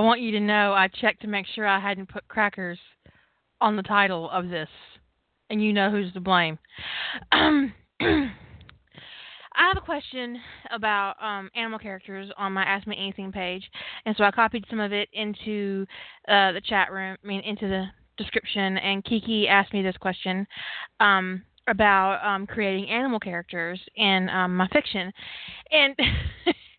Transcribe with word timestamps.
want 0.00 0.20
you 0.20 0.30
to 0.32 0.40
know 0.40 0.72
I 0.72 0.88
checked 0.88 1.22
to 1.22 1.28
make 1.28 1.46
sure 1.54 1.66
I 1.66 1.80
hadn't 1.80 2.08
put 2.08 2.26
crackers 2.28 2.78
on 3.60 3.76
the 3.76 3.82
title 3.82 4.30
of 4.30 4.48
this, 4.48 4.68
and 5.50 5.62
you 5.62 5.72
know 5.72 5.90
who's 5.90 6.12
to 6.14 6.20
blame. 6.20 6.58
Um, 7.32 7.72
I 8.00 9.68
have 9.68 9.76
a 9.76 9.84
question 9.84 10.38
about 10.72 11.22
um, 11.22 11.50
animal 11.54 11.78
characters 11.78 12.30
on 12.38 12.52
my 12.52 12.62
Ask 12.62 12.86
Me 12.86 12.96
Anything 12.98 13.32
page, 13.32 13.68
and 14.06 14.16
so 14.16 14.24
I 14.24 14.30
copied 14.30 14.64
some 14.70 14.80
of 14.80 14.92
it 14.92 15.08
into 15.12 15.86
uh, 16.28 16.52
the 16.52 16.62
chat 16.64 16.90
room, 16.90 17.16
I 17.22 17.26
mean, 17.26 17.40
into 17.40 17.68
the 17.68 17.86
description. 18.16 18.78
And 18.78 19.04
Kiki 19.04 19.48
asked 19.48 19.72
me 19.72 19.82
this 19.82 19.96
question 19.98 20.46
um, 21.00 21.42
about 21.68 22.24
um, 22.24 22.46
creating 22.46 22.88
animal 22.88 23.20
characters 23.20 23.80
in 23.96 24.28
um, 24.30 24.56
my 24.56 24.68
fiction, 24.68 25.12
and 25.70 25.94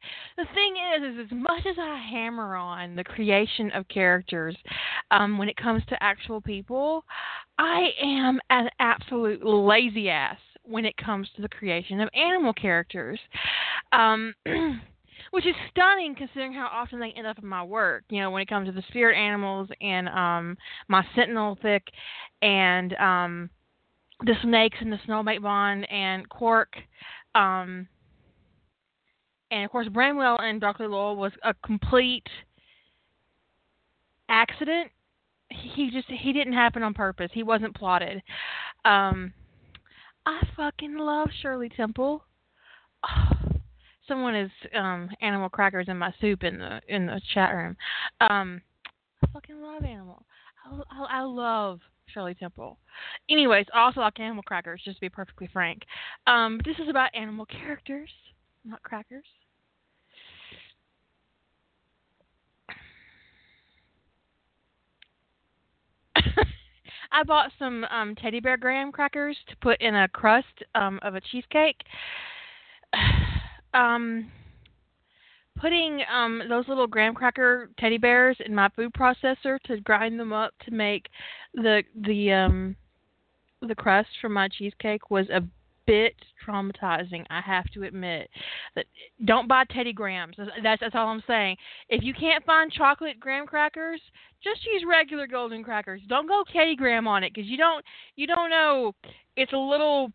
the 0.42 0.54
thing 0.56 0.76
is, 0.96 1.14
is 1.14 1.28
as 1.32 1.38
much 1.38 1.66
as 1.70 1.76
I 1.80 2.02
hammer 2.12 2.56
on 2.56 2.96
the 2.96 3.04
creation 3.04 3.70
of 3.72 3.88
characters 3.88 4.56
um, 5.12 5.38
when 5.38 5.50
it 5.50 5.56
comes 5.56 5.84
to 5.90 6.04
actual 6.04 6.42
people, 6.42 7.06
I 7.60 7.90
am 8.02 8.40
an 8.50 8.70
absolute 8.80 9.46
lazy 9.46 10.10
ass 10.10 10.38
when 10.64 10.86
it 10.86 10.98
comes 10.98 11.28
to 11.36 11.44
the 11.44 11.50
creation 11.50 12.02
of 12.02 12.10
animal 12.16 12.54
characters. 12.54 13.20
Um, 13.92 14.34
which 15.32 15.46
is 15.46 15.56
stunning 15.70 16.16
considering 16.16 16.52
how 16.52 16.68
often 16.74 17.00
they 17.00 17.14
end 17.16 17.28
up 17.28 17.38
in 17.38 17.48
my 17.48 17.64
work. 17.64 18.04
You 18.10 18.22
know, 18.22 18.32
when 18.32 18.42
it 18.42 18.50
comes 18.50 18.68
to 18.68 18.74
the 18.74 18.84
spirit 18.90 19.16
animals 19.16 19.70
and 19.80 20.10
um 20.10 20.58
my 20.88 21.06
sentinel 21.16 21.58
fic 21.64 21.82
and 22.42 22.94
um 22.96 23.50
the 24.26 24.34
snakes 24.42 24.78
and 24.82 24.92
the 24.92 25.00
soulmate 25.08 25.42
bond 25.42 25.90
and 25.90 26.28
Quark 26.28 26.74
um 27.36 27.88
and 29.52 29.66
of 29.66 29.72
course 29.72 29.88
Bramwell 29.90 30.40
and 30.40 30.60
Darkly 30.60 30.88
Loyal 30.88 31.16
was 31.16 31.34
a 31.44 31.54
complete 31.66 32.28
accident. 34.30 34.90
He 35.50 35.92
just 35.92 36.08
he 36.10 36.34
didn't 36.34 36.54
happen 36.54 36.82
on 36.82 36.94
purpose. 36.94 37.30
He 37.34 37.44
wasn't 37.44 37.76
plotted. 37.76 38.24
Um 38.86 39.34
I 40.26 40.42
fucking 40.56 40.98
love 40.98 41.30
Shirley 41.42 41.70
Temple. 41.70 42.24
Oh, 43.04 43.30
someone 44.08 44.36
is 44.36 44.52
um 44.76 45.10
animal 45.22 45.50
crackers 45.50 45.88
in 45.90 45.98
my 45.98 46.14
soup 46.22 46.44
in 46.44 46.58
the 46.58 46.82
in 46.88 47.06
the 47.06 47.22
chat 47.34 47.54
room. 47.54 47.76
Um 48.22 48.62
I 49.24 49.28
fucking 49.34 49.62
love 49.62 49.84
animal. 49.84 50.24
I, 50.66 50.82
I, 50.90 51.20
I 51.20 51.22
love 51.24 51.80
Shirley 52.14 52.34
Temple. 52.34 52.78
Anyways, 53.30 53.66
also 53.74 54.02
like 54.02 54.20
animal 54.20 54.44
crackers, 54.44 54.82
just 54.84 54.98
to 54.98 55.02
be 55.02 55.10
perfectly 55.10 55.50
frank. 55.52 55.84
Um, 56.28 56.60
this 56.66 56.76
is 56.80 56.90
about 56.90 57.14
animal 57.16 57.46
characters, 57.46 58.10
not 58.66 58.82
crackers. 58.84 59.26
I 67.12 67.24
bought 67.24 67.52
some 67.60 67.84
um, 67.86 68.16
teddy 68.16 68.40
bear 68.40 68.58
graham 68.58 68.92
crackers 68.92 69.38
to 69.50 69.56
put 69.58 69.82
in 69.82 69.96
a 69.96 70.08
crust 70.08 70.64
um, 70.76 71.00
of 71.02 71.16
a 71.16 71.22
cheesecake. 71.22 71.82
um, 73.74 74.32
putting 75.58 76.02
um, 76.12 76.42
those 76.50 76.68
little 76.68 76.88
graham 76.88 77.14
cracker 77.14 77.70
teddy 77.78 77.98
bears 77.98 78.38
in 78.46 78.56
my 78.56 78.70
food 78.70 78.92
processor 78.94 79.60
to 79.66 79.80
grind 79.82 80.20
them 80.20 80.34
up 80.34 80.54
to 80.66 80.72
make 80.72 81.08
the 81.54 81.84
the 82.06 82.32
um, 82.32 82.76
the 83.62 83.76
crust 83.76 84.10
for 84.20 84.30
my 84.30 84.48
cheesecake 84.48 85.12
was 85.12 85.30
a 85.30 85.42
bit 85.92 86.16
traumatizing. 86.48 87.26
I 87.30 87.42
have 87.42 87.66
to 87.74 87.84
admit 87.84 88.30
that 88.76 88.86
don't 89.26 89.50
buy 89.50 89.66
Teddy 89.70 89.92
Grahams. 89.92 90.38
That's 90.64 90.80
that's 90.80 90.96
all 90.96 91.10
I'm 91.10 91.24
saying. 91.28 91.58
If 91.90 92.02
you 92.02 92.14
can't 92.14 92.46
find 92.46 92.72
chocolate 92.72 93.20
graham 93.20 93.46
crackers, 93.46 94.00
just 94.42 94.66
use 94.66 94.86
regular 94.88 95.28
golden 95.28 95.66
crackers. 95.66 96.02
Don't 96.08 96.30
go 96.30 96.44
Teddy 96.54 96.78
Graham 96.78 97.10
on 97.10 97.26
it 97.26 97.34
because 97.34 97.50
you 97.50 97.58
don't 97.58 97.84
you 98.16 98.26
don't 98.26 98.50
know. 98.50 98.94
It's 99.36 99.52
a 99.52 99.58
little 99.58 100.14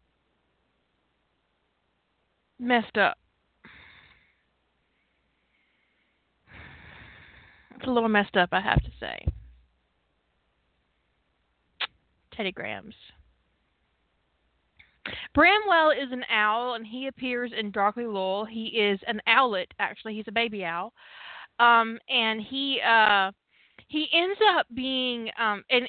messed 2.58 2.96
up. 2.96 3.18
It's 7.74 7.86
a 7.86 7.90
little 7.90 8.08
messed 8.08 8.36
up, 8.38 8.48
I 8.52 8.62
have 8.62 8.82
to 8.82 8.90
say. 8.98 9.26
Teddy 12.34 12.52
Grahams. 12.52 12.94
Bramwell 15.34 15.90
is 15.90 16.12
an 16.12 16.24
owl, 16.30 16.74
and 16.74 16.86
he 16.86 17.06
appears 17.06 17.52
in 17.58 17.70
Darkly 17.70 18.06
Loyal. 18.06 18.44
He 18.44 18.66
is 18.66 18.98
an 19.06 19.20
owlet, 19.26 19.72
actually. 19.78 20.14
He's 20.14 20.28
a 20.28 20.32
baby 20.32 20.64
owl, 20.64 20.92
um, 21.58 21.98
and 22.08 22.40
he 22.40 22.80
uh, 22.86 23.30
he 23.88 24.08
ends 24.12 24.38
up 24.56 24.66
being 24.74 25.30
um, 25.38 25.64
and 25.70 25.88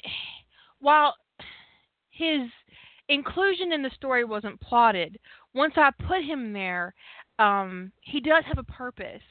while 0.80 1.14
his 2.10 2.42
inclusion 3.08 3.72
in 3.72 3.82
the 3.82 3.90
story 3.94 4.24
wasn't 4.24 4.60
plotted, 4.60 5.18
once 5.54 5.74
I 5.76 5.90
put 6.06 6.22
him 6.22 6.52
there, 6.52 6.94
um, 7.38 7.92
he 8.00 8.20
does 8.20 8.44
have 8.46 8.58
a 8.58 8.64
purpose. 8.64 9.22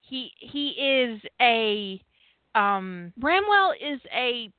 He 0.00 0.30
he 0.38 0.68
is 0.70 1.20
a 1.40 2.00
um, 2.54 3.12
Bramwell 3.16 3.72
is 3.72 4.00
a 4.14 4.50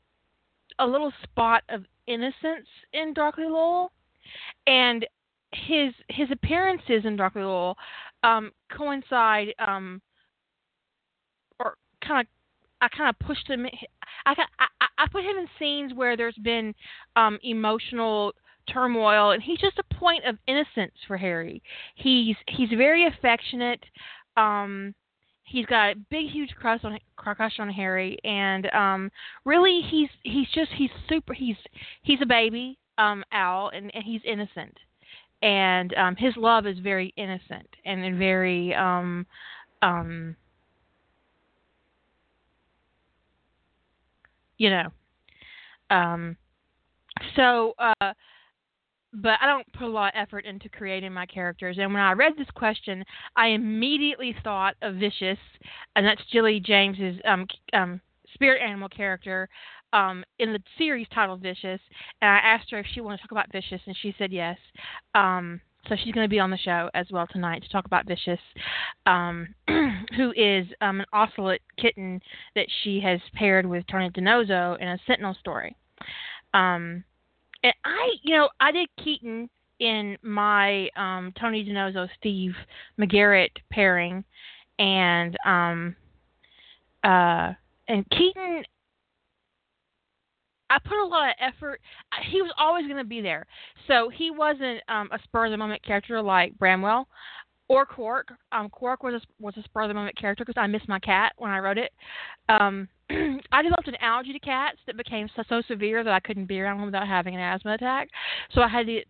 a 0.80 0.86
little 0.86 1.12
spot 1.24 1.64
of 1.70 1.86
innocence 2.06 2.68
in 2.94 3.14
Darkly 3.14 3.46
Loyal 3.46 3.92
and 4.66 5.06
his 5.54 5.94
his 6.10 6.30
appearances 6.32 7.06
in 7.06 7.16
Darkly 7.16 7.44
Loyal 7.44 7.78
um, 8.24 8.52
coincide 8.72 9.54
um, 9.66 10.02
or 11.60 11.76
kind 12.06 12.22
of 12.22 12.28
I 12.82 12.88
kind 12.90 13.10
of 13.10 13.26
pushed 13.26 13.48
him. 13.50 13.66
I, 14.26 14.34
I 14.60 14.68
I 14.98 15.08
put 15.12 15.24
him 15.24 15.38
in 15.38 15.48
scenes 15.60 15.94
where 15.94 16.18
there's 16.18 16.38
been 16.44 16.74
um, 17.16 17.40
emotional 17.44 18.34
turmoil, 18.72 19.32
and 19.32 19.42
he's 19.42 19.60
just 19.60 19.80
a 19.80 19.96
point 19.96 20.26
of 20.26 20.38
innocence 20.48 20.94
for 21.08 21.18
Harry. 21.18 21.62
He's 21.96 22.36
he's 22.48 22.70
very 22.70 23.08
affectionate. 23.08 23.84
Um, 24.36 24.94
he's 25.44 25.66
got 25.66 25.92
a 25.92 25.96
big, 26.10 26.30
huge 26.30 26.54
crush 26.60 26.84
on 26.84 27.00
crush 27.16 27.60
on 27.60 27.70
Harry, 27.70 28.18
and 28.24 28.68
um, 28.74 29.12
really, 29.46 29.82
he's 29.90 30.10
he's 30.24 30.48
just 30.54 30.72
he's 30.78 30.92
super. 31.10 31.34
He's 31.34 31.58
he's 32.04 32.22
a 32.22 32.28
baby 32.28 32.78
um, 32.98 33.24
Al, 33.32 33.70
and, 33.70 33.94
and 33.94 34.04
he's 34.04 34.22
innocent, 34.26 34.78
and 35.42 35.94
um, 35.96 36.16
his 36.16 36.36
love 36.38 36.66
is 36.66 36.80
very 36.80 37.14
innocent 37.18 37.68
and 37.86 38.18
very 38.18 38.74
um, 38.74 39.26
um, 39.82 40.36
you 44.58 44.70
know. 44.70 44.90
Um, 45.90 46.36
so, 47.36 47.74
uh, 47.80 48.14
but 49.14 49.34
I 49.42 49.48
don't 49.48 49.72
put 49.74 49.84
a 49.84 49.90
lot 49.90 50.14
of 50.14 50.22
effort 50.22 50.46
into 50.46 50.70
creating 50.70 51.14
my 51.14 51.26
characters. 51.26 51.78
And 51.80 51.94
when 51.94 52.04
I 52.04 52.12
read 52.12 52.34
this 52.38 52.50
question, 52.54 53.04
I 53.36 53.48
immediately 53.48 54.36
thought 54.44 54.76
of 54.82 54.96
Vicious, 54.96 55.40
and 55.96 56.06
that's 56.06 56.22
Jilly 56.32 56.60
James's 56.60 57.20
um, 57.26 57.48
um, 57.74 58.02
spirit 58.34 58.62
animal 58.62 58.90
character 58.90 59.50
um, 59.98 60.24
in 60.38 60.54
the 60.54 60.60
series 60.78 61.08
titled 61.14 61.42
Vicious, 61.42 61.82
and 62.22 62.30
I 62.30 62.38
asked 62.38 62.70
her 62.70 62.78
if 62.78 62.86
she 62.94 63.02
wanted 63.02 63.18
to 63.18 63.24
talk 63.24 63.32
about 63.32 63.52
Vicious, 63.52 63.82
and 63.88 63.98
she 64.00 64.14
said 64.18 64.32
yes. 64.32 64.58
Um, 65.16 65.60
so 65.90 65.96
she's 65.96 66.14
going 66.14 66.26
to 66.26 66.30
be 66.30 66.40
on 66.40 66.52
the 66.52 66.58
show 66.58 66.90
as 66.94 67.08
well 67.12 67.26
tonight 67.32 67.64
to 67.64 67.70
talk 67.70 67.86
about 67.86 68.06
Vicious, 68.06 68.40
um, 69.08 69.48
who 70.16 70.34
is 70.36 70.68
um, 70.82 71.00
an 71.00 71.06
ocelot 71.14 71.60
kitten 71.80 72.22
that 72.56 72.68
she 72.84 73.00
has 73.00 73.20
paired 73.34 73.66
with 73.66 73.86
Tony 73.90 74.12
DiNozzo 74.12 74.80
in 74.80 74.88
a 74.88 75.00
Sentinel 75.08 75.36
story. 75.40 75.76
Um, 76.54 77.04
and 77.64 77.74
I, 77.84 78.12
you 78.22 78.36
know, 78.36 78.50
I 78.60 78.72
did 78.72 78.90
Keaton 79.04 79.50
in 79.80 80.18
my 80.22 80.90
um, 80.96 81.34
Tony 81.40 81.66
DiNozzo 81.66 82.08
Steve 82.20 82.54
McGarrett 83.00 83.50
pairing, 83.72 84.24
and 84.78 85.36
um, 85.44 85.96
uh, 87.04 87.54
and 87.88 88.08
Keaton 88.12 88.64
I 90.70 90.80
put 90.80 90.98
a 90.98 91.06
lot 91.06 91.30
of 91.30 91.36
effort. 91.40 91.82
He 92.30 92.42
was 92.42 92.52
always 92.58 92.86
going 92.86 92.98
to 92.98 93.04
be 93.04 93.22
there, 93.22 93.46
so 93.88 94.10
he 94.10 94.32
wasn't 94.32 94.82
um, 94.90 95.10
a 95.12 95.20
spur 95.24 95.46
of 95.46 95.52
the 95.52 95.58
moment 95.58 95.84
character 95.84 96.22
like 96.22 96.58
Bramwell 96.58 97.08
or 97.70 97.86
Quark. 97.86 98.30
Um, 98.52 98.70
Quark 98.70 99.04
was 99.04 99.16
a, 99.16 99.22
was 99.40 99.56
a 99.58 99.64
spur 99.64 99.84
of 99.84 99.88
the 99.90 99.94
moment 99.94 100.18
character 100.18 100.46
because 100.46 100.60
I 100.60 100.68
missed 100.68 100.88
my 100.88 101.00
cat 101.00 101.34
when 101.38 101.52
I 101.52 101.60
wrote 101.60 101.78
it. 101.78 101.92
Um, 102.50 102.88
I 103.10 103.62
developed 103.62 103.88
an 103.88 103.96
allergy 104.02 104.34
to 104.34 104.40
cats 104.40 104.78
that 104.88 104.98
became 104.98 105.30
so, 105.36 105.44
so 105.48 105.62
severe 105.68 106.04
that 106.04 106.14
I 106.14 106.20
couldn't 106.20 106.46
be 106.48 106.60
around 106.60 106.78
them 106.78 106.86
without 106.86 107.08
having 107.08 107.36
an 107.36 107.42
asthma 107.42 107.74
attack. 107.74 108.10
So 108.54 108.62
I 108.62 108.68
had 108.68 108.86
to 108.88 109.02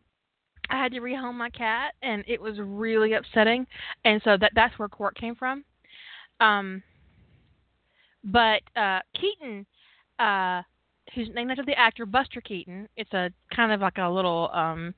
I 0.70 0.84
had 0.84 0.92
to 0.92 1.00
rehome 1.00 1.36
my 1.36 1.50
cat, 1.50 1.94
and 2.02 2.26
it 2.28 2.42
was 2.42 2.56
really 2.60 3.14
upsetting. 3.14 3.66
And 4.04 4.22
so 4.24 4.36
that 4.38 4.52
that's 4.54 4.78
where 4.78 4.90
Quark 4.90 5.16
came 5.16 5.36
from. 5.36 5.64
Um, 6.40 6.84
but 8.24 8.62
uh, 8.76 9.00
Keaton. 9.20 9.66
Uh, 10.20 10.64
who's 11.14 11.30
named 11.34 11.52
after 11.52 11.66
the 11.66 11.78
actor 11.78 12.06
Buster 12.06 12.42
Keaton. 12.42 12.88
It's 12.96 13.14
a 13.14 13.32
kind 13.56 13.72
of 13.72 13.82
like 13.82 13.98
a 13.98 14.10
little 14.10 14.50
um, 14.54 14.94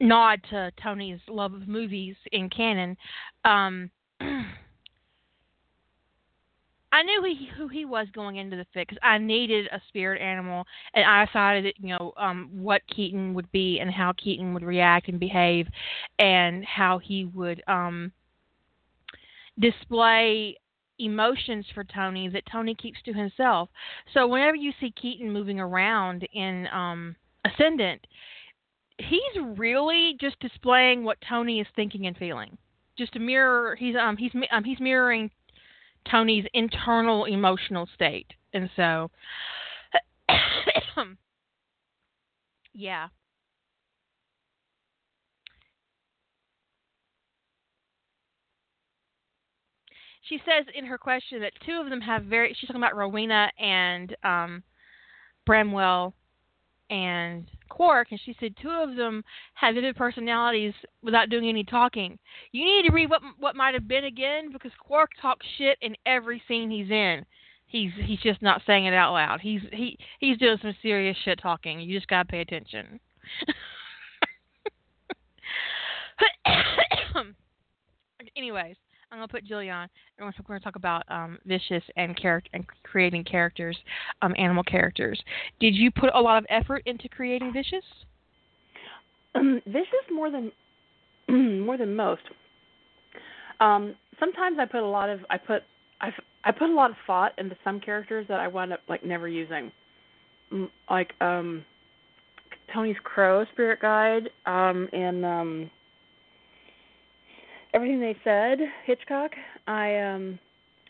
nod 0.00 0.40
to 0.50 0.70
Tony's 0.82 1.20
love 1.28 1.54
of 1.54 1.68
movies 1.68 2.16
in 2.32 2.50
canon. 2.50 2.96
Um, 3.44 3.90
I 6.92 7.02
knew 7.04 7.24
he, 7.24 7.48
who 7.56 7.68
he 7.68 7.86
was 7.86 8.06
going 8.12 8.36
into 8.36 8.56
the 8.56 8.66
fic 8.76 8.88
because 8.88 8.98
I 9.02 9.16
needed 9.16 9.66
a 9.72 9.80
spirit 9.88 10.20
animal, 10.20 10.66
and 10.92 11.06
I 11.06 11.24
decided, 11.24 11.74
you 11.78 11.88
know, 11.88 12.12
um, 12.18 12.50
what 12.52 12.82
Keaton 12.94 13.32
would 13.32 13.50
be 13.50 13.80
and 13.80 13.90
how 13.90 14.12
Keaton 14.12 14.52
would 14.52 14.62
react 14.62 15.08
and 15.08 15.18
behave, 15.18 15.66
and 16.18 16.64
how 16.66 16.98
he 16.98 17.24
would 17.24 17.62
um, 17.66 18.12
display 19.58 20.58
emotions 20.98 21.66
for 21.74 21.84
Tony 21.84 22.28
that 22.28 22.44
Tony 22.50 22.74
keeps 22.74 23.00
to 23.02 23.12
himself. 23.12 23.68
So 24.14 24.26
whenever 24.26 24.56
you 24.56 24.72
see 24.80 24.92
Keaton 24.92 25.32
moving 25.32 25.60
around 25.60 26.26
in 26.32 26.66
um, 26.72 27.16
Ascendant, 27.44 28.06
he's 28.98 29.42
really 29.56 30.16
just 30.20 30.38
displaying 30.40 31.04
what 31.04 31.18
Tony 31.28 31.60
is 31.60 31.66
thinking 31.74 32.06
and 32.06 32.16
feeling. 32.16 32.56
Just 32.98 33.16
a 33.16 33.20
mirror. 33.20 33.74
He's 33.74 33.96
um 33.96 34.16
he's 34.16 34.32
um 34.50 34.64
he's 34.64 34.78
mirroring 34.78 35.30
Tony's 36.10 36.44
internal 36.52 37.24
emotional 37.24 37.88
state, 37.94 38.26
and 38.52 38.68
so 38.76 39.10
yeah. 42.74 43.08
She 50.32 50.40
says 50.46 50.64
in 50.74 50.86
her 50.86 50.96
question 50.96 51.42
that 51.42 51.52
two 51.66 51.78
of 51.78 51.90
them 51.90 52.00
have 52.00 52.22
very. 52.22 52.56
She's 52.58 52.66
talking 52.66 52.80
about 52.80 52.96
Rowena 52.96 53.50
and 53.58 54.16
um, 54.24 54.62
Bramwell 55.44 56.14
and 56.88 57.46
Quark, 57.68 58.08
and 58.12 58.20
she 58.24 58.34
said 58.40 58.54
two 58.62 58.70
of 58.70 58.96
them 58.96 59.22
have 59.52 59.74
vivid 59.74 59.94
personalities 59.94 60.72
without 61.02 61.28
doing 61.28 61.50
any 61.50 61.64
talking. 61.64 62.18
You 62.52 62.64
need 62.64 62.86
to 62.86 62.94
read 62.94 63.10
what 63.10 63.20
what 63.40 63.56
might 63.56 63.74
have 63.74 63.86
been 63.86 64.04
again 64.04 64.50
because 64.50 64.72
Quark 64.80 65.10
talks 65.20 65.44
shit 65.58 65.76
in 65.82 65.94
every 66.06 66.42
scene 66.48 66.70
he's 66.70 66.90
in. 66.90 67.26
He's 67.66 67.90
he's 68.02 68.20
just 68.20 68.40
not 68.40 68.62
saying 68.66 68.86
it 68.86 68.94
out 68.94 69.12
loud. 69.12 69.42
He's 69.42 69.60
he 69.70 69.98
he's 70.18 70.38
doing 70.38 70.56
some 70.62 70.74
serious 70.80 71.18
shit 71.26 71.40
talking. 71.42 71.78
You 71.78 71.94
just 71.94 72.08
gotta 72.08 72.26
pay 72.26 72.40
attention. 72.40 72.98
Anyways, 78.34 78.76
I'm 79.12 79.18
gonna 79.18 79.28
put 79.28 79.46
Jillian. 79.46 79.74
on. 79.74 79.88
we're 80.18 80.32
going 80.46 80.58
to 80.58 80.64
talk 80.64 80.76
about 80.76 81.04
um, 81.08 81.38
vicious 81.44 81.84
and 81.96 82.16
character 82.16 82.48
and 82.54 82.64
creating 82.82 83.24
characters, 83.24 83.76
um, 84.22 84.34
animal 84.38 84.64
characters. 84.64 85.22
Did 85.60 85.74
you 85.74 85.90
put 85.90 86.08
a 86.14 86.20
lot 86.20 86.38
of 86.38 86.46
effort 86.48 86.82
into 86.86 87.10
creating 87.10 87.52
vicious? 87.52 87.84
Um, 89.34 89.60
vicious 89.66 89.86
more 90.10 90.30
than 90.30 90.50
more 91.60 91.76
than 91.76 91.94
most. 91.94 92.22
Um, 93.60 93.94
sometimes 94.18 94.56
I 94.58 94.64
put 94.64 94.82
a 94.82 94.86
lot 94.86 95.10
of 95.10 95.20
I 95.28 95.36
put 95.36 95.62
I 96.00 96.08
I 96.44 96.50
put 96.50 96.70
a 96.70 96.74
lot 96.74 96.90
of 96.90 96.96
thought 97.06 97.32
into 97.36 97.54
some 97.62 97.80
characters 97.80 98.24
that 98.28 98.40
I 98.40 98.48
wound 98.48 98.72
up 98.72 98.80
like 98.88 99.04
never 99.04 99.28
using, 99.28 99.70
mm, 100.50 100.70
like 100.90 101.12
um, 101.20 101.66
Tony's 102.72 102.96
Crow 103.04 103.44
Spirit 103.52 103.80
Guide 103.82 104.30
um, 104.46 104.88
and 104.94 105.24
um, 105.26 105.70
everything 107.74 108.00
they 108.00 108.16
said, 108.24 108.58
Hitchcock, 108.84 109.32
I 109.66 109.98
um 109.98 110.38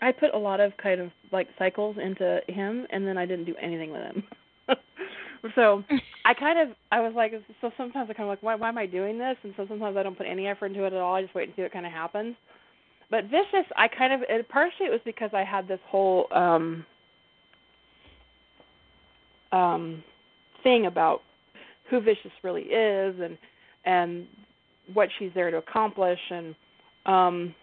I 0.00 0.12
put 0.12 0.34
a 0.34 0.38
lot 0.38 0.60
of 0.60 0.72
kind 0.82 1.00
of 1.00 1.10
like 1.30 1.48
cycles 1.58 1.96
into 2.02 2.40
him 2.48 2.86
and 2.90 3.06
then 3.06 3.16
I 3.16 3.26
didn't 3.26 3.44
do 3.44 3.54
anything 3.60 3.92
with 3.92 4.02
him. 4.02 4.24
so 5.54 5.84
I 6.24 6.34
kind 6.34 6.58
of 6.58 6.76
I 6.90 7.00
was 7.00 7.12
like 7.14 7.32
so 7.60 7.70
sometimes 7.76 8.10
I 8.10 8.14
kind 8.14 8.28
of 8.28 8.30
like 8.30 8.42
why 8.42 8.54
why 8.54 8.68
am 8.68 8.78
I 8.78 8.86
doing 8.86 9.18
this 9.18 9.36
and 9.42 9.54
so 9.56 9.66
sometimes 9.68 9.96
I 9.96 10.02
don't 10.02 10.16
put 10.16 10.26
any 10.26 10.46
effort 10.46 10.66
into 10.66 10.84
it 10.84 10.92
at 10.92 10.98
all. 10.98 11.14
I 11.14 11.22
just 11.22 11.34
wait 11.34 11.48
and 11.48 11.56
see 11.56 11.62
what 11.62 11.72
kind 11.72 11.86
of 11.86 11.92
happens. 11.92 12.34
But 13.10 13.24
Vicious 13.24 13.66
I 13.76 13.88
kind 13.88 14.12
of 14.12 14.20
it, 14.28 14.48
partially 14.48 14.86
it 14.86 14.92
was 14.92 15.00
because 15.04 15.30
I 15.32 15.44
had 15.44 15.68
this 15.68 15.80
whole 15.88 16.26
um 16.32 16.84
um 19.52 20.02
thing 20.62 20.86
about 20.86 21.20
who 21.90 22.00
Vicious 22.00 22.32
really 22.42 22.62
is 22.62 23.14
and 23.20 23.38
and 23.84 24.26
what 24.92 25.08
she's 25.18 25.30
there 25.34 25.50
to 25.50 25.58
accomplish 25.58 26.18
and 26.30 26.54
um 27.06 27.54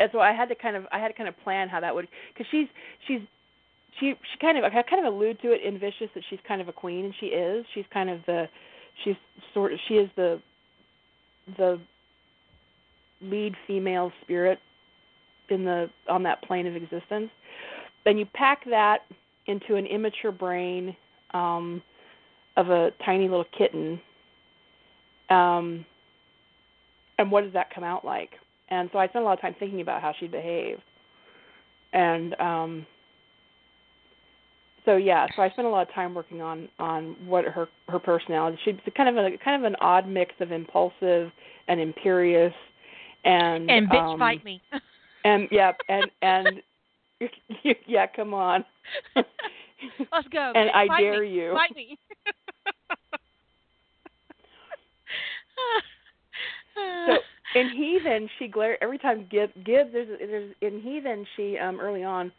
and 0.00 0.10
so 0.12 0.20
I 0.20 0.32
had 0.32 0.48
to 0.48 0.54
kind 0.54 0.76
of 0.76 0.84
I 0.92 0.98
had 0.98 1.08
to 1.08 1.14
kind 1.14 1.28
of 1.28 1.38
plan 1.42 1.68
how 1.68 1.80
that 1.80 1.94
would 1.94 2.08
because 2.32 2.46
she's 2.50 2.68
she's 3.06 3.20
she 3.98 4.14
she 4.32 4.38
kind 4.40 4.58
of 4.58 4.64
I 4.64 4.70
kind 4.82 5.04
of 5.04 5.12
allude 5.12 5.40
to 5.42 5.52
it 5.52 5.62
in 5.62 5.78
Vicious 5.78 6.10
that 6.14 6.22
she's 6.30 6.38
kind 6.46 6.60
of 6.60 6.68
a 6.68 6.72
queen 6.72 7.04
and 7.06 7.14
she 7.20 7.26
is 7.26 7.64
she's 7.74 7.84
kind 7.92 8.10
of 8.10 8.20
the 8.26 8.48
she's 9.04 9.16
sort 9.54 9.72
of 9.72 9.78
she 9.88 9.94
is 9.94 10.08
the 10.16 10.40
the 11.56 11.80
lead 13.20 13.54
female 13.66 14.12
spirit 14.22 14.58
in 15.50 15.64
the 15.64 15.90
on 16.08 16.22
that 16.22 16.42
plane 16.42 16.66
of 16.66 16.76
existence. 16.76 17.30
Then 18.04 18.18
you 18.18 18.26
pack 18.34 18.64
that 18.70 19.00
into 19.46 19.76
an 19.76 19.86
immature 19.86 20.32
brain 20.32 20.94
um, 21.34 21.82
of 22.56 22.70
a 22.70 22.90
tiny 23.04 23.28
little 23.28 23.46
kitten. 23.56 24.00
Um, 25.30 25.84
and 27.18 27.30
what 27.30 27.44
does 27.44 27.52
that 27.52 27.74
come 27.74 27.84
out 27.84 28.04
like? 28.04 28.30
And 28.70 28.88
so 28.92 28.98
I 28.98 29.08
spent 29.08 29.22
a 29.22 29.26
lot 29.26 29.34
of 29.34 29.40
time 29.40 29.56
thinking 29.58 29.80
about 29.80 30.02
how 30.02 30.12
she'd 30.18 30.32
behave. 30.32 30.78
And 31.92 32.38
um 32.40 32.86
so 34.84 34.96
yeah, 34.96 35.26
so 35.36 35.42
I 35.42 35.50
spent 35.50 35.66
a 35.66 35.70
lot 35.70 35.86
of 35.86 35.94
time 35.94 36.14
working 36.14 36.40
on 36.40 36.68
on 36.78 37.14
what 37.26 37.44
her 37.44 37.68
her 37.88 37.98
personality. 37.98 38.58
She's 38.64 38.74
kind 38.96 39.08
of 39.08 39.16
a 39.16 39.36
kind 39.44 39.62
of 39.62 39.70
an 39.70 39.76
odd 39.80 40.08
mix 40.08 40.32
of 40.40 40.50
impulsive 40.50 41.30
and 41.68 41.80
imperious 41.80 42.54
and 43.24 43.70
and 43.70 43.88
bitch 43.88 44.12
um, 44.12 44.18
fight 44.18 44.42
me. 44.44 44.62
and 45.24 45.48
yeah, 45.50 45.72
and 45.88 46.10
and 46.22 46.62
yeah, 47.86 48.06
come 48.06 48.32
on. 48.32 48.64
Let's 49.16 50.28
go. 50.28 50.52
and 50.54 50.70
I 50.70 50.86
dare 50.98 51.22
me. 51.22 51.32
you. 51.32 51.52
Fight 51.52 51.76
me. 51.76 51.98
So 57.06 57.18
in 57.58 57.70
Heathen, 57.70 58.28
she 58.38 58.48
glare 58.48 58.82
every 58.82 58.98
time 58.98 59.26
Gibbs. 59.30 59.52
Gibbs 59.64 59.90
there's, 59.92 60.18
there's 60.18 60.54
in 60.60 60.80
Heathen. 60.80 61.26
She 61.36 61.58
um 61.58 61.80
early 61.80 62.04
on, 62.04 62.32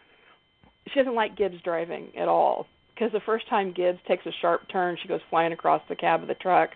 she 0.88 1.00
doesn't 1.00 1.16
like 1.16 1.38
Gibbs 1.38 1.62
driving 1.64 2.10
at 2.18 2.28
all 2.28 2.68
because 2.94 3.12
the 3.12 3.22
first 3.22 3.48
time 3.48 3.72
Gibbs 3.72 4.00
takes 4.08 4.26
a 4.26 4.32
sharp 4.42 4.68
turn, 4.72 4.98
she 5.02 5.08
goes 5.08 5.22
flying 5.30 5.54
across 5.54 5.82
the 5.88 5.96
cab 5.96 6.22
of 6.22 6.28
the 6.28 6.34
truck, 6.36 6.72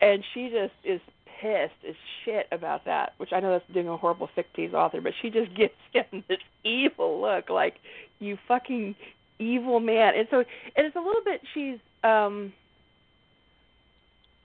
and 0.00 0.24
she 0.32 0.48
just 0.48 0.72
is 0.84 1.00
pissed 1.40 1.84
as 1.88 1.94
shit 2.24 2.46
about 2.50 2.84
that. 2.86 3.12
Which 3.18 3.32
I 3.32 3.40
know 3.40 3.50
that's 3.50 3.72
doing 3.72 3.88
a 3.88 3.96
horrible 3.96 4.28
'60s 4.36 4.72
author, 4.72 5.00
but 5.00 5.12
she 5.20 5.30
just 5.30 5.54
gives 5.56 5.74
him 5.92 6.24
this 6.28 6.38
evil 6.64 7.20
look, 7.20 7.50
like 7.50 7.74
you 8.18 8.38
fucking 8.48 8.94
evil 9.38 9.80
man. 9.80 10.14
And 10.16 10.26
so, 10.30 10.38
and 10.76 10.86
it's 10.86 10.96
a 10.96 11.00
little 11.00 11.22
bit 11.24 11.40
she's 11.54 11.78
um 12.04 12.52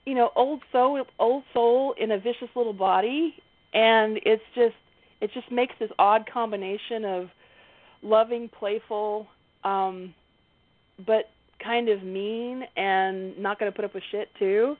you 0.04 0.14
know 0.14 0.30
old 0.36 0.62
soul 0.72 1.02
old 1.18 1.42
soul 1.52 1.94
in 1.98 2.10
a 2.10 2.18
vicious 2.18 2.48
little 2.54 2.72
body 2.72 3.34
and 3.72 4.18
it's 4.24 4.42
just 4.54 4.74
it 5.20 5.30
just 5.32 5.50
makes 5.50 5.74
this 5.78 5.90
odd 5.98 6.28
combination 6.32 7.04
of 7.04 7.28
loving 8.02 8.48
playful 8.48 9.26
um 9.64 10.14
but 11.06 11.30
kind 11.62 11.88
of 11.88 12.02
mean 12.02 12.62
and 12.76 13.38
not 13.38 13.58
going 13.58 13.70
to 13.70 13.74
put 13.74 13.84
up 13.84 13.94
with 13.94 14.02
shit 14.10 14.28
too. 14.38 14.76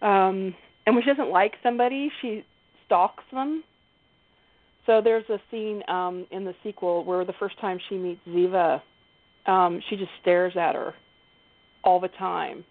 Um 0.00 0.54
and 0.84 0.96
when 0.96 1.02
she 1.04 1.10
doesn't 1.10 1.30
like 1.30 1.52
somebody 1.62 2.10
she 2.20 2.44
stalks 2.86 3.24
them. 3.32 3.62
So 4.84 5.00
there's 5.02 5.28
a 5.30 5.38
scene 5.50 5.82
um 5.88 6.26
in 6.30 6.44
the 6.44 6.54
sequel 6.62 7.04
where 7.04 7.24
the 7.24 7.34
first 7.38 7.58
time 7.60 7.78
she 7.88 7.96
meets 7.96 8.20
ziva 8.28 8.82
um 9.46 9.80
she 9.88 9.96
just 9.96 10.10
stares 10.20 10.54
at 10.56 10.74
her 10.74 10.94
all 11.84 12.00
the 12.00 12.08
time 12.08 12.64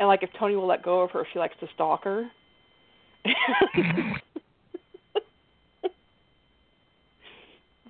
and 0.00 0.08
like 0.08 0.24
if 0.24 0.30
Tony 0.38 0.56
will 0.56 0.66
let 0.66 0.82
go 0.82 1.02
of 1.02 1.10
her, 1.12 1.20
if 1.20 1.28
she 1.32 1.38
likes 1.38 1.54
to 1.60 1.68
stalk 1.74 2.02
her. 2.04 2.28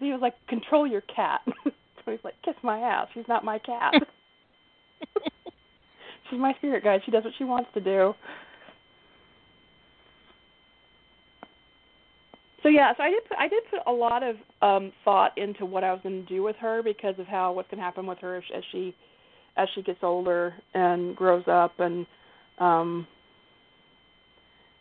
he 0.01 0.11
was 0.11 0.21
like, 0.21 0.35
"Control 0.49 0.87
your 0.87 1.03
cat." 1.03 1.41
Tony's 2.05 2.21
like, 2.25 2.35
"Kiss 2.45 2.57
my 2.63 2.81
ass. 2.81 3.07
She's 3.15 3.29
not 3.29 3.45
my 3.45 3.59
cat. 3.61 3.95
She's 6.29 6.39
my 6.39 6.53
spirit 6.55 6.83
guide. 6.83 7.01
She 7.05 7.13
does 7.13 7.23
what 7.25 7.33
she 7.39 7.45
wants 7.45 7.71
to 7.75 7.81
do." 7.81 8.13
So 12.65 12.69
yeah, 12.69 12.93
so 12.97 13.05
I 13.05 13.11
did 13.11 13.25
put 13.27 13.39
I 13.39 13.47
did 13.49 13.63
put 13.71 13.81
a 13.87 13.93
lot 13.93 14.25
of 14.25 14.37
um 14.63 14.93
thought 15.05 15.39
into 15.39 15.65
what 15.65 15.85
I 15.85 15.93
was 15.93 16.01
going 16.03 16.27
to 16.27 16.29
do 16.29 16.43
with 16.43 16.57
her 16.57 16.83
because 16.83 17.15
of 17.19 17.29
how 17.29 17.53
what's 17.53 17.71
going 17.71 17.79
to 17.79 17.85
happen 17.85 18.05
with 18.05 18.19
her 18.19 18.37
as, 18.39 18.43
as 18.55 18.65
she 18.73 18.97
as 19.61 19.69
she 19.75 19.83
gets 19.83 19.99
older 20.03 20.55
and 20.75 21.15
grows 21.17 21.45
up 21.47 21.79
and 21.79 22.07
um 22.59 23.07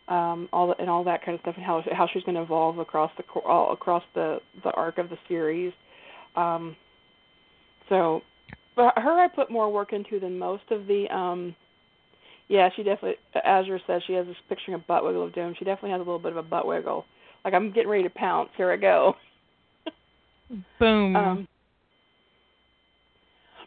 um 0.07 0.49
all 0.51 0.67
the, 0.67 0.75
and 0.79 0.89
all 0.89 1.03
that 1.03 1.23
kind 1.23 1.35
of 1.35 1.41
stuff 1.41 1.55
and 1.55 1.65
how 1.65 1.83
how 1.91 2.07
she's 2.11 2.23
going 2.23 2.35
to 2.35 2.41
evolve 2.41 2.79
across 2.79 3.11
the 3.17 3.23
all 3.41 3.73
across 3.73 4.03
the 4.15 4.39
the 4.63 4.71
arc 4.71 4.97
of 4.97 5.09
the 5.09 5.17
series 5.27 5.73
um 6.35 6.75
so 7.89 8.21
but 8.75 8.93
her 8.97 9.19
I 9.19 9.27
put 9.27 9.51
more 9.51 9.71
work 9.71 9.93
into 9.93 10.19
than 10.19 10.39
most 10.39 10.63
of 10.71 10.87
the 10.87 11.05
um 11.13 11.55
yeah, 12.49 12.69
she 12.75 12.81
definitely 12.81 13.17
Azure 13.45 13.79
says 13.85 14.01
she 14.07 14.13
has 14.13 14.25
this 14.25 14.35
picturing 14.49 14.75
a 14.75 14.79
butt 14.79 15.05
wiggle 15.05 15.23
of 15.23 15.33
doom. 15.33 15.53
She 15.57 15.65
definitely 15.65 15.91
has 15.91 15.97
a 15.97 16.03
little 16.03 16.19
bit 16.19 16.31
of 16.31 16.37
a 16.37 16.43
butt 16.43 16.67
wiggle. 16.67 17.05
Like 17.45 17.53
I'm 17.53 17.71
getting 17.71 17.89
ready 17.89 18.03
to 18.03 18.09
pounce. 18.09 18.49
Here 18.57 18.71
I 18.71 18.75
go. 18.75 19.13
Boom. 20.79 21.15
Um, 21.15 21.47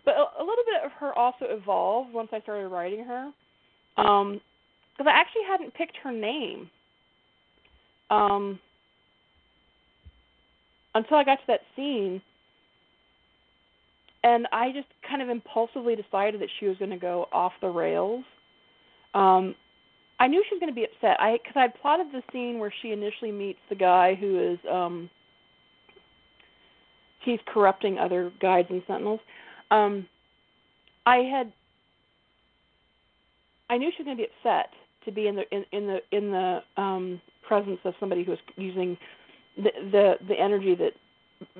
but 0.04 0.14
a, 0.14 0.42
little 0.42 0.64
bit 0.64 0.84
of 0.84 0.92
her 0.92 1.16
also 1.16 1.46
evolved 1.48 2.12
once 2.12 2.28
I 2.32 2.40
started 2.40 2.68
writing 2.68 3.04
her, 3.04 3.30
because 3.96 5.06
I 5.06 5.10
actually 5.10 5.42
hadn't 5.48 5.74
picked 5.74 5.96
her 6.02 6.12
name 6.12 6.68
um, 8.10 8.58
until 10.94 11.16
I 11.16 11.24
got 11.24 11.36
to 11.36 11.46
that 11.48 11.60
scene, 11.76 12.20
and 14.24 14.46
I 14.52 14.72
just 14.72 14.88
kind 15.08 15.22
of 15.22 15.28
impulsively 15.28 15.96
decided 15.96 16.40
that 16.40 16.48
she 16.58 16.66
was 16.66 16.76
going 16.78 16.90
to 16.90 16.96
go 16.96 17.28
off 17.32 17.52
the 17.60 17.68
rails. 17.68 18.24
Um, 19.14 19.54
I 20.20 20.28
knew 20.28 20.42
she 20.48 20.54
was 20.54 20.60
going 20.60 20.72
to 20.72 20.74
be 20.74 20.84
upset. 20.84 21.20
I 21.20 21.38
because 21.38 21.54
I 21.56 21.62
had 21.62 21.74
plotted 21.80 22.06
the 22.12 22.22
scene 22.32 22.58
where 22.58 22.72
she 22.82 22.92
initially 22.92 23.32
meets 23.32 23.58
the 23.68 23.74
guy 23.74 24.14
who 24.14 24.52
is 24.52 24.58
um 24.70 25.10
he's 27.24 27.40
corrupting 27.46 27.98
other 27.98 28.32
guides 28.40 28.68
and 28.70 28.82
sentinels. 28.86 29.20
Um 29.72 30.06
I 31.06 31.16
had 31.18 31.52
I 33.70 33.78
knew 33.78 33.90
she 33.96 34.02
was 34.02 34.06
going 34.06 34.16
to 34.18 34.22
be 34.22 34.28
upset 34.28 34.70
to 35.04 35.12
be 35.12 35.26
in 35.26 35.36
the 35.36 35.42
in, 35.50 35.64
in 35.72 35.86
the 35.86 35.98
in 36.16 36.30
the 36.30 36.60
um 36.76 37.20
presence 37.46 37.80
of 37.84 37.94
somebody 37.98 38.22
who 38.24 38.32
was 38.32 38.40
using 38.56 38.96
the 39.56 39.70
the 39.90 40.14
the 40.28 40.34
energy 40.38 40.74
that 40.74 40.92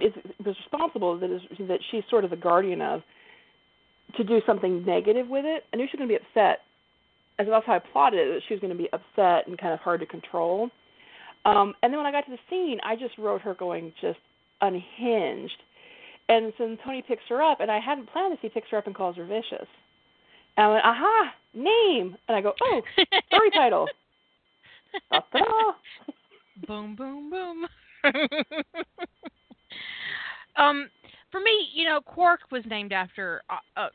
is 0.00 0.12
was 0.44 0.56
responsible 0.58 1.18
that 1.18 1.30
is 1.30 1.42
that 1.68 1.80
she's 1.90 2.04
sort 2.08 2.24
of 2.24 2.30
the 2.30 2.36
guardian 2.36 2.80
of 2.80 3.02
to 4.16 4.24
do 4.24 4.40
something 4.46 4.84
negative 4.84 5.28
with 5.28 5.44
it. 5.46 5.64
I 5.72 5.76
knew 5.76 5.86
she 5.90 5.96
was 5.96 6.06
going 6.06 6.10
to 6.10 6.18
be 6.18 6.24
upset 6.24 6.60
as 7.38 7.46
that's 7.48 7.66
how 7.66 7.74
I 7.74 7.78
plotted 7.78 8.20
it, 8.20 8.34
that 8.34 8.42
she 8.46 8.54
was 8.54 8.60
going 8.60 8.76
to 8.76 8.78
be 8.78 8.88
upset 8.92 9.46
and 9.46 9.58
kind 9.58 9.72
of 9.72 9.80
hard 9.80 10.00
to 10.00 10.06
control. 10.06 10.68
Um, 11.44 11.74
and 11.82 11.92
then 11.92 11.98
when 11.98 12.06
I 12.06 12.12
got 12.12 12.26
to 12.26 12.30
the 12.30 12.38
scene, 12.50 12.78
I 12.84 12.94
just 12.94 13.16
wrote 13.18 13.40
her 13.42 13.54
going 13.54 13.92
just 14.00 14.18
unhinged. 14.60 15.62
And 16.28 16.52
so 16.56 16.76
Tony 16.84 17.02
picks 17.06 17.22
her 17.28 17.42
up, 17.42 17.60
and 17.60 17.70
I 17.70 17.78
hadn't 17.80 18.10
planned 18.10 18.32
this. 18.32 18.38
He 18.42 18.48
picks 18.48 18.68
her 18.70 18.78
up 18.78 18.86
and 18.86 18.94
calls 18.94 19.16
her 19.16 19.24
vicious. 19.24 19.66
And 20.56 20.66
I 20.66 20.68
went, 20.68 20.84
aha, 20.84 21.34
name. 21.54 22.16
And 22.28 22.36
I 22.36 22.40
go, 22.40 22.52
oh, 22.62 22.82
story 23.26 23.50
title. 23.54 23.86
Boom, 26.66 26.94
boom, 26.94 27.30
boom. 27.30 27.66
um, 30.56 30.88
for 31.30 31.40
me, 31.40 31.68
you 31.74 31.86
know, 31.86 32.00
Quark 32.00 32.40
was 32.50 32.62
named 32.66 32.92
after 32.92 33.42
a, 33.50 33.80
uh, 33.80 33.88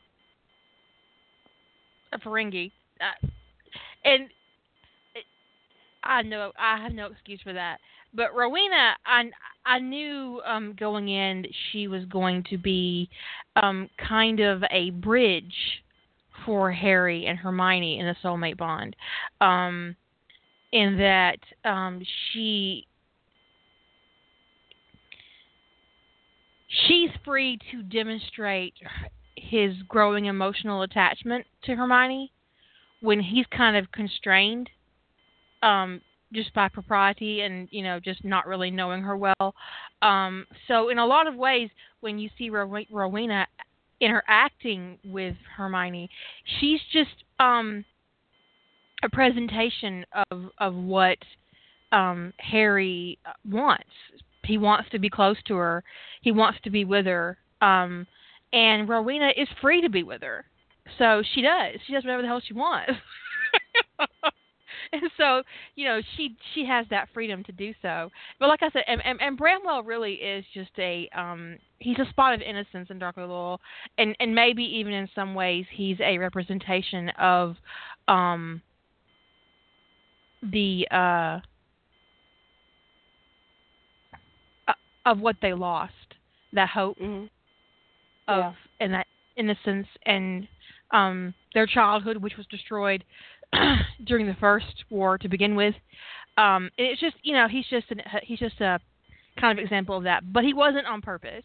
a 2.12 2.18
Ferengi, 2.18 2.72
uh, 3.00 3.26
and 4.04 4.24
it, 5.14 5.24
I 6.02 6.22
know 6.22 6.52
I 6.58 6.82
have 6.82 6.92
no 6.92 7.06
excuse 7.06 7.40
for 7.42 7.52
that. 7.52 7.78
But 8.14 8.34
Rowena, 8.34 8.96
I 9.06 9.30
I 9.66 9.78
knew 9.78 10.40
um, 10.46 10.74
going 10.78 11.08
in 11.08 11.42
that 11.42 11.50
she 11.70 11.88
was 11.88 12.04
going 12.06 12.44
to 12.50 12.56
be 12.56 13.08
um, 13.56 13.88
kind 13.98 14.40
of 14.40 14.62
a 14.70 14.90
bridge 14.90 15.54
for 16.46 16.72
Harry 16.72 17.26
and 17.26 17.38
Hermione 17.38 17.98
in 17.98 18.06
the 18.06 18.16
soulmate 18.24 18.56
bond, 18.56 18.96
um, 19.40 19.94
in 20.72 20.96
that 20.96 21.38
um, 21.64 22.00
she 22.32 22.86
she's 26.86 27.10
free 27.24 27.58
to 27.70 27.82
demonstrate 27.82 28.74
his 29.36 29.74
growing 29.88 30.26
emotional 30.26 30.82
attachment 30.82 31.46
to 31.64 31.74
Hermione 31.74 32.32
when 33.00 33.20
he's 33.20 33.46
kind 33.56 33.76
of 33.76 33.90
constrained 33.92 34.68
um 35.62 36.00
just 36.32 36.52
by 36.54 36.68
propriety 36.68 37.40
and 37.42 37.68
you 37.70 37.82
know 37.82 37.98
just 38.00 38.24
not 38.24 38.46
really 38.46 38.70
knowing 38.70 39.02
her 39.02 39.16
well. 39.16 39.54
Um 40.02 40.46
so 40.66 40.88
in 40.88 40.98
a 40.98 41.06
lot 41.06 41.26
of 41.26 41.34
ways 41.34 41.70
when 42.00 42.18
you 42.18 42.28
see 42.38 42.50
Rowena 42.50 43.46
interacting 44.00 44.98
with 45.04 45.34
Hermione 45.56 46.08
she's 46.60 46.80
just 46.92 47.24
um 47.40 47.84
a 49.02 49.08
presentation 49.08 50.04
of 50.30 50.50
of 50.58 50.74
what 50.74 51.18
um 51.92 52.32
Harry 52.38 53.18
wants. 53.48 53.84
He 54.44 54.58
wants 54.58 54.88
to 54.90 54.98
be 54.98 55.10
close 55.10 55.36
to 55.46 55.56
her. 55.56 55.84
He 56.22 56.32
wants 56.32 56.58
to 56.64 56.70
be 56.70 56.84
with 56.84 57.06
her. 57.06 57.38
Um 57.60 58.06
and 58.52 58.88
Rowena 58.88 59.30
is 59.36 59.48
free 59.60 59.82
to 59.82 59.90
be 59.90 60.02
with 60.02 60.22
her. 60.22 60.44
So 60.98 61.22
she 61.34 61.42
does. 61.42 61.74
She 61.86 61.92
does 61.92 62.04
whatever 62.04 62.22
the 62.22 62.28
hell 62.28 62.42
she 62.46 62.54
wants. 62.54 62.92
and 64.92 65.10
so, 65.16 65.42
you 65.74 65.86
know, 65.86 66.00
she 66.16 66.36
she 66.54 66.64
has 66.64 66.86
that 66.90 67.08
freedom 67.12 67.44
to 67.44 67.52
do 67.52 67.72
so. 67.82 68.10
But 68.38 68.48
like 68.48 68.62
I 68.62 68.70
said, 68.70 68.82
and, 68.86 69.00
and, 69.04 69.20
and 69.20 69.36
Bramwell 69.36 69.82
really 69.82 70.14
is 70.14 70.44
just 70.54 70.70
a 70.78 71.08
um 71.16 71.58
he's 71.78 71.98
a 71.98 72.08
spot 72.10 72.34
of 72.34 72.40
innocence 72.40 72.88
in 72.90 72.98
Darkly 72.98 73.24
Loyal, 73.24 73.60
and 73.98 74.16
and 74.20 74.34
maybe 74.34 74.62
even 74.62 74.92
in 74.92 75.08
some 75.14 75.34
ways 75.34 75.64
he's 75.72 75.98
a 76.00 76.18
representation 76.18 77.10
of 77.18 77.56
um 78.06 78.62
the 80.42 80.86
uh 80.90 81.40
of 85.06 85.18
what 85.20 85.36
they 85.40 85.54
lost, 85.54 85.92
that 86.52 86.68
hope 86.68 86.98
mm-hmm. 86.98 87.24
of 88.28 88.38
yeah. 88.38 88.52
and 88.80 88.92
that 88.92 89.06
innocence 89.36 89.86
and 90.04 90.46
um, 90.90 91.34
their 91.54 91.66
childhood, 91.66 92.18
which 92.18 92.36
was 92.36 92.46
destroyed 92.46 93.04
during 94.04 94.26
the 94.26 94.36
first 94.40 94.84
war 94.90 95.18
to 95.18 95.28
begin 95.28 95.54
with. 95.54 95.74
Um, 96.36 96.70
and 96.78 96.86
it's 96.86 97.00
just 97.00 97.16
you 97.22 97.34
know 97.34 97.48
he's 97.48 97.66
just 97.68 97.90
an, 97.90 98.00
he's 98.22 98.38
just 98.38 98.60
a 98.60 98.78
kind 99.40 99.58
of 99.58 99.62
example 99.62 99.96
of 99.96 100.04
that, 100.04 100.32
but 100.32 100.44
he 100.44 100.54
wasn't 100.54 100.86
on 100.86 101.00
purpose. 101.00 101.44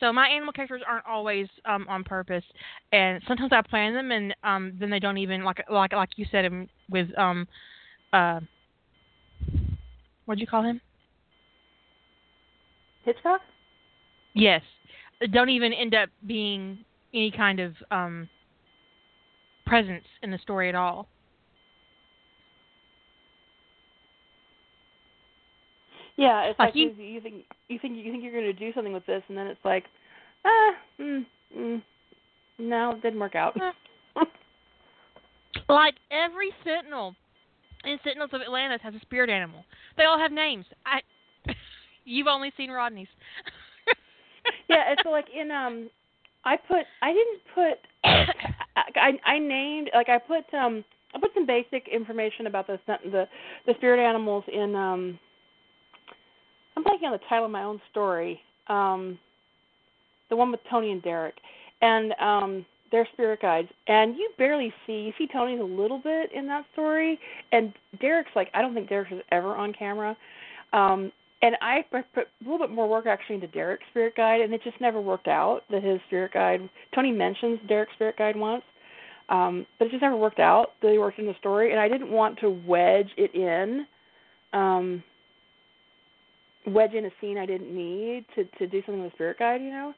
So 0.00 0.12
my 0.12 0.28
animal 0.28 0.52
characters 0.52 0.82
aren't 0.86 1.06
always 1.06 1.46
um, 1.64 1.86
on 1.88 2.04
purpose, 2.04 2.44
and 2.92 3.22
sometimes 3.28 3.52
I 3.52 3.62
plan 3.62 3.94
them, 3.94 4.10
and 4.10 4.34
um, 4.42 4.72
then 4.78 4.90
they 4.90 4.98
don't 4.98 5.18
even 5.18 5.44
like 5.44 5.64
like 5.70 5.92
like 5.92 6.10
you 6.16 6.26
said 6.30 6.44
him 6.44 6.68
with 6.90 7.16
um, 7.18 7.46
uh, 8.12 8.40
what'd 10.26 10.40
you 10.40 10.46
call 10.46 10.62
him? 10.62 10.80
Hitchcock. 13.04 13.40
Yes, 14.34 14.62
don't 15.32 15.50
even 15.50 15.72
end 15.72 15.94
up 15.94 16.08
being 16.26 16.78
any 17.12 17.30
kind 17.30 17.60
of 17.60 17.74
um, 17.90 18.28
presence 19.66 20.04
in 20.22 20.30
the 20.30 20.38
story 20.38 20.68
at 20.68 20.74
all. 20.74 21.06
Yeah, 26.16 26.42
it's 26.42 26.58
like, 26.58 26.68
like 26.68 26.76
you, 26.76 26.94
you, 26.96 27.20
think 27.20 27.44
you 27.68 27.78
think 27.78 27.96
you 27.96 28.12
think 28.12 28.22
you're 28.22 28.32
going 28.32 28.44
to 28.44 28.52
do 28.52 28.72
something 28.72 28.92
with 28.92 29.06
this, 29.06 29.22
and 29.28 29.36
then 29.36 29.48
it's 29.48 29.64
like, 29.64 29.84
ah, 30.44 30.70
mm, 31.00 31.26
mm, 31.56 31.82
no, 32.58 32.92
it 32.92 33.02
didn't 33.02 33.18
work 33.18 33.34
out. 33.34 33.56
like 35.68 35.94
every 36.12 36.50
Sentinel 36.64 37.16
in 37.84 37.98
Sentinels 38.04 38.30
of 38.32 38.42
Atlantis 38.42 38.80
has 38.82 38.94
a 38.94 39.00
spirit 39.00 39.28
animal. 39.28 39.64
They 39.96 40.04
all 40.04 40.18
have 40.18 40.30
names. 40.30 40.66
I, 40.86 41.00
you've 42.04 42.28
only 42.28 42.52
seen 42.56 42.70
Rodney's. 42.70 43.08
yeah, 44.68 44.92
it's 44.92 45.02
so 45.02 45.10
like 45.10 45.26
in 45.34 45.50
um, 45.50 45.90
I 46.44 46.56
put 46.56 46.84
I 47.02 47.12
didn't 47.12 47.40
put 47.54 47.78
I 48.96 49.18
I 49.24 49.38
named 49.38 49.90
like 49.94 50.08
I 50.08 50.18
put 50.18 50.52
um 50.54 50.84
I 51.14 51.18
put 51.18 51.30
some 51.34 51.46
basic 51.46 51.88
information 51.88 52.46
about 52.46 52.66
the 52.66 52.78
the 52.86 53.26
the 53.66 53.74
spirit 53.78 54.04
animals 54.04 54.44
in 54.52 54.74
um 54.74 55.18
I'm 56.76 56.84
blanking 56.84 57.04
on 57.04 57.12
the 57.12 57.20
title 57.28 57.46
of 57.46 57.50
my 57.50 57.64
own 57.64 57.80
story. 57.90 58.40
Um 58.68 59.18
the 60.30 60.36
one 60.36 60.50
with 60.50 60.60
Tony 60.70 60.90
and 60.92 61.02
Derek. 61.02 61.34
And 61.82 62.12
um 62.20 62.66
they're 62.90 63.08
spirit 63.12 63.42
guides 63.42 63.68
and 63.88 64.14
you 64.16 64.30
barely 64.38 64.72
see 64.86 64.92
you 64.92 65.12
see 65.18 65.26
Tony's 65.32 65.60
a 65.60 65.64
little 65.64 65.98
bit 65.98 66.30
in 66.32 66.46
that 66.46 66.64
story 66.72 67.18
and 67.52 67.72
Derek's 68.00 68.30
like 68.36 68.50
I 68.54 68.62
don't 68.62 68.74
think 68.74 68.88
Derek 68.88 69.12
is 69.12 69.20
ever 69.32 69.56
on 69.56 69.72
camera. 69.72 70.16
Um 70.72 71.12
and 71.44 71.56
I 71.60 71.84
put 71.90 72.06
a 72.16 72.24
little 72.42 72.58
bit 72.66 72.74
more 72.74 72.88
work 72.88 73.06
actually 73.06 73.34
into 73.34 73.48
Derek's 73.48 73.84
spirit 73.90 74.16
guide, 74.16 74.40
and 74.40 74.54
it 74.54 74.62
just 74.64 74.80
never 74.80 74.98
worked 74.98 75.28
out. 75.28 75.60
That 75.70 75.84
his 75.84 76.00
spirit 76.06 76.32
guide, 76.32 76.66
Tony 76.94 77.12
mentions 77.12 77.60
Derek's 77.68 77.92
spirit 77.92 78.16
guide 78.16 78.34
once, 78.34 78.62
um, 79.28 79.66
but 79.78 79.86
it 79.86 79.90
just 79.90 80.00
never 80.00 80.16
worked 80.16 80.38
out. 80.38 80.68
That 80.80 80.90
he 80.90 80.96
worked 80.96 81.18
in 81.18 81.26
the 81.26 81.34
story, 81.38 81.72
and 81.72 81.78
I 81.78 81.86
didn't 81.86 82.10
want 82.10 82.38
to 82.38 82.48
wedge 82.66 83.10
it 83.18 83.34
in, 83.34 83.86
um, 84.54 85.04
wedge 86.66 86.94
in 86.94 87.06
a 87.06 87.10
scene 87.20 87.38
I 87.38 87.46
didn't 87.46 87.74
need 87.74 88.24
to 88.34 88.44
to 88.58 88.66
do 88.66 88.82
something 88.84 89.02
with 89.02 89.12
spirit 89.14 89.38
guide, 89.38 89.62
you 89.62 89.70
know. 89.70 89.94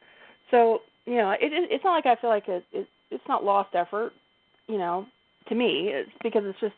So 0.51 0.81
you 1.05 1.17
know, 1.17 1.31
it, 1.31 1.53
it 1.53 1.71
it's 1.71 1.85
not 1.85 1.93
like 1.93 2.07
I 2.07 2.21
feel 2.21 2.31
like 2.31 2.49
it, 2.49 2.65
it 2.73 2.89
it's 3.11 3.25
not 3.29 3.45
lost 3.45 3.75
effort, 3.75 4.13
you 4.67 4.79
know, 4.79 5.07
to 5.49 5.55
me. 5.55 5.91
It's 5.93 6.11
because 6.23 6.43
it's 6.45 6.61
just 6.61 6.75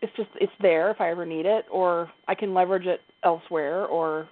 it's 0.00 0.12
just 0.16 0.30
it's 0.40 0.52
there 0.60 0.90
if 0.90 1.00
I 1.00 1.10
ever 1.10 1.26
need 1.26 1.46
it, 1.46 1.64
or 1.70 2.10
I 2.28 2.34
can 2.34 2.54
leverage 2.54 2.86
it 2.86 3.00
elsewhere, 3.24 3.86
or 3.86 4.28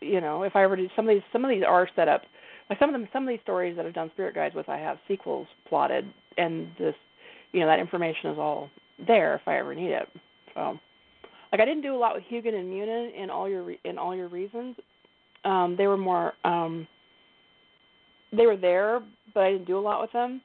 you 0.00 0.20
know, 0.20 0.42
if 0.42 0.54
I 0.56 0.64
ever 0.64 0.76
do 0.76 0.88
some 0.94 1.08
of 1.08 1.14
these 1.14 1.22
some 1.32 1.44
of 1.44 1.50
these 1.50 1.64
are 1.66 1.88
set 1.96 2.08
up 2.08 2.22
like 2.70 2.78
some 2.78 2.88
of 2.88 2.98
them 2.98 3.08
some 3.12 3.24
of 3.24 3.28
these 3.28 3.40
stories 3.42 3.76
that 3.76 3.86
I've 3.86 3.94
done 3.94 4.10
spirit 4.14 4.34
guides 4.34 4.54
with 4.54 4.68
I 4.68 4.78
have 4.78 4.98
sequels 5.08 5.46
plotted 5.68 6.06
and 6.38 6.68
this 6.78 6.94
you 7.52 7.60
know 7.60 7.66
that 7.66 7.78
information 7.78 8.30
is 8.30 8.38
all 8.38 8.70
there 9.06 9.34
if 9.34 9.42
I 9.46 9.58
ever 9.58 9.74
need 9.74 9.90
it. 9.90 10.08
So 10.54 10.78
like 11.54 11.60
I 11.60 11.66
didn't 11.66 11.82
do 11.82 11.94
a 11.94 11.96
lot 11.96 12.16
with 12.16 12.24
Hugin 12.24 12.52
and 12.52 12.68
Munin 12.68 13.12
in 13.16 13.30
all 13.30 13.48
your 13.48 13.70
in 13.84 13.96
all 13.96 14.16
your 14.16 14.26
reasons. 14.26 14.74
Um, 15.44 15.76
they 15.78 15.86
were 15.86 15.96
more 15.96 16.32
um, 16.42 16.88
they 18.36 18.44
were 18.44 18.56
there, 18.56 19.00
but 19.32 19.44
I 19.44 19.52
didn't 19.52 19.68
do 19.68 19.78
a 19.78 19.80
lot 19.80 20.00
with 20.00 20.10
them. 20.10 20.40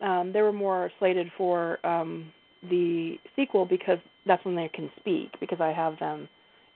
Um, 0.00 0.32
they 0.32 0.40
were 0.40 0.54
more 0.54 0.90
slated 0.98 1.30
for 1.36 1.84
um, 1.86 2.32
the 2.70 3.16
sequel 3.36 3.66
because 3.66 3.98
that's 4.26 4.42
when 4.46 4.56
they 4.56 4.70
can 4.72 4.90
speak 4.98 5.28
because 5.40 5.60
I 5.60 5.72
have 5.72 5.98
them 5.98 6.26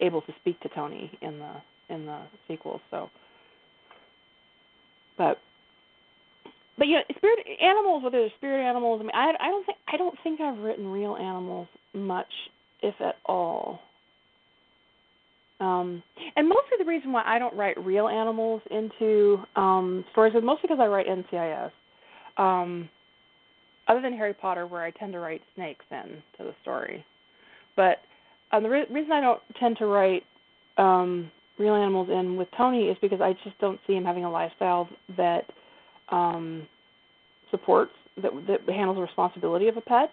able 0.03 0.21
to 0.23 0.33
speak 0.43 0.61
to 0.61 0.69
Tony 0.69 1.11
in 1.23 1.39
the 1.39 1.95
in 1.95 2.05
the 2.05 2.21
sequel. 2.49 2.83
So, 2.91 3.09
but 5.17 5.39
but 6.77 6.87
know, 6.87 7.01
spirit 7.17 7.47
animals, 7.63 8.05
whether 8.05 8.21
they're 8.21 8.29
spirit 8.37 8.63
animals, 8.63 9.01
I 9.01 9.05
mean, 9.05 9.15
I 9.15 9.33
I 9.41 9.49
don't 9.49 9.65
think 9.65 9.79
I 9.91 9.97
don't 9.97 10.19
think 10.23 10.43
I've 10.43 10.59
written 10.59 10.87
real 10.87 11.17
animals 11.17 11.69
much, 11.95 12.31
if 12.83 12.95
at 13.01 13.17
all. 13.27 13.81
Um, 15.61 16.03
and 16.37 16.49
mostly 16.49 16.79
the 16.79 16.87
reason 16.87 17.13
why 17.13 17.23
I 17.27 17.39
don't 17.39 17.55
write 17.55 17.79
real 17.85 18.09
animals 18.09 18.63
into 18.71 19.39
um, 19.57 20.05
stories 20.13 20.35
is 20.35 20.43
mostly 20.43 20.69
because 20.69 20.81
I 20.81 20.87
write 20.87 21.07
NCIS. 21.07 21.71
Um, 22.39 22.89
other 23.89 24.01
than 24.01 24.15
Harry 24.15 24.33
Potter, 24.33 24.67
where 24.67 24.83
I 24.83 24.91
tend 24.93 25.13
to 25.13 25.19
write 25.19 25.43
snakes 25.55 25.85
in 25.91 26.23
to 26.39 26.45
the 26.45 26.55
story. 26.63 27.05
But 27.77 27.99
um, 28.53 28.63
the 28.63 28.71
re- 28.71 28.87
reason 28.91 29.13
I 29.13 29.21
don't 29.21 29.41
tend 29.59 29.77
to 29.79 29.87
write 29.87 30.23
um, 30.79 31.31
real 31.59 31.75
animals 31.75 32.09
in 32.11 32.37
with 32.37 32.49
Tony 32.57 32.85
is 32.85 32.97
because 33.03 33.21
I 33.21 33.35
just 33.45 33.59
don't 33.61 33.81
see 33.87 33.95
him 33.95 34.05
having 34.05 34.25
a 34.25 34.31
lifestyle 34.31 34.89
that 35.17 35.45
um, 36.11 36.67
supports 37.51 37.93
that 38.23 38.31
that 38.47 38.73
handles 38.73 38.97
the 38.97 39.03
responsibility 39.03 39.69
of 39.69 39.77
a 39.77 39.81
pet. 39.81 40.11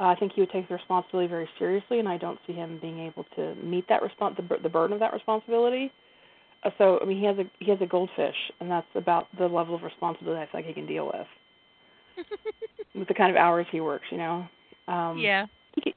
Uh, 0.00 0.04
I 0.04 0.14
think 0.14 0.32
he 0.32 0.40
would 0.40 0.50
take 0.50 0.68
the 0.68 0.74
responsibility 0.74 1.28
very 1.28 1.48
seriously, 1.58 1.98
and 1.98 2.08
I 2.08 2.16
don't 2.16 2.38
see 2.46 2.52
him 2.52 2.78
being 2.80 3.00
able 3.00 3.24
to 3.36 3.54
meet 3.56 3.88
that 3.88 4.00
respons- 4.02 4.36
the, 4.36 4.58
the 4.62 4.68
burden 4.68 4.94
of 4.94 5.00
that 5.00 5.12
responsibility. 5.12 5.90
Uh, 6.62 6.70
so, 6.78 6.98
I 7.02 7.04
mean, 7.04 7.18
he 7.18 7.24
has 7.24 7.36
a 7.38 7.44
he 7.58 7.70
has 7.70 7.80
a 7.80 7.86
goldfish, 7.86 8.36
and 8.60 8.70
that's 8.70 8.86
about 8.94 9.26
the 9.38 9.46
level 9.46 9.74
of 9.74 9.82
responsibility 9.82 10.40
I 10.40 10.46
feel 10.46 10.60
like 10.60 10.66
he 10.66 10.72
can 10.72 10.86
deal 10.86 11.06
with, 11.06 12.26
with 12.94 13.08
the 13.08 13.14
kind 13.14 13.30
of 13.30 13.36
hours 13.36 13.66
he 13.72 13.80
works. 13.80 14.06
You 14.10 14.18
know. 14.18 14.46
Um, 14.86 15.18
yeah. 15.18 15.46
He 15.74 15.82
could, 15.82 15.94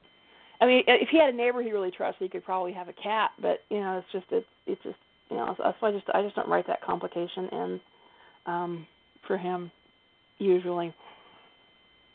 I 0.60 0.66
mean, 0.66 0.84
if 0.86 1.08
he 1.08 1.18
had 1.18 1.32
a 1.32 1.36
neighbor 1.36 1.62
he 1.62 1.72
really 1.72 1.90
trusted, 1.90 2.22
he 2.22 2.28
could 2.28 2.44
probably 2.44 2.72
have 2.72 2.88
a 2.88 2.92
cat. 2.92 3.30
But 3.40 3.60
you 3.68 3.80
know, 3.80 3.98
it's 3.98 4.12
just 4.12 4.26
it's 4.30 4.46
it's 4.66 4.82
just 4.82 4.98
you 5.30 5.36
know 5.36 5.56
that's 5.58 5.80
why 5.80 5.88
I 5.88 5.92
just 5.92 6.06
I 6.12 6.22
just 6.22 6.36
don't 6.36 6.48
write 6.48 6.66
that 6.66 6.82
complication 6.82 7.48
in 7.52 7.80
um, 8.46 8.86
for 9.26 9.36
him 9.36 9.70
usually 10.38 10.92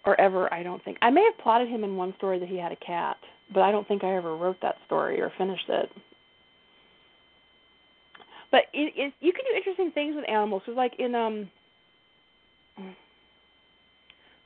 or 0.07 0.19
ever 0.21 0.51
I 0.53 0.63
don't 0.63 0.83
think 0.83 0.97
I 1.01 1.09
may 1.09 1.23
have 1.25 1.43
plotted 1.43 1.67
him 1.67 1.83
in 1.83 1.97
one 1.97 2.13
story 2.17 2.39
that 2.39 2.47
he 2.47 2.57
had 2.57 2.71
a 2.71 2.77
cat, 2.77 3.17
but 3.53 3.61
I 3.61 3.71
don't 3.71 3.85
think 3.87 4.05
I 4.05 4.15
ever 4.15 4.37
wrote 4.37 4.55
that 4.61 4.77
story 4.85 5.21
or 5.21 5.31
finished 5.37 5.65
it. 5.67 5.91
But 8.49 8.61
it, 8.73 8.93
it 8.95 9.13
you 9.19 9.33
can 9.33 9.43
do 9.43 9.55
interesting 9.55 9.91
things 9.91 10.15
with 10.15 10.27
animals. 10.29 10.63
So 10.65 10.71
like 10.71 10.93
in 10.97 11.13
um 11.13 11.51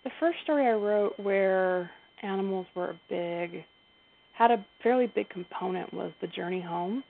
the 0.03 0.10
first 0.20 0.39
story 0.44 0.65
I 0.65 0.72
wrote 0.72 1.13
where 1.20 1.91
animals 2.24 2.65
were 2.75 2.89
a 2.89 3.00
big 3.08 3.63
had 4.34 4.50
a 4.50 4.65
fairly 4.81 5.05
big 5.14 5.29
component 5.29 5.94
was 5.94 6.12
the 6.22 6.27
journey 6.27 6.62
home. 6.62 7.03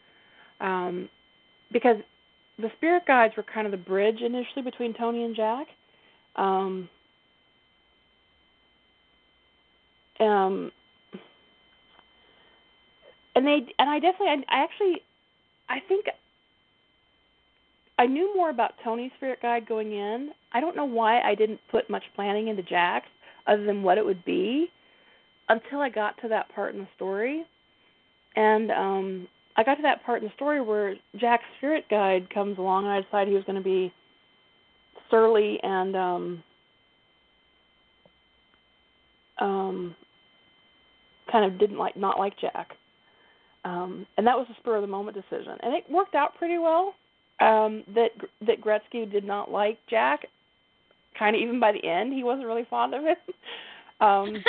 Um 0.60 1.10
because 1.72 1.96
the 2.60 2.70
spirit 2.76 3.04
guides 3.08 3.34
were 3.38 3.44
kind 3.44 3.66
of 3.66 3.72
the 3.72 3.78
bridge 3.78 4.20
initially 4.20 4.62
between 4.62 4.94
Tony 4.94 5.24
and 5.24 5.38
Jack. 5.38 5.68
Um 6.36 6.90
um 10.22 10.72
and 13.36 13.46
they 13.46 13.66
and 13.80 13.90
I 13.90 14.00
definitely 14.00 14.46
I, 14.48 14.60
I 14.60 14.64
actually 14.64 15.02
I 15.70 15.80
think 15.88 16.06
I 17.98 18.06
knew 18.06 18.36
more 18.36 18.50
about 18.50 18.74
Tony's 18.84 19.12
spirit 19.18 19.42
guide 19.42 19.68
going 19.68 19.92
in. 19.92 20.32
I 20.54 20.60
don't 20.60 20.76
know 20.76 20.86
why 20.86 21.22
I 21.22 21.36
didn't 21.36 21.60
put 21.70 21.90
much 21.90 22.04
planning 22.16 22.48
into 22.48 22.64
Jack's 22.64 23.10
other 23.48 23.64
than 23.64 23.84
what 23.84 23.98
it 23.98 24.06
would 24.06 24.24
be 24.26 24.68
until 25.50 25.82
I 25.82 25.90
got 25.90 26.20
to 26.22 26.28
that 26.30 26.54
part 26.54 26.74
in 26.74 26.82
the 26.82 26.88
story. 26.96 27.44
And 28.36 28.72
um 28.72 29.28
I 29.58 29.64
got 29.64 29.76
to 29.76 29.82
that 29.84 30.04
part 30.06 30.22
in 30.22 30.28
the 30.28 30.34
story 30.36 30.62
where 30.62 30.96
Jack's 31.18 31.44
spirit 31.58 31.86
guide 31.90 32.30
comes 32.34 32.58
along 32.58 32.86
and 32.86 32.94
I 32.94 33.02
decided 33.02 33.30
he 33.30 33.36
was 33.36 33.44
going 33.44 33.58
to 33.58 33.64
be 33.64 33.94
surly 35.10 35.60
and 35.62 35.96
um 35.96 36.44
um 39.40 39.96
kind 41.32 41.46
of 41.46 41.60
didn't 41.60 41.78
like 41.78 41.96
not 41.96 42.20
like 42.20 42.38
Jack. 42.40 42.72
Um, 43.64 44.06
and 44.18 44.26
that 44.26 44.38
was 44.38 44.48
a 44.50 44.56
spur 44.60 44.76
of 44.76 44.82
the 44.82 44.88
moment 44.88 45.16
decision, 45.16 45.54
and 45.62 45.74
it 45.74 45.84
worked 45.90 46.16
out 46.16 46.36
pretty 46.38 46.58
well. 46.58 46.96
Um, 47.40 47.84
that 47.96 48.10
that 48.46 48.62
Gretzky 48.62 49.12
did 49.12 49.24
not 49.24 49.52
like 49.52 49.78
Jack, 49.90 50.26
kind 51.18 51.36
of 51.36 51.42
even 51.42 51.60
by 51.60 51.72
the 51.72 51.88
end, 51.88 52.14
he 52.14 52.24
wasn't 52.24 52.48
really 52.48 52.66
fond 52.70 52.94
of 52.94 53.04
him. 53.04 53.16
Um, 54.00 54.34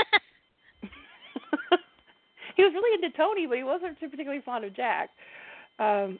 he 2.56 2.62
was 2.62 2.72
really 2.74 2.94
into 2.94 3.14
Tony, 3.16 3.46
but 3.46 3.58
he 3.58 3.64
wasn't 3.64 3.98
particularly 4.00 4.42
fond 4.44 4.64
of 4.64 4.74
Jack. 4.74 5.10
Um, 5.78 6.18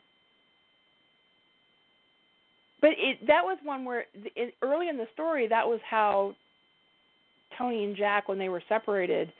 but 2.81 2.91
it 2.99 3.27
that 3.27 3.43
was 3.45 3.59
one 3.63 3.85
where 3.85 4.05
it, 4.37 4.55
early 4.61 4.89
in 4.89 4.97
the 4.97 5.07
story 5.15 5.47
that 5.49 5.67
was 5.67 5.81
how 5.89 6.35
Tony 7.57 7.85
and 7.85 7.97
Jack 7.97 8.29
when 8.29 8.39
they 8.39 8.49
were 8.49 8.63
separated 8.69 9.33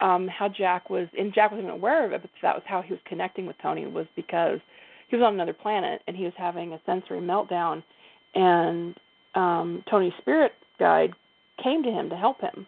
um 0.00 0.28
how 0.28 0.48
Jack 0.48 0.90
was 0.90 1.08
and 1.18 1.34
Jack 1.34 1.50
wasn't 1.50 1.70
aware 1.70 2.04
of 2.06 2.12
it, 2.12 2.22
but 2.22 2.30
that 2.42 2.54
was 2.54 2.64
how 2.66 2.82
he 2.82 2.92
was 2.92 3.00
connecting 3.06 3.46
with 3.46 3.56
Tony 3.62 3.86
was 3.86 4.06
because 4.16 4.60
he 5.08 5.16
was 5.16 5.24
on 5.24 5.34
another 5.34 5.52
planet 5.52 6.02
and 6.06 6.16
he 6.16 6.24
was 6.24 6.32
having 6.36 6.72
a 6.72 6.80
sensory 6.86 7.20
meltdown 7.20 7.82
and 8.34 8.96
um 9.34 9.84
Tony's 9.90 10.12
spirit 10.20 10.52
guide 10.78 11.12
came 11.62 11.82
to 11.82 11.90
him 11.90 12.08
to 12.08 12.16
help 12.16 12.40
him. 12.40 12.66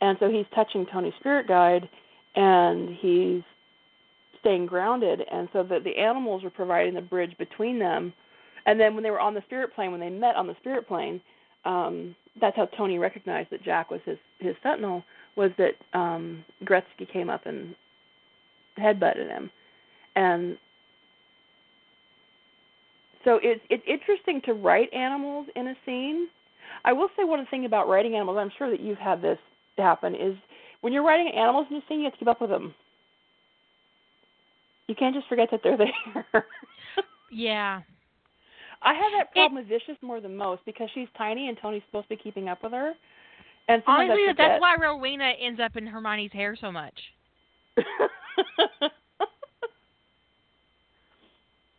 And 0.00 0.16
so 0.18 0.30
he's 0.30 0.46
touching 0.54 0.86
Tony's 0.86 1.14
spirit 1.20 1.46
guide 1.46 1.88
and 2.34 2.88
he's 3.00 3.42
staying 4.40 4.66
grounded 4.66 5.20
and 5.30 5.48
so 5.52 5.62
that 5.62 5.84
the 5.84 5.96
animals 5.98 6.42
were 6.42 6.50
providing 6.50 6.94
the 6.94 7.00
bridge 7.00 7.36
between 7.38 7.78
them. 7.78 8.12
And 8.66 8.80
then 8.80 8.94
when 8.94 9.04
they 9.04 9.10
were 9.10 9.20
on 9.20 9.34
the 9.34 9.42
spirit 9.46 9.74
plane, 9.74 9.90
when 9.90 10.00
they 10.00 10.10
met 10.10 10.36
on 10.36 10.46
the 10.46 10.56
spirit 10.60 10.88
plane, 10.88 11.20
um 11.64 12.16
that's 12.40 12.56
how 12.56 12.66
Tony 12.66 12.98
recognized 12.98 13.50
that 13.50 13.62
Jack 13.62 13.90
was 13.90 14.00
his 14.04 14.18
his 14.38 14.54
sentinel 14.62 15.02
was 15.36 15.50
that 15.58 15.74
um 15.98 16.44
Gretzky 16.64 17.10
came 17.10 17.30
up 17.30 17.46
and 17.46 17.74
headbutted 18.78 19.28
him. 19.28 19.50
And 20.16 20.58
so 23.24 23.38
it's 23.42 23.60
it's 23.70 23.82
interesting 23.86 24.40
to 24.46 24.54
write 24.54 24.92
animals 24.92 25.46
in 25.56 25.68
a 25.68 25.74
scene. 25.84 26.28
I 26.84 26.92
will 26.92 27.08
say 27.16 27.24
one 27.24 27.44
thing 27.46 27.64
about 27.64 27.88
writing 27.88 28.14
animals, 28.14 28.38
I'm 28.40 28.52
sure 28.56 28.70
that 28.70 28.80
you've 28.80 28.98
had 28.98 29.20
this 29.20 29.38
happen, 29.76 30.14
is 30.14 30.36
when 30.80 30.92
you're 30.92 31.04
writing 31.04 31.32
animals 31.34 31.66
in 31.70 31.76
a 31.76 31.80
scene, 31.88 31.98
you 31.98 32.04
have 32.04 32.12
to 32.14 32.18
keep 32.18 32.28
up 32.28 32.40
with 32.40 32.50
them. 32.50 32.74
You 34.86 34.94
can't 34.94 35.14
just 35.14 35.28
forget 35.28 35.48
that 35.50 35.60
they're 35.62 35.76
there. 36.32 36.46
yeah. 37.30 37.80
I 38.82 38.94
have 38.94 39.12
that 39.18 39.32
problem 39.32 39.58
it, 39.58 39.68
with 39.68 39.68
Vicious 39.68 39.96
more 40.02 40.20
than 40.20 40.36
most 40.36 40.64
because 40.64 40.88
she's 40.94 41.08
tiny 41.16 41.48
and 41.48 41.58
Tony's 41.60 41.82
supposed 41.86 42.08
to 42.08 42.16
be 42.16 42.22
keeping 42.22 42.48
up 42.48 42.62
with 42.62 42.72
her. 42.72 42.92
And 43.68 43.82
honestly, 43.86 44.26
that's 44.36 44.60
why 44.60 44.74
Rowena 44.76 45.32
ends 45.40 45.60
up 45.62 45.76
in 45.76 45.86
Hermione's 45.86 46.32
hair 46.32 46.56
so 46.60 46.72
much. 46.72 46.94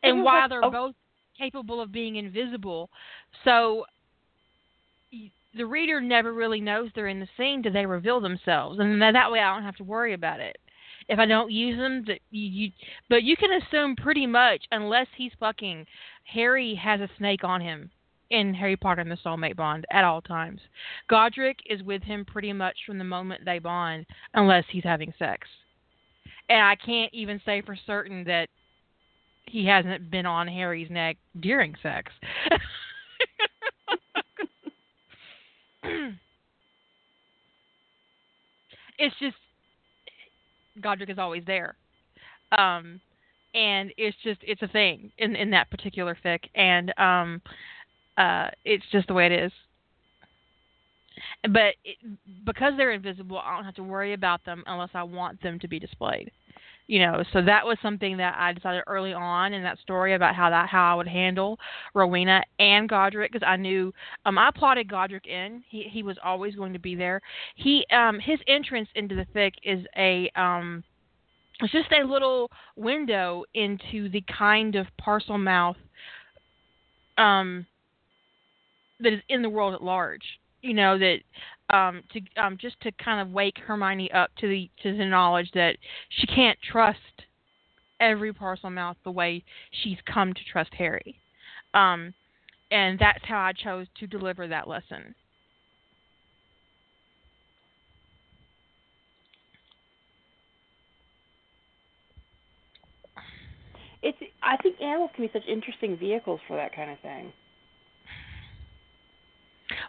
and 0.04 0.24
why 0.24 0.48
they're 0.48 0.64
oh. 0.64 0.72
both 0.72 0.96
capable 1.38 1.82
of 1.82 1.92
being 1.92 2.16
invisible. 2.16 2.90
So 3.44 3.86
the 5.56 5.66
reader 5.66 6.00
never 6.00 6.34
really 6.34 6.62
knows 6.62 6.90
they're 6.96 7.08
in 7.08 7.20
the 7.20 7.28
scene 7.36 7.62
till 7.64 7.74
they 7.74 7.86
reveal 7.86 8.22
themselves, 8.22 8.80
and 8.80 9.02
that 9.02 9.32
way 9.32 9.40
I 9.40 9.54
don't 9.54 9.64
have 9.64 9.76
to 9.78 9.84
worry 9.84 10.14
about 10.14 10.40
it. 10.40 10.58
If 11.10 11.20
I 11.20 11.26
don't 11.26 11.52
use 11.52 11.78
them, 11.78 12.04
that 12.08 12.20
you, 12.30 12.48
you, 12.48 12.72
but 13.10 13.24
you 13.24 13.36
can 13.36 13.50
assume 13.54 13.96
pretty 13.96 14.26
much, 14.26 14.64
unless 14.72 15.08
he's 15.18 15.32
fucking, 15.40 15.86
Harry 16.26 16.76
has 16.76 17.02
a 17.02 17.10
snake 17.18 17.44
on 17.44 17.62
him 17.62 17.90
in 18.30 18.54
Harry 18.54 18.78
Potter 18.78 19.02
and 19.02 19.12
the 19.12 19.18
Soulmate 19.26 19.58
Bond 19.58 19.86
at 19.92 20.04
all 20.04 20.22
times. 20.22 20.62
Godric 21.10 21.58
is 21.66 21.84
with 21.84 22.02
him 22.04 22.24
pretty 22.26 22.54
much 22.54 22.78
from 22.86 22.98
the 22.98 23.04
moment 23.04 23.42
they 23.46 23.60
bond, 23.60 24.06
unless 24.34 24.64
he's 24.70 24.84
having 24.84 25.14
sex. 25.20 25.48
And 26.50 26.62
I 26.62 26.76
can't 26.76 27.14
even 27.14 27.42
say 27.46 27.62
for 27.62 27.78
certain 27.86 28.24
that 28.26 28.48
he 29.48 29.66
hasn't 29.66 30.10
been 30.10 30.26
on 30.26 30.48
Harry's 30.48 30.90
neck 30.90 31.18
during 31.40 31.76
sex. 31.84 32.12
it's 38.98 39.16
just 39.20 39.36
Godric 40.80 41.10
is 41.10 41.18
always 41.18 41.44
there. 41.46 41.76
Um 42.58 43.00
and 43.54 43.92
it's 43.98 44.18
just 44.24 44.40
it's 44.44 44.62
a 44.62 44.68
thing 44.68 45.12
in 45.18 45.36
in 45.36 45.50
that 45.52 45.70
particular 45.70 46.18
fic 46.24 46.40
and 46.56 46.94
um 46.98 47.42
uh 48.18 48.50
it's 48.64 48.86
just 48.92 49.08
the 49.08 49.14
way 49.14 49.26
it 49.26 49.32
is. 49.32 49.52
But 51.44 51.76
it, 51.84 51.98
because 52.46 52.74
they're 52.78 52.92
invisible, 52.94 53.38
I 53.38 53.56
don't 53.56 53.66
have 53.66 53.76
to 53.76 53.84
worry 53.84 54.14
about 54.14 54.44
them 54.46 54.64
unless 54.66 54.92
I 54.94 55.04
want 55.04 55.42
them 55.42 55.60
to 55.60 55.68
be 55.68 55.80
displayed 55.80 56.32
you 56.92 57.00
know 57.00 57.24
so 57.32 57.42
that 57.42 57.66
was 57.66 57.78
something 57.82 58.18
that 58.18 58.36
i 58.38 58.52
decided 58.52 58.84
early 58.86 59.14
on 59.14 59.54
in 59.54 59.64
that 59.64 59.80
story 59.80 60.14
about 60.14 60.36
how 60.36 60.50
that 60.50 60.68
how 60.68 60.92
i 60.92 60.96
would 60.96 61.08
handle 61.08 61.58
rowena 61.94 62.44
and 62.60 62.90
godric 62.90 63.32
because 63.32 63.46
i 63.48 63.56
knew 63.56 63.94
um 64.26 64.38
i 64.38 64.52
plotted 64.54 64.90
godric 64.90 65.26
in. 65.26 65.64
He 65.70 65.84
he 65.84 66.04
was 66.04 66.18
always 66.24 66.56
going 66.56 66.74
to 66.74 66.80
be 66.80 66.96
there. 66.96 67.22
He 67.56 67.86
um 67.92 68.20
his 68.20 68.40
entrance 68.48 68.90
into 68.96 69.16
the 69.16 69.26
fic 69.36 69.54
is 69.64 69.86
a 69.98 70.30
um 70.36 70.84
it's 71.60 71.72
just 71.72 71.92
a 71.92 72.04
little 72.06 72.50
window 72.76 73.44
into 73.54 74.10
the 74.10 74.24
kind 74.38 74.76
of 74.76 74.88
Parselmouth 75.00 75.76
um 77.18 77.66
that 79.00 79.14
is 79.14 79.22
in 79.30 79.42
the 79.42 79.50
world 79.50 79.74
at 79.74 79.84
large. 79.84 80.24
You 80.62 80.74
know 80.74 80.98
that 80.98 81.18
um, 81.72 82.04
to 82.14 82.22
um, 82.42 82.58
just 82.60 82.80
to 82.82 82.92
kind 82.94 83.22
of 83.22 83.34
wake 83.34 83.58
Hermione 83.58 84.12
up 84.12 84.30
to 84.40 84.48
the 84.48 84.70
to 84.84 84.96
the 84.96 85.06
knowledge 85.06 85.50
that 85.54 85.78
she 86.10 86.28
can't 86.28 86.58
trust 86.62 87.00
every 88.00 88.34
Parselmouth 88.34 88.96
the 89.04 89.12
way 89.12 89.44
she's 89.84 89.98
come 90.12 90.34
to 90.34 90.40
trust 90.52 90.74
Harry, 90.74 91.18
um, 91.74 92.14
and 92.72 93.00
that's 93.00 93.24
how 93.24 93.40
I 93.40 93.54
chose 93.54 93.88
to 94.00 94.08
deliver 94.08 94.48
that 94.48 94.68
lesson. 94.68 95.16
It's. 104.04 104.18
I 104.44 104.58
think 104.58 104.82
animals 104.82 105.12
can 105.16 105.26
be 105.26 105.32
such 105.32 105.48
interesting 105.48 105.96
vehicles 105.96 106.40
for 106.48 106.58
that 106.58 106.76
kind 106.76 106.92
of 106.92 107.00
thing. 107.00 107.32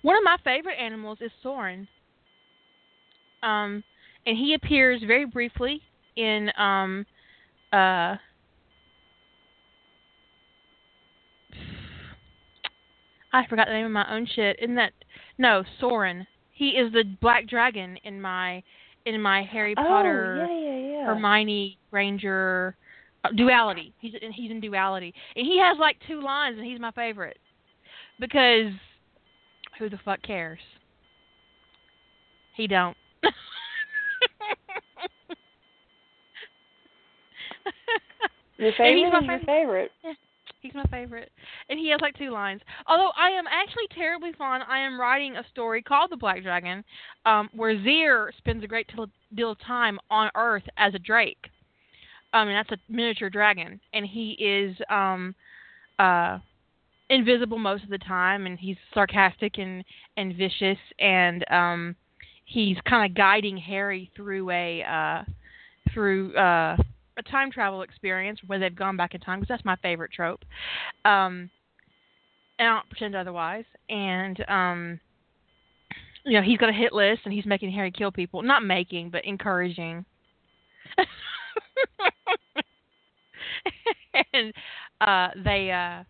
One 0.03 0.17
of 0.17 0.25
my 0.25 0.37
favorite 0.45 0.77
animals 0.79 1.19
is 1.21 1.31
Soren. 1.43 1.89
Um, 3.43 3.83
and 4.27 4.37
he 4.37 4.55
appears 4.55 5.03
very 5.07 5.25
briefly 5.25 5.81
in 6.17 6.51
um, 6.59 7.07
uh, 7.73 7.77
I 13.33 13.47
forgot 13.49 13.67
the 13.67 13.73
name 13.73 13.87
of 13.87 13.93
my 13.93 14.13
own 14.15 14.27
shit. 14.35 14.59
Isn't 14.61 14.75
that 14.75 14.93
no 15.39 15.65
Soren? 15.81 16.27
He 16.53 16.71
is 16.71 16.93
the 16.93 17.05
black 17.21 17.49
dragon 17.49 17.97
in 18.05 18.21
my 18.21 18.63
in 19.05 19.21
my 19.21 19.43
Harry 19.43 19.75
Potter 19.75 20.47
oh, 20.49 20.53
yeah, 20.53 20.71
yeah, 20.71 20.93
yeah. 20.93 21.07
Hermione 21.07 21.77
Granger 21.91 22.77
uh, 23.25 23.31
duality. 23.37 23.93
He's 23.99 24.15
in, 24.21 24.31
he's 24.31 24.51
in 24.51 24.61
duality, 24.61 25.13
and 25.35 25.45
he 25.45 25.59
has 25.59 25.77
like 25.81 25.97
two 26.07 26.21
lines, 26.21 26.59
and 26.59 26.67
he's 26.67 26.79
my 26.79 26.93
favorite 26.93 27.39
because 28.21 28.73
who 29.83 29.91
the 29.91 29.99
fuck 30.05 30.23
cares? 30.23 30.61
He 32.55 32.69
don't. 32.69 32.97
your 38.59 38.73
favorite 38.79 38.95
he's 38.95 39.13
my 39.13 39.21
favorite. 39.21 39.47
favorite. 39.47 39.91
Yeah, 40.05 40.13
he's 40.61 40.75
my 40.75 40.85
favorite. 40.85 41.33
And 41.69 41.81
he 41.81 41.91
has 41.91 42.01
like 42.01 42.17
two 42.17 42.31
lines. 42.31 42.61
Although 42.87 43.11
I 43.19 43.31
am 43.31 43.47
actually 43.51 43.89
terribly 43.93 44.31
fond, 44.39 44.63
I 44.69 44.79
am 44.79 45.01
writing 45.01 45.37
a 45.37 45.45
story 45.51 45.83
called 45.83 46.13
The 46.13 46.17
Black 46.17 46.45
Dragon, 46.45 46.85
um, 47.27 47.49
where 47.53 47.83
Zir 47.83 48.33
spends 48.39 48.63
a 48.63 48.69
great 48.69 48.89
deal 49.35 49.51
of 49.51 49.59
time 49.67 49.99
on 50.11 50.31
Earth 50.37 50.63
as 50.77 50.95
a 50.95 51.01
drake. 51.01 51.49
I 52.33 52.45
mean, 52.45 52.55
that's 52.55 52.71
a 52.71 52.79
miniature 52.89 53.31
dragon, 53.31 53.81
and 53.93 54.07
he 54.07 54.37
is 54.39 54.77
um, 54.89 55.35
uh, 55.99 56.39
invisible 57.11 57.59
most 57.59 57.85
of 57.85 57.91
the 57.91 57.99
time, 57.99 58.47
and 58.47 58.59
he's 58.59 58.77
sarcastic 58.95 59.59
and 59.59 59.85
and 60.17 60.35
vicious, 60.37 60.79
and 60.99 61.45
um, 61.51 61.97
he's 62.45 62.77
kind 62.89 63.11
of 63.11 63.17
guiding 63.17 63.57
Harry 63.57 64.11
through 64.17 64.51
a 64.51 64.83
uh, 64.83 65.25
through 65.93 66.35
uh, 66.37 66.77
a 67.19 67.23
time 67.31 67.51
travel 67.51 67.83
experience 67.83 68.41
where 68.47 68.59
they've 68.59 68.75
gone 68.75 68.97
back 68.97 69.15
in 69.15 69.21
time 69.21 69.41
because 69.41 69.49
that's 69.49 69.65
my 69.65 69.77
favorite 69.77 70.13
trope. 70.13 70.45
Um, 71.05 71.51
and 72.59 72.69
I 72.69 72.75
don't 72.75 72.89
pretend 72.91 73.15
otherwise. 73.15 73.65
And 73.89 74.45
um, 74.49 75.01
you 76.25 76.33
know, 76.33 76.43
he's 76.43 76.59
got 76.59 76.69
a 76.69 76.73
hit 76.73 76.93
list, 76.93 77.23
and 77.25 77.35
he's 77.35 77.47
making 77.47 77.73
Harry 77.73 77.91
kill 77.91 78.13
people. 78.13 78.43
Not 78.43 78.63
making, 78.65 79.11
but 79.11 79.25
encouraging. 79.25 80.05
and 84.35 84.53
uh, 85.01 85.29
they 85.45 85.71
uh, 85.71 86.05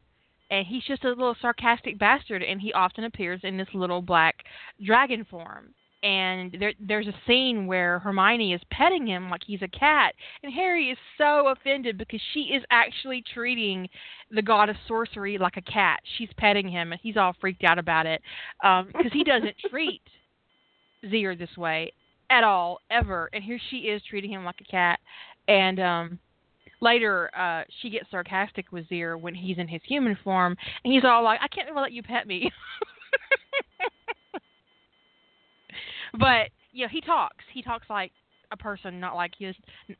and 0.52 0.66
he's 0.66 0.84
just 0.84 1.04
a 1.04 1.08
little 1.08 1.34
sarcastic 1.40 1.98
bastard, 1.98 2.42
and 2.42 2.60
he 2.60 2.74
often 2.74 3.04
appears 3.04 3.40
in 3.42 3.56
this 3.56 3.68
little 3.72 4.02
black 4.02 4.36
dragon 4.84 5.24
form. 5.28 5.72
And 6.02 6.54
there, 6.60 6.74
there's 6.78 7.06
a 7.06 7.14
scene 7.26 7.66
where 7.66 8.00
Hermione 8.00 8.52
is 8.52 8.60
petting 8.70 9.06
him 9.06 9.30
like 9.30 9.40
he's 9.46 9.62
a 9.62 9.68
cat, 9.68 10.14
and 10.42 10.52
Harry 10.52 10.90
is 10.90 10.98
so 11.16 11.48
offended 11.48 11.96
because 11.96 12.20
she 12.34 12.50
is 12.54 12.62
actually 12.70 13.24
treating 13.32 13.88
the 14.30 14.42
god 14.42 14.68
of 14.68 14.76
sorcery 14.86 15.38
like 15.38 15.56
a 15.56 15.62
cat. 15.62 16.00
She's 16.18 16.28
petting 16.36 16.68
him, 16.68 16.92
and 16.92 17.00
he's 17.02 17.16
all 17.16 17.34
freaked 17.40 17.64
out 17.64 17.78
about 17.78 18.04
it 18.04 18.20
because 18.60 18.84
um, 18.94 19.10
he 19.10 19.24
doesn't 19.24 19.56
treat 19.70 20.02
Zir 21.08 21.34
this 21.34 21.56
way 21.56 21.92
at 22.28 22.44
all, 22.44 22.80
ever. 22.90 23.30
And 23.32 23.42
here 23.42 23.60
she 23.70 23.76
is 23.78 24.02
treating 24.10 24.32
him 24.32 24.44
like 24.44 24.60
a 24.60 24.70
cat, 24.70 25.00
and 25.48 25.80
um, 25.80 26.18
later 26.82 27.30
uh 27.34 27.62
she 27.80 27.88
gets 27.88 28.10
sarcastic 28.10 28.70
with 28.72 28.86
Zir 28.88 29.16
when 29.16 29.34
he's 29.34 29.56
in 29.56 29.68
his 29.68 29.80
human 29.86 30.18
form 30.22 30.56
and 30.84 30.92
he's 30.92 31.04
all 31.04 31.24
like, 31.24 31.40
I 31.42 31.48
can't 31.48 31.74
let 31.74 31.92
you 31.92 32.02
pet 32.02 32.26
me 32.26 32.50
But 36.12 36.50
know, 36.74 36.88
he 36.90 37.00
talks. 37.00 37.44
He 37.52 37.62
talks 37.62 37.88
like 37.88 38.12
a 38.50 38.56
person, 38.56 39.00
not 39.00 39.14
like 39.14 39.32
he's 39.38 39.54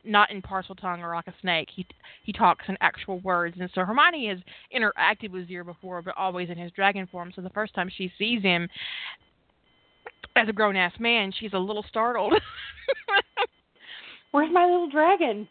not 0.04 0.30
in 0.30 0.42
Parseltongue 0.42 1.00
or 1.00 1.14
like 1.14 1.26
a 1.26 1.34
snake. 1.40 1.68
He 1.74 1.86
he 2.22 2.32
talks 2.32 2.64
in 2.68 2.76
actual 2.80 3.20
words, 3.20 3.56
and 3.58 3.70
so 3.74 3.82
Hermione 3.82 4.28
has 4.28 4.38
interacted 4.74 5.30
with 5.30 5.48
Zir 5.48 5.64
before, 5.64 6.02
but 6.02 6.14
always 6.16 6.50
in 6.50 6.58
his 6.58 6.72
dragon 6.72 7.06
form. 7.06 7.32
So 7.34 7.42
the 7.42 7.50
first 7.50 7.74
time 7.74 7.90
she 7.94 8.12
sees 8.18 8.42
him 8.42 8.68
as 10.36 10.48
a 10.48 10.52
grown 10.52 10.76
ass 10.76 10.92
man, 10.98 11.32
she's 11.38 11.52
a 11.52 11.58
little 11.58 11.84
startled. 11.88 12.34
Where's 14.30 14.52
my 14.52 14.64
little 14.64 14.88
dragon? 14.88 15.48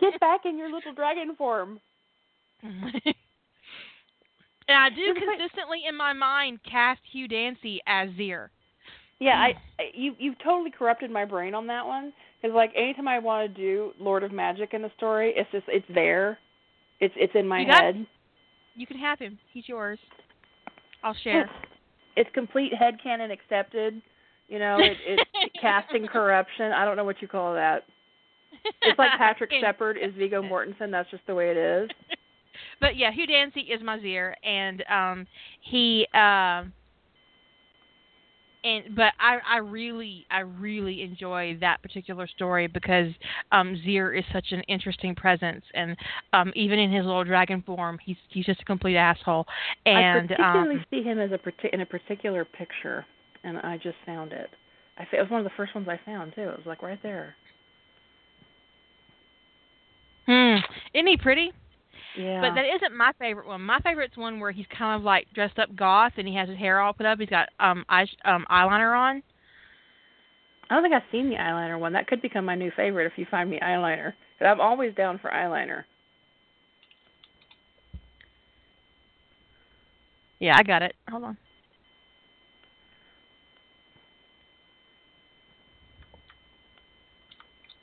Get 0.00 0.18
back 0.20 0.40
in 0.44 0.58
your 0.58 0.72
little 0.72 0.92
dragon 0.94 1.34
form. 1.36 1.80
and 2.62 2.72
I 4.68 4.88
do 4.90 5.14
consistently 5.14 5.82
in 5.88 5.96
my 5.96 6.12
mind 6.12 6.60
cast 6.68 7.00
Hugh 7.10 7.28
Dancy 7.28 7.80
as 7.86 8.08
Zir. 8.16 8.50
Yeah, 9.18 9.36
I 9.38 9.54
you 9.94 10.14
you've 10.18 10.38
totally 10.42 10.70
corrupted 10.70 11.10
my 11.10 11.24
brain 11.24 11.54
on 11.54 11.66
that 11.68 11.86
one 11.86 12.12
because 12.40 12.54
like 12.54 12.72
anytime 12.76 13.08
I 13.08 13.18
want 13.18 13.54
to 13.54 13.60
do 13.60 13.92
Lord 13.98 14.22
of 14.22 14.32
Magic 14.32 14.74
in 14.74 14.84
a 14.84 14.92
story, 14.96 15.32
it's 15.36 15.50
just 15.52 15.64
it's 15.68 15.86
there, 15.94 16.38
it's 17.00 17.14
it's 17.16 17.34
in 17.34 17.46
my 17.46 17.60
you 17.60 17.66
head. 17.66 17.94
Got, 17.94 18.06
you 18.74 18.86
can 18.86 18.98
have 18.98 19.18
him. 19.18 19.38
He's 19.52 19.68
yours. 19.68 19.98
I'll 21.04 21.16
share. 21.22 21.42
It's, 21.42 21.52
it's 22.16 22.30
complete 22.34 22.74
head 22.74 22.94
canon 23.02 23.30
accepted. 23.30 24.00
You 24.48 24.58
know, 24.58 24.76
it, 24.78 24.96
it's 25.06 25.54
casting 25.60 26.06
corruption. 26.06 26.72
I 26.72 26.84
don't 26.84 26.96
know 26.96 27.04
what 27.04 27.22
you 27.22 27.28
call 27.28 27.54
that. 27.54 27.84
It's 28.82 28.98
like 28.98 29.10
Patrick 29.18 29.50
Shepard 29.60 29.96
is 29.96 30.12
Viggo 30.16 30.42
Mortensen. 30.50 30.90
That's 30.90 31.10
just 31.10 31.26
the 31.26 31.34
way 31.34 31.50
it 31.50 31.56
is. 31.56 31.90
but 32.80 32.96
yeah, 32.96 33.10
Hugh 33.12 33.26
Dancy 33.26 33.60
is 33.60 33.82
Mazir, 33.82 34.36
and 34.44 34.84
um, 34.90 35.26
he. 35.60 36.06
Uh, 36.14 36.64
and 38.64 38.94
but 38.94 39.12
I 39.18 39.38
I 39.44 39.56
really 39.56 40.24
I 40.30 40.40
really 40.40 41.02
enjoy 41.02 41.56
that 41.60 41.82
particular 41.82 42.28
story 42.28 42.68
because 42.68 43.08
um 43.50 43.76
Zir 43.84 44.12
is 44.14 44.24
such 44.32 44.52
an 44.52 44.60
interesting 44.68 45.16
presence 45.16 45.64
and 45.74 45.96
um 46.32 46.52
even 46.54 46.78
in 46.78 46.92
his 46.92 47.04
little 47.04 47.24
dragon 47.24 47.62
form 47.62 47.98
he's 48.04 48.16
he's 48.28 48.46
just 48.46 48.60
a 48.60 48.64
complete 48.64 48.96
asshole 48.96 49.46
and 49.84 50.30
I 50.30 50.36
particularly 50.36 50.76
um, 50.76 50.84
see 50.90 51.02
him 51.02 51.18
as 51.18 51.30
a 51.32 51.74
in 51.74 51.80
a 51.80 51.86
particular 51.86 52.44
picture 52.44 53.04
and 53.44 53.58
I 53.58 53.76
just 53.76 53.96
found 54.06 54.32
it. 54.32 54.50
I 54.98 55.02
it 55.12 55.20
was 55.20 55.30
one 55.30 55.40
of 55.40 55.44
the 55.44 55.52
first 55.56 55.74
ones 55.74 55.88
I 55.88 55.98
found 56.04 56.34
too. 56.34 56.42
It 56.42 56.56
was 56.56 56.66
like 56.66 56.82
right 56.82 57.02
there. 57.02 57.34
Hmm. 60.26 60.56
Isn't 60.94 61.06
he 61.06 61.16
pretty? 61.16 61.52
Yeah. 62.16 62.40
But 62.40 62.54
that 62.54 62.64
isn't 62.76 62.96
my 62.96 63.12
favorite 63.18 63.46
one. 63.46 63.62
My 63.62 63.80
favorite's 63.80 64.16
one 64.16 64.38
where 64.38 64.52
he's 64.52 64.66
kind 64.76 64.98
of 64.98 65.04
like 65.04 65.26
dressed 65.34 65.58
up 65.58 65.74
goth 65.74 66.12
and 66.16 66.28
he 66.28 66.34
has 66.36 66.48
his 66.48 66.58
hair 66.58 66.80
all 66.80 66.92
put 66.92 67.06
up. 67.06 67.18
He's 67.18 67.28
got 67.28 67.48
um 67.58 67.84
eye 67.88 68.06
um 68.24 68.44
eyeliner 68.50 68.96
on. 68.96 69.22
I 70.68 70.74
don't 70.74 70.82
think 70.82 70.94
I've 70.94 71.02
seen 71.10 71.28
the 71.28 71.36
eyeliner 71.36 71.78
one. 71.78 71.92
That 71.92 72.06
could 72.06 72.22
become 72.22 72.44
my 72.44 72.54
new 72.54 72.70
favorite 72.76 73.06
if 73.06 73.12
you 73.16 73.26
find 73.30 73.50
me 73.50 73.58
eyeliner. 73.62 74.12
But 74.38 74.46
I'm 74.46 74.60
always 74.60 74.94
down 74.94 75.18
for 75.18 75.30
eyeliner. 75.30 75.84
Yeah, 80.38 80.56
I 80.56 80.62
got 80.62 80.82
it. 80.82 80.94
Hold 81.08 81.24
on. 81.24 81.36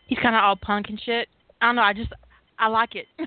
He's 0.08 0.20
kind 0.20 0.36
of 0.36 0.44
all 0.44 0.56
punk 0.56 0.88
and 0.90 1.00
shit. 1.00 1.28
I 1.62 1.68
don't 1.68 1.76
know. 1.76 1.84
I 1.84 1.94
just 1.94 2.12
I 2.60 2.68
like 2.68 2.96
it. 2.96 3.08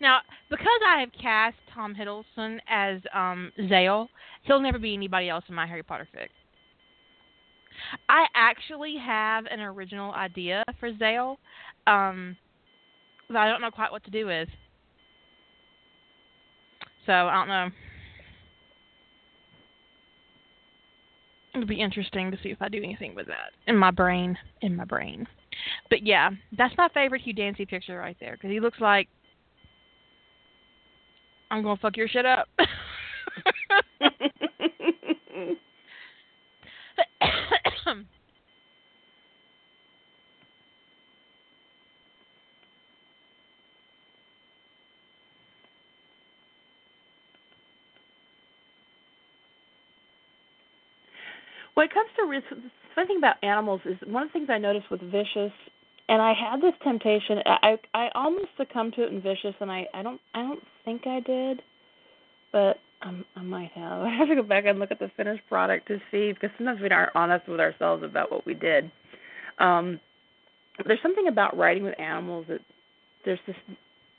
now, 0.00 0.20
because 0.48 0.66
I 0.88 1.00
have 1.00 1.10
cast 1.20 1.56
Tom 1.72 1.94
Hiddleston 1.94 2.58
as 2.68 3.00
um 3.14 3.52
Zale, 3.68 4.08
he'll 4.42 4.60
never 4.60 4.78
be 4.78 4.94
anybody 4.94 5.28
else 5.28 5.44
in 5.48 5.54
my 5.54 5.66
Harry 5.66 5.82
Potter 5.82 6.08
fic. 6.16 6.28
I 8.08 8.26
actually 8.34 8.96
have 9.04 9.44
an 9.46 9.60
original 9.60 10.12
idea 10.12 10.64
for 10.78 10.96
Zale, 10.98 11.38
um, 11.86 12.36
that 13.28 13.38
I 13.38 13.48
don't 13.48 13.60
know 13.60 13.70
quite 13.70 13.92
what 13.92 14.04
to 14.04 14.10
do 14.10 14.26
with. 14.26 14.48
So 17.06 17.12
I 17.12 17.34
don't 17.34 17.48
know. 17.48 17.70
It'll 21.60 21.68
be 21.68 21.78
interesting 21.78 22.30
to 22.30 22.38
see 22.42 22.48
if 22.48 22.62
I 22.62 22.70
do 22.70 22.78
anything 22.78 23.14
with 23.14 23.26
that 23.26 23.52
in 23.66 23.76
my 23.76 23.90
brain. 23.90 24.38
In 24.62 24.74
my 24.74 24.86
brain. 24.86 25.26
But 25.90 26.06
yeah, 26.06 26.30
that's 26.56 26.74
my 26.78 26.88
favorite 26.94 27.20
Hugh 27.20 27.34
Dancy 27.34 27.66
picture 27.66 27.98
right 27.98 28.16
there 28.18 28.32
because 28.32 28.50
he 28.50 28.60
looks 28.60 28.80
like 28.80 29.08
I'm 31.50 31.62
gonna 31.62 31.76
fuck 31.76 31.98
your 31.98 32.08
shit 32.08 32.24
up. 32.24 32.48
When 51.80 51.88
it 51.88 51.94
comes 51.94 52.10
to 52.14 52.70
funny 52.94 53.06
thing 53.06 53.16
about 53.16 53.36
animals 53.42 53.80
is 53.86 53.96
one 54.06 54.24
of 54.24 54.28
the 54.28 54.32
things 54.34 54.50
I 54.50 54.58
noticed 54.58 54.90
with 54.90 55.00
Vicious, 55.00 55.52
and 56.10 56.20
I 56.20 56.34
had 56.34 56.60
this 56.60 56.74
temptation. 56.84 57.38
I 57.46 57.76
I 57.94 58.08
almost 58.14 58.48
succumbed 58.58 58.92
to 58.96 59.04
it 59.04 59.10
in 59.10 59.22
Vicious, 59.22 59.54
and 59.60 59.72
I 59.72 59.86
I 59.94 60.02
don't 60.02 60.20
I 60.34 60.42
don't 60.42 60.62
think 60.84 61.06
I 61.06 61.20
did, 61.20 61.62
but 62.52 62.76
I 63.00 63.42
might 63.42 63.70
have. 63.70 64.02
I 64.02 64.14
have 64.14 64.28
to 64.28 64.34
go 64.34 64.42
back 64.42 64.64
and 64.66 64.78
look 64.78 64.90
at 64.90 64.98
the 64.98 65.10
finished 65.16 65.40
product 65.48 65.88
to 65.88 65.96
see 66.10 66.34
because 66.34 66.50
sometimes 66.58 66.82
we 66.82 66.90
aren't 66.90 67.16
honest 67.16 67.48
with 67.48 67.60
ourselves 67.60 68.02
about 68.04 68.30
what 68.30 68.44
we 68.44 68.52
did. 68.52 68.92
Um, 69.58 69.98
there's 70.86 71.00
something 71.02 71.28
about 71.28 71.56
writing 71.56 71.84
with 71.84 71.98
animals 71.98 72.44
that 72.50 72.60
there's 73.24 73.40
this, 73.46 73.56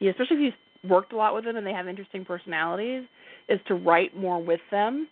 especially 0.01 0.47
if 0.47 0.53
you've 0.81 0.89
worked 0.89 1.13
a 1.13 1.15
lot 1.15 1.35
with 1.35 1.43
them 1.43 1.57
and 1.57 1.67
they 1.67 1.73
have 1.73 1.87
interesting 1.87 2.25
personalities, 2.25 3.03
is 3.49 3.59
to 3.67 3.75
write 3.75 4.17
more 4.17 4.41
with 4.41 4.61
them. 4.71 5.07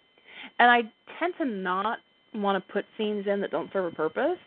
And 0.57 0.71
I 0.71 0.81
tend 1.19 1.35
to 1.38 1.45
not 1.45 1.99
want 2.33 2.63
to 2.65 2.73
put 2.73 2.85
scenes 2.97 3.25
in 3.27 3.41
that 3.41 3.51
don't 3.51 3.71
serve 3.71 3.91
a 3.91 3.95
purpose, 3.95 4.37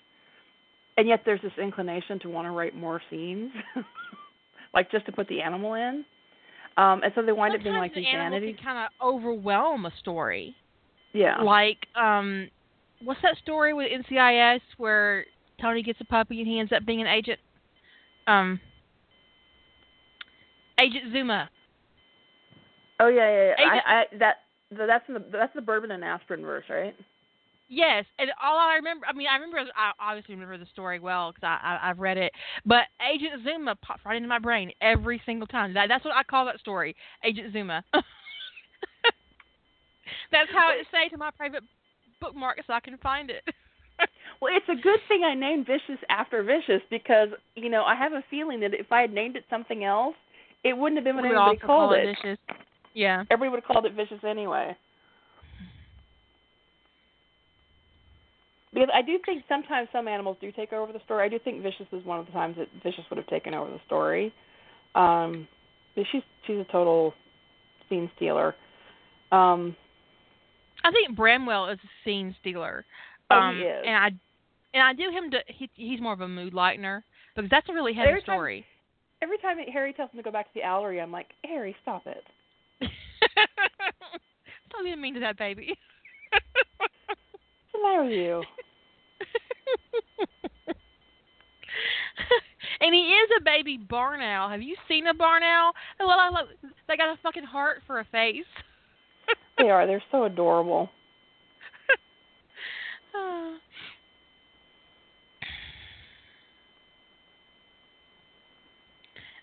and 0.97 1.09
yet 1.09 1.23
there's 1.25 1.43
this 1.43 1.53
inclination 1.61 2.19
to 2.21 2.29
want 2.29 2.47
to 2.47 2.51
write 2.51 2.75
more 2.75 3.01
scenes, 3.11 3.51
like 4.75 4.91
just 4.91 5.07
to 5.07 5.13
put 5.13 5.29
the 5.29 5.41
animal 5.41 5.75
in. 5.75 6.05
Um, 6.77 7.03
and 7.03 7.13
so 7.15 7.23
they 7.23 7.33
wind 7.33 7.53
Sometimes 7.53 7.61
up 7.61 7.65
being 7.65 7.77
like 7.77 7.95
the 7.95 8.01
these 8.01 8.57
can 8.57 8.65
kind 8.65 8.79
of 8.79 9.07
overwhelm 9.07 9.85
a 9.85 9.93
story. 10.01 10.57
Yeah. 11.13 11.43
Like, 11.43 11.87
um, 11.95 12.49
what's 13.05 13.21
that 13.23 13.37
story 13.43 13.75
with 13.75 13.89
NCIS 13.93 14.61
where 14.79 15.27
Tony 15.61 15.83
gets 15.83 16.01
a 16.01 16.05
puppy 16.05 16.39
and 16.39 16.49
he 16.49 16.59
ends 16.59 16.73
up 16.73 16.87
being 16.87 17.03
an 17.03 17.07
agent? 17.07 17.39
Um, 18.27 18.61
Agent 20.81 21.13
Zuma. 21.13 21.51
oh 23.01 23.09
yeah, 23.09 23.31
yeah. 23.31 23.45
yeah. 23.45 23.53
Agent- 23.53 23.87
I, 23.87 23.93
I 23.93 24.05
that 24.19 24.37
that's 24.71 25.05
in 25.09 25.15
the 25.15 25.25
that's 25.31 25.55
the 25.55 25.61
bourbon 25.61 25.91
and 25.91 26.03
aspirin 26.03 26.43
verse, 26.43 26.65
right? 26.71 26.95
Yes, 27.75 28.05
and 28.19 28.29
all 28.43 28.59
I 28.59 28.75
remember, 28.75 29.07
I 29.09 29.15
mean, 29.15 29.29
I 29.33 29.37
remember, 29.37 29.65
I 29.75 29.93
obviously 29.99 30.35
remember 30.35 30.59
the 30.59 30.69
story 30.71 31.01
well 31.01 31.33
because 31.33 31.49
I, 31.49 31.79
I 31.81 31.89
I've 31.89 31.99
read 32.01 32.19
it. 32.19 32.31
But 32.67 32.83
Agent 33.01 33.43
Zuma 33.45 33.77
pops 33.77 34.05
right 34.05 34.15
into 34.15 34.29
my 34.29 34.39
brain 34.39 34.73
every 34.83 35.23
single 35.25 35.47
time. 35.47 35.73
That 35.73 35.87
that's 35.89 36.05
what 36.05 36.15
I 36.15 36.23
call 36.23 36.45
that 36.45 36.61
story, 36.61 36.95
Agent 37.25 37.51
Zuma. 37.51 37.83
that's 40.31 40.51
how 40.53 40.73
it 40.79 40.87
say 40.93 41.09
to 41.09 41.17
my 41.17 41.31
private 41.31 41.63
bookmark 42.21 42.59
so 42.67 42.75
I 42.75 42.81
can 42.81 42.99
find 42.99 43.31
it. 43.31 43.43
Well, 44.41 44.53
it's 44.57 44.69
a 44.69 44.75
good 44.83 44.99
thing 45.07 45.23
I 45.23 45.35
named 45.35 45.67
Vicious 45.67 46.03
after 46.11 46.43
Vicious 46.43 46.83
because 46.91 47.29
you 47.55 47.71
know 47.71 47.85
I 47.85 47.95
have 47.95 48.13
a 48.13 48.25
feeling 48.29 48.59
that 48.61 48.75
if 48.75 48.91
I 48.91 49.03
had 49.03 49.13
named 49.13 49.37
it 49.37 49.45
something 49.49 49.85
else, 49.85 50.17
it 50.65 50.77
wouldn't 50.77 50.99
have 50.99 51.05
been 51.05 51.15
what 51.15 51.23
We 51.23 51.29
anybody 51.29 51.59
called 51.59 51.91
call 51.91 51.93
it. 51.93 52.17
Vicious. 52.21 52.39
Yeah. 52.93 53.23
Everybody 53.31 53.51
would 53.51 53.61
have 53.63 53.69
called 53.73 53.87
it 53.87 53.95
Vicious 53.95 54.25
anyway. 54.29 54.77
Because 58.73 58.89
I 58.95 59.03
do 59.03 59.19
think 59.27 59.45
sometimes 59.49 59.89
some 59.93 60.09
animals 60.09 60.37
do 60.41 60.51
take 60.53 60.73
over 60.73 60.93
the 60.93 61.01
story. 61.05 61.25
I 61.25 61.29
do 61.29 61.39
think 61.39 61.63
Vicious 61.63 61.87
is 61.93 62.05
one 62.07 62.19
of 62.21 62.27
the 62.27 62.33
times 62.33 62.57
that 62.57 62.69
Vicious 62.83 63.05
would 63.11 63.19
have 63.19 63.27
taken 63.27 63.53
over 63.55 63.71
the 63.71 63.81
story. 63.87 64.33
Um, 64.95 65.47
but 65.95 66.05
she's 66.11 66.23
she's 66.47 66.57
a 66.59 66.65
total 66.73 67.13
scene 67.89 68.11
stealer. 68.17 68.55
Um, 69.31 69.77
I 70.85 70.91
think 70.91 71.15
Bramwell 71.17 71.69
is 71.69 71.79
a 71.85 71.89
scene 72.05 72.35
stealer. 72.41 72.85
Oh, 73.31 73.37
um, 73.37 73.57
he 73.57 73.63
is. 73.63 73.85
And 73.87 73.95
I 73.97 74.07
and 74.75 74.83
I 74.83 74.93
do 74.95 75.11
him 75.11 75.31
to 75.33 75.39
he 75.49 75.69
he's 75.75 76.01
more 76.01 76.15
of 76.15 76.21
a 76.23 76.29
mood 76.29 76.55
lightener 76.55 77.03
because 77.35 77.51
that's 77.51 77.69
a 77.69 77.73
really 77.75 77.93
heavy 77.93 78.09
Every 78.09 78.23
time- 78.23 78.37
story. 78.37 78.67
every 79.23 79.39
time 79.39 79.59
Harry 79.73 79.93
tells 79.93 80.11
him 80.13 80.17
to 80.17 80.23
go 80.23 80.31
back 80.31 80.47
to 80.47 80.55
the 80.55 80.61
Owlery, 80.67 81.03
I'm 81.03 81.13
like, 81.13 81.29
Harry, 81.45 81.77
stop 81.83 82.07
it. 82.07 82.25
Don't 84.73 84.85
be 84.85 84.97
mean 84.97 85.15
to 85.15 85.21
that 85.21 85.37
baby. 85.39 85.77
What's 86.33 86.45
the 87.73 87.83
matter 87.83 88.05
with 88.05 88.13
you? 88.13 88.43
and 92.81 92.95
he 92.95 93.01
is 93.01 93.31
a 93.39 93.43
baby 93.43 93.77
barn 93.77 94.21
owl. 94.21 94.49
Have 94.49 94.63
you 94.63 94.77
seen 94.89 95.07
a 95.07 95.15
barn 95.15 95.43
owl? 95.43 95.73
Well, 96.01 96.19
I 96.19 96.29
love, 96.29 96.49
they 96.89 96.97
got 96.97 97.13
a 97.13 97.19
fucking 97.23 97.45
heart 97.45 97.83
for 97.87 98.01
a 98.01 98.05
face. 98.05 98.45
They 99.59 99.69
are. 99.69 99.87
They're 99.87 100.03
so 100.11 100.25
adorable. 100.25 100.89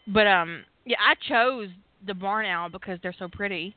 but 0.08 0.28
um, 0.28 0.65
yeah, 0.86 0.98
I 1.00 1.13
chose 1.28 1.70
the 2.06 2.13
barn 2.15 2.46
owl 2.48 2.70
because 2.70 3.00
they're 3.02 3.15
so 3.18 3.28
pretty. 3.32 3.76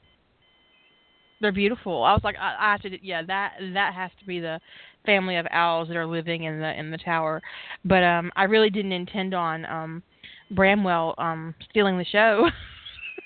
They're 1.41 1.53
beautiful. 1.53 2.03
I 2.05 2.12
was 2.12 2.23
like, 2.25 2.37
I, 2.41 2.57
I 2.59 2.73
have 2.73 2.83
to, 2.83 3.05
yeah, 3.05 3.23
that 3.27 3.55
that 3.75 3.95
has 3.95 4.11
to 4.21 4.27
be 4.27 4.41
the 4.41 4.61
family 5.05 5.37
of 5.37 5.47
owls 5.51 5.88
that 5.88 5.97
are 5.97 6.07
living 6.07 6.45
in 6.45 6.61
the 6.61 6.79
in 6.79 6.91
the 6.91 6.99
tower. 6.99 7.41
But 7.85 8.03
um, 8.03 8.31
I 8.37 8.45
really 8.45 8.71
didn't 8.71 8.93
intend 8.93 9.35
on 9.35 9.65
um, 9.67 10.03
Bramwell 10.51 11.15
um 11.19 11.55
stealing 11.71 11.99
the 11.99 12.05
show. 12.05 12.49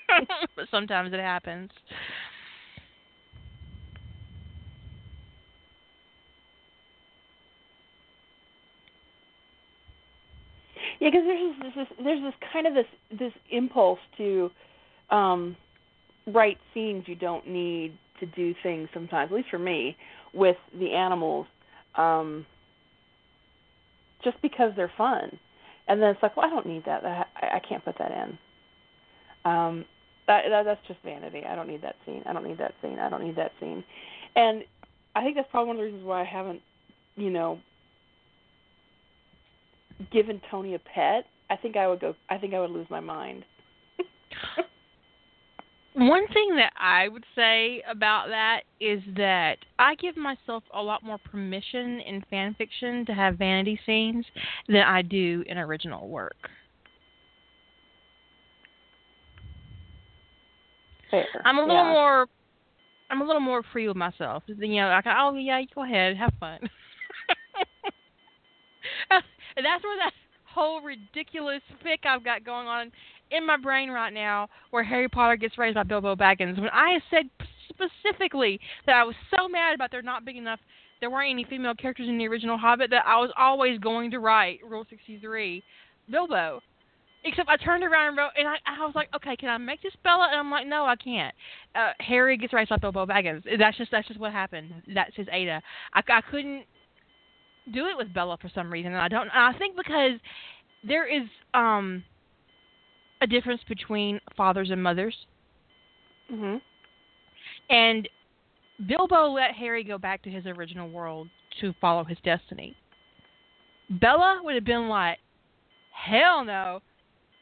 but 0.55 0.67
sometimes 0.71 1.13
it 1.13 1.19
happens. 1.19 1.69
Yeah, 10.99 11.09
because 11.09 11.25
there's 11.25 11.55
this, 11.61 11.73
this 11.75 11.97
there's 12.03 12.21
this 12.21 12.33
kind 12.51 12.67
of 12.67 12.73
this 12.73 12.85
this 13.19 13.33
impulse 13.51 13.99
to 14.17 14.49
um 15.09 15.55
write 16.27 16.57
scenes 16.73 17.03
you 17.07 17.15
don't 17.15 17.47
need 17.47 17.97
to 18.19 18.25
do 18.25 18.53
things 18.63 18.89
sometimes, 18.93 19.31
at 19.31 19.35
least 19.35 19.49
for 19.49 19.59
me, 19.59 19.95
with 20.33 20.57
the 20.79 20.91
animals, 20.91 21.45
um 21.95 22.45
just 24.23 24.41
because 24.41 24.71
they're 24.75 24.91
fun. 24.97 25.39
And 25.87 26.01
then 26.01 26.09
it's 26.09 26.21
like, 26.21 26.35
well, 26.35 26.45
I 26.45 26.49
don't 26.49 26.65
need 26.65 26.83
that. 26.85 27.05
I, 27.05 27.25
I 27.41 27.61
can't 27.67 27.83
put 27.85 27.97
that 27.99 28.11
in. 28.11 28.37
Um 29.45 29.85
that, 30.27 30.43
that 30.49 30.63
that's 30.63 30.85
just 30.87 31.01
vanity. 31.03 31.43
I 31.47 31.55
don't 31.55 31.69
need 31.69 31.81
that 31.83 31.95
scene. 32.05 32.21
I 32.25 32.33
don't 32.33 32.43
need 32.45 32.57
that 32.57 32.73
scene. 32.81 32.99
I 32.99 33.09
don't 33.09 33.23
need 33.23 33.37
that 33.37 33.51
scene. 33.59 33.83
And 34.35 34.63
I 35.15 35.23
think 35.23 35.35
that's 35.35 35.47
probably 35.49 35.67
one 35.67 35.75
of 35.77 35.79
the 35.79 35.85
reasons 35.85 36.05
why 36.05 36.21
I 36.21 36.25
haven't, 36.25 36.61
you 37.15 37.29
know, 37.29 37.59
given 40.11 40.41
Tony 40.51 40.75
a 40.75 40.79
pet, 40.79 41.25
I 41.49 41.55
think 41.55 41.75
I 41.75 41.87
would 41.87 41.99
go. 41.99 42.13
I 42.29 42.37
think 42.37 42.53
I 42.53 42.59
would 42.59 42.71
lose 42.71 42.87
my 42.89 42.99
mind. 42.99 43.45
One 45.97 46.27
thing 46.27 46.55
that 46.57 46.73
I 46.79 47.07
would 47.07 47.25
say 47.35 47.81
about 47.89 48.27
that 48.27 48.59
is 48.79 49.01
that 49.15 49.57
I 49.79 49.95
give 49.95 50.15
myself 50.15 50.63
a 50.71 50.79
lot 50.79 51.03
more 51.03 51.17
permission 51.17 51.99
in 52.01 52.23
fan 52.29 52.53
fiction 52.55 53.03
to 53.07 53.15
have 53.15 53.39
vanity 53.39 53.79
scenes 53.83 54.23
than 54.67 54.83
I 54.83 55.01
do 55.01 55.43
in 55.47 55.57
original 55.57 56.07
work. 56.07 56.35
Fair. 61.09 61.25
I'm 61.43 61.57
a 61.57 61.61
little 61.61 61.75
yeah. 61.75 61.91
more 61.91 62.27
I'm 63.09 63.21
a 63.21 63.25
little 63.25 63.41
more 63.41 63.63
free 63.73 63.87
with 63.87 63.97
myself. 63.97 64.43
You 64.45 64.55
know, 64.55 64.89
like 64.89 65.05
oh 65.07 65.33
yeah, 65.33 65.59
go 65.73 65.83
ahead, 65.83 66.15
have 66.15 66.33
fun. 66.39 66.59
that's 69.09 69.83
where 69.83 69.97
that 69.97 70.11
whole 70.57 70.81
ridiculous 70.81 71.61
fic 71.85 72.07
I've 72.09 72.23
got 72.23 72.43
going 72.43 72.65
on 72.65 72.91
in 73.29 73.45
my 73.45 73.57
brain 73.57 73.91
right 73.91 74.11
now, 74.11 74.49
where 74.71 74.83
Harry 74.83 75.07
Potter 75.07 75.35
gets 75.35 75.57
raised 75.57 75.75
by 75.75 75.83
Bilbo 75.83 76.15
Baggins. 76.15 76.59
When 76.59 76.69
I 76.73 76.97
said 77.11 77.29
specifically 77.69 78.59
that 78.87 78.95
I 78.95 79.03
was 79.03 79.15
so 79.35 79.47
mad 79.47 79.75
about 79.75 79.91
there 79.91 80.01
not 80.01 80.25
being 80.25 80.37
enough, 80.37 80.59
there 80.99 81.11
weren't 81.11 81.29
any 81.29 81.43
female 81.43 81.75
characters 81.75 82.09
in 82.09 82.17
the 82.17 82.27
original 82.27 82.57
Hobbit, 82.57 82.89
that 82.89 83.05
I 83.05 83.17
was 83.17 83.29
always 83.37 83.77
going 83.77 84.09
to 84.11 84.19
write 84.19 84.59
Rule 84.67 84.85
63, 84.89 85.63
Bilbo. 86.09 86.61
Except 87.23 87.49
I 87.49 87.57
turned 87.57 87.83
around 87.83 88.09
and 88.09 88.17
wrote, 88.17 88.31
and 88.37 88.47
I, 88.47 88.55
I 88.65 88.83
was 88.85 88.95
like, 88.95 89.09
okay, 89.15 89.35
can 89.35 89.49
I 89.49 89.57
make 89.57 89.83
this 89.83 89.93
Bella? 90.03 90.27
And 90.31 90.39
I'm 90.39 90.49
like, 90.49 90.65
no, 90.65 90.85
I 90.85 90.95
can't. 90.95 91.35
Uh, 91.75 91.91
Harry 91.99 92.37
gets 92.37 92.53
raised 92.53 92.69
by 92.69 92.77
Bilbo 92.77 93.05
Baggins. 93.05 93.43
That's 93.59 93.77
just 93.77 93.91
that's 93.91 94.07
just 94.07 94.19
what 94.19 94.31
happened. 94.31 94.71
That's 94.93 95.15
his 95.15 95.27
Ada. 95.31 95.61
I, 95.93 96.01
I 96.07 96.21
couldn't 96.31 96.63
do 97.73 97.87
it 97.87 97.97
with 97.97 98.13
Bella 98.13 98.37
for 98.41 98.49
some 98.49 98.71
reason, 98.71 98.93
and 98.93 99.01
I 99.01 99.07
don't. 99.07 99.29
I 99.29 99.57
think 99.57 99.75
because 99.75 100.19
there 100.83 101.05
is 101.05 101.27
um 101.53 102.03
a 103.21 103.27
difference 103.27 103.61
between 103.67 104.19
fathers 104.35 104.69
and 104.69 104.81
mothers, 104.81 105.15
Mhm. 106.31 106.61
and 107.69 108.07
Bilbo 108.85 109.29
let 109.31 109.53
Harry 109.53 109.83
go 109.83 109.97
back 109.97 110.21
to 110.23 110.29
his 110.29 110.45
original 110.45 110.87
world 110.89 111.29
to 111.59 111.73
follow 111.81 112.03
his 112.03 112.19
destiny. 112.23 112.75
Bella 113.89 114.41
would 114.43 114.55
have 114.55 114.65
been 114.65 114.87
like, 114.87 115.19
hell 115.91 116.43
no. 116.43 116.81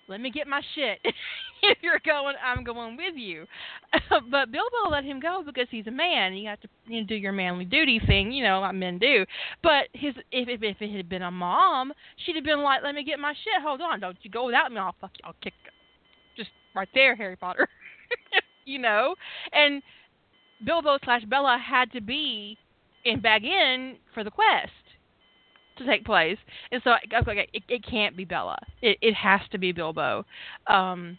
Let 0.08 0.22
me 0.22 0.30
get 0.30 0.48
my 0.48 0.62
shit. 0.76 1.00
if 1.64 1.78
you're 1.82 2.02
going, 2.06 2.36
I'm 2.44 2.64
going 2.64 2.96
with 2.96 3.16
you. 3.16 3.46
but 4.10 4.52
Bilbo 4.52 4.90
let 4.92 5.04
him 5.04 5.20
go 5.20 5.42
because 5.46 5.68
he's 5.72 5.88
a 5.88 5.92
man. 5.92 6.34
You 6.34 6.50
have 6.50 6.62
to 6.62 6.68
you 6.88 7.02
know, 7.02 7.08
do 7.08 7.16
your 7.16 7.32
manly 7.32 7.66
duty 7.66 8.00
thing, 8.06 8.32
you 8.32 8.44
know, 8.44 8.60
like 8.60 8.76
men 8.76 9.00
do. 9.00 9.26
But 9.64 9.88
his 9.94 10.14
if, 10.32 10.48
if 10.48 10.62
if 10.62 10.82
it 10.82 10.96
had 10.96 11.10
been 11.10 11.24
a 11.24 11.32
mom, 11.32 11.92
she'd 12.24 12.36
have 12.36 12.46
been 12.46 12.62
like, 12.62 12.84
"Let 12.84 12.94
me 12.94 13.04
get 13.04 13.20
my 13.20 13.34
shit. 13.34 13.62
Hold 13.64 13.82
on, 13.82 14.00
don't 14.00 14.18
you 14.22 14.30
go 14.30 14.46
without 14.46 14.72
me. 14.72 14.78
I'll 14.78 14.96
fuck 15.02 15.12
you. 15.16 15.24
I'll 15.26 15.36
kick 15.42 15.54
just 16.38 16.50
right 16.76 16.90
there, 16.94 17.16
Harry 17.16 17.36
Potter." 17.36 17.68
you 18.66 18.80
know, 18.80 19.16
and 19.52 19.82
Bilbo 20.64 21.00
slash 21.04 21.24
Bella 21.26 21.58
had 21.58 21.92
to 21.94 22.02
be 22.02 22.58
in 23.06 23.22
Bag 23.22 23.44
End 23.44 23.98
for 24.14 24.24
the 24.24 24.32
quest 24.32 24.72
to 25.78 25.86
take 25.86 26.06
place, 26.06 26.38
and 26.72 26.82
so 26.84 26.92
I, 26.92 27.00
okay, 27.22 27.48
it, 27.54 27.64
it 27.68 27.86
can't 27.86 28.16
be 28.16 28.26
Bella. 28.26 28.58
It 28.82 28.98
it 29.02 29.14
has 29.16 29.42
to 29.52 29.58
be 29.58 29.72
Bilbo, 29.72 30.26
um, 30.68 31.18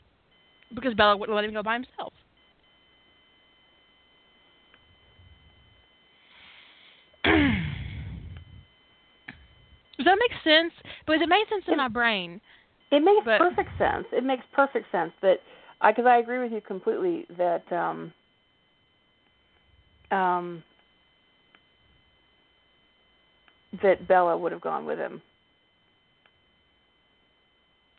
because 0.74 0.94
Bella 0.94 1.16
wouldn't 1.16 1.34
let 1.36 1.44
him 1.44 1.52
go 1.52 1.62
by 1.62 1.74
himself. 1.74 2.12
Does 9.96 10.04
that 10.04 10.18
make 10.18 10.32
sense? 10.44 10.72
Because 11.06 11.22
it 11.22 11.28
made 11.28 11.44
sense 11.48 11.64
in 11.66 11.74
It- 11.74 11.78
my 11.78 11.88
brain. 11.88 12.40
It 12.92 13.00
makes 13.02 13.24
But- 13.24 13.38
perfect 13.40 13.70
sense. 13.78 14.06
It 14.12 14.22
makes 14.24 14.44
perfect 14.52 14.90
sense 14.92 15.12
that 15.20 15.40
because 15.84 16.06
I 16.06 16.18
agree 16.18 16.38
with 16.38 16.52
you 16.52 16.60
completely 16.60 17.26
that 17.36 17.70
um 17.72 18.12
um 20.10 20.62
that 23.82 24.06
Bella 24.08 24.36
would 24.36 24.52
have 24.52 24.60
gone 24.60 24.86
with 24.86 24.98
him. 24.98 25.22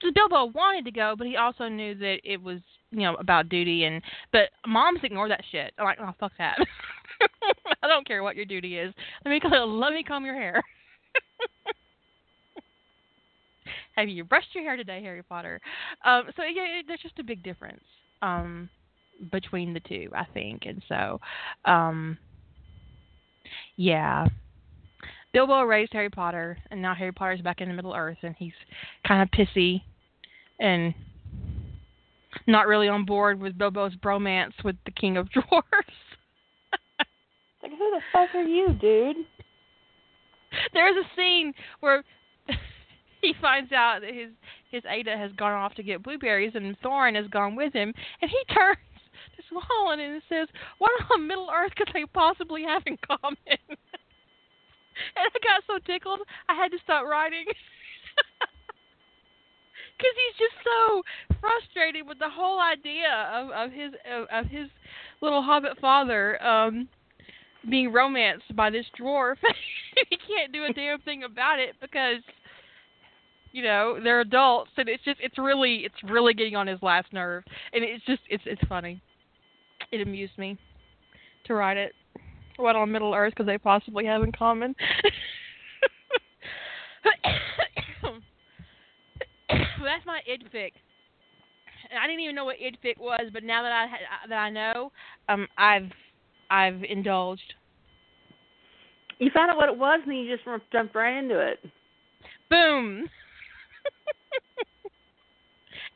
So 0.02 0.12
Bilbo 0.14 0.46
wanted 0.54 0.86
to 0.86 0.92
go, 0.92 1.16
but 1.18 1.26
he 1.28 1.38
also 1.38 1.68
knew 1.68 1.96
that 1.96 2.18
it 2.24 2.42
was, 2.42 2.60
you 2.92 3.00
know, 3.00 3.16
about 3.16 3.50
duty 3.50 3.86
and. 3.86 4.02
But 4.32 4.50
moms 4.66 5.00
ignore 5.04 5.28
that 5.30 5.44
shit. 5.52 5.74
I'm 5.78 5.86
like, 5.86 5.98
oh 6.00 6.14
fuck 6.20 6.34
that. 6.38 6.58
I 7.82 7.88
don't 7.88 8.08
care 8.08 8.22
what 8.22 8.36
your 8.36 8.46
duty 8.46 8.78
is. 8.78 8.94
Let 9.26 9.32
me 9.32 9.42
let 9.44 9.94
me 9.94 10.04
comb 10.04 10.26
your 10.26 10.36
hair. 10.36 10.62
Have 13.96 14.10
you 14.10 14.24
brushed 14.24 14.54
your 14.54 14.64
hair 14.64 14.78
today, 14.78 15.02
Harry 15.02 15.24
Potter? 15.24 15.60
Um, 16.06 16.26
so 16.36 16.44
yeah, 16.44 16.82
there's 16.88 17.00
just 17.02 17.18
a 17.18 17.24
big 17.24 17.42
difference 17.42 17.84
um, 18.22 18.70
between 19.32 19.74
the 19.74 19.80
two, 19.80 20.12
I 20.16 20.26
think, 20.34 20.68
and 20.68 20.84
so 20.88 21.20
um, 21.66 22.20
yeah. 23.76 24.28
Bilbo 25.34 25.64
raised 25.64 25.94
Harry 25.94 26.10
Potter, 26.10 26.58
and 26.72 26.82
now 26.82 26.96
Harry 26.96 27.12
Potter's 27.12 27.42
back 27.42 27.62
in 27.62 27.68
the 27.68 27.74
Middle 27.74 27.94
Earth, 27.94 28.18
and 28.24 28.36
he's 28.38 28.54
kind 29.06 29.22
of 29.22 29.30
pissy 29.30 29.82
and 30.60 30.94
not 32.48 32.68
really 32.68 32.88
on 32.88 33.06
board 33.06 33.40
with 33.40 33.58
Bilbo's 33.58 33.96
bromance 33.96 34.54
with 34.64 34.76
the 34.86 34.92
King 34.92 35.18
of 35.18 35.30
Dwarfs. 35.32 35.66
Like 37.62 37.72
who 37.72 37.78
the 37.78 38.02
fuck 38.14 38.30
are 38.36 38.44
you, 38.44 38.70
dude? 38.80 39.18
There's 40.74 40.96
a 40.96 41.16
scene 41.16 41.54
where 41.80 42.04
he 43.22 43.34
finds 43.42 43.72
out 43.72 44.02
that 44.02 44.14
his 44.14 44.30
his 44.70 44.84
Ada 44.90 45.18
has 45.18 45.32
gone 45.34 45.54
off 45.54 45.76
to 45.76 45.84
get 45.84 46.04
blueberries, 46.04 46.54
and 46.56 46.80
Thorin 46.82 47.16
has 47.16 47.28
gone 47.28 47.56
with 47.56 47.74
him, 47.74 47.94
and 48.22 48.32
he 48.32 48.54
turns 48.54 48.78
to 49.36 49.44
Swollen 49.50 50.00
and 50.00 50.22
says, 50.30 50.48
"What 50.78 50.92
on 51.12 51.28
Middle 51.28 51.50
Earth 51.54 51.74
could 51.76 51.90
they 51.94 52.06
possibly 52.06 52.64
have 52.64 52.84
in 52.86 52.98
common?" 52.98 53.78
and 55.16 55.26
I 55.28 55.40
got 55.44 55.64
so 55.68 55.80
tickled, 55.86 56.20
I 56.50 56.56
had 56.56 56.72
to 56.72 56.78
stop 56.84 57.06
writing. 57.06 57.46
Because 59.98 60.16
he's 60.22 60.38
just 60.38 60.58
so 60.64 61.04
frustrated 61.40 62.08
with 62.08 62.20
the 62.20 62.30
whole 62.30 62.60
idea 62.60 63.30
of, 63.34 63.50
of 63.52 63.72
his 63.72 63.94
of, 64.10 64.28
of 64.32 64.50
his 64.50 64.68
little 65.22 65.42
hobbit 65.42 65.80
father 65.80 66.42
um 66.44 66.88
being 67.70 67.92
romanced 67.92 68.56
by 68.56 68.70
this 68.70 68.86
dwarf. 69.00 69.36
he 70.10 70.18
can't 70.18 70.54
do 70.54 70.66
a 70.66 70.74
damn 70.74 71.02
thing 71.02 71.24
about 71.24 71.60
it 71.60 71.76
because 71.82 72.22
you 73.52 73.64
know 73.64 74.00
they're 74.04 74.22
adults, 74.22 74.72
and 74.78 74.88
it's 74.90 75.04
just 75.04 75.20
it's 75.22 75.38
really 75.38 75.78
it's 75.86 76.12
really 76.12 76.34
getting 76.34 76.56
on 76.56 76.68
his 76.68 76.82
last 76.82 77.12
nerve, 77.14 77.44
and 77.74 77.84
it's 77.84 78.06
just 78.06 78.22
it's 78.30 78.44
it's 78.46 78.62
funny. 78.68 79.02
It 79.92 80.02
amused 80.02 80.38
me 80.38 80.58
to 81.46 81.54
write 81.54 81.78
it. 81.78 81.94
What 82.58 82.76
on 82.76 82.92
Middle 82.92 83.14
Earth 83.14 83.36
could 83.36 83.46
they 83.46 83.60
possibly 83.60 84.06
have 84.06 84.24
in 84.24 84.32
common? 84.32 84.76
That's 89.50 90.06
my 90.06 90.20
idfic. 90.30 90.72
And 91.90 91.98
I 92.04 92.08
didn't 92.08 92.20
even 92.22 92.36
know 92.36 92.46
what 92.46 92.58
idfic 92.58 93.00
was, 93.00 93.30
but 93.32 93.44
now 93.44 93.64
that 93.64 93.72
I 93.72 93.88
ha- 93.88 94.28
that 94.28 94.38
I 94.38 94.50
know, 94.50 94.92
um, 95.30 95.48
I've 95.58 95.90
I've 96.50 96.84
indulged. 96.84 97.54
You 99.20 99.32
found 99.34 99.52
out 99.52 99.58
what 99.58 99.70
it 99.70 99.78
was 99.78 100.00
and 100.04 100.12
then 100.12 100.18
you 100.18 100.36
just 100.36 100.46
jumped 100.72 100.96
right 100.96 101.18
into 101.18 101.40
it. 101.40 101.60
Boom. 102.50 103.08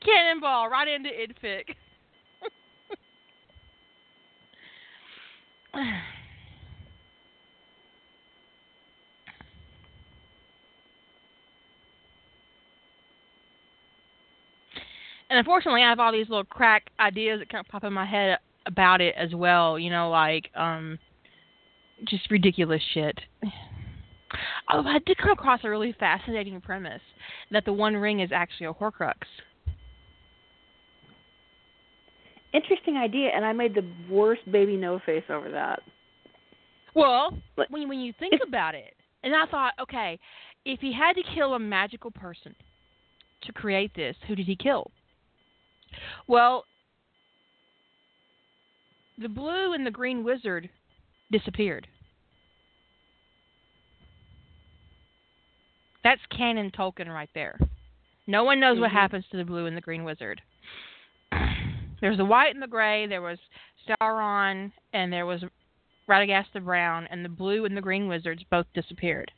Cannonball 0.06 0.70
right 0.70 0.88
into 0.88 1.10
idfic. 1.10 1.76
and 15.32 15.40
unfortunately, 15.40 15.82
I 15.82 15.90
have 15.90 16.00
all 16.00 16.12
these 16.12 16.28
little 16.28 16.44
crack 16.44 16.90
ideas 17.00 17.40
that 17.40 17.50
kind 17.50 17.66
of 17.66 17.72
pop 17.72 17.86
in 17.86 17.94
my 17.94 18.06
head 18.06 18.38
about 18.66 19.00
it 19.00 19.16
as 19.18 19.34
well. 19.34 19.80
You 19.80 19.90
know, 19.90 20.10
like 20.10 20.50
um, 20.56 21.00
just 22.06 22.30
ridiculous 22.30 22.82
shit. 22.94 23.18
Oh, 24.72 24.82
I 24.86 25.00
did 25.06 25.18
come 25.18 25.32
across 25.32 25.60
a 25.66 25.70
really 25.70 25.94
fascinating 26.00 26.62
premise 26.62 27.02
that 27.52 27.66
the 27.66 27.74
One 27.74 27.98
Ring 27.98 28.22
is 28.22 28.30
actually 28.34 28.68
a 28.68 28.74
Horcrux. 28.74 29.16
Interesting 32.54 32.96
idea, 32.96 33.32
and 33.36 33.44
I 33.44 33.52
made 33.52 33.76
the 33.76 33.86
worst 34.10 34.50
baby 34.50 34.78
no 34.78 35.02
face 35.06 35.26
over 35.30 35.52
that. 35.52 35.82
Well, 36.96 37.38
when 37.68 37.90
when 37.90 38.00
you 38.00 38.14
think 38.20 38.36
about 38.48 38.74
it, 38.74 38.94
and 39.22 39.36
I 39.36 39.46
thought, 39.48 39.74
okay, 39.82 40.18
if 40.64 40.80
he 40.80 40.94
had 40.94 41.14
to 41.14 41.24
kill 41.36 41.56
a 41.56 41.60
magical 41.60 42.12
person 42.12 42.56
to 43.44 43.52
create 43.52 43.94
this, 43.96 44.16
who 44.30 44.36
did 44.36 44.46
he 44.46 44.56
kill? 44.56 44.92
Well, 46.28 46.66
the 49.18 49.30
blue 49.30 49.74
and 49.74 49.86
the 49.86 49.92
green 49.92 50.24
wizard 50.24 50.70
disappeared. 51.32 51.88
That's 56.04 56.22
canon 56.36 56.72
Tolkien 56.72 57.14
right 57.14 57.30
there. 57.34 57.60
No 58.28 58.44
one 58.44 58.60
knows 58.60 58.80
what 58.80 58.90
Mhm. 58.90 58.94
happens 58.94 59.28
to 59.30 59.38
the 59.38 59.46
blue 59.46 59.66
and 59.66 59.78
the 59.78 59.82
green 59.82 60.04
wizard. 60.04 60.42
There's 62.02 62.18
the 62.18 62.26
white 62.26 62.54
and 62.54 62.62
the 62.62 62.68
gray. 62.68 63.06
There 63.06 63.22
was 63.22 63.40
Sauron, 63.88 64.72
and 64.94 65.14
there 65.14 65.26
was 65.26 65.44
Radagast 66.08 66.52
the 66.54 66.60
Brown, 66.60 67.08
and 67.08 67.24
the 67.24 67.30
blue 67.30 67.66
and 67.66 67.78
the 67.78 67.82
green 67.82 68.08
wizards 68.08 68.44
both 68.50 68.66
disappeared. 68.74 69.32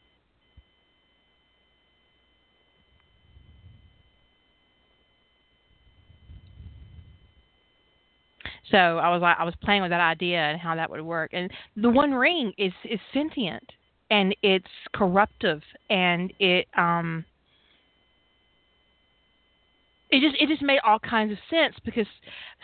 So 8.71 8.77
I 8.77 9.09
was 9.09 9.21
like, 9.21 9.37
I 9.39 9.43
was 9.43 9.55
playing 9.61 9.81
with 9.81 9.91
that 9.91 9.99
idea 9.99 10.39
and 10.39 10.59
how 10.59 10.75
that 10.75 10.89
would 10.89 11.01
work. 11.01 11.31
And 11.33 11.51
the 11.75 11.89
One 11.89 12.13
Ring 12.13 12.53
is 12.57 12.73
is 12.85 12.99
sentient 13.13 13.63
and 14.09 14.35
it's 14.41 14.65
corruptive 14.93 15.61
and 15.89 16.31
it 16.39 16.67
um 16.77 17.25
it 20.09 20.21
just 20.21 20.41
it 20.41 20.47
just 20.47 20.61
made 20.61 20.79
all 20.85 20.99
kinds 20.99 21.31
of 21.31 21.37
sense 21.49 21.75
because 21.83 22.05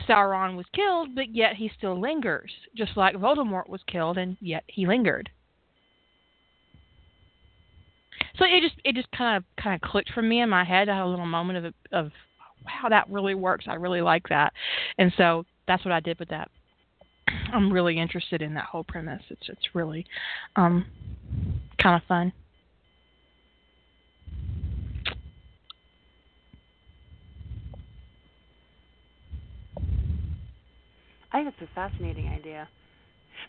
Sauron 0.08 0.56
was 0.56 0.68
killed, 0.74 1.16
but 1.16 1.34
yet 1.34 1.56
he 1.56 1.72
still 1.78 2.00
lingers, 2.00 2.52
just 2.76 2.96
like 2.96 3.16
Voldemort 3.16 3.68
was 3.68 3.82
killed 3.88 4.18
and 4.18 4.38
yet 4.40 4.64
he 4.68 4.86
lingered. 4.86 5.30
So 8.38 8.46
it 8.46 8.62
just 8.62 8.76
it 8.86 8.96
just 8.96 9.12
kind 9.12 9.38
of 9.38 9.44
kind 9.62 9.76
of 9.76 9.82
clicked 9.90 10.12
for 10.14 10.22
me 10.22 10.42
in 10.42 10.50
my 10.50 10.64
head. 10.64 10.88
I 10.88 10.98
had 10.98 11.04
a 11.04 11.08
little 11.08 11.26
moment 11.26 11.66
of 11.66 11.74
of 11.92 12.12
wow, 12.66 12.90
that 12.90 13.10
really 13.10 13.36
works. 13.36 13.66
I 13.68 13.74
really 13.74 14.02
like 14.02 14.30
that, 14.30 14.54
and 14.98 15.12
so 15.18 15.46
that's 15.70 15.86
what 15.86 15.94
I 15.94 16.00
did 16.00 16.18
with 16.20 16.30
that. 16.30 16.50
I'm 17.54 17.72
really 17.72 18.00
interested 18.00 18.42
in 18.42 18.56
that 18.56 18.66
whole 18.66 18.84
premise. 18.84 19.22
It's 19.30 19.48
it's 19.48 19.76
really 19.76 20.06
um, 20.56 20.86
kind 21.82 21.96
of 21.96 22.02
fun. 22.08 22.34
I 31.32 31.44
think 31.44 31.54
it's 31.56 31.70
a 31.72 31.76
fascinating 31.76 32.28
idea. 32.28 32.68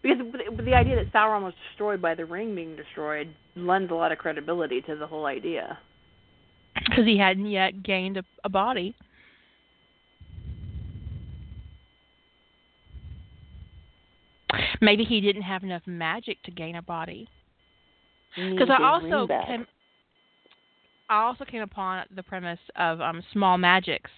Because 0.02 0.18
the 0.64 0.74
idea 0.74 0.96
that 0.96 1.12
Sauron 1.12 1.42
was 1.42 1.54
destroyed 1.70 2.02
by 2.02 2.14
the 2.14 2.26
ring 2.26 2.54
being 2.54 2.76
destroyed 2.76 3.34
lends 3.56 3.90
a 3.90 3.94
lot 3.94 4.12
of 4.12 4.18
credibility 4.18 4.82
to 4.82 4.94
the 4.94 5.06
whole 5.06 5.24
idea. 5.24 5.78
Because 6.74 7.06
he 7.06 7.16
hadn't 7.16 7.46
yet 7.46 7.82
gained 7.82 8.18
a, 8.18 8.24
a 8.44 8.50
body. 8.50 8.94
Maybe 14.80 15.04
he 15.04 15.20
didn't 15.20 15.42
have 15.42 15.62
enough 15.62 15.82
magic 15.86 16.42
to 16.44 16.50
gain 16.50 16.76
a 16.76 16.82
body. 16.82 17.28
Because 18.36 18.68
I 18.70 18.82
also 18.82 19.26
came, 19.26 19.66
I 21.08 21.22
also 21.22 21.44
came 21.44 21.62
upon 21.62 22.04
the 22.14 22.22
premise 22.22 22.60
of 22.76 23.00
um, 23.00 23.22
small 23.32 23.58
magics 23.58 24.10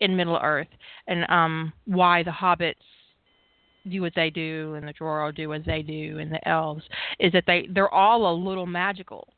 in 0.00 0.16
Middle 0.16 0.38
Earth 0.42 0.68
and 1.06 1.24
um, 1.30 1.72
why 1.86 2.22
the 2.22 2.30
hobbits 2.30 2.74
do 3.90 4.02
what 4.02 4.12
they 4.14 4.30
do 4.30 4.74
and 4.74 4.86
the 4.86 4.92
Dwarves 4.92 5.36
do 5.36 5.48
what 5.48 5.64
they 5.64 5.82
do 5.82 6.18
and 6.18 6.30
the 6.30 6.46
elves 6.48 6.82
is 7.18 7.32
that 7.32 7.44
they 7.46 7.66
they're 7.70 7.92
all 7.92 8.32
a 8.32 8.34
little 8.34 8.66
magical. 8.66 9.28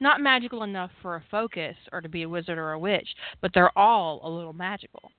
Not 0.00 0.20
magical 0.20 0.62
enough 0.62 0.90
for 1.02 1.16
a 1.16 1.24
focus 1.30 1.76
or 1.92 2.00
to 2.00 2.08
be 2.08 2.22
a 2.22 2.28
wizard 2.28 2.58
or 2.58 2.72
a 2.72 2.78
witch, 2.78 3.08
but 3.42 3.50
they're 3.52 3.76
all 3.78 4.20
a 4.22 4.30
little 4.30 4.54
magical. 4.54 5.10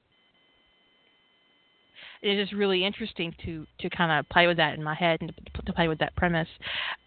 It 2.22 2.38
is 2.38 2.50
just 2.50 2.54
really 2.58 2.86
interesting 2.86 3.34
to 3.46 3.66
to 3.80 3.90
kind 3.90 4.12
of 4.12 4.30
play 4.30 4.48
with 4.48 4.58
that 4.58 4.76
in 4.76 4.84
my 4.84 4.96
head 4.96 5.20
and 5.22 5.34
to, 5.56 5.62
to 5.64 5.74
play 5.74 5.88
with 5.88 6.00
that 6.00 6.16
premise. 6.16 6.48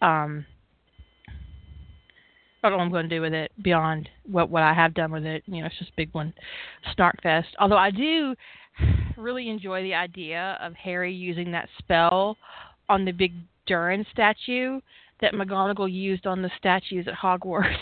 Um, 0.01 0.45
I 2.61 2.69
don't 2.69 2.77
know 2.77 2.77
what 2.77 2.85
I'm 2.85 2.91
going 2.91 3.09
to 3.09 3.15
do 3.15 3.21
with 3.21 3.33
it 3.33 3.51
beyond 3.63 4.09
what 4.23 4.49
what 4.49 4.63
I 4.63 4.73
have 4.73 4.93
done 4.93 5.11
with 5.11 5.25
it. 5.25 5.43
You 5.45 5.61
know, 5.61 5.67
it's 5.67 5.77
just 5.77 5.91
a 5.91 5.95
big 5.95 6.13
one, 6.13 6.33
snark 6.95 7.21
fest. 7.21 7.49
Although 7.59 7.77
I 7.77 7.91
do 7.91 8.35
really 9.17 9.49
enjoy 9.49 9.83
the 9.83 9.93
idea 9.93 10.57
of 10.61 10.73
Harry 10.73 11.13
using 11.13 11.51
that 11.51 11.69
spell 11.77 12.37
on 12.89 13.05
the 13.05 13.11
big 13.11 13.33
Durin 13.67 14.05
statue 14.11 14.79
that 15.21 15.33
McGonagall 15.33 15.91
used 15.91 16.27
on 16.27 16.41
the 16.41 16.51
statues 16.57 17.07
at 17.07 17.13
Hogwarts. 17.13 17.63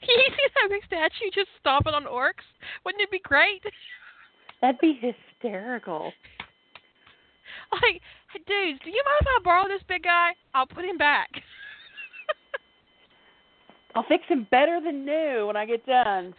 Can 0.00 0.16
you 0.16 0.30
see 0.30 0.48
that 0.54 0.70
big 0.70 0.84
statue 0.86 1.30
just 1.34 1.48
stomping 1.60 1.94
on 1.94 2.04
orcs? 2.04 2.44
Wouldn't 2.84 3.02
it 3.02 3.10
be 3.10 3.20
great? 3.20 3.62
That'd 4.62 4.80
be 4.80 4.98
hysterical. 5.00 6.12
Like, 7.72 8.00
hey, 8.32 8.40
dudes, 8.46 8.80
do 8.84 8.90
you 8.90 9.02
mind 9.04 9.18
if 9.20 9.26
I 9.26 9.40
borrow 9.42 9.68
this 9.68 9.82
big 9.88 10.04
guy? 10.04 10.30
I'll 10.54 10.66
put 10.66 10.84
him 10.84 10.96
back. 10.96 11.28
I'll 13.94 14.06
fix 14.08 14.24
him 14.28 14.46
better 14.50 14.80
than 14.82 15.04
new 15.04 15.48
when 15.48 15.56
I 15.56 15.66
get 15.66 15.84
done. 15.84 16.32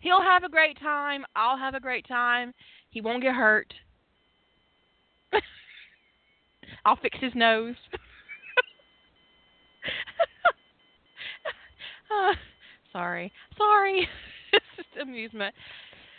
He'll 0.00 0.22
have 0.22 0.44
a 0.44 0.48
great 0.48 0.78
time. 0.78 1.24
I'll 1.34 1.56
have 1.56 1.74
a 1.74 1.80
great 1.80 2.06
time. 2.06 2.54
He 2.90 3.00
won't 3.00 3.22
get 3.22 3.34
hurt. 3.34 3.74
I'll 6.84 6.94
fix 6.96 7.18
his 7.20 7.32
nose. 7.34 7.74
uh, 12.10 12.34
sorry. 12.92 13.32
Sorry. 13.56 14.06
it's 14.52 14.64
just 14.76 14.88
amusement. 15.00 15.54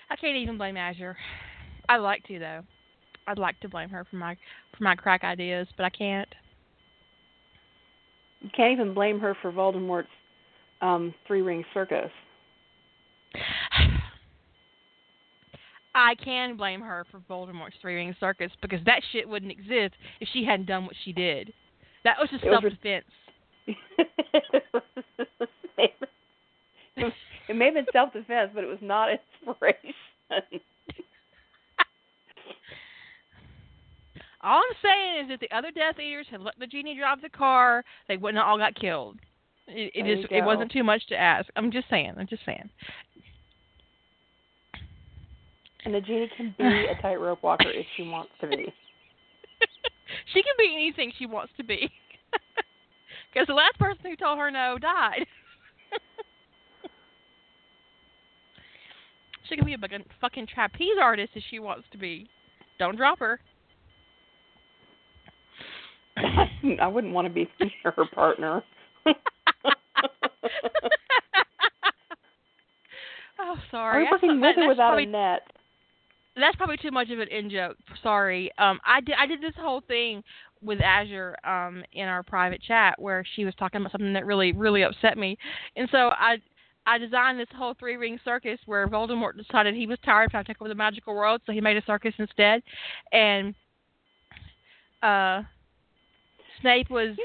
I 0.09 0.15
can't 0.15 0.37
even 0.37 0.57
blame 0.57 0.77
Azure. 0.77 1.17
I'd 1.89 1.97
like 1.97 2.23
to 2.27 2.39
though. 2.39 2.61
I'd 3.27 3.37
like 3.37 3.59
to 3.59 3.69
blame 3.69 3.89
her 3.89 4.05
for 4.09 4.15
my 4.15 4.35
for 4.77 4.83
my 4.83 4.95
crack 4.95 5.23
ideas, 5.23 5.67
but 5.75 5.83
I 5.85 5.89
can't. 5.89 6.29
You 8.41 8.49
can't 8.55 8.71
even 8.71 8.93
blame 8.93 9.19
her 9.19 9.35
for 9.41 9.51
Voldemort's 9.51 10.07
um, 10.81 11.13
three 11.25 11.41
ring 11.41 11.65
circus. 11.73 12.11
I 15.95 16.13
can 16.23 16.55
blame 16.55 16.81
her 16.81 17.05
for 17.11 17.19
Voldemort's 17.29 17.75
three 17.81 17.95
ring 17.95 18.15
circus 18.19 18.51
because 18.61 18.79
that 18.85 19.01
shit 19.11 19.27
wouldn't 19.27 19.51
exist 19.51 19.95
if 20.21 20.29
she 20.31 20.45
hadn't 20.45 20.67
done 20.67 20.85
what 20.85 20.95
she 21.03 21.11
did. 21.11 21.51
That 22.03 22.17
was 22.19 22.29
just 22.29 22.43
self 22.43 22.63
defense. 22.63 23.05
it 27.47 27.55
may 27.55 27.65
have 27.65 27.73
been 27.73 27.85
self 27.91 28.13
defense, 28.13 28.51
but 28.53 28.63
it 28.63 28.67
was 28.67 28.79
not 28.81 29.09
inspiration. 29.47 29.93
all 34.41 34.57
I'm 34.57 34.77
saying 34.81 35.23
is 35.23 35.29
that 35.29 35.39
the 35.39 35.55
other 35.55 35.71
Death 35.71 35.99
Eaters 35.99 36.27
had 36.29 36.41
let 36.41 36.59
Nagini 36.59 36.97
drive 36.97 37.21
the 37.21 37.29
car, 37.29 37.83
they 38.07 38.17
wouldn't 38.17 38.37
have 38.37 38.47
all 38.47 38.57
got 38.57 38.75
killed. 38.75 39.17
It, 39.67 39.91
it 39.93 40.21
just 40.21 40.31
it 40.31 40.43
wasn't 40.43 40.71
too 40.71 40.83
much 40.83 41.05
to 41.07 41.15
ask. 41.15 41.47
I'm 41.55 41.71
just 41.71 41.89
saying. 41.89 42.13
I'm 42.17 42.27
just 42.27 42.45
saying. 42.45 42.69
And 45.85 45.93
Nagini 45.93 46.27
can 46.35 46.55
be 46.57 46.63
a 46.63 46.95
tightrope 47.01 47.43
walker 47.43 47.69
if 47.69 47.85
she 47.95 48.03
wants 48.03 48.31
to 48.41 48.47
be. 48.47 48.55
she 50.33 50.41
can 50.41 50.53
be 50.57 50.73
anything 50.73 51.11
she 51.17 51.25
wants 51.25 51.51
to 51.57 51.63
be. 51.63 51.91
Because 53.33 53.47
the 53.47 53.53
last 53.53 53.77
person 53.77 54.01
who 54.03 54.15
told 54.15 54.39
her 54.39 54.49
no 54.49 54.77
died. 54.79 55.25
She 59.47 59.55
can 59.55 59.65
be 59.65 59.73
a 59.73 59.77
fucking 60.21 60.47
trapeze 60.53 60.97
artist 61.01 61.31
if 61.35 61.43
she 61.49 61.59
wants 61.59 61.85
to 61.91 61.97
be. 61.97 62.27
Don't 62.79 62.95
drop 62.95 63.19
her. 63.19 63.39
I 66.81 66.87
wouldn't 66.87 67.13
want 67.13 67.27
to 67.27 67.33
be 67.33 67.49
her 67.83 68.05
partner. 68.13 68.63
oh, 73.39 73.55
sorry. 73.71 74.05
Are 74.05 74.05
we 74.05 74.11
working 74.11 74.41
with 74.41 74.57
or 74.57 74.67
without 74.69 74.89
probably, 74.89 75.03
a 75.03 75.07
net? 75.07 75.41
that's 76.35 76.55
probably 76.55 76.77
too 76.77 76.91
much 76.91 77.09
of 77.09 77.19
an 77.19 77.27
in 77.29 77.49
joke. 77.49 77.77
Sorry. 78.03 78.51
Um, 78.57 78.79
I 78.85 79.01
did 79.01 79.15
I 79.19 79.25
did 79.25 79.41
this 79.41 79.53
whole 79.59 79.81
thing 79.87 80.23
with 80.61 80.79
Azure 80.81 81.35
um 81.43 81.83
in 81.93 82.07
our 82.07 82.23
private 82.23 82.61
chat 82.61 82.99
where 82.99 83.23
she 83.35 83.45
was 83.45 83.53
talking 83.59 83.81
about 83.81 83.91
something 83.91 84.13
that 84.13 84.25
really 84.25 84.51
really 84.51 84.83
upset 84.83 85.17
me, 85.17 85.37
and 85.75 85.87
so 85.91 86.09
I 86.09 86.37
I 86.87 86.97
designed 86.97 87.39
this 87.39 87.47
whole 87.55 87.75
three 87.77 87.97
ring 87.97 88.19
circus 88.23 88.59
where 88.65 88.87
Voldemort 88.87 89.37
decided 89.37 89.75
he 89.75 89.85
was 89.85 89.99
tired 90.03 90.25
of 90.25 90.31
trying 90.31 90.45
to 90.45 90.47
take 90.47 90.61
over 90.61 90.69
the 90.69 90.75
magical 90.75 91.13
world, 91.13 91.41
so 91.45 91.51
he 91.51 91.61
made 91.61 91.77
a 91.77 91.83
circus 91.85 92.13
instead, 92.17 92.63
and 93.11 93.53
uh 95.03 95.43
Snape 96.61 96.89
was 96.89 97.15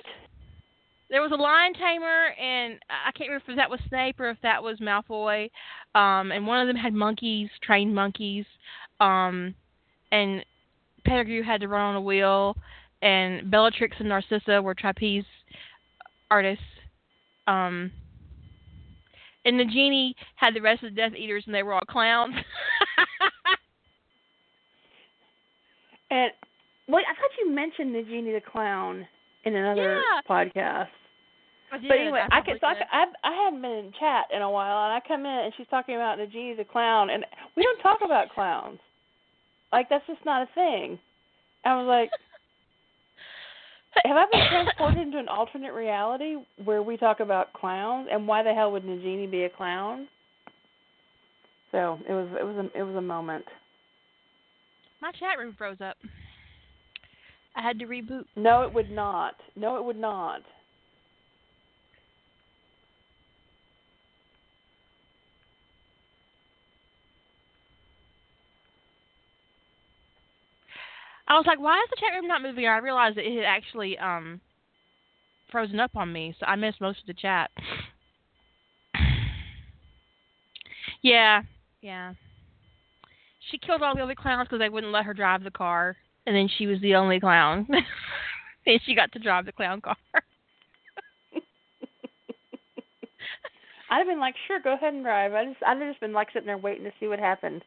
there 1.12 1.22
was 1.22 1.32
a 1.32 1.36
lion 1.36 1.74
tamer, 1.74 2.28
and 2.40 2.78
I 2.88 3.12
can't 3.12 3.28
remember 3.28 3.52
if 3.52 3.56
that 3.56 3.70
was 3.70 3.80
Snape 3.88 4.18
or 4.18 4.30
if 4.30 4.38
that 4.42 4.62
was 4.62 4.78
Malfoy. 4.80 5.50
Um, 5.94 6.32
and 6.32 6.46
one 6.46 6.60
of 6.60 6.66
them 6.66 6.76
had 6.76 6.94
monkeys, 6.94 7.50
trained 7.62 7.94
monkeys. 7.94 8.46
Um, 8.98 9.54
and 10.10 10.42
Pettigrew 11.04 11.42
had 11.42 11.60
to 11.60 11.68
run 11.68 11.82
on 11.82 11.96
a 11.96 12.00
wheel, 12.00 12.56
and 13.02 13.50
Bellatrix 13.50 13.96
and 13.98 14.08
Narcissa 14.08 14.62
were 14.62 14.74
trapeze 14.74 15.24
artists. 16.30 16.64
Um, 17.46 17.92
and 19.44 19.58
Nagini 19.58 20.14
had 20.36 20.54
the 20.54 20.60
rest 20.60 20.82
of 20.82 20.94
the 20.94 20.96
Death 20.96 21.14
Eaters, 21.14 21.44
and 21.46 21.54
they 21.54 21.62
were 21.62 21.74
all 21.74 21.80
clowns. 21.88 22.34
and 26.10 26.32
wait, 26.88 27.04
I 27.08 27.14
thought 27.14 27.30
you 27.38 27.50
mentioned 27.52 27.94
Nagini 27.94 28.34
the 28.34 28.42
clown 28.50 29.06
in 29.44 29.54
another 29.56 30.00
yeah. 30.00 30.20
podcast. 30.28 30.88
but 31.70 31.98
anyway, 31.98 32.26
I 32.30 32.42
can 32.42 32.58
so 32.60 32.66
I, 32.66 32.74
I 32.92 33.04
I 33.24 33.44
haven't 33.44 33.62
been 33.62 33.72
in 33.72 33.92
chat 33.98 34.26
in 34.34 34.42
a 34.42 34.50
while, 34.50 34.84
and 34.84 34.92
I 34.92 35.00
come 35.06 35.20
in 35.20 35.26
and 35.26 35.54
she's 35.56 35.68
talking 35.68 35.94
about 35.96 36.18
Nagini 36.18 36.56
the 36.56 36.64
clown, 36.64 37.10
and 37.10 37.24
we 37.56 37.62
don't 37.62 37.80
talk 37.80 37.98
about 38.04 38.30
clowns. 38.30 38.80
Like 39.72 39.88
that's 39.88 40.06
just 40.06 40.24
not 40.24 40.42
a 40.42 40.48
thing. 40.54 40.98
I 41.64 41.76
was 41.76 41.86
like, 41.86 42.10
have 44.04 44.16
I 44.16 44.24
been 44.30 44.48
transported 44.48 44.98
into 45.00 45.18
an 45.18 45.28
alternate 45.28 45.72
reality 45.72 46.36
where 46.64 46.82
we 46.82 46.96
talk 46.96 47.20
about 47.20 47.52
clowns? 47.52 48.08
And 48.10 48.26
why 48.26 48.42
the 48.42 48.52
hell 48.52 48.72
would 48.72 48.84
Nagini 48.84 49.30
be 49.30 49.44
a 49.44 49.50
clown? 49.50 50.08
So 51.70 51.98
it 52.08 52.12
was 52.12 52.28
it 52.38 52.44
was 52.44 52.56
a 52.56 52.78
it 52.78 52.82
was 52.82 52.96
a 52.96 53.00
moment. 53.00 53.44
My 55.00 55.10
chat 55.12 55.38
room 55.38 55.54
froze 55.56 55.80
up. 55.80 55.96
I 57.56 57.62
had 57.62 57.78
to 57.80 57.86
reboot. 57.86 58.24
No, 58.36 58.62
it 58.62 58.72
would 58.72 58.90
not. 58.90 59.34
No, 59.56 59.76
it 59.76 59.84
would 59.84 59.98
not. 59.98 60.42
I 71.32 71.36
was 71.36 71.46
like, 71.46 71.58
why 71.60 71.78
is 71.78 71.88
the 71.88 71.96
chat 71.96 72.12
room 72.14 72.28
not 72.28 72.42
moving? 72.42 72.66
I 72.66 72.76
realized 72.76 73.16
that 73.16 73.24
it 73.24 73.34
had 73.34 73.46
actually 73.46 73.96
um 73.96 74.38
frozen 75.50 75.80
up 75.80 75.96
on 75.96 76.12
me, 76.12 76.34
so 76.38 76.44
I 76.44 76.56
missed 76.56 76.78
most 76.80 77.00
of 77.00 77.06
the 77.06 77.14
chat. 77.14 77.50
Yeah, 81.04 81.42
yeah. 81.80 82.12
She 83.50 83.58
killed 83.58 83.82
all 83.82 83.96
the 83.96 84.02
other 84.02 84.14
clowns 84.14 84.46
because 84.46 84.60
they 84.60 84.68
wouldn't 84.68 84.92
let 84.92 85.04
her 85.04 85.12
drive 85.12 85.42
the 85.42 85.50
car, 85.50 85.96
and 86.26 86.36
then 86.36 86.48
she 86.58 86.68
was 86.68 86.80
the 86.80 86.94
only 86.94 87.18
clown, 87.18 87.66
and 88.66 88.80
she 88.86 88.94
got 88.94 89.10
to 89.12 89.18
drive 89.18 89.46
the 89.46 89.50
clown 89.52 89.80
car. 89.80 89.96
I'd 93.90 93.98
have 93.98 94.06
been 94.06 94.20
like, 94.20 94.36
sure, 94.46 94.60
go 94.60 94.74
ahead 94.74 94.94
and 94.94 95.02
drive. 95.02 95.32
I 95.32 95.46
just, 95.46 95.56
I'd 95.66 95.78
have 95.78 95.90
just 95.90 96.00
been 96.00 96.12
like 96.12 96.28
sitting 96.32 96.46
there 96.46 96.56
waiting 96.56 96.84
to 96.84 96.92
see 97.00 97.08
what 97.08 97.18
happened. 97.18 97.64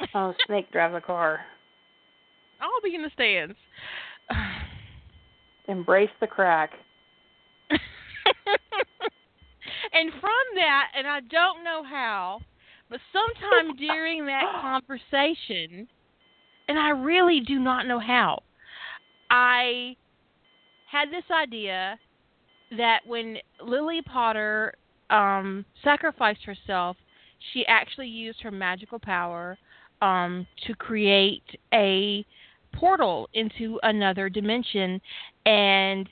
Oh, 0.14 0.32
Snake 0.46 0.72
drive 0.72 0.92
the 0.92 1.00
car. 1.00 1.40
I'll 2.60 2.80
be 2.82 2.94
in 2.94 3.02
the 3.02 3.10
stands. 3.14 3.56
Embrace 5.68 6.10
the 6.20 6.26
crack. 6.26 6.72
and 7.70 7.80
from 10.20 10.44
that, 10.56 10.90
and 10.96 11.06
I 11.06 11.20
don't 11.20 11.62
know 11.62 11.84
how, 11.84 12.40
but 12.90 13.00
sometime 13.12 13.76
during 13.76 14.26
that 14.26 14.60
conversation, 14.60 15.86
and 16.68 16.78
I 16.78 16.90
really 16.90 17.40
do 17.40 17.58
not 17.58 17.86
know 17.86 17.98
how, 17.98 18.42
I 19.30 19.96
had 20.90 21.10
this 21.10 21.24
idea 21.30 21.98
that 22.76 23.00
when 23.06 23.38
Lily 23.62 24.02
Potter 24.02 24.74
um, 25.10 25.64
sacrificed 25.82 26.44
herself, 26.44 26.96
she 27.52 27.64
actually 27.66 28.08
used 28.08 28.40
her 28.42 28.50
magical 28.50 28.98
power 28.98 29.56
um, 30.02 30.46
to 30.66 30.74
create 30.74 31.44
a 31.72 32.24
portal 32.72 33.28
into 33.34 33.78
another 33.82 34.28
dimension, 34.28 35.00
and 35.46 36.08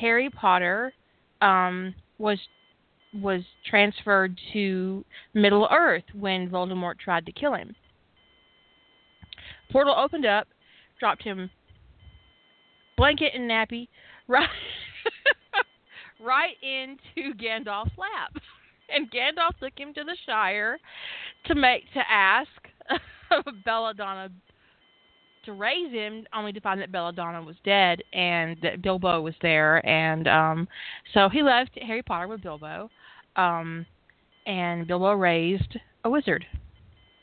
Harry 0.00 0.30
Potter 0.30 0.92
um, 1.40 1.94
was 2.18 2.38
was 3.14 3.42
transferred 3.64 4.38
to 4.52 5.04
Middle 5.32 5.68
Earth 5.70 6.04
when 6.14 6.50
Voldemort 6.50 6.98
tried 6.98 7.24
to 7.26 7.32
kill 7.32 7.54
him. 7.54 7.74
Portal 9.70 9.94
opened 9.96 10.26
up, 10.26 10.48
dropped 10.98 11.22
him 11.22 11.50
blanket 12.96 13.32
and 13.34 13.48
nappy 13.48 13.88
right 14.28 14.48
right 16.20 16.56
into 16.62 17.34
Gandalf's 17.34 17.96
lap. 17.96 18.32
And 18.88 19.10
Gandalf 19.10 19.58
took 19.58 19.76
him 19.76 19.92
to 19.94 20.04
the 20.04 20.16
Shire 20.26 20.78
to 21.46 21.56
make 21.56 21.92
to 21.92 22.00
ask 22.08 22.48
Belladonna 23.64 24.30
to 25.46 25.52
raise 25.52 25.92
him, 25.92 26.26
only 26.34 26.52
to 26.52 26.60
find 26.60 26.80
that 26.80 26.92
Belladonna 26.92 27.42
was 27.42 27.56
dead 27.64 28.02
and 28.12 28.56
that 28.62 28.82
Bilbo 28.82 29.20
was 29.20 29.34
there, 29.42 29.84
and 29.86 30.28
um, 30.28 30.68
so 31.14 31.28
he 31.28 31.42
left 31.42 31.78
Harry 31.80 32.02
Potter 32.02 32.28
with 32.28 32.42
Bilbo, 32.42 32.90
um, 33.36 33.86
and 34.46 34.86
Bilbo 34.86 35.12
raised 35.12 35.78
a 36.04 36.10
wizard, 36.10 36.44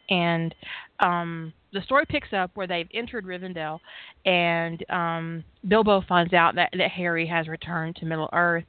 and 0.09 0.55
um, 0.99 1.53
the 1.71 1.81
story 1.81 2.05
picks 2.07 2.33
up 2.33 2.51
where 2.55 2.67
they've 2.67 2.89
entered 2.93 3.25
Rivendell, 3.25 3.79
and 4.25 4.83
um, 4.89 5.43
Bilbo 5.67 6.01
finds 6.07 6.33
out 6.33 6.55
that 6.55 6.69
that 6.77 6.91
Harry 6.91 7.27
has 7.27 7.47
returned 7.47 7.95
to 7.97 8.05
Middle 8.05 8.29
Earth, 8.33 8.65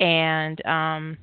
and 0.00 0.64
um, 0.66 1.18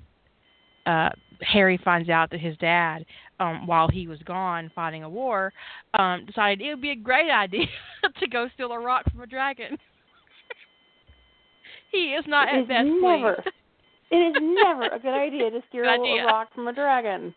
uh, 0.85 1.09
Harry 1.41 1.79
finds 1.83 2.09
out 2.09 2.29
that 2.31 2.39
his 2.39 2.57
dad 2.57 3.05
um, 3.39 3.65
while 3.67 3.87
he 3.87 4.07
was 4.07 4.19
gone 4.19 4.71
fighting 4.75 5.03
a 5.03 5.09
war, 5.09 5.53
um, 5.93 6.25
decided 6.25 6.61
it 6.61 6.69
would 6.69 6.81
be 6.81 6.91
a 6.91 6.95
great 6.95 7.31
idea 7.33 7.67
to 8.19 8.27
go 8.27 8.47
steal 8.53 8.71
a 8.71 8.79
rock 8.79 9.09
from 9.11 9.21
a 9.21 9.27
dragon. 9.27 9.77
he 11.91 12.13
is 12.13 12.25
not 12.27 12.47
it 12.49 12.61
at 12.61 12.67
best 12.67 12.87
never, 12.87 13.35
pleased. 13.35 13.55
It 14.11 14.15
is 14.15 14.41
never 14.41 14.85
a 14.85 14.97
good 14.97 15.13
idea 15.13 15.51
to 15.51 15.61
steal 15.69 15.85
idea. 15.87 16.23
a 16.23 16.25
rock 16.25 16.51
from 16.55 16.67
a 16.67 16.73
dragon. 16.73 17.35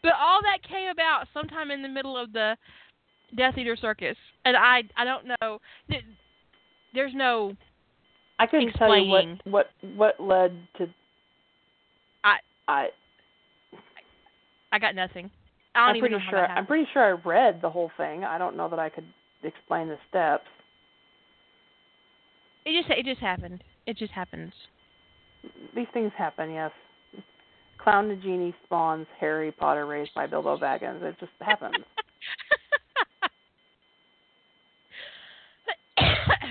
But 0.00 0.12
all 0.16 0.38
that 0.42 0.58
came 0.62 0.88
about 0.90 1.26
sometime 1.34 1.72
in 1.72 1.82
the 1.82 1.88
middle 1.88 2.16
of 2.16 2.32
the 2.32 2.56
Death 3.36 3.58
Eater 3.58 3.76
circus, 3.76 4.16
and 4.44 4.56
I 4.56 4.82
I 4.96 5.04
don't 5.04 5.26
know. 5.26 5.58
There's 6.94 7.12
no. 7.16 7.56
I 8.38 8.46
couldn't 8.46 8.74
tell 8.74 8.96
you 8.96 9.10
what 9.10 9.24
what 9.44 9.70
what 9.96 10.20
led 10.20 10.56
to. 10.78 10.86
I 12.22 12.36
I 12.68 12.86
I 14.72 14.78
got 14.78 14.94
nothing. 14.94 15.30
I 15.74 15.90
am 15.90 15.98
pretty 15.98 16.16
sure. 16.30 16.46
I'm 16.46 16.66
pretty 16.66 16.88
sure 16.92 17.04
I 17.04 17.10
read 17.28 17.60
the 17.60 17.70
whole 17.70 17.90
thing. 17.96 18.24
I 18.24 18.38
don't 18.38 18.56
know 18.56 18.68
that 18.68 18.78
I 18.78 18.88
could 18.88 19.04
explain 19.42 19.88
the 19.88 19.98
steps. 20.08 20.46
It 22.64 22.80
just 22.80 22.90
it 22.98 23.04
just 23.04 23.20
happened. 23.20 23.62
It 23.86 23.96
just 23.96 24.12
happens. 24.12 24.52
These 25.74 25.86
things 25.92 26.12
happen. 26.16 26.52
Yes. 26.52 26.72
Clown 27.78 28.08
Nagini 28.08 28.54
spawns 28.64 29.06
Harry 29.20 29.52
Potter 29.52 29.86
raised 29.86 30.12
by 30.14 30.26
Bilbo 30.26 30.58
Baggins. 30.58 31.02
It 31.02 31.16
just 31.20 31.30
happens. 31.40 31.76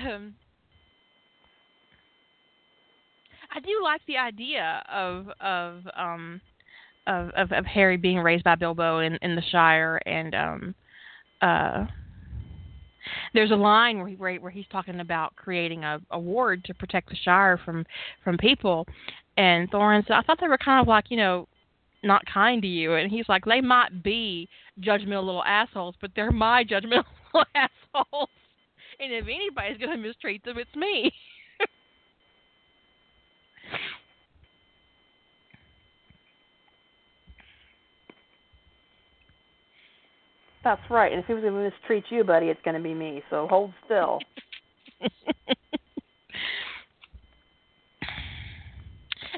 I 3.56 3.60
do 3.60 3.80
like 3.82 4.00
the 4.06 4.16
idea 4.16 4.82
of 4.90 5.28
of 5.40 5.82
um 5.96 6.40
of, 7.06 7.30
of, 7.30 7.52
of 7.52 7.64
Harry 7.66 7.96
being 7.96 8.18
raised 8.18 8.44
by 8.44 8.54
Bilbo 8.54 9.00
in, 9.00 9.18
in 9.22 9.34
the 9.34 9.42
Shire, 9.50 10.00
and 10.06 10.34
um, 10.34 10.74
uh, 11.42 11.86
there's 13.34 13.50
a 13.50 13.56
line 13.56 13.98
where, 13.98 14.08
he, 14.08 14.38
where 14.38 14.50
he's 14.50 14.66
talking 14.70 15.00
about 15.00 15.34
creating 15.36 15.84
a, 15.84 16.00
a 16.10 16.18
ward 16.18 16.64
to 16.64 16.74
protect 16.74 17.08
the 17.08 17.16
Shire 17.16 17.58
from 17.64 17.84
from 18.24 18.36
people, 18.38 18.86
and 19.36 19.70
Thorin 19.70 20.06
said, 20.06 20.14
"I 20.14 20.22
thought 20.22 20.38
they 20.40 20.48
were 20.48 20.58
kind 20.58 20.80
of 20.80 20.88
like 20.88 21.06
you 21.10 21.16
know." 21.16 21.48
Not 22.02 22.22
kind 22.32 22.62
to 22.62 22.68
you, 22.68 22.94
and 22.94 23.10
he's 23.10 23.28
like, 23.28 23.44
they 23.46 23.60
might 23.60 24.04
be 24.04 24.48
judgmental 24.80 25.24
little 25.24 25.42
assholes, 25.42 25.96
but 26.00 26.12
they're 26.14 26.30
my 26.30 26.62
judgmental 26.62 27.02
assholes. 27.54 28.28
And 29.00 29.12
if 29.12 29.24
anybody's 29.24 29.78
gonna 29.78 29.96
mistreat 29.96 30.44
them, 30.44 30.58
it's 30.58 30.76
me. 30.76 31.10
That's 40.66 40.90
right. 40.90 41.12
And 41.12 41.20
if 41.20 41.26
he 41.28 41.32
was 41.32 41.42
going 41.42 41.54
to 41.54 41.70
mistreat 41.70 42.02
you, 42.10 42.24
buddy, 42.24 42.46
it's 42.46 42.60
going 42.64 42.76
to 42.76 42.82
be 42.82 42.92
me. 42.92 43.22
So 43.30 43.46
hold 43.48 43.72
still. 43.84 44.18
it 45.00 45.12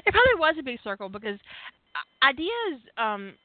probably 0.07 0.39
was 0.39 0.55
a 0.59 0.63
big 0.63 0.79
circle 0.83 1.07
because 1.07 1.37
ideas 2.23 2.81
um, 2.97 3.35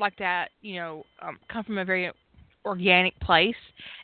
like 0.00 0.18
that, 0.18 0.48
you 0.62 0.80
know, 0.80 1.04
um, 1.22 1.38
come 1.48 1.62
from 1.62 1.78
a 1.78 1.84
very 1.84 2.10
organic 2.64 3.18
place 3.20 3.54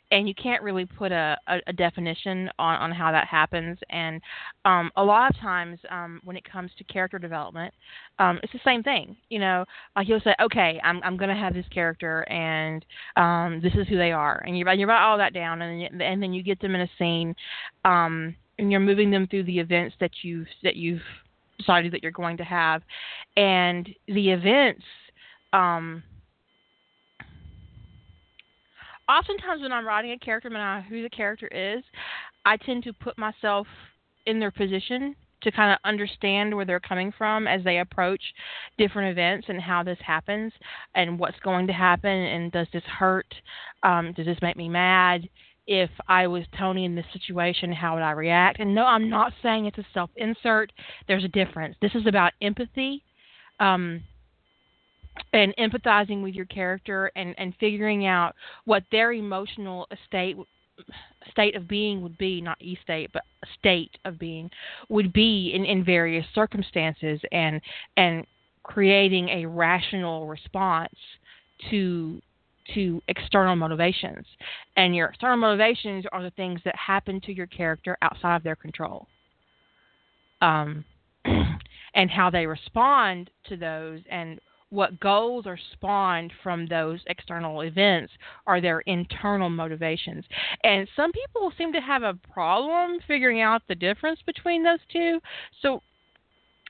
and 0.09 0.27
you 0.27 0.33
can't 0.33 0.63
really 0.63 0.85
put 0.85 1.11
a, 1.11 1.37
a, 1.47 1.57
a 1.67 1.73
definition 1.73 2.49
on, 2.57 2.79
on 2.79 2.91
how 2.91 3.11
that 3.11 3.27
happens. 3.27 3.77
And 3.89 4.21
um, 4.63 4.89
a 4.95 5.03
lot 5.03 5.29
of 5.29 5.41
times 5.41 5.79
um, 5.91 6.21
when 6.23 6.37
it 6.37 6.49
comes 6.49 6.71
to 6.77 6.83
character 6.85 7.19
development 7.19 7.73
um, 8.19 8.39
it's 8.41 8.53
the 8.53 8.59
same 8.65 8.83
thing 8.83 9.15
you 9.29 9.39
know 9.39 9.65
like 9.95 10.07
you'll 10.07 10.19
say 10.21 10.33
okay 10.41 10.79
i'm, 10.83 11.01
I'm 11.03 11.17
going 11.17 11.29
to 11.29 11.35
have 11.35 11.53
this 11.53 11.65
character 11.71 12.21
and 12.29 12.85
um, 13.15 13.59
this 13.61 13.73
is 13.73 13.87
who 13.87 13.97
they 13.97 14.11
are. 14.11 14.43
And 14.45 14.57
you 14.57 14.65
write, 14.65 14.79
you 14.79 14.87
write 14.87 15.03
all 15.03 15.17
that 15.17 15.33
down 15.33 15.61
and, 15.61 15.81
you, 15.81 15.87
and 15.99 16.21
then 16.21 16.33
you 16.33 16.43
get 16.43 16.59
them 16.59 16.75
in 16.75 16.81
a 16.81 16.89
scene 16.97 17.35
um, 17.85 18.35
and 18.59 18.71
you're 18.71 18.79
moving 18.79 19.11
them 19.11 19.27
through 19.27 19.43
the 19.43 19.59
events 19.59 19.95
that 19.99 20.11
you've 20.23 20.47
that 20.63 20.75
you've 20.75 21.01
decided 21.57 21.91
that 21.93 22.03
you're 22.03 22.11
going 22.11 22.37
to 22.37 22.43
have. 22.43 22.81
And 23.35 23.87
the 24.07 24.31
events 24.31 24.83
um, 25.53 26.03
oftentimes 29.09 29.61
when 29.61 29.71
I'm 29.71 29.87
writing 29.87 30.11
a 30.11 30.19
character, 30.19 30.49
no 30.49 30.59
matter 30.59 30.85
who 30.87 31.03
the 31.03 31.09
character 31.09 31.47
is, 31.47 31.83
I 32.45 32.57
tend 32.57 32.83
to 32.83 32.93
put 32.93 33.17
myself 33.17 33.67
in 34.25 34.39
their 34.39 34.51
position 34.51 35.15
to 35.43 35.51
kind 35.51 35.71
of 35.71 35.77
understand 35.85 36.55
where 36.55 36.65
they're 36.65 36.79
coming 36.79 37.13
from 37.17 37.47
as 37.47 37.63
they 37.63 37.79
approach 37.79 38.21
different 38.77 39.11
events 39.11 39.47
and 39.49 39.61
how 39.61 39.83
this 39.83 39.99
happens 40.05 40.51
and 40.95 41.19
what's 41.19 41.39
going 41.43 41.67
to 41.67 41.73
happen 41.73 42.09
and 42.09 42.51
does 42.51 42.67
this 42.73 42.83
hurt? 42.83 43.33
Um, 43.83 44.13
does 44.13 44.25
this 44.25 44.39
make 44.41 44.57
me 44.57 44.67
mad? 44.67 45.29
If 45.67 45.89
I 46.07 46.27
was 46.27 46.43
Tony 46.57 46.85
in 46.85 46.95
this 46.95 47.05
situation, 47.11 47.71
how 47.73 47.95
would 47.95 48.03
I 48.03 48.11
react? 48.11 48.59
And 48.59 48.73
no, 48.73 48.85
I'm 48.85 49.09
not 49.09 49.33
saying 49.43 49.65
it's 49.65 49.77
a 49.77 49.85
self 49.93 50.09
insert. 50.15 50.71
There's 51.07 51.25
a 51.25 51.29
difference. 51.29 51.75
This 51.81 51.93
is 51.93 52.07
about 52.07 52.31
empathy. 52.41 53.03
Um, 53.59 54.01
and 55.33 55.55
empathizing 55.57 56.21
with 56.23 56.33
your 56.33 56.45
character 56.45 57.11
and 57.15 57.35
and 57.37 57.53
figuring 57.59 58.05
out 58.05 58.35
what 58.65 58.83
their 58.91 59.13
emotional 59.13 59.87
state 60.05 60.37
state 61.31 61.55
of 61.55 61.67
being 61.67 62.01
would 62.01 62.17
be 62.17 62.41
not 62.41 62.61
e 62.61 62.77
state 62.83 63.09
but 63.13 63.23
state 63.59 63.97
of 64.05 64.19
being 64.19 64.49
would 64.89 65.11
be 65.13 65.51
in 65.53 65.65
in 65.65 65.83
various 65.83 66.25
circumstances 66.33 67.19
and 67.31 67.61
and 67.97 68.25
creating 68.63 69.29
a 69.29 69.45
rational 69.45 70.27
response 70.27 70.93
to 71.69 72.21
to 72.73 73.01
external 73.07 73.55
motivations. 73.55 74.25
And 74.75 74.95
your 74.95 75.07
external 75.07 75.37
motivations 75.37 76.05
are 76.11 76.21
the 76.21 76.31
things 76.31 76.59
that 76.65 76.75
happen 76.75 77.21
to 77.21 77.33
your 77.33 77.47
character 77.47 77.97
outside 78.01 78.35
of 78.35 78.43
their 78.43 78.55
control. 78.55 79.07
Um 80.41 80.85
and 81.95 82.11
how 82.11 82.29
they 82.29 82.45
respond 82.45 83.29
to 83.49 83.57
those 83.57 84.01
and 84.09 84.39
what 84.69 84.99
goals 84.99 85.45
are 85.47 85.59
spawned 85.73 86.31
from 86.43 86.67
those 86.67 86.99
external 87.07 87.61
events 87.61 88.11
are 88.45 88.59
their 88.59 88.81
internal 88.81 89.49
motivations. 89.49 90.25
And 90.63 90.87
some 90.95 91.11
people 91.11 91.51
seem 91.57 91.71
to 91.73 91.79
have 91.81 92.03
a 92.03 92.17
problem 92.33 92.99
figuring 93.07 93.41
out 93.41 93.61
the 93.67 93.75
difference 93.75 94.19
between 94.25 94.63
those 94.63 94.79
two. 94.91 95.19
So 95.61 95.81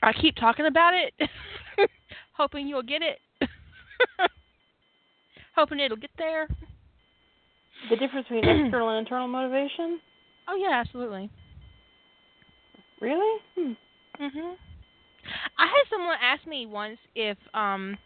I 0.04 0.14
keep 0.14 0.36
talking 0.36 0.68
about 0.68 0.94
it, 0.94 1.30
hoping 2.34 2.68
you'll 2.68 2.84
get 2.84 3.02
it. 3.02 3.20
hoping 5.56 5.80
it'll 5.80 5.98
get 5.98 6.12
there. 6.18 6.48
The 7.90 7.96
difference 7.96 8.28
between 8.28 8.46
external 8.66 8.90
and 8.90 9.00
internal 9.00 9.28
motivation? 9.28 10.00
Oh 10.48 10.56
yeah, 10.56 10.80
absolutely. 10.80 11.30
Really? 13.02 13.42
Hmm. 13.56 13.72
Mhm. 14.20 14.56
I 15.58 15.66
had 15.66 15.90
someone 15.90 16.18
ask 16.22 16.46
me 16.46 16.66
once 16.66 16.98
if 17.16 17.38
um 17.54 17.98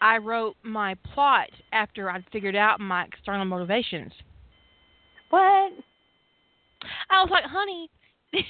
I 0.00 0.16
wrote 0.18 0.56
my 0.62 0.94
plot 1.14 1.48
after 1.72 2.10
I'd 2.10 2.24
figured 2.32 2.56
out 2.56 2.80
my 2.80 3.04
external 3.04 3.46
motivations. 3.46 4.12
What? 5.30 5.72
I 7.10 7.22
was 7.22 7.30
like, 7.30 7.44
honey, 7.44 7.88
the 8.32 8.40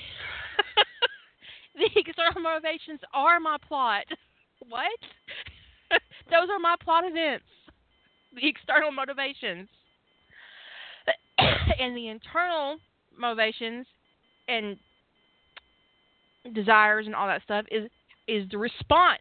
external 1.95 2.41
motivations 2.41 3.01
are 3.13 3.39
my 3.41 3.57
plot. 3.67 4.05
What? 4.69 4.89
Those 6.31 6.49
are 6.51 6.59
my 6.59 6.75
plot 6.83 7.05
events. 7.05 7.45
The 8.35 8.49
external 8.49 8.93
motivations. 8.93 9.69
and 11.39 11.95
the 11.95 12.09
internal 12.09 12.79
motivations 13.19 13.87
and 14.49 14.79
desires 16.53 17.07
and 17.07 17.15
all 17.15 17.27
that 17.27 17.43
stuff 17.43 17.65
is 17.71 17.89
is 18.27 18.49
the 18.51 18.59
response. 18.59 19.21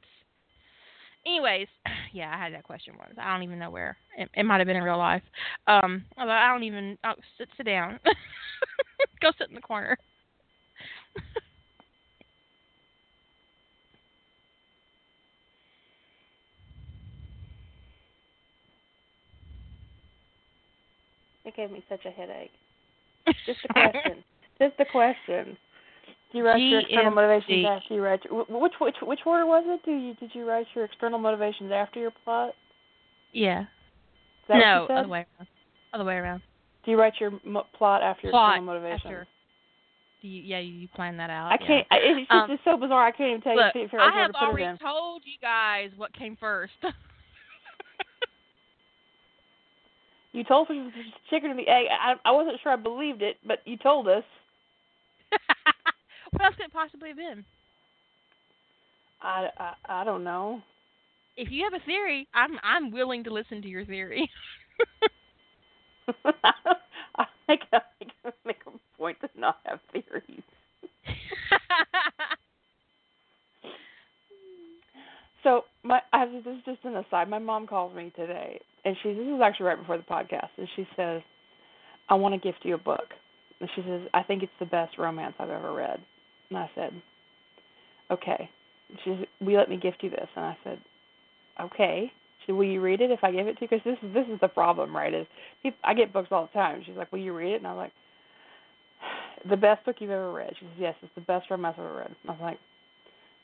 Anyways, 1.26 1.68
yeah, 2.14 2.34
I 2.34 2.44
had 2.44 2.54
that 2.54 2.64
question 2.64 2.96
once. 2.98 3.14
I 3.20 3.32
don't 3.34 3.44
even 3.44 3.60
know 3.60 3.72
where. 3.72 3.98
It, 4.18 4.30
it 4.36 4.44
might 4.44 4.60
have 4.60 4.68
been 4.68 4.76
in 4.76 4.84
real 4.84 4.98
life. 4.98 5.24
Um, 5.68 6.06
although 6.18 6.32
I 6.32 6.52
don't 6.52 6.64
even. 6.64 6.98
Oh, 7.06 7.14
sit 7.38 7.50
sit 7.58 7.66
down. 7.66 8.00
Go 9.22 9.32
sit 9.38 9.50
in 9.50 9.56
the 9.56 9.62
corner. 9.62 9.98
It 21.46 21.56
gave 21.56 21.72
me 21.72 21.84
such 21.90 22.06
a 22.06 22.10
headache. 22.10 22.52
Just 23.46 23.60
a 23.70 23.74
question. 23.74 24.24
Just 24.60 24.80
a 24.80 24.86
question. 24.86 25.58
Do 26.34 26.40
you 26.40 26.46
write 26.46 26.60
your 26.60 26.80
external 26.80 27.12
motivations 27.12 27.66
after 27.70 27.94
you 27.94 28.02
write 28.02 28.26
your, 28.26 28.44
which 28.50 28.74
which 28.82 28.96
which 29.04 29.20
order 29.26 29.46
was 29.46 29.64
it? 29.68 29.86
Do 29.86 29.92
you 29.92 30.16
did 30.16 30.32
you 30.34 30.50
write 30.50 30.66
your 30.74 30.86
external 30.86 31.20
motivations 31.20 31.72
after 31.72 32.00
your 32.00 32.12
plot? 32.24 32.54
Yeah. 33.32 33.66
No, 34.50 34.56
what 34.56 34.60
you 34.60 34.88
said? 34.88 34.98
other 34.98 35.08
way 35.08 35.26
around. 35.38 35.48
Other 35.94 36.04
way 36.04 36.16
around. 36.16 36.42
Do 36.84 36.92
you 36.92 37.00
write 37.00 37.14
your 37.20 37.32
mo- 37.46 37.68
plot 37.78 38.02
after 38.02 38.28
your 38.28 38.32
Plot 38.32 38.56
external 38.56 38.74
motivations? 38.74 39.02
after. 39.06 39.28
Do 40.22 40.28
you, 40.28 40.42
yeah, 40.42 40.60
you 40.60 40.88
plan 40.96 41.18
that 41.18 41.30
out. 41.30 41.52
I 41.52 41.58
can't. 41.58 41.86
I 41.92 41.98
It's 42.02 42.20
just 42.20 42.32
Um, 42.32 42.52
it's 42.52 42.64
so 42.66 42.78
bizarre. 42.78 43.06
I 43.06 43.12
can't 43.12 43.30
even 43.30 43.42
tell 43.42 43.56
Look, 43.56 43.76
you. 43.76 43.84
Figure 43.84 44.02
I 44.02 44.12
have 44.12 44.32
to 44.32 44.38
already 44.38 44.78
told 44.80 45.22
you 45.26 45.38
guys 45.40 45.92
what 45.96 46.14
came 46.14 46.36
first. 46.36 46.74
You 50.34 50.44
told 50.44 50.68
us 50.72 50.76
the 50.76 51.04
chicken 51.30 51.52
and 51.52 51.60
the 51.60 51.68
egg. 51.68 51.86
I 51.92 52.16
I 52.26 52.32
wasn't 52.32 52.60
sure 52.62 52.72
I 52.72 52.76
believed 52.76 53.22
it, 53.22 53.38
but 53.46 53.60
you 53.66 53.78
told 53.78 54.08
us. 54.08 54.24
What 56.34 56.46
else 56.46 56.56
could 56.56 56.66
it 56.66 56.74
possibly 56.74 57.10
have 57.10 57.18
been? 57.18 57.46
I 59.22 59.48
I, 59.58 59.74
I 60.02 60.04
don't 60.04 60.24
know. 60.24 60.62
If 61.38 61.50
you 61.52 61.64
have 61.64 61.80
a 61.80 61.86
theory, 61.86 62.28
I'm 62.34 62.60
I'm 62.64 62.92
willing 62.92 63.24
to 63.26 63.32
listen 63.32 63.62
to 63.62 63.68
your 63.68 63.86
theory. 63.86 64.30
I 67.18 67.26
make 67.48 67.62
a, 67.72 67.82
make 68.46 68.58
a 68.68 68.98
point 68.98 69.18
to 69.22 69.30
not 69.40 69.58
have 69.66 69.80
theories. 69.92 70.44
So 75.44 75.64
my 75.84 76.00
I 76.14 76.26
this 76.26 76.46
is 76.46 76.64
just 76.66 76.80
an 76.86 76.96
aside. 76.96 77.30
My 77.30 77.40
mom 77.40 77.68
calls 77.68 77.94
me 77.96 78.12
today, 78.16 78.60
and 78.86 78.96
she 79.04 79.10
this 79.14 79.28
is 79.28 79.42
actually 79.44 79.66
right 79.66 79.78
before 79.78 79.98
the 79.98 80.04
podcast, 80.04 80.50
and 80.58 80.68
she 80.76 80.88
says, 80.96 81.22
"I 82.10 82.16
want 82.16 82.34
to 82.34 82.40
gift 82.40 82.64
you 82.64 82.76
a 82.76 82.78
book." 82.78 83.10
And 83.60 83.70
she 83.76 83.82
says, 83.82 84.02
"I 84.14 84.24
think 84.24 84.42
it's 84.44 84.54
the 84.60 84.66
best 84.66 84.98
romance 84.98 85.36
I've 85.40 85.50
ever 85.50 85.74
read." 85.74 86.00
And 86.56 86.64
I 86.64 86.70
said, 86.76 87.02
"Okay." 88.12 88.50
She 89.04 89.10
says, 89.12 89.26
"Will 89.42 89.52
you 89.52 89.58
let 89.58 89.70
me 89.70 89.78
gift 89.78 90.04
you 90.04 90.10
this?" 90.10 90.28
And 90.36 90.46
I 90.46 90.58
said, 90.64 90.80
"Okay." 91.60 92.12
She 92.40 92.46
said, 92.48 92.56
"Will 92.56 92.66
you 92.66 92.82
read 92.82 93.02
it 93.02 93.10
if 93.12 93.24
I 93.24 93.32
give 93.32 93.48
it 93.48 93.58
to 93.58 93.62
you?" 93.62 93.68
Because 93.68 93.84
this 93.84 93.98
is 94.04 94.14
this 94.14 94.28
is 94.28 94.40
the 94.40 94.48
problem, 94.48 94.96
right? 94.96 95.14
Is 95.14 95.26
I 95.84 95.94
get 95.94 96.14
books 96.14 96.30
all 96.32 96.46
the 96.46 96.60
time. 96.60 96.84
She's 96.86 96.96
like, 96.96 97.12
"Will 97.12 97.20
you 97.20 97.34
read 97.34 97.54
it?" 97.54 97.58
And 97.58 97.68
I'm 97.68 97.78
like, 97.78 97.92
"The 99.50 99.58
best 99.58 99.84
book 99.86 99.96
you've 100.00 100.12
ever 100.12 100.32
read." 100.32 100.54
She 100.60 100.66
says, 100.66 100.76
"Yes, 100.78 100.96
it's 101.02 101.16
the 101.16 101.22
best 101.22 101.50
romance 101.50 101.76
I've 101.80 101.86
ever 101.86 101.98
read." 101.98 102.16
And 102.22 102.30
I 102.30 102.32
was 102.34 102.42
like, 102.42 102.60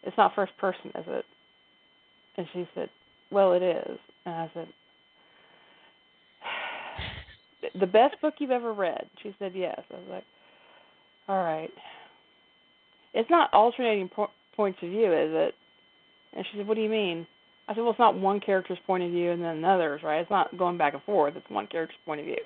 "It's 0.03 0.17
not 0.17 0.35
first 0.35 0.55
person, 0.57 0.91
is 0.95 1.05
it?" 1.07 1.25
And 2.37 2.47
she 2.53 2.67
said, 2.75 2.89
"Well, 3.31 3.53
it 3.53 3.63
is." 3.63 3.97
And 4.25 4.35
I 4.35 4.51
said, 4.53 4.67
"The 7.79 7.87
best 7.87 8.21
book 8.21 8.35
you've 8.39 8.51
ever 8.51 8.73
read?" 8.73 9.09
She 9.23 9.35
said, 9.39 9.53
"Yes." 9.55 9.81
I 9.91 9.95
was 9.95 10.07
like, 10.09 10.25
"All 11.27 11.43
right." 11.43 11.71
It's 13.13 13.29
not 13.29 13.53
alternating 13.53 14.09
po- 14.09 14.31
points 14.55 14.79
of 14.81 14.89
view, 14.89 15.11
is 15.13 15.31
it? 15.31 15.55
And 16.33 16.45
she 16.45 16.57
said, 16.57 16.67
"What 16.67 16.75
do 16.75 16.81
you 16.81 16.89
mean?" 16.89 17.25
I 17.67 17.73
said, 17.73 17.81
"Well, 17.81 17.91
it's 17.91 17.99
not 17.99 18.15
one 18.15 18.39
character's 18.39 18.79
point 18.85 19.03
of 19.03 19.11
view 19.11 19.31
and 19.31 19.41
then 19.41 19.57
another's, 19.57 20.03
right? 20.03 20.19
It's 20.21 20.29
not 20.29 20.57
going 20.57 20.77
back 20.77 20.93
and 20.93 21.03
forth. 21.03 21.35
It's 21.35 21.49
one 21.49 21.67
character's 21.67 21.97
point 22.05 22.19
of 22.19 22.25
view." 22.25 22.39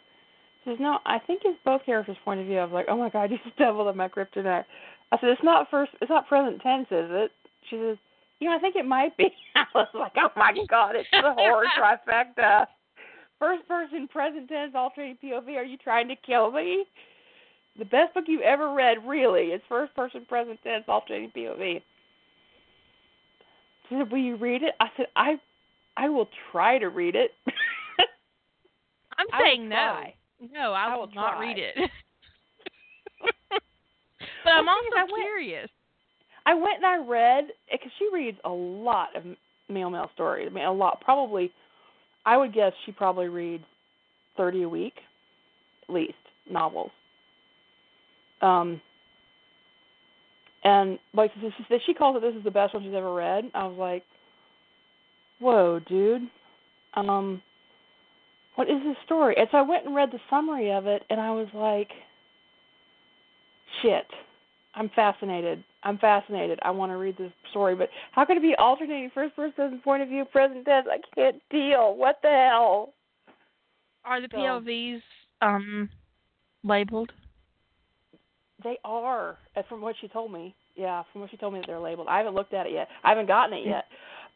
She 0.63 0.69
says, 0.69 0.79
"No, 0.79 0.99
I 1.05 1.19
think 1.19 1.41
it's 1.43 1.59
both 1.65 1.85
characters' 1.85 2.17
point 2.23 2.39
of 2.39 2.45
view." 2.45 2.59
I 2.59 2.63
was 2.63 2.73
like, 2.73 2.87
"Oh 2.89 2.97
my 2.97 3.09
God, 3.09 3.31
you 3.31 3.39
stumbled 3.55 3.87
on 3.87 3.97
my 3.97 4.07
kryptonite." 4.07 4.65
I 5.11 5.17
said, 5.19 5.29
"It's 5.29 5.43
not 5.43 5.69
first. 5.69 5.91
It's 6.01 6.09
not 6.09 6.27
present 6.27 6.61
tense, 6.61 6.87
is 6.91 7.09
it?" 7.11 7.31
She 7.69 7.77
says, 7.77 7.97
"You 8.39 8.49
know, 8.49 8.55
I 8.55 8.59
think 8.59 8.75
it 8.75 8.85
might 8.85 9.15
be." 9.17 9.33
I 9.55 9.65
was 9.75 9.87
like, 9.93 10.13
"Oh 10.17 10.29
my 10.35 10.53
God, 10.69 10.95
it's 10.95 11.09
the 11.11 11.33
horror 11.33 11.65
trifecta." 11.77 12.67
First 13.39 13.67
person, 13.67 14.07
present 14.07 14.47
tense, 14.47 14.73
alternating 14.73 15.17
POV. 15.21 15.57
Are 15.57 15.63
you 15.65 15.77
trying 15.77 16.07
to 16.07 16.15
kill 16.15 16.51
me? 16.51 16.85
The 17.77 17.85
best 17.85 18.13
book 18.13 18.25
you've 18.27 18.41
ever 18.41 18.73
read, 18.73 18.97
really, 19.05 19.45
is 19.47 19.61
first 19.67 19.95
person, 19.95 20.25
present 20.29 20.59
tense, 20.63 20.83
alternating 20.87 21.31
POV. 21.35 21.81
She 23.89 23.95
said, 23.95 24.11
"Will 24.11 24.19
you 24.19 24.35
read 24.35 24.61
it?" 24.63 24.75
I 24.79 24.87
said, 24.95 25.07
"I, 25.15 25.35
I 25.97 26.09
will 26.09 26.29
try 26.51 26.77
to 26.77 26.89
read 26.89 27.15
it." 27.15 27.31
I'm 29.17 29.27
saying 29.41 29.67
no. 29.69 30.01
No, 30.53 30.73
I, 30.73 30.85
I 30.87 30.95
will 30.95 31.07
will 31.07 31.13
not 31.15 31.39
read 31.39 31.57
it. 31.57 31.75
but 34.43 34.49
I'm 34.51 34.65
Well, 34.65 34.75
because 34.83 34.97
I 34.97 35.01
also 35.01 35.13
went- 35.13 35.23
curious. 35.25 35.69
I 36.45 36.53
went 36.53 36.75
and 36.77 36.85
I 36.85 36.97
read 36.97 37.45
because 37.71 37.91
she 37.97 38.09
reads 38.13 38.37
a 38.43 38.49
lot 38.49 39.15
of 39.15 39.23
male 39.69 39.89
male 39.89 40.11
stories. 40.13 40.47
I 40.51 40.53
mean, 40.53 40.65
a 40.65 40.71
lot. 40.73 40.99
Probably, 41.01 41.51
I 42.25 42.35
would 42.37 42.53
guess 42.53 42.73
she 42.85 42.91
probably 42.91 43.29
reads 43.29 43.63
thirty 44.35 44.63
a 44.63 44.69
week, 44.69 44.95
at 45.87 45.95
least 45.95 46.13
novels. 46.49 46.91
Um, 48.43 48.81
and 50.63 50.99
like 51.13 51.31
she 51.85 51.93
calls 51.93 52.15
it 52.17 52.21
this 52.21 52.35
is 52.35 52.43
the 52.43 52.51
best 52.51 52.73
one 52.73 52.83
she's 52.83 52.93
ever 52.93 53.13
read. 53.13 53.45
I 53.53 53.65
was 53.65 53.77
like, 53.77 54.03
whoa, 55.39 55.79
dude. 55.87 56.23
Um, 56.95 57.41
what 58.55 58.69
is 58.69 58.77
this 58.85 58.97
story? 59.05 59.35
And 59.37 59.47
so 59.51 59.57
I 59.57 59.61
went 59.61 59.85
and 59.85 59.95
read 59.95 60.09
the 60.11 60.19
summary 60.29 60.71
of 60.71 60.85
it, 60.85 61.03
and 61.09 61.19
I 61.19 61.31
was 61.31 61.47
like, 61.53 61.89
shit. 63.81 64.05
I'm 64.75 64.89
fascinated. 64.95 65.63
I'm 65.83 65.97
fascinated. 65.99 66.59
I 66.63 66.71
want 66.71 66.91
to 66.91 66.97
read 66.97 67.15
this 67.17 67.31
story, 67.51 67.75
but 67.75 67.89
how 68.11 68.25
could 68.25 68.37
it 68.37 68.41
be 68.43 68.55
alternating 68.57 69.11
first 69.13 69.35
person 69.35 69.81
point 69.83 70.01
of 70.01 70.09
view, 70.09 70.25
present 70.25 70.65
tense? 70.65 70.87
I 70.89 70.97
can't 71.13 71.41
deal. 71.51 71.95
What 71.95 72.19
the 72.23 72.29
hell? 72.29 72.93
Are 74.05 74.19
the 74.21 74.27
So- 74.31 74.37
POVs 74.37 75.01
um 75.41 75.89
labeled? 76.63 77.11
They 78.63 78.77
are, 78.83 79.37
uh, 79.55 79.61
from 79.69 79.81
what 79.81 79.95
she 79.99 80.07
told 80.07 80.31
me. 80.31 80.55
Yeah, 80.75 81.03
from 81.11 81.21
what 81.21 81.29
she 81.29 81.37
told 81.37 81.53
me 81.53 81.59
that 81.59 81.67
they're 81.67 81.79
labeled. 81.79 82.07
I 82.09 82.17
haven't 82.17 82.33
looked 82.33 82.53
at 82.53 82.65
it 82.65 82.73
yet. 82.73 82.87
I 83.03 83.09
haven't 83.09 83.27
gotten 83.27 83.57
it 83.57 83.65
yet. 83.65 83.85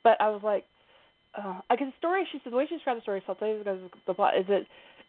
But 0.04 0.22
I 0.22 0.30
was 0.30 0.42
like, 0.44 0.66
uh, 1.36 1.60
because 1.70 1.88
the 1.88 1.94
story 1.98 2.28
she 2.32 2.40
said 2.44 2.54
the 2.54 2.58
way 2.58 2.66
she 2.68 2.76
described 2.76 3.00
the 3.00 3.02
story, 3.02 3.22
so 3.26 3.34
I'll 3.34 3.36
tell 3.36 3.48
you 3.48 3.58
because 3.60 3.80
the 4.06 4.14
plot 4.14 4.38
is 4.38 4.46
that 4.48 4.62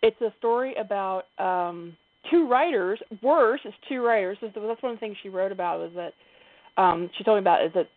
it's 0.02 0.20
a 0.20 0.32
story 0.38 0.74
about 0.76 1.24
um 1.38 1.96
two 2.30 2.48
writers. 2.48 2.98
Worse, 3.22 3.60
it's 3.64 3.76
two 3.88 4.04
writers. 4.04 4.38
That's 4.40 4.54
that's 4.54 4.82
one 4.82 4.92
of 4.92 4.96
the 4.96 5.00
things 5.00 5.16
she 5.22 5.28
wrote 5.28 5.52
about 5.52 5.80
was 5.80 5.92
that 5.94 6.82
um 6.82 7.10
she 7.16 7.24
told 7.24 7.36
me 7.36 7.40
about 7.40 7.64
is 7.64 7.72
that 7.74 7.88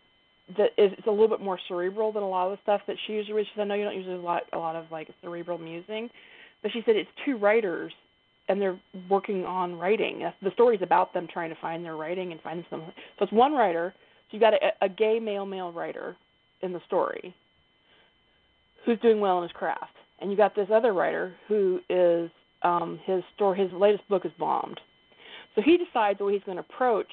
that 0.56 0.70
is 0.78 0.92
it's 0.96 1.06
a 1.06 1.10
little 1.10 1.28
bit 1.28 1.40
more 1.40 1.58
cerebral 1.68 2.12
than 2.12 2.22
a 2.22 2.28
lot 2.28 2.50
of 2.50 2.52
the 2.52 2.62
stuff 2.62 2.80
that 2.86 2.96
she 3.06 3.14
usually 3.14 3.34
reads. 3.34 3.48
She 3.48 3.52
said, 3.56 3.62
I 3.62 3.64
know 3.64 3.74
you 3.74 3.84
don't 3.84 3.96
usually 3.96 4.16
a 4.16 4.20
lot 4.20 4.42
a 4.52 4.58
lot 4.58 4.76
of 4.76 4.86
like 4.90 5.08
cerebral 5.22 5.58
musing, 5.58 6.08
but 6.62 6.72
she 6.72 6.82
said 6.84 6.96
it's 6.96 7.10
two 7.24 7.36
writers 7.36 7.92
and 8.52 8.60
they're 8.60 8.80
working 9.10 9.44
on 9.44 9.74
writing. 9.74 10.30
The 10.42 10.50
story's 10.52 10.82
about 10.82 11.12
them 11.12 11.26
trying 11.32 11.50
to 11.50 11.56
find 11.60 11.84
their 11.84 11.96
writing 11.96 12.32
and 12.32 12.40
find 12.40 12.64
some. 12.70 12.82
So 13.18 13.24
it's 13.24 13.32
one 13.32 13.52
writer. 13.52 13.92
So 14.30 14.36
you've 14.36 14.40
got 14.42 14.54
a, 14.54 14.84
a 14.84 14.88
gay 14.88 15.18
male 15.18 15.46
male 15.46 15.72
writer 15.72 16.16
in 16.62 16.72
the 16.72 16.80
story. 16.86 17.34
who's 18.84 18.98
doing 19.00 19.20
well 19.20 19.38
in 19.38 19.42
his 19.44 19.52
craft, 19.52 19.92
and 20.20 20.30
you 20.30 20.36
got 20.36 20.54
this 20.54 20.68
other 20.72 20.92
writer 20.92 21.34
who 21.48 21.80
is 21.88 22.30
um, 22.62 23.00
his 23.04 23.22
story, 23.34 23.58
his 23.58 23.72
latest 23.72 24.08
book 24.08 24.24
is 24.24 24.32
bombed. 24.38 24.80
So 25.54 25.62
he 25.62 25.76
decides 25.76 26.18
the 26.18 26.24
way 26.24 26.32
he's 26.34 26.42
going 26.44 26.56
to 26.56 26.64
approach 26.68 27.08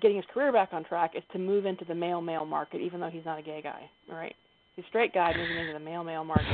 getting 0.00 0.16
his 0.16 0.26
career 0.32 0.52
back 0.52 0.70
on 0.72 0.84
track 0.84 1.12
is 1.16 1.22
to 1.32 1.38
move 1.38 1.64
into 1.66 1.84
the 1.84 1.94
male 1.94 2.20
male 2.20 2.44
market, 2.44 2.80
even 2.80 3.00
though 3.00 3.10
he's 3.10 3.24
not 3.24 3.38
a 3.38 3.42
gay 3.42 3.60
guy. 3.62 3.88
All 4.10 4.16
right, 4.16 4.34
he's 4.74 4.84
a 4.84 4.88
straight 4.88 5.12
guy 5.14 5.32
moving 5.36 5.56
into 5.58 5.72
the 5.72 5.84
male 5.84 6.04
male 6.04 6.24
market. 6.24 6.46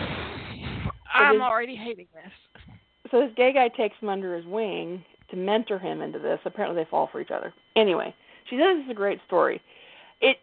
I'm 1.15 1.41
already 1.43 1.77
hating 1.77 2.07
this. 2.15 2.52
So 3.13 3.21
this 3.21 3.31
gay 3.37 3.53
guy 3.53 3.69
takes 3.69 3.95
him 4.01 4.09
under 4.09 4.35
his 4.35 4.47
wing 4.47 5.05
to 5.31 5.37
mentor 5.37 5.79
him 5.79 6.01
into 6.01 6.19
this. 6.19 6.41
Apparently, 6.45 6.83
they 6.83 6.91
fall 6.91 7.09
for 7.13 7.21
each 7.21 7.31
other. 7.31 7.55
Anyway, 7.77 8.13
she 8.49 8.57
says 8.57 8.81
it's 8.81 8.91
a 8.91 8.95
great 8.95 9.21
story. 9.27 9.61
It 10.23 10.39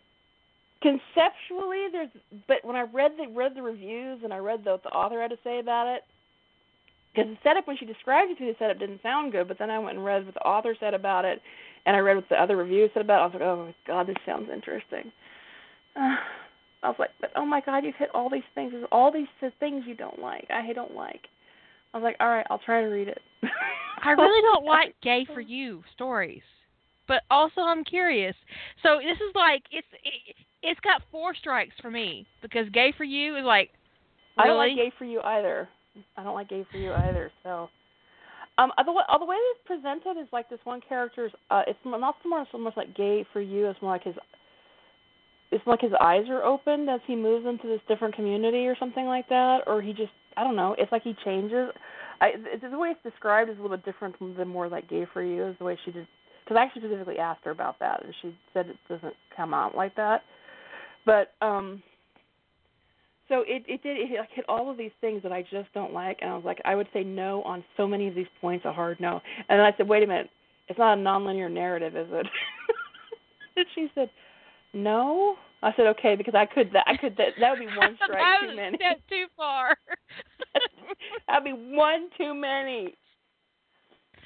conceptually 0.81 1.87
there's, 1.91 2.09
but 2.47 2.63
when 2.63 2.75
I 2.75 2.83
read 2.83 3.13
the 3.17 3.27
read 3.33 3.55
the 3.55 3.63
reviews 3.63 4.21
and 4.23 4.31
I 4.31 4.37
read 4.37 4.63
the, 4.63 4.71
what 4.71 4.83
the 4.83 4.89
author 4.89 5.19
had 5.19 5.31
to 5.31 5.37
say 5.43 5.59
about 5.59 5.87
it, 5.87 6.03
because 7.13 7.31
the 7.31 7.37
setup 7.43 7.67
when 7.67 7.75
she 7.77 7.85
described 7.85 8.31
it 8.31 8.37
to 8.37 8.43
me, 8.43 8.51
the 8.51 8.57
setup 8.59 8.79
didn't 8.79 9.01
sound 9.01 9.31
good. 9.31 9.47
But 9.47 9.57
then 9.57 9.71
I 9.71 9.79
went 9.79 9.97
and 9.97 10.05
read 10.05 10.25
what 10.25 10.35
the 10.35 10.41
author 10.41 10.75
said 10.79 10.93
about 10.93 11.25
it, 11.25 11.41
and 11.87 11.95
I 11.95 11.99
read 11.99 12.17
what 12.17 12.29
the 12.29 12.41
other 12.41 12.55
reviews 12.55 12.91
said 12.93 13.01
about 13.01 13.19
it. 13.19 13.21
I 13.21 13.25
was 13.25 13.33
like, 13.33 13.43
oh 13.43 13.65
my 13.65 13.75
god, 13.87 14.07
this 14.07 14.15
sounds 14.27 14.49
interesting. 14.53 15.11
Uh, 15.95 16.15
I 16.81 16.87
was 16.87 16.95
like, 16.99 17.09
but 17.19 17.31
oh 17.35 17.45
my 17.45 17.61
god, 17.61 17.83
you've 17.83 17.95
hit 17.95 18.09
all 18.13 18.29
these 18.29 18.43
things. 18.55 18.71
There's 18.71 18.87
all 18.91 19.11
these 19.11 19.27
things 19.59 19.83
you 19.85 19.95
don't 19.95 20.19
like. 20.19 20.47
I 20.49 20.71
don't 20.71 20.95
like. 20.95 21.27
I 21.93 21.97
was 21.97 22.03
like, 22.03 22.17
all 22.19 22.29
right, 22.29 22.45
I'll 22.49 22.59
try 22.59 22.81
to 22.81 22.87
read 22.87 23.07
it. 23.07 23.19
I 24.03 24.11
really 24.11 24.41
don't 24.41 24.65
like 24.65 24.95
gay 25.01 25.25
for 25.33 25.41
you 25.41 25.83
stories, 25.93 26.43
but 27.07 27.23
also 27.29 27.61
I'm 27.61 27.83
curious. 27.83 28.35
So 28.83 28.97
this 28.97 29.17
is 29.17 29.35
like 29.35 29.63
it's 29.71 29.87
it, 30.03 30.35
it's 30.61 30.79
got 30.81 31.01
four 31.11 31.35
strikes 31.35 31.75
for 31.81 31.91
me 31.91 32.25
because 32.41 32.69
gay 32.69 32.93
for 32.95 33.03
you 33.03 33.37
is 33.37 33.43
like 33.43 33.71
I 34.37 34.47
don't 34.47 34.57
like 34.57 34.75
gay 34.75 34.91
for 34.97 35.05
you 35.05 35.21
either. 35.21 35.67
I 36.15 36.23
don't 36.23 36.35
like 36.35 36.49
gay 36.49 36.65
for 36.71 36.77
you 36.77 36.93
either. 36.93 37.31
So, 37.43 37.69
um, 38.57 38.71
the 38.85 38.91
way, 38.91 39.03
the 39.19 39.25
way 39.25 39.35
it's 39.35 39.59
presented 39.65 40.19
is 40.21 40.27
like 40.31 40.49
this 40.49 40.59
one 40.63 40.81
character's. 40.87 41.31
Uh, 41.49 41.63
it's 41.67 41.79
not 41.85 42.15
so 42.23 42.29
much 42.29 42.47
so 42.51 42.57
much 42.57 42.77
like 42.77 42.95
gay 42.95 43.25
for 43.33 43.41
you. 43.41 43.67
It's 43.67 43.81
more 43.81 43.91
like 43.91 44.03
his. 44.03 44.15
It's 45.51 45.65
like 45.65 45.81
his 45.81 45.91
eyes 45.99 46.25
are 46.29 46.43
opened 46.43 46.89
as 46.89 47.01
he 47.07 47.15
moves 47.15 47.45
into 47.47 47.67
this 47.67 47.81
different 47.87 48.15
community 48.15 48.67
or 48.67 48.77
something 48.79 49.05
like 49.05 49.27
that, 49.29 49.61
or 49.65 49.81
he 49.81 49.93
just 49.93 50.11
I 50.39 50.43
don't 50.45 50.55
know. 50.55 50.73
It's 50.77 50.91
like 50.91 51.03
he 51.03 51.13
changes. 51.25 51.69
I 52.21 52.31
the 52.61 52.69
the 52.69 52.79
way 52.79 52.89
it's 52.89 53.03
described 53.03 53.49
is 53.49 53.59
a 53.59 53.61
little 53.61 53.75
bit 53.75 53.85
different 53.85 54.15
than 54.37 54.47
more 54.47 54.69
like 54.69 54.89
gay 54.89 55.05
for 55.11 55.21
you 55.21 55.47
is 55.47 55.55
the 55.59 55.65
way 55.65 55.77
she 55.83 55.91
did. 55.91 56.07
Because 56.45 56.57
I 56.57 56.63
actually 56.63 56.83
specifically 56.83 57.19
asked 57.19 57.43
her 57.43 57.51
about 57.51 57.77
that, 57.79 58.03
and 58.03 58.13
she 58.21 58.33
said 58.53 58.67
it 58.67 58.77
doesn't 58.87 59.13
come 59.35 59.53
out 59.53 59.75
like 59.75 59.95
that. 59.97 60.21
But 61.05 61.33
um 61.41 61.83
so 63.27 63.41
it 63.41 63.63
it 63.67 63.83
did 63.83 63.97
it 63.97 64.17
like 64.17 64.29
hit 64.33 64.45
all 64.47 64.71
of 64.71 64.77
these 64.77 64.91
things 65.01 65.21
that 65.23 65.33
I 65.33 65.41
just 65.41 65.73
don't 65.73 65.91
like, 65.91 66.19
and 66.21 66.31
I 66.31 66.35
was 66.35 66.45
like, 66.45 66.61
I 66.63 66.73
would 66.75 66.87
say 66.93 67.03
no 67.03 67.43
on 67.43 67.61
so 67.75 67.85
many 67.85 68.07
of 68.07 68.15
these 68.15 68.27
points, 68.39 68.63
a 68.63 68.71
hard 68.71 69.01
no. 69.01 69.19
And 69.49 69.59
then 69.59 69.65
I 69.65 69.75
said, 69.75 69.89
wait 69.89 70.03
a 70.03 70.07
minute, 70.07 70.29
it's 70.69 70.79
not 70.79 70.97
a 70.97 71.01
nonlinear 71.01 71.51
narrative, 71.51 71.97
is 71.97 72.07
it? 72.09 72.27
and 73.57 73.65
she 73.75 73.89
said, 73.93 74.09
no. 74.73 75.35
I 75.61 75.73
said, 75.75 75.87
okay, 75.87 76.15
because 76.15 76.35
I 76.35 76.45
could 76.45 76.71
that 76.73 76.85
I 76.87 76.95
could 76.95 77.17
that 77.17 77.33
that 77.39 77.51
would 77.51 77.59
be 77.59 77.77
one 77.77 77.97
strike 78.03 78.39
too 78.41 78.55
many. 78.55 78.77
step 78.77 79.01
too 79.09 79.25
far. 79.35 79.75
That'd 81.27 81.43
be 81.43 81.51
one 81.51 82.09
too 82.17 82.33
many. 82.33 82.95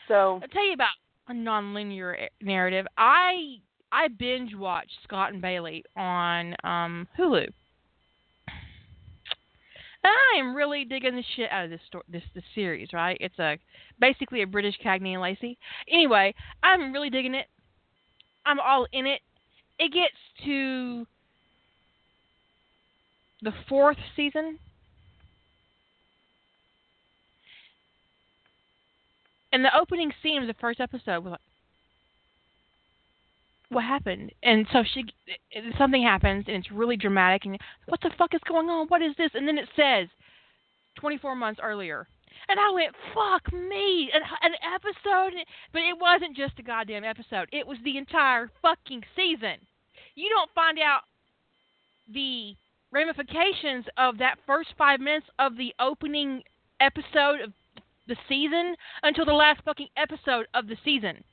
So 0.07 0.39
I'll 0.41 0.47
tell 0.49 0.65
you 0.65 0.73
about 0.73 0.93
a 1.27 1.33
nonlinear 1.33 2.27
narrative. 2.41 2.85
I 2.97 3.57
I 3.91 4.09
binge 4.09 4.55
watched 4.55 4.97
Scott 5.03 5.33
and 5.33 5.41
Bailey 5.41 5.83
on 5.95 6.55
um 6.63 7.07
Hulu. 7.17 7.47
I 10.05 10.37
am 10.37 10.53
really 10.53 10.83
digging 10.83 11.15
the 11.15 11.23
shit 11.35 11.49
out 11.49 11.63
of 11.63 11.71
this 11.71 11.79
story, 11.87 12.03
this 12.09 12.23
this 12.35 12.43
series. 12.53 12.89
Right? 12.93 13.17
It's 13.19 13.39
a 13.39 13.57
basically 13.99 14.43
a 14.43 14.47
British 14.47 14.75
Cagney 14.85 15.13
and 15.13 15.21
Lacey. 15.21 15.57
Anyway, 15.89 16.35
I'm 16.61 16.93
really 16.93 17.09
digging 17.09 17.33
it. 17.33 17.47
I'm 18.45 18.59
all 18.59 18.85
in 18.91 19.07
it. 19.07 19.21
It 19.79 19.91
gets 19.93 20.13
to 20.45 21.07
the 23.43 23.53
fourth 23.67 23.97
season, 24.15 24.57
and 29.51 29.65
the 29.65 29.77
opening 29.77 30.11
scene 30.23 30.41
of 30.41 30.47
the 30.47 30.55
first 30.59 30.79
episode 30.79 31.23
was 31.23 31.31
like, 31.31 31.41
"What 33.69 33.83
happened?" 33.83 34.31
And 34.41 34.65
so 34.71 34.83
she, 34.83 35.05
something 35.77 36.03
happens, 36.03 36.45
and 36.47 36.55
it's 36.55 36.71
really 36.71 36.95
dramatic. 36.95 37.45
And 37.45 37.59
what 37.85 38.01
the 38.01 38.11
fuck 38.17 38.33
is 38.33 38.41
going 38.47 38.69
on? 38.69 38.87
What 38.87 39.01
is 39.01 39.15
this? 39.17 39.31
And 39.33 39.47
then 39.47 39.57
it 39.57 39.69
says, 39.75 40.07
"24 40.95 41.35
months 41.35 41.59
earlier." 41.61 42.07
And 42.47 42.59
I 42.59 42.69
went, 42.71 42.95
"Fuck 43.13 43.51
me!" 43.51 44.09
An, 44.13 44.21
an 44.41 44.55
episode, 44.73 45.33
but 45.73 45.81
it 45.81 45.97
wasn't 45.99 46.37
just 46.37 46.59
a 46.59 46.63
goddamn 46.63 47.03
episode. 47.03 47.49
It 47.51 47.67
was 47.67 47.77
the 47.83 47.97
entire 47.97 48.49
fucking 48.61 49.03
season. 49.15 49.67
You 50.15 50.29
don't 50.29 50.51
find 50.53 50.79
out 50.79 51.01
the 52.07 52.55
ramifications 52.93 53.85
of 53.97 54.19
that 54.19 54.35
first 54.45 54.69
five 54.77 54.99
minutes 54.99 55.25
of 55.39 55.57
the 55.57 55.73
opening 55.79 56.43
episode 56.79 57.41
of 57.43 57.51
the 58.07 58.15
season 58.29 58.75
until 59.01 59.25
the 59.25 59.33
last 59.33 59.61
fucking 59.65 59.87
episode 59.97 60.45
of 60.53 60.67
the 60.67 60.77
season. 60.85 61.23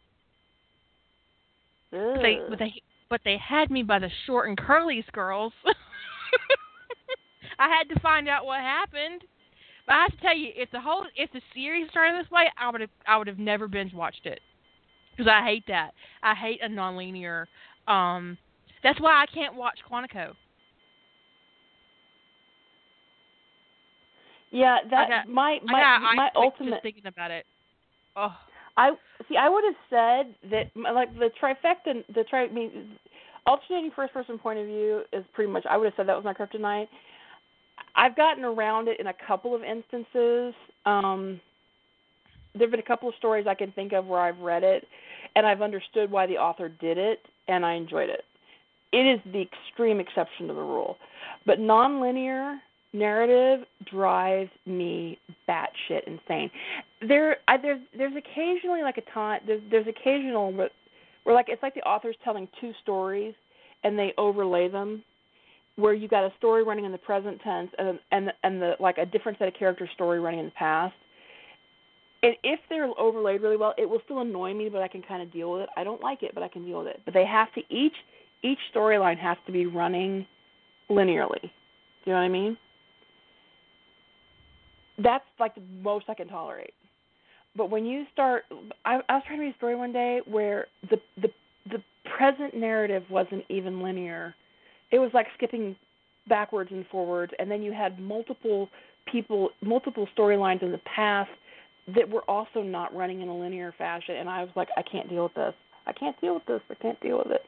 But 2.14 2.22
they, 2.22 2.38
but 2.48 2.58
they, 2.58 2.82
but 3.08 3.20
they 3.24 3.36
had 3.36 3.70
me 3.70 3.82
by 3.82 3.98
the 3.98 4.10
short 4.26 4.48
and 4.48 4.56
curlies, 4.56 5.10
girls. 5.12 5.52
I 7.58 7.68
had 7.68 7.94
to 7.94 8.00
find 8.00 8.28
out 8.28 8.46
what 8.46 8.60
happened. 8.60 9.22
But 9.86 9.94
I 9.94 10.02
have 10.02 10.12
to 10.12 10.22
tell 10.22 10.36
you, 10.36 10.50
if 10.54 10.70
the 10.70 10.80
whole, 10.80 11.04
if 11.16 11.32
the 11.32 11.40
series 11.52 11.90
started 11.90 12.18
this 12.18 12.30
way, 12.30 12.44
I 12.58 12.70
would 12.70 12.80
have, 12.80 12.90
I 13.06 13.16
would 13.16 13.26
have 13.26 13.38
never 13.38 13.66
binge 13.66 13.92
watched 13.92 14.24
it 14.24 14.40
because 15.10 15.30
I 15.30 15.44
hate 15.44 15.64
that. 15.68 15.90
I 16.22 16.34
hate 16.34 16.60
a 16.62 16.68
nonlinear. 16.68 17.46
Um, 17.88 18.38
that's 18.82 19.00
why 19.00 19.22
I 19.22 19.26
can't 19.26 19.56
watch 19.56 19.78
Quantico. 19.90 20.32
Yeah, 24.50 24.78
that 24.90 25.08
got- 25.08 25.28
my 25.28 25.58
my 25.64 25.80
got 25.80 26.02
my 26.14 26.28
twitch 26.28 26.32
ultimate 26.36 26.70
just 26.70 26.82
thinking 26.82 27.06
about 27.06 27.30
it. 27.30 27.46
Oh, 28.16 28.34
I 28.76 28.90
see. 29.28 29.36
I 29.36 29.48
would 29.48 29.64
have 29.64 29.74
said 29.88 30.50
that 30.50 30.70
like 30.94 31.12
the 31.18 31.30
trifecta, 31.40 32.04
the 32.14 32.24
tri. 32.24 32.44
I 32.44 32.48
mean, 32.48 32.98
alternating 33.46 33.90
first 33.94 34.12
person 34.12 34.38
point 34.38 34.58
of 34.58 34.66
view 34.66 35.02
is 35.12 35.24
pretty 35.34 35.50
much. 35.50 35.64
I 35.68 35.76
would 35.76 35.84
have 35.86 35.94
said 35.96 36.08
that 36.08 36.16
was 36.16 36.24
my 36.24 36.34
kryptonite. 36.34 36.88
I've 37.96 38.16
gotten 38.16 38.44
around 38.44 38.88
it 38.88 39.00
in 39.00 39.08
a 39.08 39.14
couple 39.26 39.54
of 39.54 39.62
instances. 39.64 40.54
Um, 40.86 41.40
there've 42.54 42.70
been 42.70 42.80
a 42.80 42.84
couple 42.84 43.08
of 43.08 43.14
stories 43.16 43.46
I 43.48 43.54
can 43.54 43.72
think 43.72 43.92
of 43.92 44.06
where 44.06 44.20
I've 44.20 44.38
read 44.38 44.62
it, 44.62 44.86
and 45.36 45.46
I've 45.46 45.62
understood 45.62 46.10
why 46.10 46.26
the 46.26 46.36
author 46.36 46.68
did 46.68 46.98
it, 46.98 47.20
and 47.48 47.64
I 47.64 47.74
enjoyed 47.74 48.08
it. 48.10 48.24
It 48.92 49.06
is 49.06 49.20
the 49.32 49.40
extreme 49.42 50.00
exception 50.00 50.48
to 50.48 50.54
the 50.54 50.60
rule, 50.60 50.96
but 51.46 51.58
nonlinear 51.58 52.58
narrative 52.92 53.66
drives 53.90 54.50
me 54.66 55.18
batshit 55.48 56.06
insane. 56.06 56.50
There, 57.06 57.36
I, 57.48 57.56
there's 57.56 57.80
there's 57.96 58.14
occasionally 58.16 58.82
like 58.82 58.98
a 58.98 59.12
time 59.12 59.40
there's 59.46 59.62
there's 59.70 59.86
occasional 59.86 60.52
where, 60.52 60.70
where 61.24 61.34
like 61.34 61.46
it's 61.48 61.62
like 61.62 61.74
the 61.74 61.82
author's 61.82 62.16
telling 62.24 62.48
two 62.60 62.72
stories 62.82 63.34
and 63.84 63.98
they 63.98 64.12
overlay 64.18 64.68
them, 64.68 65.02
where 65.76 65.94
you 65.94 66.08
got 66.08 66.24
a 66.24 66.32
story 66.38 66.64
running 66.64 66.84
in 66.84 66.92
the 66.92 66.98
present 66.98 67.40
tense 67.42 67.70
and 67.78 67.98
and 68.10 68.32
and 68.42 68.60
the 68.60 68.74
like 68.80 68.98
a 68.98 69.06
different 69.06 69.38
set 69.38 69.48
of 69.48 69.54
character 69.54 69.88
story 69.94 70.20
running 70.20 70.40
in 70.40 70.46
the 70.46 70.52
past. 70.52 70.94
And 72.22 72.34
if 72.44 72.60
they're 72.68 72.86
overlaid 72.98 73.40
really 73.40 73.56
well, 73.56 73.72
it 73.78 73.88
will 73.88 74.00
still 74.04 74.20
annoy 74.20 74.52
me, 74.52 74.68
but 74.68 74.82
I 74.82 74.88
can 74.88 75.00
kind 75.00 75.22
of 75.22 75.32
deal 75.32 75.52
with 75.52 75.62
it. 75.62 75.68
I 75.74 75.84
don't 75.84 76.02
like 76.02 76.22
it, 76.22 76.32
but 76.34 76.42
I 76.42 76.48
can 76.48 76.66
deal 76.66 76.80
with 76.80 76.88
it. 76.88 77.00
But 77.06 77.14
they 77.14 77.24
have 77.24 77.52
to 77.54 77.62
each 77.70 77.94
each 78.42 78.58
storyline 78.74 79.18
has 79.18 79.36
to 79.46 79.52
be 79.52 79.66
running 79.66 80.26
linearly. 80.90 81.40
Do 81.42 81.48
you 82.06 82.12
know 82.12 82.18
what 82.18 82.24
I 82.24 82.28
mean? 82.28 82.56
That's 85.02 85.24
like 85.38 85.54
the 85.54 85.62
most 85.82 86.06
I 86.08 86.14
can 86.14 86.28
tolerate. 86.28 86.74
But 87.56 87.70
when 87.70 87.84
you 87.84 88.04
start, 88.12 88.44
I, 88.84 89.00
I 89.08 89.14
was 89.14 89.22
trying 89.26 89.38
to 89.38 89.44
read 89.46 89.54
a 89.54 89.56
story 89.56 89.76
one 89.76 89.92
day 89.92 90.20
where 90.26 90.66
the 90.90 90.98
the 91.20 91.28
the 91.70 91.82
present 92.16 92.54
narrative 92.54 93.02
wasn't 93.10 93.44
even 93.48 93.82
linear. 93.82 94.34
It 94.92 94.98
was 94.98 95.10
like 95.14 95.26
skipping 95.36 95.76
backwards 96.28 96.70
and 96.72 96.86
forwards, 96.90 97.32
and 97.38 97.50
then 97.50 97.62
you 97.62 97.72
had 97.72 97.98
multiple 97.98 98.68
people, 99.10 99.50
multiple 99.62 100.06
storylines 100.16 100.62
in 100.62 100.72
the 100.72 100.80
past 100.94 101.30
that 101.94 102.08
were 102.08 102.22
also 102.28 102.62
not 102.62 102.94
running 102.94 103.20
in 103.22 103.28
a 103.28 103.36
linear 103.36 103.74
fashion. 103.76 104.16
And 104.16 104.28
I 104.28 104.42
was 104.42 104.50
like, 104.54 104.68
I 104.76 104.82
can't 104.82 105.08
deal 105.08 105.24
with 105.24 105.34
this. 105.34 105.54
I 105.86 105.92
can't 105.92 106.18
deal 106.20 106.34
with 106.34 106.46
this. 106.46 106.60
I 106.70 106.74
can't 106.74 107.00
deal 107.00 107.18
with 107.18 107.32
it. 107.32 107.42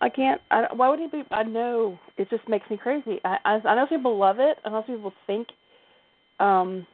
I 0.00 0.08
can't. 0.08 0.40
I, 0.50 0.66
why 0.74 0.90
would 0.90 0.98
anybody? 0.98 1.24
I 1.30 1.44
know 1.44 1.98
it 2.18 2.28
just 2.28 2.46
makes 2.48 2.68
me 2.68 2.76
crazy. 2.76 3.20
I, 3.24 3.36
I 3.44 3.54
I 3.64 3.74
know 3.76 3.86
people 3.86 4.18
love 4.18 4.36
it. 4.38 4.58
I 4.64 4.70
know 4.70 4.82
people 4.82 5.12
think. 5.26 5.48
Um. 6.40 6.86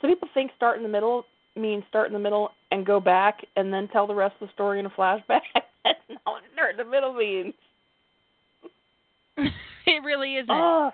Some 0.00 0.10
people 0.10 0.28
think 0.32 0.52
start 0.56 0.76
in 0.76 0.84
the 0.84 0.88
middle 0.88 1.24
means 1.56 1.82
start 1.88 2.06
in 2.06 2.12
the 2.12 2.18
middle 2.18 2.50
and 2.70 2.86
go 2.86 3.00
back 3.00 3.44
and 3.56 3.72
then 3.72 3.88
tell 3.88 4.06
the 4.06 4.14
rest 4.14 4.34
of 4.40 4.48
the 4.48 4.52
story 4.54 4.78
in 4.78 4.86
a 4.86 4.90
flashback. 4.90 5.40
That's 5.84 5.98
not 6.08 6.20
what 6.24 6.42
start 6.52 6.72
in 6.72 6.76
the 6.76 6.84
middle 6.84 7.12
means. 7.12 7.54
it 9.86 10.04
really 10.04 10.36
isn't. 10.36 10.50
Oh, 10.50 10.90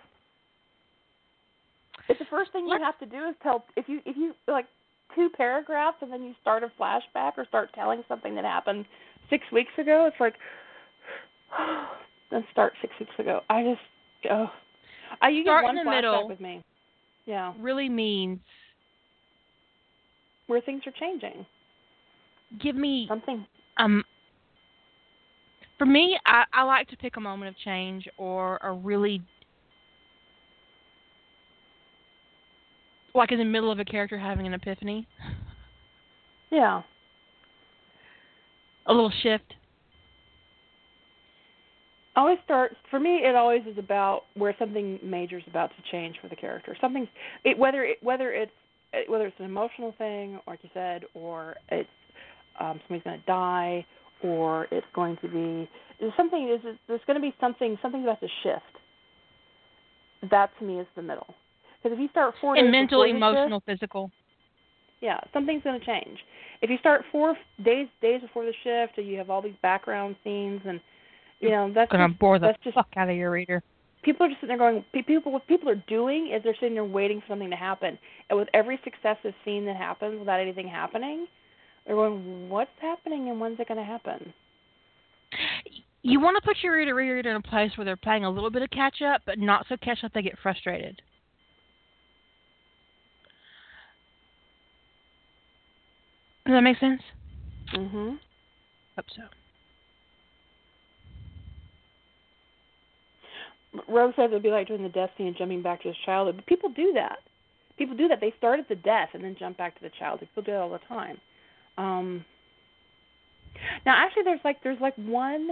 It's 2.09 2.19
the 2.19 2.27
first 2.31 2.53
thing 2.53 2.67
you 2.67 2.79
have 2.83 2.99
to 2.99 3.07
do 3.07 3.29
is 3.29 3.35
tell 3.43 3.65
if 3.77 3.89
you 3.89 4.01
if 4.05 4.17
you 4.17 4.35
like 4.49 4.67
two 5.15 5.31
paragraphs 5.37 5.99
and 6.01 6.13
then 6.13 6.23
you 6.23 6.35
start 6.41 6.63
a 6.63 6.71
flashback 6.81 7.33
or 7.37 7.47
start 7.47 7.71
telling 7.75 8.03
something 8.09 8.35
that 8.35 8.45
happened 8.45 8.85
six 9.31 9.45
weeks 9.53 9.73
ago. 9.79 10.09
It's 10.11 10.21
like 10.21 10.35
then 12.31 12.45
start 12.53 12.75
six 12.81 12.93
weeks 13.01 13.15
ago. 13.19 13.41
I 13.49 13.63
just 13.63 14.31
oh, 14.31 14.51
I 15.23 15.29
you 15.31 15.43
Start 15.45 15.65
in 15.69 15.77
the 15.77 15.85
middle. 15.85 16.29
with 16.29 16.41
me. 16.41 16.63
Yeah, 17.27 17.55
Really 17.59 17.89
means 17.89 18.39
where 20.47 20.61
things 20.61 20.83
are 20.87 20.93
changing. 20.93 21.47
give 22.61 22.77
me 22.77 23.07
Something. 23.09 23.47
um 23.79 24.05
for 25.79 25.87
me 25.87 26.19
I, 26.27 26.45
I 26.53 26.63
like 26.65 26.87
to 26.89 26.97
pick 26.97 27.17
a 27.17 27.21
moment 27.21 27.49
of 27.49 27.57
change 27.59 28.07
or 28.19 28.59
a 28.63 28.73
really 28.73 29.23
like 33.15 33.33
in 33.33 33.39
the 33.39 33.45
middle 33.45 33.71
of 33.71 33.79
a 33.79 33.85
character 33.85 34.19
having 34.19 34.47
an 34.47 34.55
epiphany 34.55 35.07
Yeah. 36.51 36.83
a 38.87 38.93
little 38.93 39.13
shift 39.23 39.55
always 42.17 42.39
start 42.45 42.77
for 42.91 43.01
me 43.01 43.21
it 43.25 43.35
always 43.35 43.63
is 43.67 43.79
about 43.79 44.23
where 44.35 44.55
something 44.59 44.99
major 45.03 45.39
is 45.39 45.45
about 45.49 45.71
to 45.71 45.91
change 45.91 46.17
for 46.21 46.29
the 46.29 46.37
character. 46.37 46.77
Something 46.81 47.09
it 47.45 47.59
whether 47.59 47.85
it 47.85 47.99
whether 48.03 48.33
it's 48.33 48.53
it- 48.93 49.11
whether 49.11 49.27
it's 49.27 49.39
an 49.39 49.45
emotional 49.47 49.95
thing 49.99 50.39
like 50.47 50.61
you 50.63 50.71
said 50.73 51.05
or 51.15 51.57
it's 51.71 51.89
um 52.61 52.81
somebody's 52.87 53.05
going 53.05 53.19
to 53.21 53.27
die 53.27 53.85
or 54.23 54.67
it's 54.71 54.87
going 54.95 55.17
to 55.23 55.29
be 55.29 55.69
something 56.17 56.49
is 56.49 56.77
there's 56.89 57.01
going 57.07 57.17
to 57.17 57.21
be 57.21 57.35
something 57.41 57.79
something's 57.83 58.05
about 58.05 58.21
to 58.21 58.29
shift. 58.43 58.63
That 60.31 60.51
to 60.59 60.65
me 60.65 60.79
is 60.81 60.87
the 60.97 61.03
middle. 61.03 61.35
Because 61.83 61.97
if 61.97 62.01
you 62.01 62.09
start 62.09 62.35
four 62.41 62.57
and 62.57 62.71
mental 62.71 63.03
the 63.03 63.09
shift- 63.09 63.17
emotional 63.17 63.63
physical. 63.67 64.11
Yeah, 65.01 65.21
something's 65.35 65.63
going 65.63 65.79
to 65.79 65.85
change. 65.85 66.19
If 66.63 66.71
you 66.71 66.79
start 66.79 67.03
four 67.13 67.37
days 67.63 67.89
days 68.01 68.23
before 68.23 68.47
the 68.47 68.55
shift, 68.63 68.97
and 68.97 69.07
you 69.07 69.19
have 69.19 69.29
all 69.29 69.43
these 69.43 69.57
background 69.61 70.17
scenes, 70.25 70.63
and 70.67 70.81
you 71.41 71.51
know 71.51 71.73
that's 71.75 71.91
gonna 71.91 72.09
just, 72.09 72.19
bore 72.19 72.39
the 72.39 72.47
that's 72.47 72.63
just 72.65 72.75
fuck 72.75 72.89
out 72.97 73.09
of 73.09 73.17
your 73.17 73.31
reader 73.31 73.63
people 74.05 74.27
are 74.27 74.29
just 74.29 74.41
sitting 74.41 74.57
there 74.57 74.71
going. 74.71 74.85
People 74.93 75.33
what 75.33 75.47
people 75.47 75.69
are 75.69 75.83
doing 75.89 76.31
is 76.35 76.43
they're 76.45 76.55
sitting 76.55 76.75
there 76.75 76.85
waiting 76.85 77.21
for 77.21 77.29
something 77.29 77.51
to 77.51 77.57
happen, 77.57 77.99
and 78.29 78.39
with 78.39 78.49
every 78.55 78.79
successive 78.85 79.33
scene 79.45 79.65
that 79.65 79.77
happens 79.77 80.19
without 80.19 80.41
anything 80.41 80.69
happening, 80.69 81.27
they're 81.87 81.97
going, 81.97 82.49
"What's 82.49 82.71
happening, 82.81 83.31
and 83.31 83.41
when's 83.41 83.59
it 83.59 83.67
going 83.69 83.79
to 83.79 83.85
happen?" 83.85 84.33
you 86.03 86.21
want 86.21 86.37
to 86.37 86.47
put 86.47 86.63
your 86.63 86.77
reader, 86.77 86.95
reader 86.95 87.31
in 87.31 87.37
a 87.37 87.41
place 87.41 87.73
where 87.77 87.85
they're 87.85 87.97
playing 87.97 88.25
a 88.25 88.31
little 88.31 88.51
bit 88.51 88.63
of 88.63 88.71
catch 88.71 89.01
up 89.03 89.23
but 89.25 89.39
not 89.39 89.67
so 89.69 89.77
catch 89.79 90.05
up 90.05 90.13
they 90.13 90.23
get 90.23 90.39
frustrated 90.39 91.01
does 96.45 96.55
that 96.55 96.61
make 96.61 96.79
sense 96.79 97.03
Mm 97.73 97.91
Mhm. 97.91 98.19
hope 98.97 99.07
so 99.17 99.23
Rose 103.89 104.13
says 104.17 104.27
it'd 104.31 104.43
be 104.43 104.51
like 104.51 104.69
doing 104.69 104.83
the 104.83 104.89
death 104.89 105.11
scene 105.17 105.27
and 105.29 105.37
jumping 105.37 105.63
back 105.63 105.83
to 105.83 105.89
his 105.89 105.97
childhood. 106.05 106.37
But 106.37 106.47
people 106.47 106.71
do 106.71 106.93
that. 106.95 107.19
People 107.77 107.97
do 107.97 108.07
that. 108.09 108.21
They 108.21 108.33
start 108.39 108.61
at 108.61 108.69
the 108.69 108.77
death 108.77 109.11
and 109.15 109.25
then 109.25 109.35
jump 109.39 109.57
back 109.57 109.75
to 109.77 109.83
the 109.83 109.91
childhood. 109.99 110.29
People 110.31 110.45
do 110.45 110.53
that 110.53 110.61
all 110.61 110.71
the 110.71 110.79
time. 110.89 111.19
Um, 111.77 112.25
now, 113.85 113.95
actually, 113.97 114.23
there's 114.25 114.41
like 114.45 114.63
there's 114.63 114.81
like 114.81 114.95
one. 114.97 115.49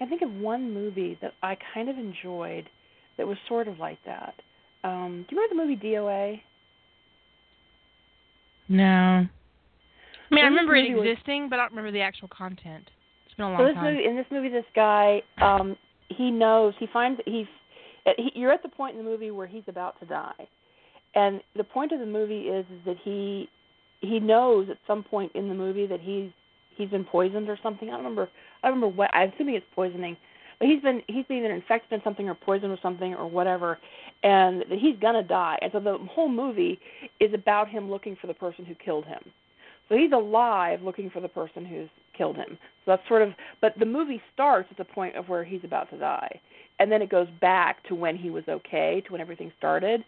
I 0.00 0.06
think 0.06 0.22
of 0.22 0.32
one 0.32 0.72
movie 0.74 1.18
that 1.22 1.32
I 1.42 1.56
kind 1.74 1.88
of 1.88 1.96
enjoyed 1.98 2.68
that 3.16 3.26
was 3.26 3.36
sort 3.48 3.68
of 3.68 3.78
like 3.78 3.98
that. 4.06 4.34
Um, 4.82 5.24
do 5.28 5.36
you 5.36 5.42
remember 5.42 5.54
the 5.54 5.68
movie 5.68 5.94
DOA? 5.94 6.40
No. 8.68 9.26
I 10.30 10.34
mean, 10.34 10.44
I 10.44 10.48
remember 10.48 10.74
it 10.74 10.88
movie 10.88 10.94
was- 10.94 11.08
existing, 11.08 11.48
but 11.48 11.58
I 11.58 11.62
don't 11.62 11.72
remember 11.72 11.92
the 11.92 12.00
actual 12.00 12.28
content. 12.28 12.90
It's 13.26 13.34
been 13.34 13.46
a 13.46 13.50
long 13.50 13.58
So 13.60 13.64
this 13.66 13.74
time. 13.74 13.84
movie, 13.94 14.04
in 14.06 14.16
this 14.16 14.26
movie, 14.30 14.48
this 14.48 14.64
guy, 14.74 15.22
um, 15.38 15.76
he 16.08 16.30
knows 16.30 16.74
he 16.78 16.86
finds 16.92 17.20
he's. 17.26 17.46
He, 18.16 18.32
you're 18.34 18.52
at 18.52 18.62
the 18.62 18.68
point 18.68 18.96
in 18.96 19.04
the 19.04 19.10
movie 19.10 19.30
where 19.30 19.46
he's 19.46 19.62
about 19.66 19.98
to 20.00 20.06
die, 20.06 20.48
and 21.14 21.40
the 21.56 21.64
point 21.64 21.92
of 21.92 22.00
the 22.00 22.06
movie 22.06 22.48
is, 22.48 22.66
is 22.66 22.84
that 22.84 22.96
he 23.02 23.48
he 24.00 24.20
knows 24.20 24.68
at 24.70 24.78
some 24.86 25.02
point 25.02 25.32
in 25.34 25.48
the 25.48 25.54
movie 25.54 25.86
that 25.86 26.00
he's 26.00 26.30
he's 26.76 26.90
been 26.90 27.04
poisoned 27.04 27.48
or 27.48 27.58
something. 27.62 27.88
I 27.88 27.92
don't 27.92 28.00
remember. 28.00 28.28
I 28.62 28.68
don't 28.68 28.76
remember 28.76 28.96
what. 28.96 29.10
I'm 29.14 29.32
assuming 29.34 29.54
it's 29.54 29.66
poisoning, 29.74 30.16
but 30.58 30.68
he's 30.68 30.82
been 30.82 31.02
he's 31.06 31.26
been 31.26 31.38
either 31.38 31.54
infected 31.54 31.92
in 31.92 32.02
something 32.04 32.28
or 32.28 32.34
poisoned 32.34 32.70
with 32.70 32.82
something 32.82 33.14
or 33.14 33.28
whatever, 33.28 33.78
and 34.22 34.60
that 34.62 34.78
he's 34.78 34.96
gonna 35.00 35.22
die. 35.22 35.58
And 35.62 35.72
so 35.72 35.80
the 35.80 35.98
whole 36.10 36.28
movie 36.28 36.78
is 37.20 37.32
about 37.32 37.68
him 37.68 37.90
looking 37.90 38.16
for 38.20 38.26
the 38.26 38.34
person 38.34 38.64
who 38.64 38.74
killed 38.74 39.06
him. 39.06 39.20
So 39.88 39.96
he's 39.96 40.12
alive 40.12 40.82
looking 40.82 41.10
for 41.10 41.20
the 41.20 41.28
person 41.28 41.64
who's 41.64 41.88
killed 42.16 42.36
him. 42.36 42.58
So 42.84 42.92
that's 42.92 43.08
sort 43.08 43.22
of 43.22 43.30
but 43.60 43.72
the 43.78 43.86
movie 43.86 44.22
starts 44.32 44.68
at 44.70 44.76
the 44.76 44.84
point 44.84 45.16
of 45.16 45.28
where 45.28 45.44
he's 45.44 45.64
about 45.64 45.90
to 45.90 45.98
die. 45.98 46.40
And 46.78 46.90
then 46.90 47.02
it 47.02 47.10
goes 47.10 47.28
back 47.40 47.82
to 47.84 47.94
when 47.94 48.16
he 48.16 48.30
was 48.30 48.44
okay, 48.48 49.02
to 49.06 49.12
when 49.12 49.20
everything 49.20 49.52
started. 49.56 50.04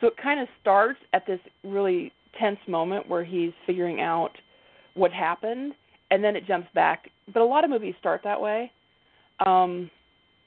So 0.00 0.06
it 0.08 0.16
kind 0.22 0.38
of 0.40 0.48
starts 0.60 0.98
at 1.14 1.26
this 1.26 1.40
really 1.64 2.12
tense 2.38 2.58
moment 2.68 3.08
where 3.08 3.24
he's 3.24 3.52
figuring 3.66 4.00
out 4.00 4.30
what 4.94 5.12
happened 5.12 5.72
and 6.10 6.22
then 6.22 6.36
it 6.36 6.46
jumps 6.46 6.68
back. 6.74 7.08
But 7.32 7.40
a 7.42 7.44
lot 7.44 7.64
of 7.64 7.70
movies 7.70 7.94
start 7.98 8.20
that 8.24 8.40
way. 8.40 8.70
Um 9.44 9.90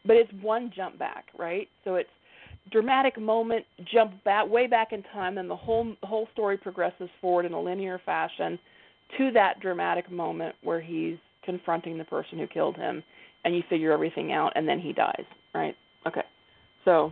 but 0.06 0.18
it's 0.18 0.32
one 0.42 0.72
jump 0.76 1.00
back, 1.00 1.28
right? 1.38 1.70
So 1.86 1.96
it's 1.96 2.10
dramatic 2.72 3.20
moment, 3.20 3.66
jump 3.92 4.24
back 4.24 4.48
way 4.48 4.68
back 4.68 4.92
in 4.92 5.04
time, 5.14 5.38
and 5.38 5.50
the 5.50 5.56
whole 5.56 5.96
whole 6.04 6.28
story 6.34 6.58
progresses 6.58 7.10
forward 7.22 7.46
in 7.46 7.54
a 7.54 7.62
linear 7.62 8.00
fashion 8.06 8.60
to 9.18 9.32
that 9.32 9.60
dramatic 9.60 10.12
moment 10.12 10.56
where 10.64 10.82
he's 10.82 11.18
confronting 11.44 11.98
the 11.98 12.06
person 12.06 12.40
who 12.40 12.48
killed 12.48 12.76
him, 12.76 13.04
and 13.46 13.56
you 13.56 13.64
figure 13.70 13.92
everything 13.92 14.32
out, 14.32 14.54
and 14.56 14.68
then 14.68 14.80
he 14.80 14.94
dies, 14.94 15.26
right? 15.54 15.76
Okay, 16.08 16.24
so 16.86 17.12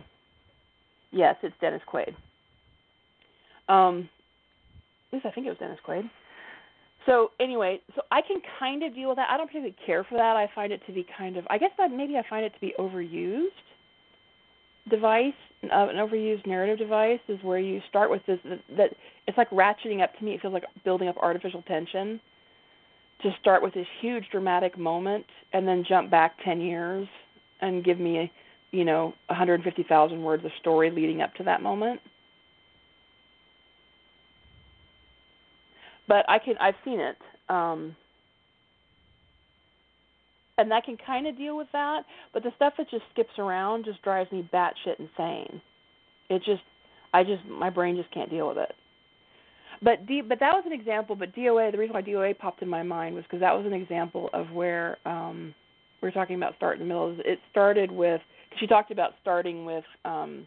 yes, 1.10 1.36
it's 1.42 1.54
Dennis 1.60 1.82
Quaid. 1.92 2.14
Um, 3.68 4.08
at 5.12 5.20
I 5.24 5.30
think 5.30 5.46
it 5.46 5.50
was 5.50 5.58
Dennis 5.58 5.78
Quaid. 5.86 6.08
So 7.06 7.32
anyway, 7.40 7.80
so 7.94 8.02
I 8.10 8.20
can 8.22 8.40
kind 8.58 8.82
of 8.82 8.94
deal 8.94 9.08
with 9.08 9.16
that. 9.16 9.28
I 9.30 9.36
don't 9.36 9.46
particularly 9.46 9.76
care 9.84 10.04
for 10.04 10.16
that. 10.16 10.36
I 10.36 10.48
find 10.54 10.72
it 10.72 10.80
to 10.86 10.92
be 10.92 11.04
kind 11.18 11.36
of, 11.36 11.44
I 11.50 11.58
guess 11.58 11.70
that 11.78 11.90
maybe 11.90 12.16
I 12.16 12.22
find 12.28 12.44
it 12.44 12.54
to 12.54 12.60
be 12.60 12.74
overused 12.78 13.48
device, 14.90 15.32
uh, 15.64 15.88
an 15.88 15.96
overused 15.96 16.46
narrative 16.46 16.78
device 16.78 17.20
is 17.28 17.38
where 17.42 17.58
you 17.58 17.80
start 17.88 18.10
with 18.10 18.22
this 18.26 18.38
that 18.76 18.90
it's 19.26 19.38
like 19.38 19.50
ratcheting 19.50 20.02
up 20.02 20.16
to 20.18 20.24
me. 20.24 20.34
It 20.34 20.42
feels 20.42 20.52
like 20.52 20.64
building 20.84 21.08
up 21.08 21.16
artificial 21.18 21.62
tension 21.62 22.20
to 23.22 23.30
start 23.40 23.62
with 23.62 23.72
this 23.74 23.86
huge 24.00 24.24
dramatic 24.32 24.76
moment 24.76 25.24
and 25.52 25.66
then 25.66 25.84
jump 25.88 26.10
back 26.10 26.36
10 26.44 26.60
years 26.60 27.06
and 27.60 27.84
give 27.84 28.00
me, 28.00 28.30
you 28.72 28.84
know, 28.84 29.14
150,000 29.26 30.22
words 30.22 30.44
of 30.44 30.50
story 30.60 30.90
leading 30.90 31.22
up 31.22 31.32
to 31.34 31.44
that 31.44 31.62
moment. 31.62 32.00
But 36.08 36.28
I 36.28 36.38
can 36.38 36.56
I've 36.58 36.74
seen 36.84 36.98
it. 36.98 37.16
Um 37.48 37.94
and 40.58 40.70
that 40.70 40.84
can 40.84 40.96
kind 40.96 41.26
of 41.26 41.36
deal 41.36 41.56
with 41.56 41.68
that. 41.72 42.02
But 42.32 42.42
the 42.42 42.52
stuff 42.56 42.74
that 42.78 42.90
just 42.90 43.04
skips 43.12 43.38
around 43.38 43.84
just 43.84 44.02
drives 44.02 44.30
me 44.32 44.48
batshit 44.52 44.98
insane. 44.98 45.60
It 46.28 46.42
just, 46.44 46.62
I 47.12 47.24
just, 47.24 47.44
my 47.46 47.70
brain 47.70 47.96
just 47.96 48.12
can't 48.12 48.30
deal 48.30 48.48
with 48.48 48.58
it. 48.58 48.72
But 49.82 50.06
D, 50.06 50.20
but 50.20 50.38
that 50.40 50.52
was 50.52 50.62
an 50.66 50.72
example. 50.72 51.16
But 51.16 51.34
DOA, 51.34 51.72
the 51.72 51.78
reason 51.78 51.94
why 51.94 52.02
DOA 52.02 52.38
popped 52.38 52.62
in 52.62 52.68
my 52.68 52.82
mind 52.82 53.14
was 53.14 53.24
because 53.24 53.40
that 53.40 53.52
was 53.52 53.66
an 53.66 53.72
example 53.72 54.30
of 54.32 54.50
where 54.50 54.96
um, 55.04 55.54
we 56.00 56.06
were 56.06 56.12
talking 56.12 56.36
about 56.36 56.54
start 56.56 56.78
in 56.78 56.80
the 56.80 56.86
middle. 56.86 57.16
It 57.24 57.40
started 57.50 57.90
with 57.90 58.20
she 58.60 58.66
talked 58.66 58.90
about 58.90 59.12
starting 59.22 59.64
with 59.64 59.84
um, 60.04 60.46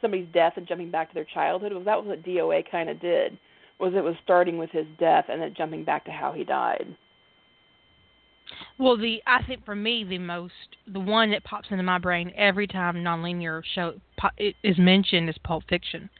somebody's 0.00 0.26
death 0.32 0.54
and 0.56 0.66
jumping 0.66 0.90
back 0.90 1.08
to 1.08 1.14
their 1.14 1.26
childhood. 1.32 1.72
Was 1.72 1.84
that 1.84 1.98
was 1.98 2.06
what 2.08 2.24
DOA 2.24 2.68
kind 2.70 2.88
of 2.88 3.00
did. 3.00 3.38
Was 3.78 3.92
it 3.94 4.02
was 4.02 4.14
starting 4.24 4.58
with 4.58 4.70
his 4.70 4.86
death 4.98 5.26
and 5.28 5.40
then 5.40 5.54
jumping 5.56 5.84
back 5.84 6.04
to 6.06 6.10
how 6.10 6.32
he 6.32 6.44
died. 6.44 6.96
Well, 8.78 8.96
the 8.96 9.22
I 9.26 9.42
think 9.44 9.64
for 9.64 9.74
me 9.74 10.04
the 10.04 10.18
most 10.18 10.52
the 10.86 11.00
one 11.00 11.30
that 11.30 11.44
pops 11.44 11.68
into 11.70 11.82
my 11.82 11.98
brain 11.98 12.32
every 12.36 12.66
time 12.66 12.96
nonlinear 12.96 13.62
show 13.74 13.94
po- 14.18 14.28
it 14.36 14.54
is 14.62 14.78
mentioned 14.78 15.28
is 15.28 15.36
Pulp 15.44 15.64
Fiction. 15.68 16.10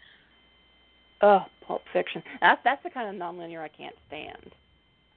Oh, 1.22 1.40
Pulp 1.66 1.82
Fiction. 1.92 2.22
That's 2.40 2.60
that's 2.64 2.82
the 2.82 2.90
kind 2.90 3.14
of 3.14 3.20
nonlinear 3.20 3.60
I 3.60 3.68
can't 3.68 3.94
stand. 4.08 4.52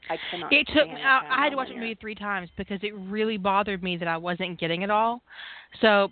I 0.10 0.18
cannot. 0.32 0.54
It 0.54 0.68
took 0.68 0.76
stand 0.76 0.94
me. 0.96 1.02
I, 1.04 1.22
I 1.30 1.44
had 1.44 1.50
to 1.52 1.58
watch 1.58 1.70
the 1.70 1.76
movie 1.76 1.98
three 2.00 2.16
times 2.16 2.50
because 2.58 2.80
it 2.82 2.96
really 2.96 3.38
bothered 3.38 3.84
me 3.84 3.98
that 3.98 4.08
I 4.08 4.18
wasn't 4.18 4.60
getting 4.60 4.82
it 4.82 4.90
all. 4.90 5.22
So 5.82 6.12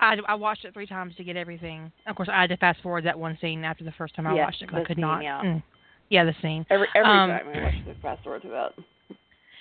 I, 0.00 0.16
I 0.26 0.34
watched 0.34 0.64
it 0.64 0.72
three 0.74 0.86
times 0.86 1.14
to 1.16 1.24
get 1.24 1.36
everything. 1.36 1.92
Of 2.06 2.16
course, 2.16 2.28
I 2.32 2.40
had 2.40 2.50
to 2.50 2.56
fast 2.56 2.80
forward 2.82 3.04
that 3.04 3.18
one 3.18 3.36
scene 3.40 3.64
after 3.64 3.84
the 3.84 3.92
first 3.92 4.14
time 4.14 4.26
I 4.26 4.34
Yeah, 4.34 4.46
watched 4.46 4.62
it 4.62 4.66
because 4.68 4.82
I 4.84 4.86
could 4.86 4.96
scene, 4.96 5.02
not. 5.02 5.22
yeah. 5.22 5.42
Mm. 5.42 5.62
yeah, 6.10 6.24
the 6.24 6.34
scene. 6.42 6.66
Every 6.70 6.88
every 6.94 7.10
Um, 7.10 7.30
time 7.30 7.48
I 7.48 7.62
watch 7.64 7.74
the 7.86 7.94
fast 8.02 8.22
forward 8.22 8.42
to 8.42 8.48
that. 8.48 8.72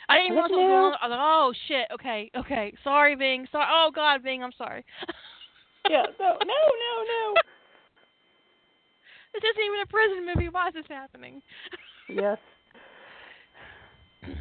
I 0.10 0.18
didn't 0.18 0.36
realize 0.36 0.52
it 0.52 0.54
what 0.54 0.60
was 0.60 0.68
going 0.68 0.72
on. 0.72 0.94
I 1.02 1.08
was 1.08 1.12
like, 1.12 1.20
oh 1.22 1.54
shit. 1.68 1.88
Okay, 1.94 2.32
okay. 2.38 2.74
Sorry, 2.84 3.16
Bing. 3.16 3.48
Sorry. 3.52 3.66
Oh 3.70 3.92
God, 3.94 4.24
Bing. 4.24 4.44
I'm 4.44 4.54
sorry. 4.58 4.84
Yeah. 5.88 6.06
So 6.18 6.24
no, 6.24 6.34
no, 6.42 6.94
no. 7.06 7.34
This 9.34 9.44
isn't 9.54 9.66
even 9.66 9.82
a 9.84 9.86
prison 9.86 10.26
movie. 10.26 10.50
Why 10.50 10.70
is 10.70 10.74
this 10.74 10.86
happening? 10.90 11.44
yes. 12.10 12.38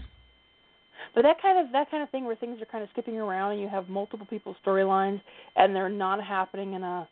But 1.15 1.23
that 1.23 1.41
kind 1.41 1.65
of 1.65 1.71
that 1.73 1.91
kind 1.91 2.03
of 2.03 2.11
thing 2.11 2.25
where 2.25 2.35
things 2.35 2.61
are 2.63 2.65
kind 2.65 2.83
of 2.83 2.91
skipping 2.91 3.19
around 3.19 3.53
and 3.53 3.61
you 3.61 3.69
have 3.69 3.89
multiple 3.89 4.27
people's 4.29 4.57
storylines 4.67 5.21
and 5.55 5.77
they're 5.77 5.91
not 5.91 6.25
happening 6.25 6.73
in 6.73 6.83
a 6.83 7.07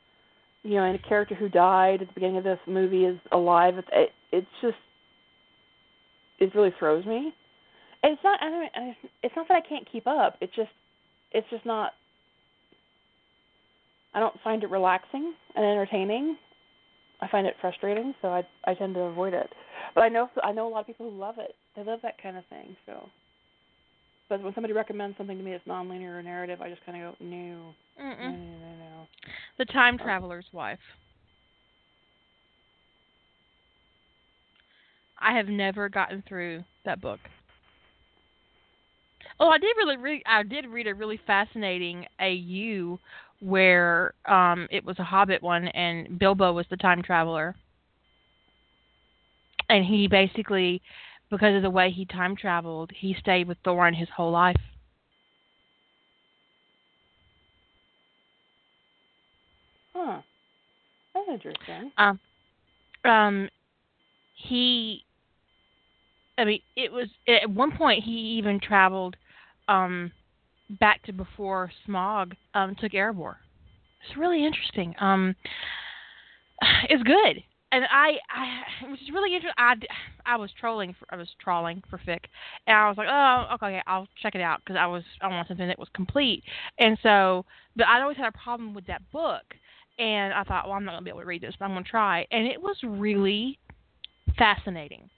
you 0.62 0.74
know, 0.74 0.84
and 0.84 0.94
a 0.94 1.08
character 1.08 1.34
who 1.34 1.48
died 1.48 2.02
at 2.02 2.08
the 2.08 2.14
beginning 2.14 2.38
of 2.38 2.44
this 2.44 2.58
movie 2.66 3.04
is 3.04 3.18
alive. 3.32 3.78
It's 3.78 3.88
it, 3.92 4.10
it's 4.32 4.46
just 4.60 4.76
it 6.38 6.54
really 6.54 6.74
throws 6.78 7.04
me. 7.04 7.34
It's 8.02 8.22
not 8.24 8.42
I 8.42 8.50
mean, 8.50 8.96
it's 9.22 9.34
not 9.36 9.48
that 9.48 9.62
I 9.64 9.68
can't 9.68 9.88
keep 9.90 10.06
up. 10.06 10.36
It's 10.40 10.54
just 10.54 10.70
it's 11.32 11.48
just 11.50 11.64
not 11.64 11.92
I 14.14 14.20
don't 14.20 14.34
find 14.42 14.62
it 14.62 14.70
relaxing 14.70 15.34
and 15.54 15.64
entertaining. 15.64 16.36
I 17.20 17.28
find 17.28 17.46
it 17.46 17.54
frustrating, 17.60 18.14
so 18.20 18.28
I 18.28 18.42
I 18.64 18.74
tend 18.74 18.94
to 18.94 19.00
avoid 19.00 19.34
it. 19.34 19.48
But 19.94 20.02
I 20.02 20.08
know 20.08 20.28
I 20.42 20.52
know 20.52 20.66
a 20.66 20.70
lot 20.70 20.80
of 20.80 20.86
people 20.86 21.10
who 21.10 21.18
love 21.18 21.36
it. 21.38 21.54
They 21.76 21.84
love 21.84 22.00
that 22.02 22.20
kind 22.20 22.36
of 22.36 22.44
thing. 22.46 22.76
So, 22.86 23.08
but 24.28 24.42
when 24.42 24.54
somebody 24.54 24.74
recommends 24.74 25.16
something 25.16 25.38
to 25.38 25.44
me 25.44 25.52
that's 25.52 25.66
nonlinear 25.66 26.18
or 26.18 26.22
narrative, 26.22 26.60
I 26.60 26.68
just 26.68 26.84
kind 26.84 27.02
of 27.02 27.12
go, 27.18 27.24
no, 27.24 27.74
Mm-mm. 28.00 28.18
no, 28.18 28.30
no, 28.30 28.36
no, 28.36 28.76
no. 28.78 29.06
The 29.58 29.64
Time 29.66 29.96
Traveler's 29.96 30.46
Wife. 30.52 30.78
I 35.20 35.36
have 35.36 35.46
never 35.46 35.88
gotten 35.88 36.24
through 36.28 36.64
that 36.84 37.00
book. 37.00 37.20
Oh, 39.42 39.48
I 39.48 39.58
did 39.58 39.76
really 39.76 39.96
read. 39.96 40.22
I 40.24 40.44
did 40.44 40.66
read 40.68 40.86
a 40.86 40.94
really 40.94 41.20
fascinating 41.26 42.06
AU 42.20 43.00
where 43.40 44.14
um 44.26 44.68
it 44.70 44.84
was 44.84 44.96
a 45.00 45.04
Hobbit 45.04 45.42
one, 45.42 45.66
and 45.68 46.16
Bilbo 46.16 46.52
was 46.52 46.66
the 46.70 46.76
time 46.76 47.02
traveler, 47.02 47.56
and 49.68 49.84
he 49.84 50.06
basically, 50.06 50.80
because 51.28 51.56
of 51.56 51.62
the 51.62 51.70
way 51.70 51.90
he 51.90 52.04
time 52.04 52.36
traveled, 52.36 52.92
he 52.94 53.16
stayed 53.18 53.48
with 53.48 53.60
Thorin 53.64 53.96
his 53.96 54.08
whole 54.16 54.30
life. 54.30 54.60
Huh. 59.94 60.20
That's 61.14 61.28
interesting. 61.28 61.92
Um, 61.98 62.20
um, 63.04 63.48
he, 64.34 65.04
I 66.38 66.44
mean, 66.44 66.60
it 66.76 66.92
was 66.92 67.08
at 67.28 67.50
one 67.50 67.76
point 67.76 68.04
he 68.04 68.12
even 68.38 68.60
traveled, 68.60 69.16
um, 69.72 70.12
back 70.80 71.02
to 71.04 71.12
before 71.12 71.70
Smaug 71.86 72.32
um 72.54 72.74
took 72.80 72.92
Erebor. 72.92 73.36
It's 74.06 74.18
really 74.18 74.44
interesting. 74.44 74.94
Um, 75.00 75.34
it's 76.88 77.02
good, 77.02 77.42
and 77.72 77.84
I, 77.90 78.18
I, 78.30 78.90
which 78.90 79.02
is 79.02 79.10
really 79.12 79.34
interesting. 79.34 79.54
I, 79.58 79.74
I 80.26 80.36
was 80.36 80.50
trolling, 80.58 80.94
for, 80.98 81.06
I 81.10 81.16
was 81.16 81.28
trawling 81.40 81.82
for 81.88 81.98
fic, 81.98 82.20
and 82.66 82.76
I 82.76 82.88
was 82.88 82.96
like, 82.96 83.08
oh, 83.10 83.54
okay, 83.54 83.80
I'll 83.86 84.08
check 84.22 84.34
it 84.34 84.40
out 84.40 84.60
because 84.64 84.78
I 84.78 84.86
was, 84.86 85.02
I 85.20 85.28
want 85.28 85.48
something 85.48 85.66
that 85.66 85.78
was 85.78 85.88
complete, 85.94 86.42
and 86.78 86.98
so, 87.02 87.44
but 87.76 87.86
I'd 87.86 88.02
always 88.02 88.16
had 88.16 88.28
a 88.28 88.38
problem 88.38 88.74
with 88.74 88.86
that 88.86 89.02
book 89.12 89.42
and 89.98 90.32
I 90.32 90.42
thought, 90.44 90.66
well, 90.66 90.76
I'm 90.76 90.84
not 90.84 90.92
going 90.92 91.02
to 91.02 91.04
be 91.04 91.10
able 91.10 91.20
to 91.20 91.26
read 91.26 91.42
this, 91.42 91.54
but 91.58 91.66
I'm 91.66 91.72
going 91.72 91.84
to 91.84 91.90
try. 91.90 92.26
And 92.30 92.46
it 92.46 92.60
was 92.60 92.76
really 92.82 93.58
fascinating. 94.38 95.10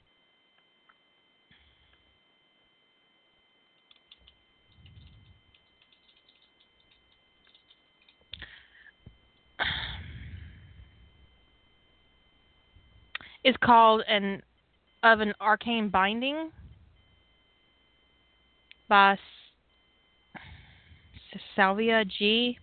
It's 13.45 13.59
called 13.63 14.03
an 14.09 14.43
of 15.03 15.21
an 15.21 15.35
arcane 15.41 15.91
binding 15.91 16.51
by 18.89 19.19
Salvia 21.55 22.05
G 22.05 22.59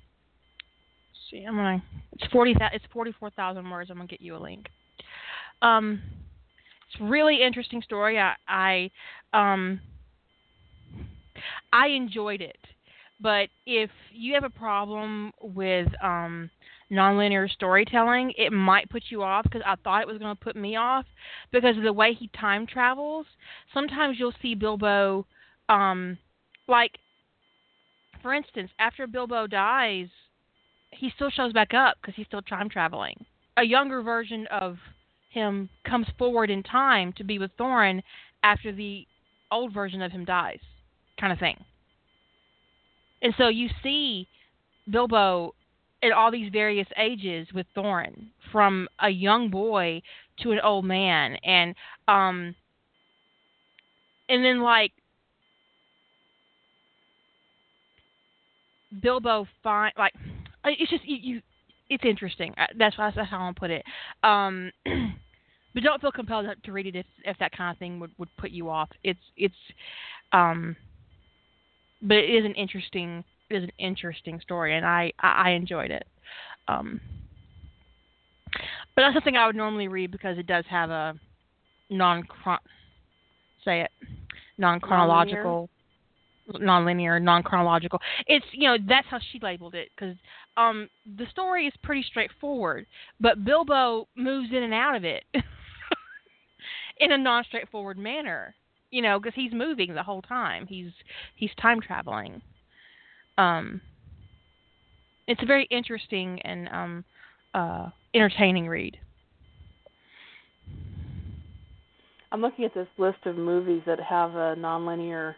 see. 1.32 1.46
I'm 1.46 1.56
gonna. 1.56 1.82
It's 2.14 2.32
forty. 2.32 2.54
It's 2.74 2.86
forty 2.92 3.14
four 3.20 3.30
thousand 3.32 3.70
words. 3.70 3.90
I'm 3.90 3.98
gonna 3.98 4.08
get 4.08 4.22
you 4.22 4.36
a 4.36 4.38
link. 4.38 4.68
Um, 5.62 6.02
it's 6.88 7.02
really 7.02 7.42
interesting 7.42 7.82
story. 7.82 8.20
I, 8.20 8.34
I, 8.48 8.90
um, 9.34 9.80
I 11.72 11.88
enjoyed 11.88 12.42
it. 12.42 12.58
But 13.20 13.50
if 13.66 13.92
you 14.12 14.34
have 14.34 14.44
a 14.44 14.50
problem 14.50 15.32
with 15.42 15.88
um, 16.04 16.50
nonlinear 16.92 17.50
storytelling, 17.50 18.34
it 18.38 18.52
might 18.52 18.90
put 18.90 19.04
you 19.10 19.24
off 19.24 19.44
because 19.44 19.62
I 19.66 19.76
thought 19.76 20.02
it 20.02 20.08
was 20.08 20.18
going 20.18 20.36
to 20.36 20.44
put 20.44 20.56
me 20.56 20.76
off 20.76 21.06
because 21.52 21.78
of 21.78 21.84
the 21.84 21.94
way 21.94 22.14
he 22.14 22.30
time 22.30 22.68
travels. 22.68 23.26
Sometimes 23.74 24.18
you'll 24.20 24.34
see 24.42 24.56
Bilbo, 24.56 25.26
um, 25.70 26.18
like, 26.68 26.98
for 28.22 28.34
instance, 28.34 28.72
after 28.78 29.08
Bilbo 29.08 29.48
dies, 29.48 30.08
he 30.92 31.12
still 31.16 31.30
shows 31.30 31.54
back 31.54 31.74
up 31.74 31.96
because 32.02 32.16
he's 32.16 32.28
still 32.28 32.42
time 32.42 32.70
traveling. 32.70 33.26
A 33.58 33.64
younger 33.64 34.02
version 34.02 34.48
of 34.52 34.78
him 35.32 35.70
comes 35.88 36.08
forward 36.18 36.50
in 36.50 36.62
time 36.62 37.14
to 37.14 37.24
be 37.24 37.40
with 37.40 37.56
Thorin 37.58 38.02
after 38.44 38.72
the 38.72 39.08
old 39.50 39.74
version 39.74 40.02
of 40.02 40.12
him 40.12 40.26
dies, 40.26 40.60
kind 41.20 41.32
of 41.32 41.40
thing. 41.40 41.58
And 43.22 43.34
so 43.38 43.48
you 43.48 43.70
see 43.84 44.28
Bilbo 44.90 45.54
at 46.04 46.12
all 46.12 46.32
these 46.32 46.52
various 46.52 46.88
ages 46.98 47.48
with 47.54 47.66
Thorin, 47.76 48.30
from 48.52 48.88
a 49.00 49.10
young 49.10 49.50
boy 49.50 50.02
to 50.40 50.52
an 50.52 50.60
old 50.60 50.86
man, 50.86 51.36
and 51.44 51.76
um, 52.08 52.56
and 54.30 54.44
then 54.44 54.62
like 54.62 54.92
Bilbo 59.02 59.48
find 59.64 59.94
like 59.98 60.14
it's 60.66 60.90
just 60.90 61.06
you, 61.06 61.18
you 61.22 61.42
it's 61.90 62.04
interesting. 62.06 62.54
Uh, 62.58 62.68
that's 62.78 62.98
why 62.98 63.12
that's 63.16 63.30
how 63.30 63.50
to 63.50 63.60
put 63.60 63.70
it. 63.70 63.84
Um, 64.24 64.72
but 65.74 65.84
don't 65.84 66.02
feel 66.02 66.12
compelled 66.12 66.48
to 66.64 66.72
read 66.72 66.88
it 66.88 66.96
if 66.96 67.06
if 67.26 67.38
that 67.40 67.52
kind 67.56 67.72
of 67.72 67.80
thing 67.80 68.00
would 68.00 68.12
would 68.18 68.30
put 68.38 68.52
you 68.52 68.70
off. 68.70 68.90
It's 69.04 69.20
it's 69.38 69.56
um, 70.32 70.76
but 72.02 72.18
it 72.18 72.30
is 72.30 72.46
an 72.46 72.56
interesting 72.56 73.24
is 73.54 73.64
an 73.64 73.72
interesting 73.78 74.40
story, 74.42 74.76
and 74.76 74.86
I 74.86 75.12
I, 75.20 75.44
I 75.46 75.50
enjoyed 75.52 75.92
it. 75.92 76.06
Um, 76.68 77.00
but 78.96 79.02
that's 79.04 79.14
something 79.14 79.36
I 79.38 79.48
would 79.48 79.56
normally 79.56 79.88
read 79.88 80.12
because 80.12 80.38
it 80.38 80.48
does 80.48 80.66
have 80.70 80.90
a 80.90 81.16
non 81.90 82.24
say 83.64 83.82
it 83.82 83.92
non 84.58 84.80
chronological 84.80 85.70
nonlinear, 86.60 87.22
non-chronological. 87.22 88.00
It's 88.28 88.46
you 88.52 88.68
know 88.68 88.78
that's 88.88 89.08
how 89.08 89.20
she 89.32 89.40
labeled 89.42 89.76
it 89.76 89.90
because 89.96 90.16
um, 90.58 90.90
the 91.18 91.26
story 91.32 91.68
is 91.68 91.74
pretty 91.84 92.04
straightforward, 92.04 92.86
but 93.20 93.44
Bilbo 93.44 94.08
moves 94.16 94.50
in 94.52 94.64
and 94.64 94.74
out 94.74 94.96
of 94.96 95.04
it 95.04 95.24
in 97.00 97.12
a 97.12 97.18
non-straightforward 97.18 97.98
manner. 97.98 98.56
You 98.90 99.02
know, 99.02 99.20
because 99.20 99.36
he's 99.36 99.54
moving 99.54 99.94
the 99.94 100.04
whole 100.04 100.22
time. 100.22 100.68
He's 100.68 100.92
he's 101.36 101.52
time 101.62 101.80
traveling. 101.80 102.42
Um, 103.38 103.82
it's 105.28 105.42
a 105.42 105.46
very 105.46 105.66
interesting 105.72 106.42
and 106.44 106.70
um, 106.70 107.06
uh, 107.54 107.90
entertaining 108.14 108.68
read. 108.68 108.98
I'm 112.32 112.42
looking 112.42 112.66
at 112.66 112.74
this 112.74 112.88
list 112.98 113.20
of 113.26 113.36
movies 113.36 113.82
that 113.86 114.00
have 114.00 114.32
a 114.32 114.56
nonlinear 114.58 115.36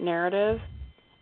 narrative, 0.00 0.60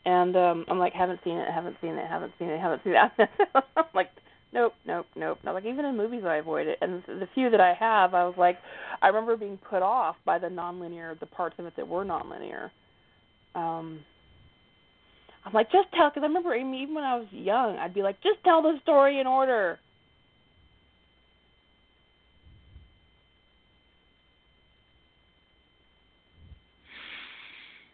and 0.04 0.34
um 0.36 0.64
I'm 0.68 0.78
like, 0.78 0.94
haven't 0.94 1.20
seen 1.22 1.36
it, 1.36 1.48
haven't 1.52 1.76
seen 1.80 1.94
it, 1.94 2.08
haven't 2.08 2.32
seen 2.38 2.48
it, 2.48 2.58
haven't 2.58 2.82
seen 2.82 2.94
that. 2.94 3.12
I'm 3.54 3.84
like, 3.94 4.08
nope, 4.52 4.72
nope, 4.86 5.06
nope. 5.14 5.38
Not 5.44 5.54
like 5.54 5.66
even 5.66 5.84
in 5.84 5.96
movies 5.96 6.22
I 6.24 6.36
avoid 6.36 6.66
it, 6.66 6.78
and 6.80 7.02
the 7.06 7.28
few 7.34 7.50
that 7.50 7.60
I 7.60 7.74
have, 7.74 8.14
I 8.14 8.24
was 8.24 8.34
like, 8.38 8.58
I 9.02 9.08
remember 9.08 9.36
being 9.36 9.58
put 9.58 9.82
off 9.82 10.16
by 10.24 10.38
the 10.38 10.48
nonlinear, 10.48 11.18
the 11.20 11.26
parts 11.26 11.56
of 11.58 11.66
it 11.66 11.74
that 11.76 11.86
were 11.86 12.04
nonlinear. 12.04 12.70
Um, 13.54 14.00
I'm 15.45 15.53
like, 15.53 15.72
just 15.72 15.88
tell, 15.95 16.11
because 16.11 16.22
I 16.22 16.26
remember 16.26 16.55
even 16.55 16.95
when 16.95 17.05
I 17.05 17.16
was 17.16 17.26
young, 17.32 17.76
I'd 17.76 17.95
be 17.95 18.03
like, 18.03 18.22
just 18.22 18.43
tell 18.45 18.62
the 18.62 18.78
story 18.82 19.20
in 19.20 19.26
order. 19.26 19.78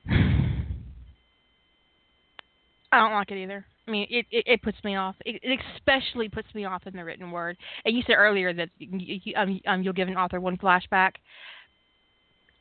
I 0.10 0.34
don't 2.92 3.12
like 3.12 3.30
it 3.30 3.42
either. 3.42 3.64
I 3.86 3.90
mean, 3.90 4.06
it 4.10 4.26
it, 4.30 4.44
it 4.46 4.62
puts 4.62 4.76
me 4.84 4.96
off. 4.96 5.16
It, 5.24 5.40
it 5.42 5.58
especially 5.76 6.28
puts 6.28 6.54
me 6.54 6.66
off 6.66 6.86
in 6.86 6.94
the 6.94 7.02
written 7.02 7.30
word. 7.30 7.56
And 7.86 7.96
you 7.96 8.02
said 8.06 8.16
earlier 8.16 8.52
that 8.52 8.68
you, 8.78 9.34
um, 9.34 9.58
um, 9.66 9.82
you'll 9.82 9.94
give 9.94 10.08
an 10.08 10.18
author 10.18 10.40
one 10.40 10.58
flashback. 10.58 11.12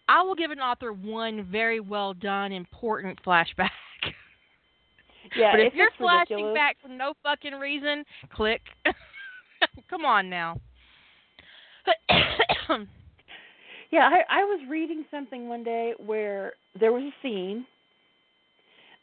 I 0.08 0.22
will 0.22 0.36
give 0.36 0.52
an 0.52 0.60
author 0.60 0.94
one 0.94 1.44
very 1.52 1.82
well 1.82 2.14
done, 2.14 2.54
important 2.54 3.20
flashback. 3.26 3.72
Yeah, 5.36 5.52
but 5.52 5.60
if 5.62 5.74
you're 5.74 5.90
flashing 5.98 6.38
ridiculous. 6.38 6.56
back 6.56 6.78
for 6.82 6.90
no 6.90 7.14
fucking 7.24 7.54
reason, 7.54 8.04
click. 8.34 8.62
Come 9.90 10.06
on 10.06 10.30
now. 10.30 10.60
yeah, 13.92 14.10
I, 14.10 14.24
I 14.30 14.44
was 14.44 14.60
reading 14.70 15.06
something 15.10 15.48
one 15.48 15.64
day 15.64 15.94
where 16.06 16.54
there 16.80 16.92
was 16.92 17.04
a 17.04 17.14
scene. 17.22 17.66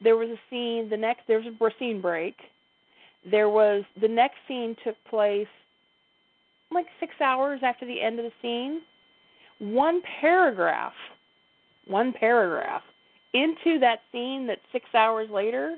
There 0.02 0.16
was 0.16 0.28
a 0.28 0.38
scene. 0.50 0.88
The 0.90 0.96
next 0.96 1.22
there 1.26 1.38
was 1.40 1.46
a 1.46 1.70
scene 1.78 2.00
break. 2.00 2.36
There 3.30 3.48
was 3.48 3.84
the 4.00 4.08
next 4.08 4.36
scene 4.46 4.76
took 4.84 4.96
place 5.08 5.48
like 6.70 6.86
six 7.00 7.14
hours 7.22 7.60
after 7.62 7.86
the 7.86 8.00
end 8.00 8.18
of 8.18 8.24
the 8.24 8.32
scene. 8.42 8.82
One 9.60 10.02
paragraph, 10.20 10.92
one 11.86 12.12
paragraph 12.12 12.82
into 13.32 13.78
that 13.80 14.00
scene 14.12 14.46
that 14.46 14.58
six 14.72 14.86
hours 14.94 15.28
later, 15.30 15.76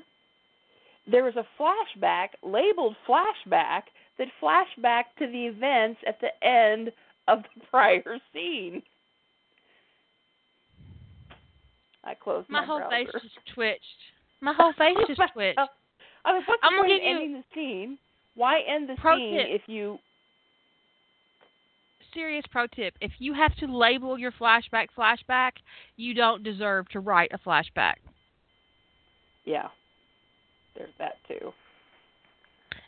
there 1.09 1.23
was 1.23 1.35
a 1.35 1.45
flashback 1.61 2.29
labeled 2.43 2.95
flashback 3.07 3.83
that 4.17 4.27
flashed 4.39 4.81
back 4.81 5.15
to 5.17 5.27
the 5.27 5.45
events 5.47 5.99
at 6.07 6.19
the 6.21 6.47
end 6.47 6.91
of 7.27 7.39
the 7.55 7.61
prior 7.71 8.03
scene. 8.33 8.81
I 12.03 12.13
closed 12.13 12.49
my, 12.49 12.61
my 12.61 12.65
whole 12.65 12.79
browser. 12.79 13.11
face 13.11 13.21
just 13.21 13.35
twitched. 13.53 13.81
My 14.41 14.53
whole 14.55 14.73
face 14.73 14.95
just 15.07 15.21
twitched. 15.33 15.59
I 16.25 16.33
mean, 16.33 16.43
what's 16.45 16.61
I'm 16.63 16.73
point 16.79 16.91
of 16.91 16.97
give 16.97 17.03
you- 17.03 17.09
ending 17.15 17.33
the 17.33 17.43
scene? 17.53 17.97
Why 18.35 18.61
end 18.67 18.87
the 18.87 18.95
scene 19.01 19.37
tip. 19.37 19.47
if 19.49 19.61
you? 19.67 19.97
Serious 22.13 22.45
pro 22.51 22.67
tip: 22.67 22.93
If 23.01 23.11
you 23.19 23.33
have 23.33 23.55
to 23.57 23.65
label 23.65 24.17
your 24.17 24.31
flashback 24.31 24.87
flashback, 24.97 25.53
you 25.95 26.13
don't 26.13 26.43
deserve 26.43 26.87
to 26.89 26.99
write 26.99 27.31
a 27.33 27.39
flashback. 27.39 27.95
Yeah, 29.43 29.67
there's 30.77 30.93
that 30.99 31.15
too. 31.27 31.51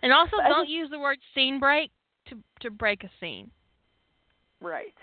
And 0.01 0.13
also, 0.13 0.37
But 0.37 0.49
don't 0.49 0.69
use 0.69 0.89
the 0.89 0.99
word 0.99 1.17
scene 1.33 1.59
break 1.59 1.91
to 2.27 2.35
to 2.61 2.69
break 2.69 3.03
a 3.03 3.09
scene. 3.19 3.51
Right. 4.61 4.93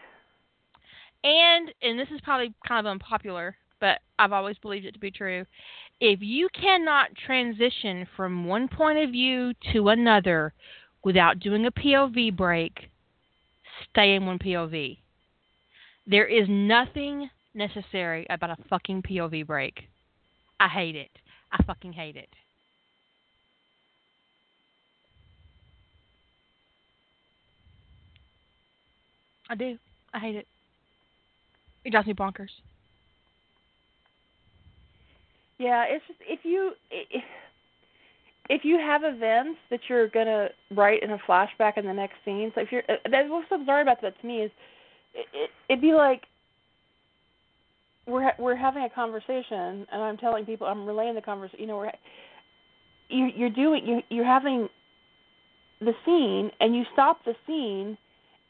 And 1.24 1.72
and 1.82 1.99
this 1.99 2.09
is 2.14 2.20
probably 2.22 2.55
kind 2.66 2.87
of 2.87 2.91
unpopular, 2.91 3.57
but 3.80 4.01
I've 4.18 4.32
always 4.32 4.57
believed 4.59 4.87
it 4.87 4.93
to 4.93 4.99
be 4.99 5.11
true. 5.11 5.45
If 6.01 6.20
you 6.20 6.49
cannot 6.59 7.09
transition 7.14 8.07
from 8.16 8.45
one 8.45 8.68
point 8.68 8.99
of 8.99 9.11
view 9.11 9.53
to 9.72 9.89
another 9.89 10.53
without 11.05 11.41
doing 11.41 11.66
a 11.66 11.70
POV 11.70 12.37
break, 12.37 12.91
stay 13.91 14.14
in 14.14 14.26
one 14.26 14.39
POV. 14.39 14.99
There 16.07 16.26
is 16.26 16.47
nothing 16.49 17.30
necessary 17.55 18.26
about 18.28 18.51
a 18.51 18.62
fucking 18.68 19.03
POV 19.03 19.47
break. 19.47 19.89
I 20.61 20.68
hate 20.68 20.97
it. 20.97 21.11
I 21.51 21.62
fucking 21.64 21.95
hate 21.95 22.16
it. 22.16 22.28
I 29.49 29.55
do. 29.55 29.78
I 30.12 30.18
hate 30.18 30.36
it. 30.36 30.47
It 31.84 31.90
drives 31.90 32.07
me 32.07 32.14
bonkers. 32.14 32.51
Yeah, 35.59 35.84
it's 35.88 36.05
just 36.07 36.20
if 36.22 36.40
you 36.44 36.72
if 38.51 38.64
you 38.64 38.78
have 38.78 39.03
events 39.05 39.59
that 39.70 39.80
you're 39.88 40.09
gonna 40.09 40.49
write 40.72 41.03
in 41.03 41.11
a 41.12 41.18
flashback 41.18 41.78
in 41.78 41.86
the 41.86 41.92
next 41.92 42.16
scene. 42.24 42.53
So 42.55 42.61
if 42.61 42.72
you're 42.72 42.82
that's 42.88 43.28
what's 43.28 43.49
so 43.49 43.59
bizarre 43.59 43.80
about 43.80 44.03
that 44.03 44.20
to 44.20 44.26
me 44.26 44.42
is 44.42 44.51
it, 45.14 45.26
it 45.32 45.51
it'd 45.68 45.80
be 45.80 45.94
like 45.94 46.22
we're 48.07 48.32
we're 48.38 48.57
having 48.57 48.84
a 48.84 48.90
conversation 48.90 49.86
and 49.90 50.03
I'm 50.03 50.16
telling 50.16 50.44
people 50.44 50.66
I'm 50.66 50.86
relaying 50.86 51.14
the 51.14 51.22
conversation. 51.22 51.61
You 51.61 51.66
know, 51.66 51.76
we're 51.76 51.92
you 53.09 53.30
you're 53.34 53.51
doing 53.51 53.86
you 53.86 54.03
you're 54.11 54.24
having 54.24 54.68
the 55.80 55.92
scene 56.05 56.51
and 56.61 56.74
you 56.74 56.84
stop 56.92 57.24
the 57.24 57.34
scene 57.47 57.97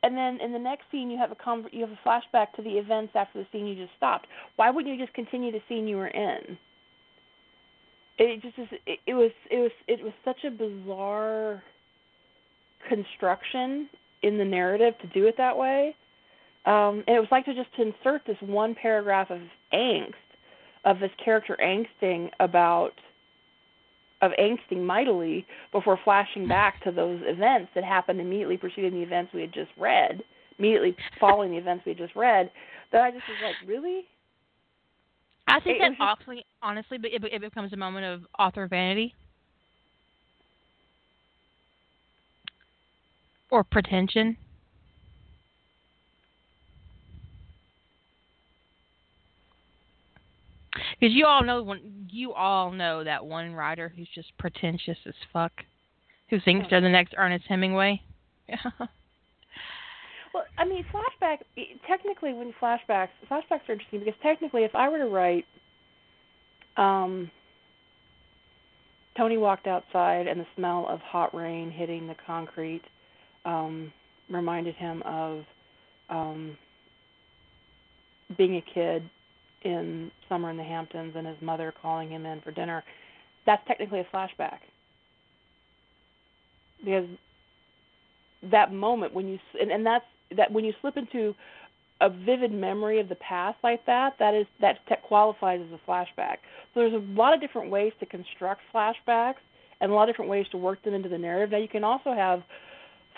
and 0.03 0.17
then 0.17 0.41
in 0.41 0.53
the 0.53 0.59
next 0.59 0.85
scene 0.91 1.11
you 1.11 1.19
have 1.19 1.33
a 1.33 1.35
conver- 1.35 1.73
you 1.73 1.81
have 1.81 1.91
a 1.91 2.09
flashback 2.09 2.53
to 2.55 2.63
the 2.63 2.71
events 2.71 3.13
after 3.15 3.39
the 3.39 3.47
scene 3.53 3.67
you 3.67 3.75
just 3.75 3.97
stopped. 3.97 4.27
Why 4.57 4.71
wouldn't 4.71 4.95
you 4.95 5.03
just 5.03 5.15
continue 5.15 5.53
the 5.53 5.63
scene 5.69 5.89
you 5.89 5.97
were 5.97 6.09
in? 6.09 6.59
It 8.19 8.43
just 8.43 8.59
is. 8.59 8.69
It, 8.87 9.01
it 9.07 9.15
was. 9.15 9.31
It 9.51 9.59
was. 9.59 9.71
It 9.89 10.03
was 10.03 10.13
such 10.25 10.45
a 10.45 10.51
bizarre 10.51 11.63
construction 12.89 13.89
in 14.23 14.39
the 14.39 14.45
narrative 14.45 14.95
to 15.03 15.07
do 15.09 15.27
it 15.27 15.37
that 15.37 15.57
way. 15.57 15.95
Um, 16.65 17.05
and 17.07 17.17
it 17.17 17.21
was 17.21 17.29
like 17.31 17.45
to 17.45 17.55
just 17.55 17.75
to 17.77 17.83
insert 17.83 18.23
this 18.27 18.37
one 18.41 18.75
paragraph 18.75 19.31
of 19.31 19.41
angst 19.73 20.15
of 20.85 20.99
this 21.01 21.11
character 21.23 21.57
angsting 21.63 22.31
about 22.41 22.93
of 24.23 24.33
angsting 24.41 24.83
mightily 24.83 25.47
before 25.73 25.99
flashing 26.05 26.49
back 26.49 26.83
to 26.85 26.91
those 26.91 27.21
events 27.27 27.71
that 27.75 27.85
happened 27.85 28.21
immediately 28.21 28.57
preceding 28.57 28.93
the 28.93 29.03
events 29.03 29.33
we 29.35 29.43
had 29.43 29.53
just 29.53 29.71
read, 29.79 30.23
immediately 30.59 30.97
following 31.21 31.51
the 31.51 31.57
events 31.59 31.85
we 31.85 31.91
had 31.91 31.99
just 31.99 32.17
read. 32.17 32.51
That 32.93 33.03
I 33.03 33.11
just 33.11 33.25
was 33.29 33.37
like, 33.45 33.69
really? 33.69 34.05
I 35.49 35.61
think 35.61 35.77
It 35.77 35.81
that 35.81 35.89
just- 35.91 36.01
awfully, 36.01 36.45
honestly, 36.63 36.99
it, 37.03 37.23
it 37.25 37.41
becomes 37.41 37.73
a 37.73 37.77
moment 37.77 38.07
of 38.07 38.27
author 38.39 38.67
vanity 38.67 39.15
or 43.51 43.63
pretension. 43.65 44.37
Because 50.99 51.15
you 51.15 51.27
all 51.27 51.45
know 51.45 51.63
one, 51.63 52.09
you 52.11 52.33
all 52.33 52.71
know 52.71 53.05
that 53.05 53.25
one 53.25 53.53
writer 53.53 53.93
who's 53.95 54.09
just 54.15 54.37
pretentious 54.39 54.99
as 55.07 55.15
fuck, 55.33 55.53
who 56.31 56.41
thinks 56.41 56.67
they're 56.71 56.81
the 56.81 56.89
next 56.89 57.15
Ernest 57.17 57.45
Hemingway. 57.49 58.01
Yeah. 58.49 58.57
Well, 60.35 60.45
I 60.59 60.67
mean, 60.67 60.85
flashback. 60.93 61.39
Technically, 61.89 62.35
when 62.35 62.53
flashbacks, 62.61 63.09
flashbacks 63.31 63.67
are 63.71 63.73
interesting 63.73 64.01
because 64.01 64.21
technically, 64.23 64.65
if 64.65 64.75
I 64.75 64.87
were 64.91 64.99
to 64.99 65.07
write, 65.07 65.47
um, 66.77 67.31
Tony 69.17 69.39
walked 69.39 69.67
outside 69.67 70.27
and 70.27 70.39
the 70.39 70.47
smell 70.55 70.87
of 70.91 71.01
hot 71.01 71.35
rain 71.35 71.71
hitting 71.71 72.07
the 72.07 72.17
concrete 72.27 72.83
um, 73.47 73.91
reminded 74.29 74.75
him 74.75 75.03
of 75.07 75.45
um, 76.11 76.59
being 78.37 78.57
a 78.57 78.65
kid 78.75 79.09
in 79.67 80.11
summer 80.29 80.51
in 80.51 80.57
the 80.57 80.65
Hamptons 80.65 81.15
and 81.17 81.27
his 81.27 81.37
mother 81.41 81.73
calling 81.81 82.11
him 82.11 82.27
in 82.27 82.41
for 82.41 82.51
dinner. 82.51 82.83
That's 83.47 83.63
technically 83.67 84.01
a 84.01 84.17
flashback 84.17 84.59
because 86.85 87.07
that 88.51 88.73
moment 88.73 89.15
when 89.15 89.27
you 89.27 89.39
and, 89.61 89.71
and 89.71 89.85
that's 89.85 90.05
that 90.37 90.51
when 90.51 90.65
you 90.65 90.73
slip 90.81 90.97
into 90.97 91.35
a 92.01 92.11
vivid 92.11 92.53
memory 92.53 93.01
of 93.01 93.09
the 93.09 93.15
past 93.17 93.57
like 93.63 93.85
that, 93.87 94.15
that 94.19 94.35
is 94.35 94.47
that 94.61 94.79
qualifies 95.03 95.61
as 95.61 95.79
a 95.79 95.91
flashback. 95.91 96.37
So 96.75 96.81
there's 96.81 96.95
a 96.95 97.05
lot 97.19 97.35
of 97.35 97.41
different 97.41 97.71
ways 97.71 97.93
to 98.01 98.07
construct 98.07 98.61
flashbacks 98.75 99.37
and 99.81 99.91
a 99.91 99.95
lot 99.95 100.09
of 100.09 100.15
different 100.15 100.31
ways 100.31 100.47
to 100.51 100.59
work 100.59 100.83
them 100.85 100.95
into 100.95 101.09
the 101.09 101.19
narrative. 101.19 101.53
Now 101.53 101.59
you 101.59 101.69
can 101.69 101.85
also 101.85 102.13
have 102.13 102.43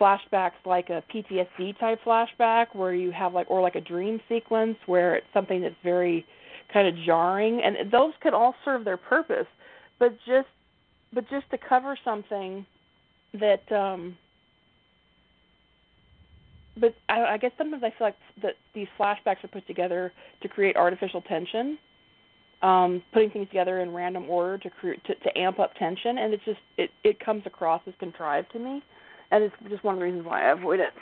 flashbacks 0.00 0.52
like 0.64 0.90
a 0.90 1.02
PTSD 1.12 1.78
type 1.78 2.00
flashback 2.06 2.66
where 2.72 2.94
you 2.94 3.10
have 3.10 3.34
like 3.34 3.50
or 3.50 3.60
like 3.60 3.74
a 3.74 3.80
dream 3.80 4.20
sequence 4.28 4.76
where 4.86 5.16
it's 5.16 5.26
something 5.34 5.60
that's 5.60 5.74
very 5.82 6.24
kind 6.72 6.86
of 6.88 6.94
jarring 7.04 7.62
and 7.62 7.90
those 7.90 8.12
could 8.22 8.34
all 8.34 8.54
serve 8.64 8.84
their 8.84 8.96
purpose. 8.96 9.46
But 9.98 10.16
just 10.26 10.48
but 11.12 11.28
just 11.30 11.50
to 11.50 11.58
cover 11.58 11.98
something 12.04 12.66
that 13.34 13.70
um 13.72 14.16
but 16.80 16.94
I, 17.08 17.24
I 17.24 17.38
guess 17.38 17.50
sometimes 17.58 17.82
I 17.82 17.90
feel 17.98 18.06
like 18.08 18.16
that 18.42 18.54
these 18.74 18.86
flashbacks 18.98 19.42
are 19.44 19.48
put 19.48 19.66
together 19.66 20.12
to 20.42 20.48
create 20.48 20.76
artificial 20.76 21.22
tension, 21.22 21.78
um, 22.62 23.02
putting 23.12 23.30
things 23.30 23.48
together 23.48 23.80
in 23.80 23.92
random 23.92 24.28
order 24.28 24.58
to 24.58 24.70
create 24.70 25.02
to, 25.04 25.14
to 25.14 25.38
amp 25.38 25.58
up 25.58 25.74
tension, 25.74 26.18
and 26.18 26.32
it's 26.32 26.44
just 26.44 26.60
it 26.76 26.90
it 27.04 27.18
comes 27.20 27.42
across 27.46 27.82
as 27.86 27.94
contrived 27.98 28.52
to 28.52 28.58
me, 28.58 28.82
and 29.30 29.44
it's 29.44 29.54
just 29.68 29.84
one 29.84 29.94
of 29.94 30.00
the 30.00 30.04
reasons 30.04 30.24
why 30.24 30.48
I 30.48 30.52
avoid 30.52 30.80
it. 30.80 30.92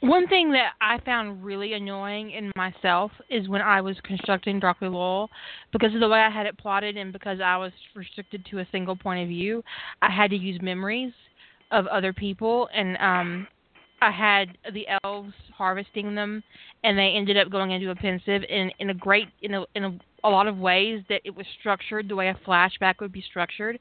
One 0.00 0.26
thing 0.28 0.50
that 0.52 0.72
I 0.80 0.98
found 1.04 1.44
really 1.44 1.74
annoying 1.74 2.30
in 2.30 2.50
myself 2.56 3.10
is 3.28 3.48
when 3.48 3.60
I 3.60 3.82
was 3.82 3.96
constructing 4.02 4.58
Darkly 4.58 4.88
Loyal, 4.88 5.28
because 5.72 5.94
of 5.94 6.00
the 6.00 6.08
way 6.08 6.20
I 6.20 6.30
had 6.30 6.46
it 6.46 6.56
plotted 6.56 6.96
and 6.96 7.12
because 7.12 7.38
I 7.44 7.58
was 7.58 7.72
restricted 7.94 8.46
to 8.50 8.60
a 8.60 8.66
single 8.72 8.96
point 8.96 9.22
of 9.22 9.28
view, 9.28 9.62
I 10.00 10.10
had 10.10 10.30
to 10.30 10.36
use 10.36 10.58
memories 10.62 11.12
of 11.70 11.86
other 11.86 12.14
people, 12.14 12.68
and 12.74 12.96
um, 12.96 13.46
I 14.00 14.10
had 14.10 14.56
the 14.72 14.86
elves 15.04 15.34
harvesting 15.56 16.14
them, 16.14 16.42
and 16.82 16.96
they 16.96 17.12
ended 17.14 17.36
up 17.36 17.50
going 17.50 17.70
into 17.70 17.90
a 17.90 17.94
Pensieve 17.94 18.44
in 18.48 18.70
in 18.78 18.90
a 18.90 18.94
great 18.94 19.28
in 19.42 19.54
a 19.54 19.64
in 19.74 19.84
a, 19.84 19.98
a 20.24 20.28
lot 20.28 20.46
of 20.46 20.58
ways 20.58 21.02
that 21.08 21.20
it 21.24 21.34
was 21.34 21.46
structured 21.58 22.08
the 22.08 22.16
way 22.16 22.28
a 22.28 22.34
flashback 22.46 23.00
would 23.00 23.12
be 23.12 23.22
structured, 23.22 23.78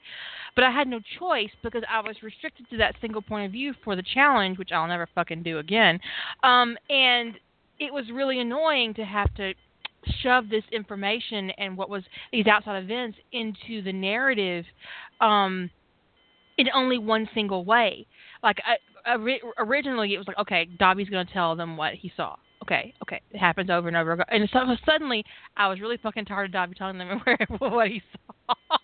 but 0.55 0.63
I 0.63 0.71
had 0.71 0.87
no 0.87 0.99
choice 1.19 1.49
because 1.63 1.83
I 1.89 1.99
was 2.01 2.15
restricted 2.23 2.69
to 2.69 2.77
that 2.77 2.95
single 3.01 3.21
point 3.21 3.45
of 3.45 3.51
view 3.51 3.73
for 3.83 3.95
the 3.95 4.03
challenge, 4.13 4.57
which 4.57 4.71
I'll 4.71 4.87
never 4.87 5.07
fucking 5.15 5.43
do 5.43 5.59
again. 5.59 5.99
Um, 6.43 6.77
and 6.89 7.35
it 7.79 7.93
was 7.93 8.05
really 8.11 8.39
annoying 8.39 8.93
to 8.95 9.05
have 9.05 9.33
to 9.35 9.53
shove 10.21 10.49
this 10.49 10.63
information 10.71 11.49
and 11.51 11.77
what 11.77 11.89
was 11.89 12.03
these 12.31 12.47
outside 12.47 12.83
events 12.83 13.17
into 13.31 13.81
the 13.81 13.93
narrative. 13.93 14.65
Um, 15.21 15.69
in 16.59 16.67
only 16.75 16.97
one 16.97 17.27
single 17.33 17.63
way. 17.63 18.05
Like 18.43 18.57
I, 18.65 18.75
originally, 19.57 20.13
it 20.13 20.17
was 20.17 20.27
like, 20.27 20.37
okay, 20.39 20.67
Dobby's 20.77 21.09
going 21.09 21.25
to 21.25 21.33
tell 21.33 21.55
them 21.55 21.77
what 21.77 21.93
he 21.93 22.11
saw. 22.15 22.35
Okay, 22.63 22.93
okay, 23.03 23.21
it 23.31 23.37
happens 23.37 23.69
over 23.69 23.87
and 23.87 23.97
over. 23.97 24.11
again. 24.13 24.25
And 24.29 24.49
so 24.51 24.59
suddenly, 24.85 25.23
I 25.57 25.67
was 25.67 25.79
really 25.79 25.97
fucking 25.97 26.25
tired 26.25 26.45
of 26.45 26.51
Dobby 26.51 26.75
telling 26.75 26.97
them 26.97 27.21
what 27.59 27.87
he 27.87 28.01
saw. 28.11 28.53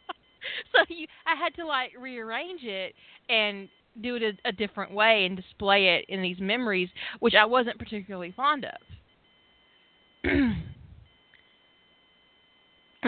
so 0.71 0.79
I 1.25 1.35
had 1.35 1.53
to 1.55 1.65
like 1.65 1.91
rearrange 1.99 2.61
it 2.63 2.93
and 3.29 3.67
do 4.01 4.15
it 4.15 4.23
a, 4.23 4.49
a 4.49 4.51
different 4.51 4.93
way 4.93 5.25
and 5.25 5.35
display 5.35 5.95
it 5.95 6.05
in 6.09 6.21
these 6.21 6.39
memories, 6.39 6.89
which 7.19 7.33
I 7.35 7.45
wasn't 7.45 7.79
particularly 7.79 8.33
fond 8.35 8.65
of. 8.65 8.71
and 10.23 10.55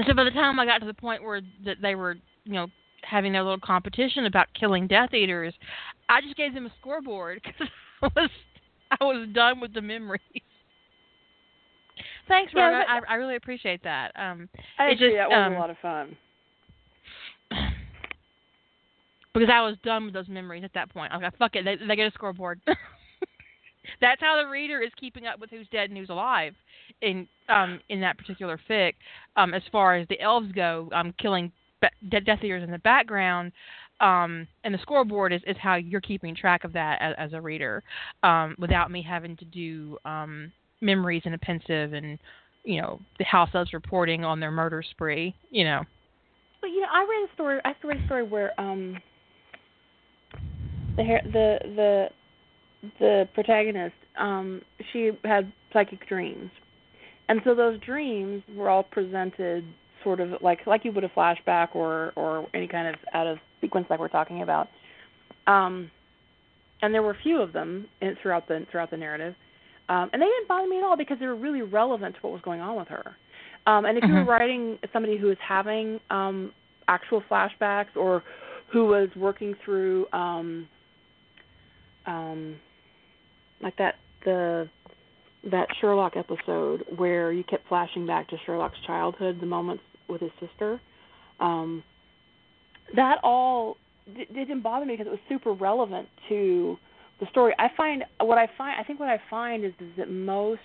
so 0.06 0.14
by 0.14 0.24
the 0.24 0.32
time 0.32 0.60
I 0.60 0.66
got 0.66 0.80
to 0.80 0.86
the 0.86 0.94
point 0.94 1.24
where 1.24 1.42
that 1.66 1.78
they 1.82 1.96
were, 1.96 2.16
you 2.44 2.54
know, 2.54 2.68
having 3.04 3.32
their 3.32 3.44
little 3.44 3.60
competition 3.60 4.26
about 4.26 4.48
killing 4.60 4.88
Death 4.88 5.14
Eaters, 5.14 5.54
I 6.10 6.22
just 6.22 6.36
gave 6.36 6.54
them 6.54 6.66
a 6.66 6.74
scoreboard 6.80 7.42
because 7.44 7.68
I 8.02 8.10
was 8.16 8.30
I 8.92 9.04
was 9.04 9.28
done 9.34 9.60
with 9.60 9.74
the 9.74 9.82
memories. 9.82 10.22
Thanks, 12.28 12.54
Rona. 12.54 12.84
Yeah, 12.88 13.00
I, 13.08 13.14
I 13.14 13.16
really 13.16 13.36
appreciate 13.36 13.84
that. 13.84 14.12
Um, 14.16 14.50
I 14.80 14.90
agree. 14.90 15.10
Just, 15.10 15.18
that 15.18 15.30
was 15.30 15.48
um, 15.48 15.54
a 15.54 15.60
lot 15.60 15.70
of 15.70 15.78
fun. 15.82 16.18
Because 19.34 19.54
I 19.54 19.62
was 19.62 19.76
done 19.84 20.06
with 20.06 20.16
those 20.16 20.28
memories 20.28 20.64
at 20.64 20.74
that 20.74 20.92
point. 20.92 21.14
I 21.14 21.16
was 21.16 21.22
like, 21.22 21.38
fuck 21.38 21.56
it, 21.56 21.64
they, 21.64 21.76
they 21.76 21.96
get 21.96 22.08
a 22.08 22.12
scoreboard. 22.12 22.60
That's 24.02 24.20
how 24.20 24.42
the 24.42 24.48
reader 24.50 24.82
is 24.82 24.90
keeping 25.00 25.28
up 25.28 25.40
with 25.40 25.52
who's 25.52 25.68
dead 25.72 25.90
and 25.90 25.98
who's 25.98 26.10
alive 26.10 26.56
in 27.02 27.28
um 27.48 27.80
in 27.90 28.02
that 28.02 28.18
particular 28.18 28.60
fic. 28.68 28.94
Um, 29.36 29.54
as 29.54 29.62
far 29.72 29.96
as 29.96 30.08
the 30.08 30.20
elves 30.20 30.52
go, 30.54 30.90
um, 30.92 31.14
killing 31.20 31.52
Death 32.10 32.44
Eaters 32.44 32.64
in 32.64 32.72
the 32.72 32.80
background, 32.80 33.52
um, 34.02 34.48
and 34.64 34.74
the 34.74 34.80
scoreboard 34.80 35.32
is, 35.32 35.42
is 35.46 35.56
how 35.62 35.76
you're 35.76 36.02
keeping 36.02 36.36
track 36.36 36.64
of 36.64 36.74
that 36.74 36.98
as, 37.00 37.14
as 37.18 37.34
a 37.34 37.42
reader, 37.42 37.84
um, 38.24 38.56
without 38.58 38.90
me 38.90 39.04
having 39.04 39.38
to 39.38 39.46
do 39.46 39.98
um, 40.06 40.52
memories 40.82 41.24
in 41.26 41.34
a 41.34 41.38
Pensieve 41.38 41.94
and 41.94 42.20
you 42.64 42.82
know 42.82 43.00
the 43.18 43.24
house 43.24 43.50
elves 43.54 43.74
reporting 43.74 44.26
on 44.26 44.40
their 44.40 44.52
murder 44.52 44.84
spree. 44.92 45.36
You 45.50 45.64
know. 45.64 45.84
But 46.62 46.68
you 46.68 46.82
know, 46.82 46.88
I 46.92 47.02
read 47.02 47.30
a 47.30 47.34
story. 47.34 47.60
I 47.64 47.74
read 47.84 48.02
a 48.02 48.06
story 48.06 48.24
where 48.24 48.60
um, 48.60 48.98
the 50.96 51.18
the 51.32 51.58
the 51.76 52.08
the 53.00 53.30
protagonist 53.34 53.96
um, 54.18 54.62
she 54.92 55.12
had 55.24 55.52
psychic 55.74 56.08
dreams, 56.08 56.50
and 57.30 57.42
so 57.44 57.56
those 57.56 57.80
dreams 57.82 58.44
were 58.56 58.70
all 58.70 58.84
presented 58.84 59.64
sort 60.04 60.20
of 60.20 60.42
like 60.42 60.66
like 60.68 60.86
you 60.86 60.92
would 60.92 61.04
a 61.04 61.10
flashback 61.10 61.76
or 61.76 62.14
or 62.16 62.48
any 62.54 62.68
kind 62.68 62.88
of 62.88 62.96
out 63.14 63.28
of 63.28 63.38
sequence 63.62 63.88
like 63.90 64.00
we're 64.00 64.08
talking 64.08 64.42
about. 64.42 64.68
Um, 65.46 65.90
and 66.82 66.94
there 66.94 67.02
were 67.02 67.12
a 67.12 67.22
few 67.24 67.42
of 67.42 67.54
them 67.54 67.88
in, 68.02 68.16
throughout 68.22 68.48
the 68.48 68.66
throughout 68.72 68.92
the 68.92 68.98
narrative, 68.98 69.36
um, 69.90 70.10
and 70.12 70.22
they 70.22 70.26
didn't 70.26 70.48
bother 70.48 70.68
me 70.68 70.78
at 70.78 70.84
all 70.84 70.98
because 70.98 71.18
they 71.20 71.26
were 71.26 71.36
really 71.36 71.62
relevant 71.62 72.16
to 72.16 72.22
what 72.22 72.34
was 72.34 72.42
going 72.42 72.62
on 72.62 72.76
with 72.76 72.88
her. 72.90 73.16
Um, 73.66 73.86
and 73.86 73.98
if 73.98 74.04
mm-hmm. 74.04 74.14
you 74.14 74.20
were 74.20 74.22
mm-hmm. 74.22 74.30
writing 74.30 74.80
somebody 74.94 75.18
who 75.18 75.28
was 75.28 75.38
having 75.46 76.00
um, 76.10 76.52
actual 76.88 77.22
flashbacks 77.30 77.96
or 77.96 78.24
who 78.72 78.86
was 78.86 79.10
working 79.16 79.56
through 79.64 80.06
um, 80.14 80.68
um, 82.06 82.56
like 83.62 83.76
that 83.78 83.96
the 84.26 84.70
that 85.52 85.68
Sherlock 85.80 86.14
episode 86.18 86.84
where 86.96 87.32
you 87.32 87.44
kept 87.44 87.68
flashing 87.68 88.06
back 88.06 88.28
to 88.30 88.38
Sherlock's 88.46 88.78
childhood, 88.86 89.38
the 89.40 89.46
moments 89.46 89.84
with 90.10 90.22
his 90.22 90.32
sister. 90.40 90.82
Um, 91.40 91.84
that 92.96 93.18
all 93.24 93.78
d- 94.14 94.28
didn't 94.34 94.62
bother 94.62 94.86
me 94.86 94.94
because 94.94 95.08
it 95.08 95.12
was 95.12 95.20
super 95.30 95.54
relevant 95.54 96.08
to 96.30 96.78
the 97.20 97.28
story. 97.32 97.54
I 97.58 97.68
find 97.76 98.04
what 98.20 98.38
I 98.38 98.48
find 98.58 98.80
I 98.80 98.84
think 98.84 99.00
what 99.00 99.10
I 99.10 99.20
find 99.30 99.66
is, 99.66 99.74
is 99.80 99.92
that 99.98 100.10
most 100.10 100.62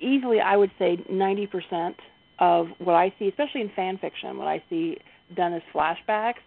easily 0.00 0.40
I 0.40 0.56
would 0.56 0.70
say 0.78 0.96
90% 1.10 1.94
of 2.38 2.68
what 2.78 2.94
I 2.94 3.14
see, 3.18 3.28
especially 3.28 3.60
in 3.60 3.70
fan 3.74 3.98
fiction, 3.98 4.36
what 4.36 4.48
I 4.48 4.62
see 4.68 4.98
done 5.36 5.52
as 5.52 5.62
flashbacks, 5.72 6.42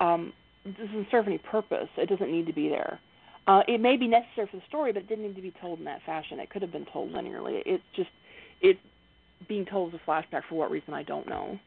um, 0.00 0.32
doesn't 0.64 1.08
serve 1.10 1.26
any 1.26 1.38
purpose. 1.38 1.88
It 1.96 2.08
doesn't 2.08 2.30
need 2.30 2.46
to 2.46 2.52
be 2.52 2.68
there. 2.68 2.98
Uh, 3.46 3.62
it 3.66 3.80
may 3.80 3.96
be 3.96 4.06
necessary 4.06 4.48
for 4.50 4.58
the 4.58 4.62
story, 4.68 4.92
but 4.92 5.02
it 5.02 5.08
didn't 5.08 5.24
need 5.24 5.36
to 5.36 5.42
be 5.42 5.52
told 5.60 5.78
in 5.78 5.84
that 5.86 6.02
fashion. 6.04 6.38
It 6.38 6.50
could 6.50 6.62
have 6.62 6.72
been 6.72 6.86
told 6.92 7.12
linearly. 7.12 7.62
It's 7.64 7.82
just 7.96 8.10
it's 8.60 8.80
being 9.48 9.64
told 9.64 9.94
as 9.94 10.00
a 10.04 10.10
flashback 10.10 10.42
for 10.48 10.56
what 10.56 10.70
reason 10.70 10.92
I 10.94 11.02
don't 11.02 11.26
know. 11.28 11.58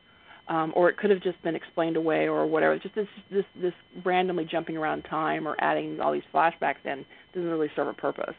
Um, 0.52 0.74
or 0.76 0.90
it 0.90 0.98
could 0.98 1.12
have 1.12 1.22
just 1.22 1.42
been 1.44 1.56
explained 1.56 1.96
away 1.96 2.28
or 2.28 2.46
whatever. 2.46 2.78
Just 2.78 2.94
this 2.94 3.08
this 3.32 3.46
this 3.62 3.74
randomly 4.04 4.44
jumping 4.44 4.76
around 4.76 5.04
time 5.04 5.48
or 5.48 5.56
adding 5.60 6.02
all 6.02 6.12
these 6.12 6.28
flashbacks 6.34 6.84
in 6.84 7.06
doesn't 7.34 7.50
really 7.50 7.72
serve 7.74 7.88
a 7.88 7.94
purpose. 7.94 8.36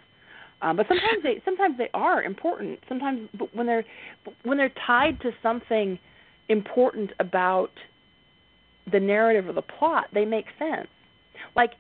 Um, 0.60 0.76
but 0.76 0.86
sometimes 0.88 1.22
they 1.22 1.40
sometimes 1.46 1.78
they 1.78 1.88
are 1.94 2.22
important. 2.22 2.80
Sometimes 2.86 3.30
but 3.38 3.54
when 3.56 3.66
they're 3.66 3.84
when 4.42 4.58
they're 4.58 4.74
tied 4.86 5.22
to 5.22 5.30
something 5.42 5.98
important 6.50 7.12
about 7.18 7.70
the 8.92 9.00
narrative 9.00 9.48
or 9.48 9.54
the 9.54 9.62
plot, 9.62 10.08
they 10.12 10.26
make 10.26 10.46
sense. 10.58 10.88
Like 11.56 11.70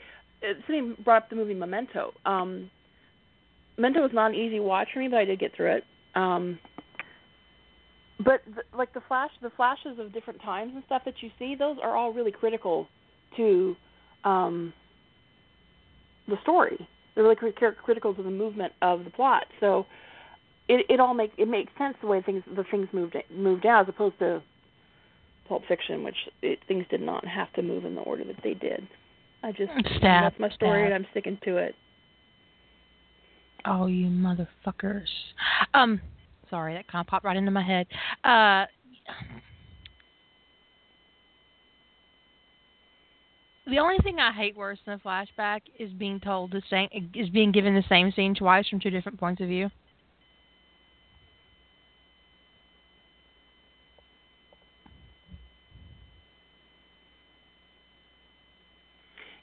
uh, 0.42 0.54
somebody 0.66 1.02
brought 1.02 1.24
up 1.24 1.28
the 1.28 1.36
movie 1.36 1.52
Memento. 1.52 2.14
Um, 2.24 2.70
Memento 3.76 4.00
was 4.00 4.12
not 4.14 4.30
an 4.30 4.36
easy 4.36 4.60
watch 4.60 4.88
for 4.94 5.00
me, 5.00 5.08
but 5.08 5.18
I 5.18 5.26
did 5.26 5.38
get 5.38 5.54
through 5.54 5.76
it. 5.76 5.84
Um, 6.14 6.58
but 8.24 8.42
the, 8.46 8.76
like 8.76 8.92
the 8.94 9.02
flash, 9.08 9.30
the 9.40 9.50
flashes 9.50 9.98
of 9.98 10.12
different 10.12 10.40
times 10.42 10.72
and 10.74 10.82
stuff 10.86 11.02
that 11.04 11.14
you 11.20 11.30
see, 11.38 11.54
those 11.54 11.76
are 11.82 11.96
all 11.96 12.12
really 12.12 12.32
critical 12.32 12.86
to 13.36 13.76
um, 14.24 14.72
the 16.28 16.36
story. 16.42 16.88
They're 17.14 17.24
really 17.24 17.36
critical 17.84 18.14
to 18.14 18.22
the 18.22 18.30
movement 18.30 18.72
of 18.80 19.04
the 19.04 19.10
plot. 19.10 19.44
So 19.60 19.86
it 20.68 20.86
it 20.88 21.00
all 21.00 21.14
make 21.14 21.32
it 21.36 21.48
makes 21.48 21.72
sense 21.76 21.96
the 22.00 22.06
way 22.06 22.22
things 22.22 22.42
the 22.56 22.64
things 22.70 22.88
moved 22.92 23.16
moved 23.30 23.66
out 23.66 23.82
as 23.82 23.88
opposed 23.88 24.18
to 24.20 24.42
Pulp 25.48 25.62
Fiction, 25.68 26.02
which 26.02 26.16
it, 26.40 26.60
things 26.68 26.86
did 26.90 27.00
not 27.00 27.26
have 27.26 27.52
to 27.54 27.62
move 27.62 27.84
in 27.84 27.94
the 27.94 28.00
order 28.00 28.24
that 28.24 28.36
they 28.42 28.54
did. 28.54 28.86
I 29.42 29.52
just 29.52 29.72
stab, 29.96 30.32
that's 30.32 30.38
my 30.40 30.48
story 30.50 30.82
stab. 30.82 30.86
and 30.86 30.94
I'm 30.94 31.06
sticking 31.10 31.38
to 31.44 31.56
it. 31.56 31.74
Oh, 33.64 33.86
you 33.86 34.06
motherfuckers! 34.06 35.08
Um, 35.74 36.00
sorry, 36.52 36.74
that 36.74 36.86
kind 36.86 37.00
of 37.00 37.06
popped 37.08 37.24
right 37.24 37.36
into 37.36 37.50
my 37.50 37.62
head. 37.62 37.86
Uh, 38.22 38.66
the 43.66 43.78
only 43.78 43.96
thing 44.02 44.18
I 44.18 44.32
hate 44.32 44.54
worse 44.54 44.78
than 44.84 44.94
a 44.94 44.98
flashback 44.98 45.62
is 45.78 45.90
being 45.92 46.20
told 46.20 46.52
the 46.52 46.62
same 46.68 46.88
is 47.14 47.30
being 47.30 47.52
given 47.52 47.74
the 47.74 47.84
same 47.88 48.12
scene 48.12 48.34
twice 48.34 48.68
from 48.68 48.80
two 48.80 48.90
different 48.90 49.18
points 49.18 49.40
of 49.40 49.48
view. 49.48 49.70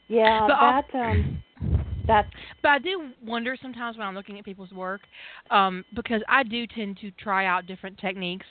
Yeah, 0.08 0.48
but 0.48 0.92
that 0.94 1.00
um 1.00 1.44
that's 2.10 2.28
but 2.62 2.70
I 2.70 2.80
do 2.80 3.10
wonder 3.24 3.56
sometimes 3.62 3.98
when 3.98 4.06
I'm 4.06 4.16
looking 4.16 4.38
at 4.40 4.44
people's 4.44 4.72
work, 4.72 5.02
um, 5.52 5.86
because 5.96 6.22
I 6.28 6.44
do 6.44 6.68
tend 6.68 6.98
to 7.02 7.12
try 7.12 7.46
out 7.46 7.68
different 7.68 7.98
techniques 8.00 8.46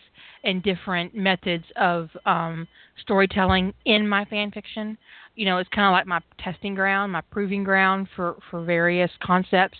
and 0.44 0.62
different 0.62 1.14
methods 1.14 1.64
of 1.76 2.08
um, 2.24 2.66
storytelling 3.02 3.74
in 3.84 4.08
my 4.08 4.24
fan 4.26 4.50
fiction. 4.52 4.96
You 5.34 5.46
know, 5.46 5.58
it's 5.58 5.68
kind 5.74 5.86
of 5.86 5.92
like 5.92 6.06
my 6.06 6.20
testing 6.42 6.74
ground, 6.74 7.12
my 7.12 7.20
proving 7.32 7.64
ground 7.64 8.08
for 8.16 8.36
for 8.50 8.64
various 8.64 9.10
concepts, 9.22 9.78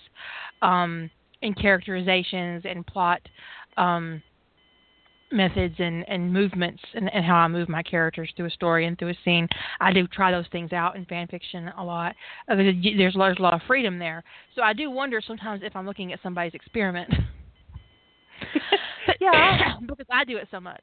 um, 0.61 1.09
and 1.43 1.57
characterizations 1.57 2.65
and 2.69 2.87
plot. 2.87 3.23
Um, 3.77 4.23
methods 5.31 5.75
and, 5.79 6.09
and 6.09 6.33
movements 6.33 6.83
and, 6.95 7.13
and 7.13 7.25
how 7.25 7.37
I 7.37 7.49
move 7.49 7.69
my 7.69 7.83
characters 7.83 8.33
through 8.37 8.47
a 8.47 8.51
story 8.51 8.87
and 8.87 8.99
through 8.99 9.11
a 9.11 9.19
scene. 9.25 9.49
I 9.81 9.93
do 9.93 10.07
try 10.07 10.31
those 10.31 10.47
things 10.51 10.73
out 10.73 10.97
in 10.97 11.05
fan 11.07 11.27
fiction 11.29 11.69
a 11.77 11.85
lot. 11.85 12.15
There's, 12.49 12.75
there's 12.97 13.15
a 13.17 13.19
lot 13.19 13.55
of 13.55 13.61
freedom 13.67 13.99
there. 13.99 14.25
So 14.55 14.63
I 14.63 14.73
do 14.73 14.91
wonder 14.91 15.21
sometimes 15.25 15.63
if 15.65 15.77
I'm 15.77 15.87
looking 15.87 16.13
at 16.13 16.21
somebody's 16.23 16.55
experiment. 16.55 17.13
yeah, 19.21 19.75
because 19.81 20.07
I 20.11 20.25
do 20.25 20.37
it 20.37 20.49
so 20.51 20.61
much. 20.61 20.83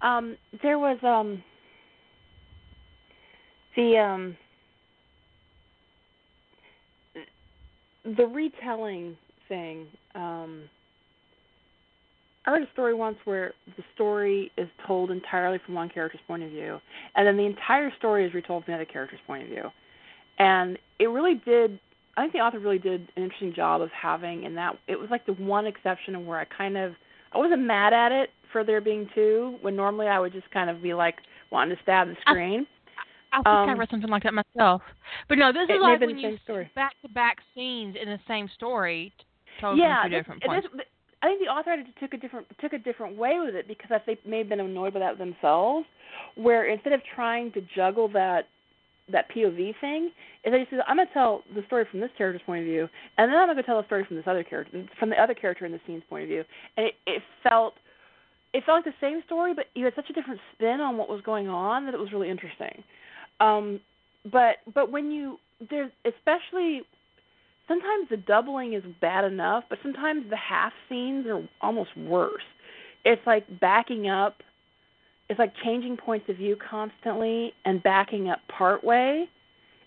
Um, 0.00 0.36
there 0.62 0.78
was 0.78 0.98
um 1.02 1.42
the 3.76 3.98
um 3.98 4.36
the 8.16 8.26
retelling 8.26 9.16
thing. 9.48 9.86
Um, 10.14 10.62
I 12.46 12.52
read 12.52 12.62
a 12.62 12.72
story 12.72 12.94
once 12.94 13.18
where 13.24 13.52
the 13.76 13.84
story 13.94 14.50
is 14.56 14.68
told 14.86 15.10
entirely 15.10 15.58
from 15.64 15.74
one 15.74 15.90
character's 15.90 16.20
point 16.26 16.42
of 16.42 16.50
view, 16.50 16.80
and 17.14 17.26
then 17.26 17.36
the 17.36 17.44
entire 17.44 17.92
story 17.98 18.24
is 18.26 18.32
retold 18.32 18.64
from 18.64 18.72
the 18.72 18.76
other 18.76 18.84
character's 18.86 19.20
point 19.26 19.42
of 19.42 19.48
view. 19.48 19.70
and 20.38 20.78
it 20.98 21.06
really 21.08 21.40
did. 21.44 21.78
I 22.16 22.22
think 22.22 22.32
the 22.32 22.40
author 22.40 22.58
really 22.58 22.78
did 22.78 23.08
an 23.16 23.22
interesting 23.22 23.54
job 23.54 23.80
of 23.80 23.90
having, 23.90 24.44
and 24.46 24.56
that 24.56 24.78
it 24.86 24.98
was 24.98 25.10
like 25.10 25.26
the 25.26 25.34
one 25.34 25.66
exception 25.66 26.26
where 26.26 26.38
I 26.38 26.44
kind 26.46 26.76
of 26.76 26.92
I 27.32 27.38
wasn't 27.38 27.62
mad 27.62 27.92
at 27.92 28.12
it 28.12 28.30
for 28.52 28.64
there 28.64 28.80
being 28.80 29.08
two 29.14 29.56
when 29.62 29.76
normally 29.76 30.06
I 30.06 30.18
would 30.18 30.32
just 30.32 30.50
kind 30.50 30.70
of 30.70 30.82
be 30.82 30.94
like 30.94 31.16
wanting 31.50 31.76
to 31.76 31.82
stab 31.82 32.08
the 32.08 32.16
screen. 32.22 32.66
I, 33.32 33.38
I 33.38 33.42
think 33.42 33.46
Um, 33.46 33.68
I 33.70 33.72
read 33.74 33.90
something 33.90 34.10
like 34.10 34.22
that 34.22 34.32
myself. 34.34 34.82
But 35.28 35.38
no, 35.38 35.52
this 35.52 35.64
is 35.64 35.76
like 35.80 36.00
when 36.00 36.16
the 36.16 36.22
you 36.22 36.38
back 36.74 36.92
to 37.02 37.08
back 37.10 37.38
scenes 37.54 37.96
in 38.00 38.08
the 38.08 38.18
same 38.26 38.48
story, 38.54 39.12
told 39.60 39.78
yeah, 39.78 40.02
from 40.02 40.10
two 40.10 40.16
this- 40.16 40.20
different 40.20 40.42
points. 40.42 40.68
this- 40.74 40.86
I 41.20 41.26
think 41.26 41.40
the 41.40 41.48
author 41.48 41.76
took 41.98 42.14
a 42.14 42.16
different 42.16 42.46
took 42.60 42.72
a 42.74 42.78
different 42.78 43.16
way 43.16 43.40
with 43.44 43.56
it 43.56 43.66
because 43.66 43.90
I 43.90 43.98
think 43.98 44.24
may 44.24 44.38
have 44.38 44.48
been 44.48 44.60
annoyed 44.60 44.94
by 44.94 45.00
that 45.00 45.18
themselves, 45.18 45.84
where 46.36 46.66
instead 46.66 46.92
of 46.92 47.00
trying 47.14 47.50
to 47.52 47.60
juggle 47.74 48.06
that 48.10 48.46
that 49.10 49.28
POV 49.30 49.74
thing, 49.80 50.12
is 50.44 50.52
they 50.52 50.64
said 50.70 50.78
I'm 50.86 50.96
gonna 50.96 51.08
tell 51.12 51.42
the 51.56 51.64
story 51.66 51.86
from 51.90 51.98
this 51.98 52.10
character's 52.16 52.42
point 52.46 52.60
of 52.60 52.66
view, 52.66 52.88
and 53.16 53.32
then 53.32 53.36
I'm 53.36 53.48
gonna 53.48 53.64
tell 53.64 53.80
a 53.80 53.84
story 53.86 54.04
from 54.04 54.16
this 54.16 54.28
other 54.28 54.44
character 54.44 54.84
from 55.00 55.10
the 55.10 55.20
other 55.20 55.34
character 55.34 55.66
in 55.66 55.72
the 55.72 55.80
scene's 55.88 56.04
point 56.08 56.22
of 56.22 56.28
view, 56.28 56.44
and 56.76 56.86
it, 56.86 56.94
it 57.06 57.22
felt 57.42 57.74
it 58.52 58.64
felt 58.64 58.78
like 58.78 58.84
the 58.84 58.98
same 59.00 59.22
story, 59.26 59.54
but 59.54 59.66
you 59.74 59.84
had 59.84 59.94
such 59.94 60.08
a 60.10 60.12
different 60.12 60.40
spin 60.54 60.80
on 60.80 60.96
what 60.96 61.08
was 61.08 61.20
going 61.22 61.48
on 61.48 61.84
that 61.84 61.94
it 61.94 62.00
was 62.00 62.12
really 62.12 62.30
interesting. 62.30 62.82
Um, 63.40 63.80
but 64.30 64.56
but 64.74 64.90
when 64.90 65.10
you 65.10 65.38
there's 65.70 65.90
especially 66.04 66.82
sometimes 67.66 68.08
the 68.08 68.16
doubling 68.16 68.72
is 68.74 68.82
bad 69.00 69.24
enough, 69.24 69.64
but 69.68 69.78
sometimes 69.82 70.24
the 70.30 70.36
half 70.36 70.72
scenes 70.88 71.26
are 71.26 71.46
almost 71.60 71.90
worse. 71.96 72.42
It's 73.04 73.24
like 73.26 73.44
backing 73.60 74.08
up. 74.08 74.36
It's 75.28 75.38
like 75.38 75.52
changing 75.62 75.98
points 75.98 76.28
of 76.30 76.36
view 76.36 76.56
constantly 76.56 77.52
and 77.66 77.82
backing 77.82 78.30
up 78.30 78.40
part 78.48 78.82
way, 78.82 79.28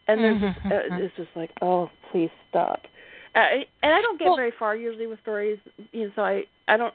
and 0.07 0.23
there's 0.23 0.37
Mhm, 0.41 0.71
uh, 0.71 1.03
it's 1.03 1.15
just 1.17 1.29
like, 1.35 1.49
oh, 1.63 1.89
please 2.11 2.29
stop. 2.49 2.85
Uh, 3.33 3.63
and 3.81 3.93
I 3.93 4.01
don't 4.01 4.19
get 4.19 4.25
Well- 4.27 4.35
very 4.35 4.51
far 4.51 4.75
usually 4.75 5.07
with 5.07 5.19
stories, 5.21 5.57
you 5.91 6.05
know. 6.05 6.11
So 6.15 6.23
I 6.23 6.45
I 6.67 6.77
don't 6.77 6.93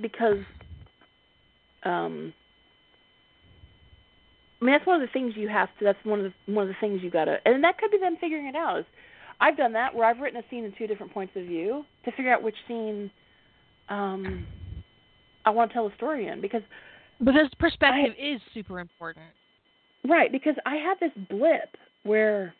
because 0.00 0.38
um 1.84 2.32
I 4.60 4.64
mean 4.64 4.74
that's 4.74 4.86
one 4.86 5.00
of 5.00 5.08
the 5.08 5.12
things 5.12 5.34
you 5.36 5.48
have 5.48 5.68
to 5.78 5.84
that's 5.84 5.98
one 6.04 6.20
of 6.24 6.32
the 6.46 6.52
one 6.52 6.64
of 6.64 6.68
the 6.68 6.76
things 6.80 7.00
you 7.02 7.10
gotta 7.10 7.38
and 7.44 7.62
that 7.64 7.78
could 7.78 7.90
be 7.90 7.98
them 7.98 8.16
figuring 8.20 8.46
it 8.46 8.54
out 8.56 8.80
is 8.80 8.84
I've 9.40 9.56
done 9.56 9.72
that 9.72 9.94
where 9.94 10.06
I've 10.06 10.18
written 10.18 10.38
a 10.38 10.44
scene 10.50 10.64
in 10.64 10.72
two 10.76 10.86
different 10.86 11.12
points 11.14 11.32
of 11.36 11.44
view 11.46 11.84
to 12.04 12.12
figure 12.12 12.32
out 12.32 12.42
which 12.42 12.56
scene 12.68 13.10
um 13.88 14.46
I 15.44 15.50
want 15.50 15.70
to 15.70 15.74
tell 15.74 15.88
the 15.88 15.94
story 15.96 16.26
in 16.28 16.40
because 16.40 16.62
because 17.24 17.48
perspective 17.58 18.14
is 18.18 18.40
super 18.54 18.80
important. 18.80 19.26
right 20.08 20.30
because 20.30 20.54
I 20.66 20.76
had 20.76 20.98
this 21.00 21.12
blip 21.28 21.76
where 22.02 22.54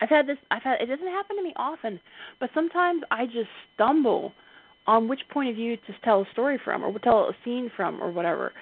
I've 0.00 0.08
had 0.08 0.26
this 0.26 0.38
I've 0.50 0.62
had 0.62 0.80
it 0.80 0.86
doesn't 0.86 1.06
happen 1.06 1.36
to 1.36 1.42
me 1.42 1.52
often 1.56 2.00
but 2.40 2.50
sometimes 2.54 3.02
I 3.10 3.26
just 3.26 3.48
stumble 3.74 4.32
on 4.86 5.08
which 5.08 5.20
point 5.30 5.50
of 5.50 5.56
view 5.56 5.76
to 5.76 5.94
tell 6.04 6.22
a 6.22 6.26
story 6.32 6.58
from 6.64 6.82
or 6.82 6.98
tell 6.98 7.28
a 7.28 7.36
scene 7.44 7.70
from 7.76 8.02
or 8.02 8.10
whatever 8.10 8.52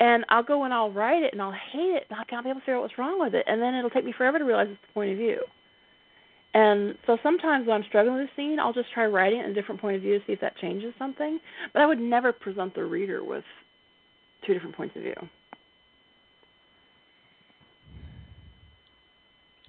and 0.00 0.24
I'll 0.28 0.42
go 0.42 0.64
and 0.64 0.74
I'll 0.74 0.90
write 0.90 1.22
it 1.22 1.32
and 1.32 1.40
I'll 1.40 1.52
hate 1.52 1.94
it 1.96 2.06
and 2.10 2.18
I 2.18 2.24
can't 2.24 2.44
be 2.44 2.50
able 2.50 2.60
to 2.60 2.64
figure 2.64 2.76
out 2.76 2.82
what's 2.82 2.98
wrong 2.98 3.20
with 3.20 3.34
it 3.34 3.44
and 3.46 3.60
then 3.60 3.74
it'll 3.74 3.90
take 3.90 4.04
me 4.04 4.14
forever 4.16 4.38
to 4.38 4.44
realize 4.44 4.68
it's 4.70 4.80
the 4.86 4.92
point 4.92 5.12
of 5.12 5.18
view. 5.18 5.40
And 6.54 6.94
so 7.06 7.18
sometimes 7.22 7.66
when 7.66 7.76
I'm 7.76 7.84
struggling 7.88 8.16
with 8.16 8.28
a 8.28 8.30
scene, 8.36 8.58
I'll 8.58 8.72
just 8.72 8.90
try 8.92 9.04
writing 9.06 9.40
it 9.40 9.44
in 9.44 9.50
a 9.50 9.54
different 9.54 9.80
point 9.80 9.96
of 9.96 10.02
view 10.02 10.18
to 10.18 10.24
see 10.26 10.32
if 10.32 10.40
that 10.40 10.56
changes 10.56 10.94
something. 10.98 11.38
But 11.74 11.82
I 11.82 11.86
would 11.86 12.00
never 12.00 12.32
present 12.32 12.74
the 12.74 12.84
reader 12.84 13.22
with 13.22 13.44
two 14.46 14.54
different 14.54 14.74
points 14.74 14.96
of 14.96 15.02
view. 15.02 15.14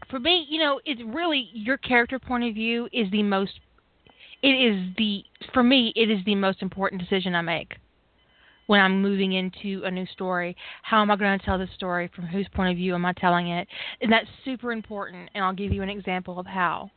For 0.09 0.19
me, 0.19 0.45
you 0.47 0.59
know, 0.59 0.79
it's 0.85 1.01
really 1.05 1.49
your 1.51 1.75
character 1.75 2.19
point 2.19 2.45
of 2.45 2.53
view 2.53 2.87
is 2.93 3.11
the 3.11 3.23
most. 3.23 3.51
It 4.43 4.49
is 4.49 4.95
the 4.97 5.23
for 5.53 5.63
me. 5.63 5.91
It 5.95 6.09
is 6.09 6.19
the 6.25 6.35
most 6.35 6.61
important 6.61 7.01
decision 7.01 7.35
I 7.35 7.41
make 7.41 7.75
when 8.67 8.79
I'm 8.79 9.01
moving 9.01 9.33
into 9.33 9.83
a 9.85 9.91
new 9.91 10.05
story. 10.07 10.55
How 10.83 11.01
am 11.01 11.09
I 11.09 11.15
going 11.15 11.37
to 11.39 11.45
tell 11.45 11.57
this 11.57 11.69
story? 11.75 12.11
From 12.15 12.27
whose 12.27 12.47
point 12.53 12.71
of 12.71 12.77
view 12.77 12.93
am 12.93 13.05
I 13.05 13.13
telling 13.13 13.49
it? 13.49 13.67
And 14.01 14.11
that's 14.11 14.27
super 14.45 14.71
important. 14.71 15.29
And 15.33 15.43
I'll 15.43 15.53
give 15.53 15.71
you 15.71 15.81
an 15.81 15.89
example 15.89 16.39
of 16.39 16.45
how. 16.45 16.91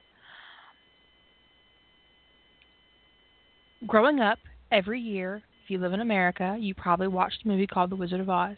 Growing 3.87 4.21
up, 4.21 4.39
every 4.71 5.01
year, 5.01 5.43
if 5.65 5.71
you 5.71 5.79
live 5.79 5.95
in 5.95 6.01
America, 6.01 6.57
you 6.61 6.75
probably 6.75 7.09
watched 7.09 7.45
a 7.45 7.49
movie 7.49 7.67
called 7.67 7.91
The 7.91 7.97
Wizard 7.97 8.21
of 8.21 8.29
Oz. 8.29 8.57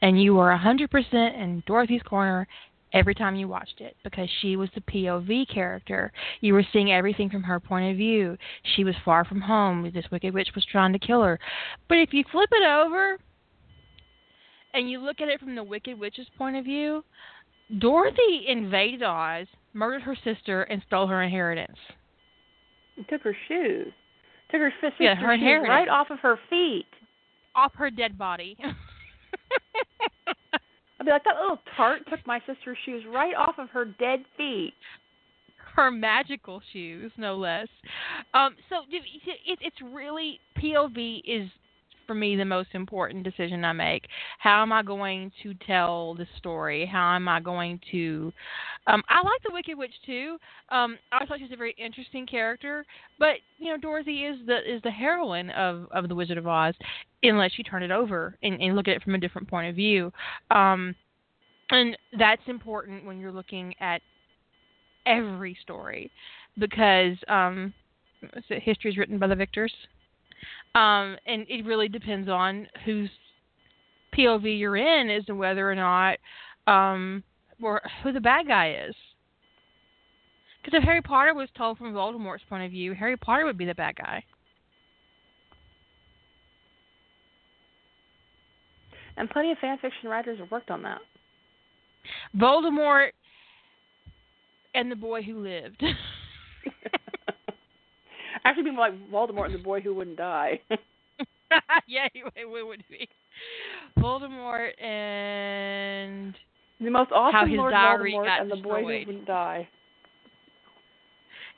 And 0.00 0.22
you 0.22 0.34
were 0.34 0.56
100% 0.56 0.88
in 1.12 1.62
Dorothy's 1.66 2.02
corner 2.02 2.46
every 2.92 3.14
time 3.14 3.36
you 3.36 3.48
watched 3.48 3.80
it 3.80 3.96
because 4.04 4.28
she 4.40 4.56
was 4.56 4.68
the 4.74 4.80
POV 4.80 5.52
character. 5.52 6.12
You 6.40 6.54
were 6.54 6.64
seeing 6.72 6.92
everything 6.92 7.30
from 7.30 7.42
her 7.42 7.60
point 7.60 7.90
of 7.90 7.96
view. 7.96 8.36
She 8.76 8.84
was 8.84 8.94
far 9.04 9.24
from 9.24 9.40
home. 9.40 9.90
This 9.92 10.06
wicked 10.10 10.34
witch 10.34 10.50
was 10.54 10.64
trying 10.70 10.92
to 10.92 10.98
kill 10.98 11.22
her. 11.22 11.38
But 11.88 11.98
if 11.98 12.12
you 12.12 12.24
flip 12.30 12.50
it 12.52 12.66
over 12.66 13.18
and 14.74 14.90
you 14.90 15.00
look 15.00 15.20
at 15.20 15.28
it 15.28 15.40
from 15.40 15.54
the 15.54 15.64
wicked 15.64 15.98
witch's 15.98 16.26
point 16.36 16.56
of 16.56 16.64
view, 16.64 17.04
Dorothy 17.78 18.46
invaded 18.48 19.02
Oz, 19.02 19.46
murdered 19.74 20.02
her 20.02 20.16
sister, 20.24 20.62
and 20.62 20.82
stole 20.86 21.06
her 21.06 21.22
inheritance. 21.22 21.76
And 22.96 23.06
took 23.08 23.22
her 23.22 23.36
shoes. 23.46 23.92
Took 24.50 24.60
her 24.60 24.72
sister's 24.80 25.00
Yeah, 25.00 25.14
her 25.14 25.36
shoes 25.36 25.68
right 25.68 25.88
off 25.88 26.10
of 26.10 26.18
her 26.20 26.38
feet. 26.48 26.86
Off 27.54 27.72
her 27.74 27.90
dead 27.90 28.16
body. 28.16 28.56
I'd 31.00 31.06
be 31.06 31.12
like, 31.12 31.24
that 31.24 31.36
little 31.40 31.60
tart 31.76 32.02
took 32.10 32.26
my 32.26 32.40
sister's 32.46 32.78
shoes 32.84 33.04
right 33.08 33.34
off 33.34 33.54
of 33.58 33.70
her 33.70 33.84
dead 33.84 34.24
feet. 34.36 34.74
her 35.76 35.90
magical 35.90 36.60
shoes, 36.72 37.12
no 37.16 37.36
less. 37.36 37.68
Um, 38.34 38.56
so 38.68 38.78
it, 38.90 39.02
it, 39.46 39.58
it's 39.62 39.76
really 39.92 40.40
POV 40.58 41.20
is 41.24 41.48
for 42.08 42.14
me 42.14 42.34
the 42.34 42.44
most 42.44 42.70
important 42.72 43.22
decision 43.22 43.64
I 43.64 43.72
make. 43.72 44.06
How 44.38 44.62
am 44.62 44.72
I 44.72 44.82
going 44.82 45.30
to 45.44 45.54
tell 45.66 46.14
the 46.14 46.26
story? 46.38 46.86
How 46.90 47.14
am 47.14 47.28
I 47.28 47.38
going 47.38 47.78
to? 47.92 48.32
Um, 48.88 49.02
I 49.08 49.18
like 49.18 49.42
the 49.46 49.52
Wicked 49.52 49.78
Witch 49.78 49.92
too. 50.04 50.38
Um, 50.70 50.98
I 51.12 51.24
thought 51.26 51.38
she's 51.38 51.52
a 51.52 51.56
very 51.56 51.76
interesting 51.78 52.26
character, 52.26 52.84
but 53.18 53.36
you 53.58 53.70
know 53.70 53.76
Dorothy 53.76 54.24
is 54.24 54.38
the 54.46 54.58
is 54.58 54.82
the 54.82 54.90
heroine 54.90 55.50
of 55.50 55.86
of 55.92 56.08
the 56.08 56.14
Wizard 56.14 56.38
of 56.38 56.48
Oz, 56.48 56.74
unless 57.22 57.52
you 57.58 57.62
turn 57.62 57.84
it 57.84 57.92
over 57.92 58.36
and, 58.42 58.60
and 58.60 58.74
look 58.74 58.88
at 58.88 58.96
it 58.96 59.02
from 59.02 59.14
a 59.14 59.18
different 59.18 59.48
point 59.48 59.68
of 59.68 59.76
view. 59.76 60.10
Um, 60.50 60.96
and 61.70 61.96
that's 62.18 62.42
important 62.46 63.04
when 63.04 63.20
you're 63.20 63.30
looking 63.30 63.74
at 63.80 64.00
every 65.06 65.56
story 65.62 66.10
because 66.58 67.16
um 67.28 67.72
history 68.48 68.90
is 68.90 68.96
written 68.96 69.18
by 69.18 69.26
the 69.26 69.34
victors 69.34 69.72
um 70.78 71.16
and 71.26 71.44
it 71.48 71.64
really 71.64 71.88
depends 71.88 72.28
on 72.28 72.68
whose 72.84 73.10
pov 74.16 74.42
you're 74.44 74.76
in 74.76 75.10
as 75.10 75.24
to 75.24 75.34
whether 75.34 75.68
or 75.70 75.74
not 75.74 76.18
um 76.66 77.22
or 77.62 77.82
who 78.02 78.12
the 78.12 78.20
bad 78.20 78.46
guy 78.46 78.76
is. 78.88 78.94
Because 80.62 80.78
if 80.78 80.84
harry 80.84 81.02
potter 81.02 81.34
was 81.34 81.48
told 81.56 81.78
from 81.78 81.92
voldemort's 81.92 82.44
point 82.48 82.64
of 82.64 82.70
view 82.70 82.94
harry 82.94 83.16
potter 83.16 83.44
would 83.44 83.58
be 83.58 83.64
the 83.64 83.74
bad 83.74 83.96
guy. 83.96 84.24
And 89.16 89.28
plenty 89.28 89.50
of 89.50 89.58
fan 89.58 89.78
fiction 89.78 90.08
writers 90.08 90.38
have 90.38 90.50
worked 90.50 90.70
on 90.70 90.82
that. 90.82 91.00
voldemort 92.36 93.08
and 94.74 94.92
the 94.92 94.96
boy 94.96 95.22
who 95.22 95.42
lived 95.42 95.82
Actually, 98.48 98.64
people 98.64 98.78
like 98.78 98.94
Voldemort 99.10 99.46
and 99.46 99.54
the 99.54 99.58
boy 99.58 99.80
who 99.82 99.94
wouldn't 99.94 100.16
die. 100.16 100.58
yeah, 101.86 102.08
it 102.14 102.48
would 102.48 102.82
be. 102.88 103.06
Voldemort 103.98 104.70
and 104.82 106.34
the 106.80 106.90
most 106.90 107.12
awesome 107.12 107.50
his 107.50 107.58
Lord 107.58 107.72
diary 107.72 108.14
Voldemort 108.14 108.24
got 108.24 108.40
and 108.40 108.50
the 108.50 108.56
boy 108.56 108.80
who 108.80 108.86
wouldn't 108.86 109.26
die. 109.26 109.68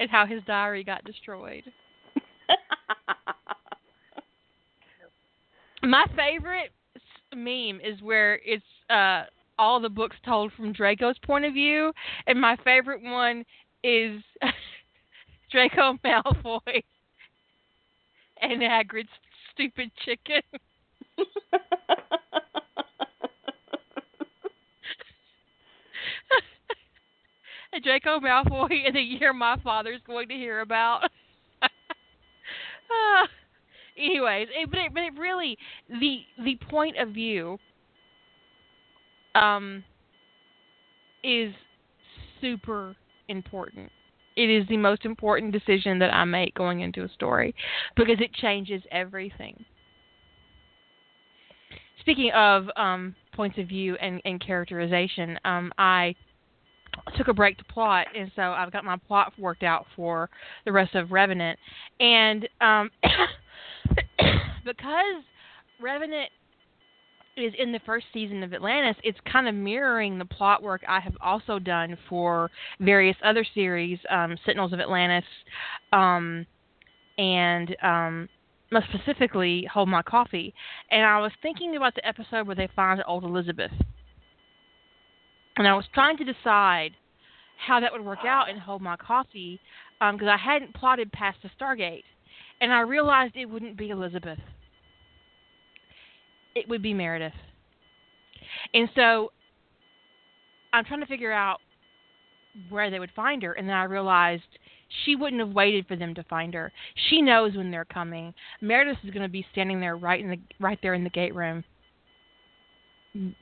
and 0.01 0.11
how 0.11 0.27
his 0.27 0.43
diary 0.49 0.83
got 0.83 1.05
destroyed. 1.05 1.63
My 5.85 6.05
favorite 6.17 6.73
meme 7.33 7.81
is 7.85 8.03
where 8.03 8.41
it's 8.45 8.65
uh 8.91 9.27
all 9.61 9.79
the 9.79 9.89
books 9.89 10.17
told 10.25 10.51
from 10.57 10.73
Draco's 10.73 11.19
point 11.25 11.45
of 11.45 11.53
view, 11.53 11.93
and 12.27 12.41
my 12.41 12.57
favorite 12.65 13.03
one 13.03 13.45
is 13.85 14.21
Draco 15.51 15.99
Malfoy 16.05 16.83
and 18.41 18.63
Hagrid's 18.63 19.09
stupid 19.53 19.91
chicken. 20.05 20.43
and 27.73 27.83
Draco 27.83 28.21
Malfoy 28.21 28.87
in 28.87 28.95
the 28.95 29.01
year 29.01 29.33
my 29.33 29.57
father's 29.63 30.01
going 30.07 30.29
to 30.29 30.35
hear 30.35 30.61
about. 30.61 31.11
Ah, 32.91 33.29
anyways, 33.97 34.49
it, 34.51 34.71
but 34.71 34.79
it, 34.79 34.95
but 34.95 35.03
it 35.03 35.19
really 35.19 35.57
the 35.89 36.21
the 36.45 36.57
point 36.69 36.97
of 36.99 37.11
view 37.11 37.59
um 39.35 39.85
is 41.23 41.55
super 42.41 42.97
important. 43.29 43.91
It 44.37 44.49
is 44.49 44.67
the 44.69 44.77
most 44.77 45.05
important 45.05 45.53
decision 45.53 45.99
that 45.99 46.13
I 46.13 46.25
make 46.25 46.55
going 46.55 46.81
into 46.81 47.05
a 47.05 47.09
story 47.09 47.55
because 47.97 48.21
it 48.21 48.33
changes 48.33 48.83
everything. 48.91 49.65
Speaking 52.01 52.31
of 52.35 52.69
um, 52.77 53.15
points 53.35 53.59
of 53.59 53.69
view 53.69 53.97
and, 54.01 54.21
and 54.25 54.45
characterization, 54.45 55.39
um, 55.45 55.73
I 55.77 56.15
took 57.17 57.29
a 57.29 57.35
break 57.35 57.59
to 57.59 57.65
plot, 57.65 58.07
and 58.17 58.31
so 58.35 58.43
I've 58.43 58.73
got 58.73 58.85
my 58.85 58.97
plot 58.97 59.33
worked 59.39 59.63
out 59.63 59.87
for 59.95 60.31
the 60.65 60.73
rest 60.73 60.95
of 60.95 61.13
Revenant. 61.13 61.59
And 62.01 62.49
um, 62.61 62.91
because 64.65 65.23
Revenant 65.81 66.31
is 67.37 67.53
in 67.59 67.73
the 67.73 67.81
first 67.87 68.07
season 68.13 68.43
of 68.43 68.53
Atlantis, 68.53 68.97
it's 69.03 69.19
kind 69.31 69.49
of 69.49 69.55
mirroring 69.55 70.19
the 70.19 70.25
plot 70.25 70.63
work 70.63 70.83
I 70.89 71.01
have 71.01 71.17
also 71.21 71.59
done 71.59 71.97
for 72.09 72.51
various 72.81 73.17
other 73.25 73.45
series, 73.55 73.99
um, 74.11 74.37
Sentinels 74.45 74.73
of 74.73 74.81
Atlantis, 74.81 75.25
um, 75.93 76.47
and 77.19 77.77
um, 77.83 78.29
most 78.73 78.87
specifically, 78.93 79.69
Hold 79.73 79.89
My 79.89 80.03
Coffee. 80.03 80.55
And 80.91 81.05
I 81.05 81.21
was 81.21 81.33
thinking 81.43 81.77
about 81.77 81.95
the 81.95 82.07
episode 82.07 82.47
where 82.47 82.57
they 82.57 82.69
find 82.75 83.03
old 83.07 83.25
Elizabeth. 83.25 83.73
And 85.57 85.67
I 85.67 85.75
was 85.75 85.85
trying 85.93 86.17
to 86.19 86.25
decide 86.25 86.93
how 87.67 87.81
that 87.81 87.93
would 87.93 88.05
work 88.05 88.25
out 88.27 88.49
in 88.49 88.57
Hold 88.57 88.81
My 88.83 88.97
Coffee 88.97 89.61
because 89.99 90.23
um, 90.23 90.29
I 90.29 90.39
hadn't 90.39 90.75
plotted 90.75 91.13
past 91.13 91.39
the 91.43 91.51
Stargate. 91.61 92.05
And 92.61 92.73
I 92.73 92.81
realized 92.81 93.37
it 93.37 93.47
wouldn't 93.47 93.77
be 93.77 93.91
Elizabeth 93.91 94.39
it 96.55 96.69
would 96.69 96.83
be 96.83 96.95
Meredith. 96.95 97.33
And 98.75 98.89
so 98.95 99.33
I'm 100.73 100.85
trying 100.85 101.01
to 101.01 101.07
figure 101.07 101.33
out 101.33 101.59
where 102.69 102.91
they 102.91 102.99
would 102.99 103.13
find 103.15 103.43
her, 103.43 103.53
and 103.53 103.69
then 103.69 103.77
I 103.77 103.85
realized 103.85 104.43
she 105.05 105.15
wouldn't 105.15 105.41
have 105.41 105.51
waited 105.51 105.87
for 105.87 105.95
them 105.95 106.15
to 106.15 106.25
find 106.25 106.53
her. 106.55 106.73
She 107.09 107.23
knows 107.23 107.55
when 107.55 107.71
they're 107.71 107.85
coming. 107.85 108.35
Meredith 108.61 108.99
is 109.05 109.11
going 109.11 109.23
to 109.23 109.29
be 109.29 109.47
standing 109.53 109.79
there 109.79 109.97
right 109.97 110.21
in 110.21 110.31
the 110.31 110.39
right 110.59 110.79
there 110.83 110.95
in 110.95 111.05
the 111.05 111.11
gate 111.11 111.35
room 111.35 111.63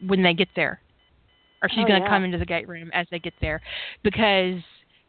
when 0.06 0.22
they 0.22 0.34
get 0.34 0.48
there, 0.54 0.80
or 1.62 1.68
she's 1.70 1.84
oh, 1.84 1.88
going 1.88 2.00
to 2.00 2.06
yeah. 2.06 2.10
come 2.10 2.24
into 2.24 2.38
the 2.38 2.44
gate 2.44 2.68
room 2.68 2.90
as 2.92 3.06
they 3.10 3.18
get 3.18 3.34
there, 3.40 3.62
because 4.04 4.60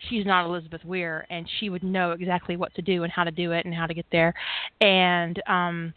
she's 0.10 0.26
not 0.26 0.46
Elizabeth 0.46 0.84
Weir, 0.86 1.28
and 1.30 1.46
she 1.60 1.70
would 1.70 1.84
know 1.84 2.12
exactly 2.12 2.56
what 2.56 2.74
to 2.76 2.82
do 2.82 3.04
and 3.04 3.12
how 3.12 3.26
to 3.26 3.32
do 3.32 3.52
it 3.52 3.66
and 3.66 3.76
how 3.76 3.86
to 3.86 3.94
get 3.94 4.06
there, 4.12 4.34
and 4.80 5.42
um 5.48 5.94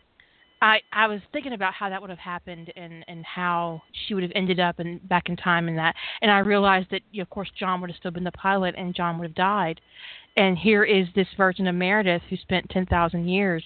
I 0.62 0.80
I 0.92 1.08
was 1.08 1.20
thinking 1.32 1.52
about 1.52 1.74
how 1.74 1.90
that 1.90 2.00
would 2.00 2.08
have 2.10 2.18
happened 2.20 2.72
and 2.76 3.04
and 3.08 3.24
how 3.26 3.82
she 4.06 4.14
would 4.14 4.22
have 4.22 4.32
ended 4.34 4.60
up 4.60 4.78
in 4.80 4.98
back 4.98 5.28
in 5.28 5.36
time 5.36 5.68
and 5.68 5.76
that. 5.76 5.94
And 6.22 6.30
I 6.30 6.38
realized 6.38 6.88
that 6.92 7.02
you 7.10 7.18
know, 7.18 7.22
of 7.22 7.30
course 7.30 7.50
John 7.58 7.80
would 7.80 7.90
have 7.90 7.96
still 7.98 8.12
been 8.12 8.24
the 8.24 8.32
pilot 8.32 8.74
and 8.78 8.94
John 8.94 9.18
would 9.18 9.26
have 9.26 9.34
died, 9.34 9.80
and 10.36 10.56
here 10.56 10.84
is 10.84 11.08
this 11.14 11.26
version 11.36 11.66
of 11.66 11.74
Meredith 11.74 12.22
who 12.30 12.36
spent 12.36 12.70
ten 12.70 12.86
thousand 12.86 13.28
years 13.28 13.64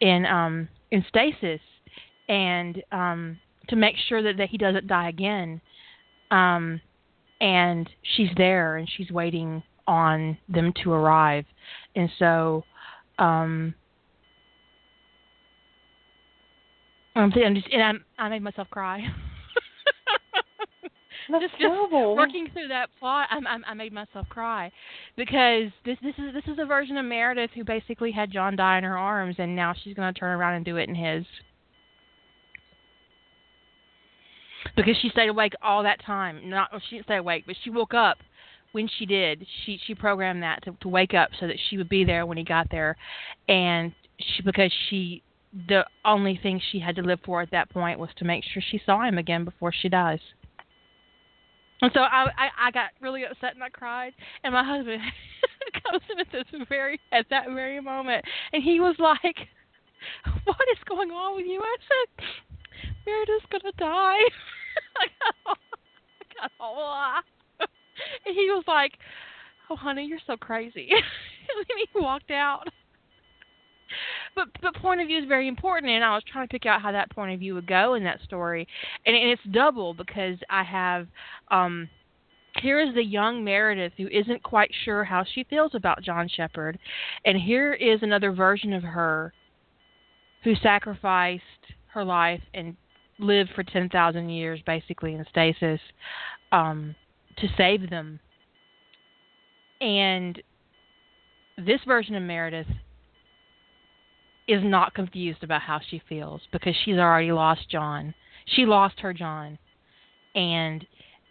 in 0.00 0.24
um 0.26 0.66
in 0.90 1.04
stasis, 1.08 1.60
and 2.28 2.82
um 2.90 3.38
to 3.68 3.76
make 3.76 3.96
sure 4.08 4.22
that 4.22 4.38
that 4.38 4.48
he 4.48 4.56
doesn't 4.56 4.86
die 4.86 5.10
again, 5.10 5.60
um 6.30 6.80
and 7.42 7.88
she's 8.16 8.30
there 8.36 8.78
and 8.78 8.88
she's 8.96 9.10
waiting 9.10 9.62
on 9.86 10.38
them 10.48 10.72
to 10.82 10.92
arrive, 10.92 11.44
and 11.96 12.08
so 12.18 12.64
um 13.18 13.74
Just, 17.28 17.68
and 17.72 17.82
I'm, 17.82 18.04
I 18.18 18.28
made 18.28 18.42
myself 18.42 18.68
cry. 18.70 19.02
That's 21.30 21.44
just, 21.44 21.58
terrible. 21.58 22.16
Just 22.16 22.18
working 22.18 22.48
through 22.52 22.68
that 22.68 22.88
plot, 22.98 23.28
I'm, 23.30 23.46
I'm, 23.46 23.64
I 23.64 23.74
made 23.74 23.92
myself 23.92 24.28
cry 24.28 24.72
because 25.16 25.70
this 25.84 25.96
this 26.02 26.14
is 26.18 26.34
this 26.34 26.44
is 26.46 26.58
a 26.58 26.66
version 26.66 26.96
of 26.96 27.04
Meredith 27.04 27.50
who 27.54 27.62
basically 27.64 28.10
had 28.10 28.32
John 28.32 28.56
die 28.56 28.78
in 28.78 28.84
her 28.84 28.98
arms, 28.98 29.36
and 29.38 29.54
now 29.54 29.74
she's 29.74 29.94
going 29.94 30.12
to 30.12 30.18
turn 30.18 30.36
around 30.36 30.54
and 30.54 30.64
do 30.64 30.76
it 30.76 30.88
in 30.88 30.94
his. 30.94 31.24
Because 34.76 34.96
she 35.00 35.08
stayed 35.10 35.28
awake 35.28 35.52
all 35.62 35.82
that 35.82 36.04
time. 36.04 36.48
Not 36.48 36.70
well, 36.72 36.82
she 36.88 36.96
didn't 36.96 37.06
stay 37.06 37.16
awake, 37.16 37.44
but 37.46 37.56
she 37.62 37.70
woke 37.70 37.94
up 37.94 38.18
when 38.72 38.88
she 38.98 39.06
did. 39.06 39.46
She 39.64 39.78
she 39.86 39.94
programmed 39.94 40.42
that 40.42 40.64
to, 40.64 40.76
to 40.80 40.88
wake 40.88 41.14
up 41.14 41.30
so 41.38 41.46
that 41.46 41.56
she 41.68 41.76
would 41.76 41.88
be 41.88 42.04
there 42.04 42.26
when 42.26 42.38
he 42.38 42.44
got 42.44 42.68
there, 42.70 42.96
and 43.48 43.92
she 44.18 44.42
because 44.42 44.72
she 44.88 45.22
the 45.52 45.84
only 46.04 46.38
thing 46.40 46.60
she 46.70 46.78
had 46.78 46.96
to 46.96 47.02
live 47.02 47.20
for 47.24 47.42
at 47.42 47.50
that 47.50 47.70
point 47.70 47.98
was 47.98 48.10
to 48.16 48.24
make 48.24 48.44
sure 48.44 48.62
she 48.62 48.80
saw 48.84 49.02
him 49.02 49.18
again 49.18 49.44
before 49.44 49.72
she 49.72 49.88
dies. 49.88 50.20
And 51.82 51.90
so 51.94 52.00
I, 52.00 52.26
I 52.36 52.68
I 52.68 52.70
got 52.70 52.90
really 53.00 53.24
upset 53.24 53.54
and 53.54 53.64
I 53.64 53.70
cried, 53.70 54.12
and 54.44 54.52
my 54.52 54.62
husband 54.62 55.00
comes 55.90 56.02
in 56.12 56.20
at 56.20 56.26
this 56.30 56.44
very 56.68 57.00
at 57.10 57.26
that 57.30 57.46
very 57.48 57.80
moment, 57.80 58.24
and 58.52 58.62
he 58.62 58.80
was 58.80 58.96
like, 58.98 59.36
"What 60.44 60.56
is 60.72 60.78
going 60.86 61.10
on 61.10 61.36
with 61.36 61.46
you?" 61.46 61.60
I 61.60 61.76
said, 61.88 62.26
"Meredith's 63.06 63.46
gonna 63.50 63.72
die." 63.78 64.18
I 65.00 65.06
got 65.24 65.34
all, 65.46 65.56
I 66.20 66.40
got 66.40 66.52
all 66.60 67.22
and 68.26 68.34
he 68.34 68.50
was 68.50 68.64
like, 68.66 68.92
"Oh, 69.70 69.76
honey, 69.76 70.04
you're 70.04 70.18
so 70.26 70.36
crazy," 70.36 70.88
and 70.90 71.02
then 71.56 71.78
he 71.78 72.00
walked 72.00 72.30
out 72.30 72.68
but 74.34 74.48
but 74.62 74.74
point 74.76 75.00
of 75.00 75.06
view 75.06 75.18
is 75.18 75.28
very 75.28 75.48
important, 75.48 75.90
and 75.90 76.04
I 76.04 76.14
was 76.14 76.24
trying 76.30 76.46
to 76.46 76.52
pick 76.52 76.66
out 76.66 76.82
how 76.82 76.92
that 76.92 77.10
point 77.10 77.32
of 77.32 77.40
view 77.40 77.54
would 77.54 77.66
go 77.66 77.94
in 77.94 78.04
that 78.04 78.20
story, 78.22 78.66
and, 79.06 79.16
and 79.16 79.30
it's 79.30 79.42
double 79.52 79.94
because 79.94 80.38
I 80.48 80.62
have 80.62 81.06
um 81.50 81.88
here 82.60 82.80
is 82.80 82.94
the 82.94 83.04
young 83.04 83.44
Meredith 83.44 83.92
who 83.96 84.08
isn't 84.08 84.42
quite 84.42 84.70
sure 84.84 85.04
how 85.04 85.24
she 85.24 85.44
feels 85.44 85.74
about 85.74 86.02
John 86.02 86.28
Sheppard, 86.28 86.78
and 87.24 87.38
here 87.38 87.74
is 87.74 88.02
another 88.02 88.32
version 88.32 88.72
of 88.72 88.82
her 88.82 89.32
who 90.42 90.54
sacrificed 90.56 91.42
her 91.92 92.04
life 92.04 92.40
and 92.54 92.76
lived 93.18 93.50
for 93.54 93.62
10,000 93.62 94.28
years 94.28 94.60
basically 94.64 95.14
in 95.14 95.24
stasis 95.30 95.80
um, 96.52 96.94
to 97.36 97.46
save 97.56 97.90
them. 97.90 98.18
And 99.80 100.40
this 101.58 101.80
version 101.86 102.14
of 102.14 102.22
Meredith 102.22 102.66
is 104.50 104.62
not 104.64 104.94
confused 104.94 105.44
about 105.44 105.62
how 105.62 105.80
she 105.90 106.02
feels 106.08 106.40
because 106.52 106.74
she's 106.84 106.96
already 106.96 107.30
lost 107.30 107.68
John. 107.70 108.14
She 108.46 108.66
lost 108.66 108.98
her 109.00 109.12
John, 109.12 109.58
and 110.34 110.84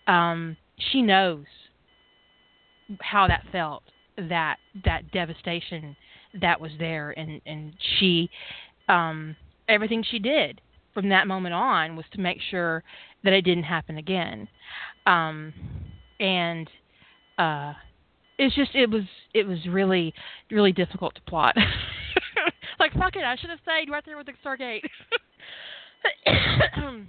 um, 0.07 0.55
she 0.91 1.01
knows 1.01 1.45
how 3.01 3.27
that 3.27 3.43
felt. 3.51 3.83
That 4.17 4.57
that 4.83 5.11
devastation 5.11 5.95
that 6.41 6.59
was 6.59 6.71
there, 6.77 7.11
and 7.11 7.41
and 7.45 7.73
she, 7.99 8.29
um, 8.87 9.35
everything 9.67 10.03
she 10.09 10.19
did 10.19 10.61
from 10.93 11.09
that 11.09 11.27
moment 11.27 11.53
on 11.53 11.95
was 11.95 12.05
to 12.11 12.19
make 12.19 12.39
sure 12.51 12.83
that 13.23 13.33
it 13.33 13.43
didn't 13.43 13.63
happen 13.63 13.97
again. 13.97 14.47
Um, 15.05 15.53
and 16.19 16.69
uh, 17.37 17.73
it's 18.37 18.55
just 18.55 18.75
it 18.75 18.89
was 18.89 19.03
it 19.33 19.47
was 19.47 19.59
really 19.67 20.13
really 20.51 20.71
difficult 20.71 21.15
to 21.15 21.21
plot. 21.21 21.55
fuck 22.99 23.15
it, 23.15 23.23
I 23.23 23.35
should 23.37 23.49
have 23.49 23.59
stayed 23.63 23.89
right 23.89 24.03
there 24.05 24.17
with 24.17 24.27
the 24.27 24.33
Stargate. 24.45 24.81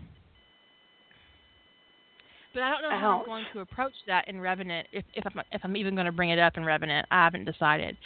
but 2.55 2.62
I 2.62 2.71
don't 2.71 2.83
know 2.83 2.99
how 2.99 3.19
Ouch. 3.19 3.23
I'm 3.23 3.27
going 3.27 3.45
to 3.55 3.61
approach 3.61 3.93
that 4.07 4.29
in 4.29 4.41
Revenant. 4.41 4.87
If 4.93 5.05
if 5.15 5.25
I'm 5.27 5.43
if 5.53 5.61
I'm 5.65 5.77
even 5.77 5.95
going 5.95 6.07
to 6.07 6.12
bring 6.12 6.31
it 6.31 6.39
up 6.39 6.57
in 6.57 6.65
Revenant, 6.65 7.07
I 7.11 7.25
haven't 7.25 7.45
decided. 7.45 7.97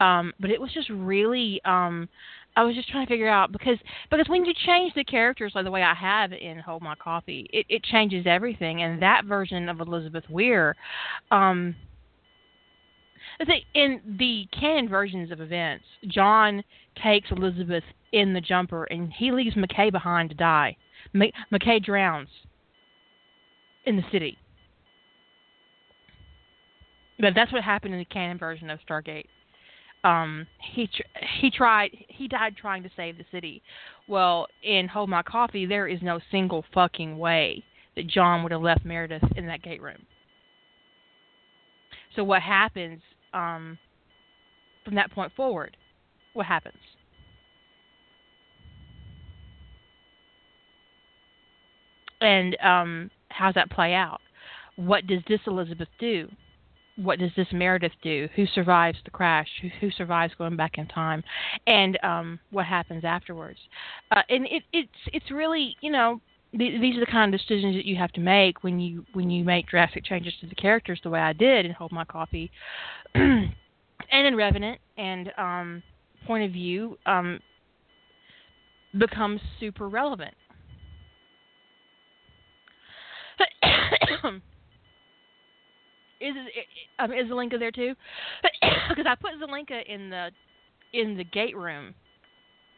Um, 0.00 0.32
but 0.40 0.50
it 0.50 0.60
was 0.60 0.72
just 0.72 0.88
really. 0.90 1.60
Um, 1.64 2.08
I 2.56 2.62
was 2.62 2.76
just 2.76 2.88
trying 2.88 3.04
to 3.04 3.10
figure 3.10 3.28
out 3.28 3.50
because 3.50 3.78
because 4.10 4.28
when 4.28 4.44
you 4.44 4.54
change 4.66 4.94
the 4.94 5.04
characters 5.04 5.52
like 5.54 5.64
the 5.64 5.70
way 5.70 5.82
I 5.82 5.94
have 5.94 6.32
in 6.32 6.58
Hold 6.58 6.82
My 6.82 6.94
Coffee, 6.94 7.48
it, 7.52 7.66
it 7.68 7.82
changes 7.82 8.26
everything. 8.26 8.82
And 8.82 9.02
that 9.02 9.24
version 9.24 9.68
of 9.68 9.80
Elizabeth 9.80 10.24
Weir, 10.30 10.76
um, 11.30 11.74
in 13.74 14.16
the 14.18 14.46
canon 14.58 14.88
versions 14.88 15.30
of 15.30 15.40
events, 15.40 15.84
John 16.06 16.62
takes 17.02 17.30
Elizabeth 17.30 17.84
in 18.12 18.32
the 18.32 18.40
jumper 18.40 18.84
and 18.84 19.12
he 19.12 19.32
leaves 19.32 19.56
McKay 19.56 19.90
behind 19.90 20.30
to 20.30 20.36
die. 20.36 20.76
McKay 21.14 21.82
drowns 21.82 22.28
in 23.86 23.96
the 23.96 24.04
city. 24.12 24.38
But 27.18 27.34
that's 27.34 27.52
what 27.52 27.62
happened 27.62 27.94
in 27.94 28.00
the 28.00 28.04
canon 28.06 28.38
version 28.38 28.70
of 28.70 28.80
Stargate. 28.88 29.26
Um, 30.02 30.46
he 30.74 30.86
tr- 30.86 31.24
he 31.40 31.50
tried 31.50 31.90
he 32.08 32.28
died 32.28 32.56
trying 32.56 32.82
to 32.82 32.90
save 32.94 33.16
the 33.16 33.24
city. 33.32 33.62
Well, 34.06 34.46
in 34.62 34.86
Hold 34.88 35.08
My 35.08 35.22
Coffee, 35.22 35.64
there 35.64 35.88
is 35.88 36.00
no 36.02 36.20
single 36.30 36.64
fucking 36.74 37.16
way 37.16 37.64
that 37.96 38.06
John 38.06 38.42
would 38.42 38.52
have 38.52 38.60
left 38.60 38.84
Meredith 38.84 39.22
in 39.36 39.46
that 39.46 39.62
gate 39.62 39.80
room. 39.80 40.04
So 42.16 42.22
what 42.22 42.42
happens 42.42 43.00
um, 43.34 43.78
from 44.84 44.94
that 44.94 45.10
point 45.10 45.32
forward? 45.36 45.76
What 46.32 46.46
happens? 46.46 46.78
And 52.20 52.56
um, 52.62 53.10
how 53.28 53.46
does 53.46 53.54
that 53.54 53.70
play 53.70 53.92
out? 53.92 54.20
What 54.76 55.06
does 55.06 55.20
this 55.28 55.40
Elizabeth 55.46 55.88
do? 55.98 56.28
what 56.96 57.18
does 57.18 57.30
this 57.36 57.48
Meredith 57.52 57.92
do? 58.02 58.28
Who 58.36 58.46
survives 58.46 58.98
the 59.04 59.10
crash? 59.10 59.48
Who, 59.62 59.68
who 59.80 59.90
survives 59.90 60.34
going 60.36 60.56
back 60.56 60.78
in 60.78 60.86
time? 60.86 61.22
And 61.66 61.98
um, 62.02 62.38
what 62.50 62.66
happens 62.66 63.04
afterwards? 63.04 63.58
Uh, 64.10 64.22
and 64.28 64.46
it, 64.46 64.62
it's 64.72 64.88
it's 65.12 65.30
really 65.30 65.76
you 65.80 65.90
know 65.90 66.20
th- 66.56 66.80
these 66.80 66.96
are 66.96 67.00
the 67.00 67.10
kind 67.10 67.34
of 67.34 67.40
decisions 67.40 67.74
that 67.74 67.84
you 67.84 67.96
have 67.96 68.12
to 68.12 68.20
make 68.20 68.62
when 68.62 68.78
you 68.78 69.04
when 69.12 69.30
you 69.30 69.44
make 69.44 69.66
drastic 69.66 70.04
changes 70.04 70.34
to 70.40 70.46
the 70.46 70.54
characters 70.54 71.00
the 71.02 71.10
way 71.10 71.20
I 71.20 71.32
did 71.32 71.66
in 71.66 71.72
Hold 71.72 71.92
My 71.92 72.04
Coffee, 72.04 72.50
and 73.14 73.52
in 74.10 74.36
Revenant 74.36 74.80
and 74.96 75.32
um, 75.38 75.82
Point 76.26 76.44
of 76.44 76.52
View 76.52 76.98
um, 77.06 77.40
becomes 78.98 79.40
super 79.60 79.88
relevant. 79.88 80.34
is 86.20 86.34
um, 86.98 87.12
is 87.12 87.28
Zelenka 87.28 87.58
there 87.58 87.72
too? 87.72 87.94
Because 88.88 89.06
I 89.08 89.14
put 89.14 89.32
Zelenka 89.40 89.84
in 89.86 90.10
the 90.10 90.30
in 90.92 91.16
the 91.16 91.24
gate 91.24 91.56
room 91.56 91.94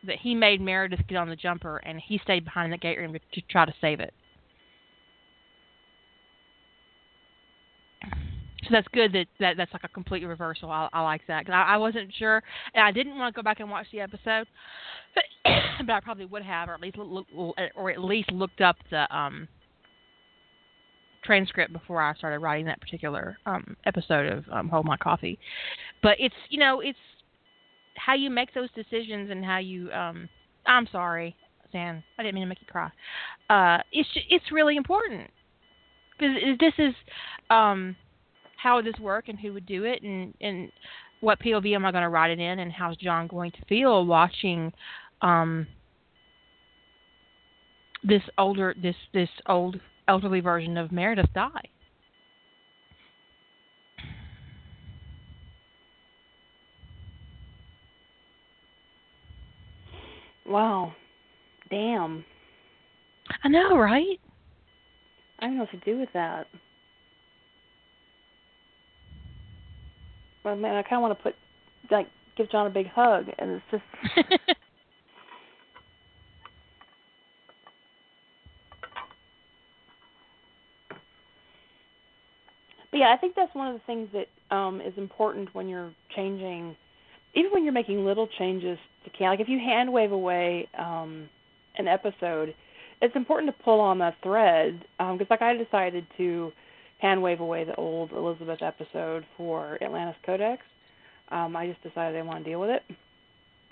that 0.06 0.16
he 0.20 0.34
made 0.34 0.60
Meredith 0.60 1.00
get 1.08 1.16
on 1.16 1.28
the 1.28 1.36
jumper, 1.36 1.78
and 1.78 2.00
he 2.00 2.18
stayed 2.22 2.44
behind 2.44 2.66
in 2.66 2.70
the 2.72 2.78
gate 2.78 2.98
room 2.98 3.12
to, 3.12 3.18
to 3.18 3.40
try 3.48 3.64
to 3.64 3.74
save 3.80 4.00
it. 4.00 4.14
So 8.66 8.72
that's 8.72 8.88
good 8.88 9.12
that, 9.12 9.26
that 9.38 9.56
that's 9.56 9.72
like 9.72 9.84
a 9.84 9.88
complete 9.88 10.24
reversal. 10.24 10.70
I, 10.70 10.88
I 10.92 11.02
like 11.02 11.22
that 11.28 11.44
because 11.44 11.54
I, 11.54 11.74
I 11.74 11.76
wasn't 11.76 12.12
sure, 12.18 12.42
and 12.74 12.84
I 12.84 12.90
didn't 12.90 13.16
want 13.16 13.34
to 13.34 13.38
go 13.38 13.42
back 13.42 13.60
and 13.60 13.70
watch 13.70 13.86
the 13.92 14.00
episode, 14.00 14.46
but, 15.14 15.24
but 15.86 15.92
I 15.92 16.00
probably 16.00 16.24
would 16.24 16.42
have, 16.42 16.68
or 16.68 16.74
at 16.74 16.80
least 16.80 16.96
look, 16.98 17.26
or 17.76 17.90
at 17.90 18.02
least 18.02 18.32
looked 18.32 18.60
up 18.60 18.76
the 18.90 19.14
um 19.16 19.48
transcript 21.26 21.72
before 21.72 22.00
I 22.00 22.14
started 22.14 22.38
writing 22.38 22.66
that 22.66 22.80
particular 22.80 23.36
um, 23.46 23.76
episode 23.84 24.32
of 24.32 24.44
um, 24.52 24.68
Hold 24.68 24.86
My 24.86 24.96
Coffee. 24.96 25.38
But 26.02 26.16
it's 26.18 26.34
you 26.48 26.58
know 26.58 26.80
it's 26.80 26.98
how 27.96 28.14
you 28.14 28.30
make 28.30 28.54
those 28.54 28.70
decisions 28.72 29.30
and 29.30 29.44
how 29.44 29.58
you. 29.58 29.90
Um, 29.92 30.28
I'm 30.66 30.88
sorry, 30.90 31.36
San. 31.72 32.02
I 32.18 32.22
didn't 32.22 32.34
mean 32.34 32.44
to 32.44 32.48
make 32.48 32.60
you 32.60 32.66
cry. 32.66 32.90
Uh, 33.50 33.82
it's 33.92 34.08
it's 34.30 34.50
really 34.50 34.76
important 34.76 35.30
because 36.12 36.36
this 36.58 36.72
is 36.78 36.94
um, 37.50 37.96
how 38.56 38.76
would 38.76 38.84
this 38.84 38.98
work 39.00 39.28
and 39.28 39.38
who 39.38 39.52
would 39.52 39.66
do 39.66 39.84
it 39.84 40.02
and 40.02 40.34
and 40.40 40.70
what 41.20 41.40
POV 41.40 41.74
am 41.74 41.84
I 41.84 41.92
going 41.92 42.02
to 42.02 42.08
write 42.08 42.30
it 42.30 42.38
in 42.38 42.58
and 42.58 42.72
how's 42.72 42.96
John 42.96 43.26
going 43.26 43.50
to 43.52 43.64
feel 43.68 44.04
watching 44.04 44.72
um, 45.22 45.66
this 48.04 48.22
older 48.38 48.74
this 48.80 48.96
this 49.12 49.28
old 49.48 49.80
elderly 50.08 50.40
version 50.40 50.76
of 50.76 50.92
Meredith 50.92 51.32
die. 51.34 51.50
Wow. 60.46 60.94
Damn. 61.70 62.24
I 63.42 63.48
know, 63.48 63.76
right? 63.76 64.20
I 65.40 65.46
don't 65.46 65.56
know 65.56 65.62
what 65.62 65.70
to 65.72 65.78
do 65.78 65.98
with 65.98 66.08
that. 66.14 66.46
Well, 70.46 70.54
man, 70.54 70.76
I 70.76 70.82
kind 70.82 70.98
of 70.98 71.02
want 71.02 71.18
to 71.18 71.22
put, 71.24 71.34
like, 71.90 72.06
give 72.36 72.48
John 72.52 72.68
a 72.68 72.70
big 72.70 72.86
hug, 72.86 73.26
and 73.36 73.50
it's 73.50 73.64
just. 73.72 73.82
But 82.92 83.00
yeah, 83.00 83.12
I 83.12 83.18
think 83.18 83.34
that's 83.34 83.54
one 83.54 83.66
of 83.68 83.74
the 83.74 83.82
things 83.84 84.08
that 84.14 84.56
um, 84.56 84.80
is 84.80 84.94
important 84.96 85.54
when 85.54 85.68
you're 85.68 85.92
changing, 86.14 86.74
even 87.34 87.50
when 87.50 87.62
you're 87.62 87.72
making 87.74 88.06
little 88.06 88.26
changes 88.38 88.78
to 89.04 89.10
can. 89.10 89.28
Like 89.28 89.40
if 89.40 89.48
you 89.48 89.58
hand 89.58 89.92
wave 89.92 90.12
away 90.12 90.66
um, 90.78 91.28
an 91.76 91.88
episode, 91.88 92.54
it's 93.02 93.14
important 93.14 93.54
to 93.54 93.64
pull 93.64 93.80
on 93.80 93.98
that 93.98 94.14
thread 94.22 94.80
because, 94.96 95.20
um, 95.20 95.26
like, 95.28 95.42
I 95.42 95.54
decided 95.56 96.06
to 96.16 96.52
hand 96.98 97.22
wave 97.22 97.40
away 97.40 97.64
the 97.64 97.74
old 97.76 98.12
Elizabeth 98.12 98.62
episode 98.62 99.24
for 99.36 99.78
Atlantis 99.82 100.16
Codex. 100.24 100.62
Um, 101.30 101.56
I 101.56 101.66
just 101.66 101.82
decided 101.82 102.18
I 102.18 102.22
want 102.22 102.44
to 102.44 102.50
deal 102.50 102.60
with 102.60 102.70
it, 102.70 102.82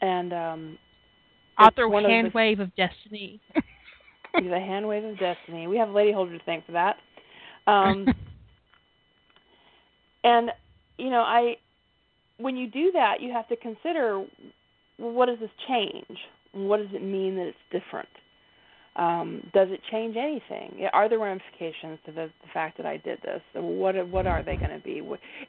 and 0.00 0.32
um, 0.32 0.78
author 1.58 1.88
hand 1.88 2.28
of 2.28 2.34
wave 2.34 2.60
of 2.60 2.74
destiny. 2.76 3.40
a 4.34 4.40
hand 4.40 4.86
wave 4.86 5.04
of 5.04 5.18
destiny. 5.18 5.68
We 5.68 5.78
have 5.78 5.90
Lady 5.90 6.12
Holder 6.12 6.36
to 6.36 6.44
thank 6.44 6.66
for 6.66 6.72
that. 6.72 6.96
Um, 7.66 8.06
and 10.24 10.50
you 10.98 11.10
know, 11.10 11.20
I 11.20 11.56
when 12.38 12.56
you 12.56 12.68
do 12.68 12.90
that, 12.92 13.20
you 13.20 13.32
have 13.32 13.48
to 13.48 13.56
consider 13.56 14.24
well, 14.98 15.12
what 15.12 15.26
does 15.26 15.38
this 15.38 15.50
change? 15.68 16.18
What 16.52 16.78
does 16.78 16.88
it 16.92 17.02
mean 17.02 17.36
that 17.36 17.46
it's 17.46 17.84
different? 17.84 18.08
Um, 18.96 19.42
does 19.52 19.68
it 19.70 19.80
change 19.90 20.16
anything? 20.16 20.86
Are 20.92 21.08
there 21.08 21.18
ramifications 21.18 21.98
to 22.06 22.12
the, 22.12 22.30
the 22.42 22.48
fact 22.52 22.76
that 22.76 22.86
I 22.86 22.96
did 22.98 23.18
this? 23.22 23.40
What 23.54 23.96
what 24.08 24.26
are 24.26 24.42
they 24.42 24.56
going 24.56 24.70
to 24.70 24.78
be? 24.84 25.02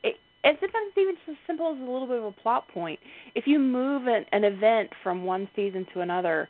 It, 0.04 0.16
and 0.44 0.58
sometimes 0.60 0.92
it's 0.96 0.98
even 0.98 1.16
as 1.28 1.36
simple 1.48 1.72
as 1.72 1.78
a 1.78 1.92
little 1.92 2.08
bit 2.08 2.18
of 2.18 2.26
a 2.26 2.32
plot 2.32 2.68
point. 2.68 3.00
If 3.34 3.46
you 3.48 3.60
move 3.60 4.08
an, 4.08 4.26
an 4.32 4.44
event 4.44 4.92
from 5.04 5.24
one 5.26 5.50
season 5.56 5.86
to 5.94 6.02
another, 6.02 6.50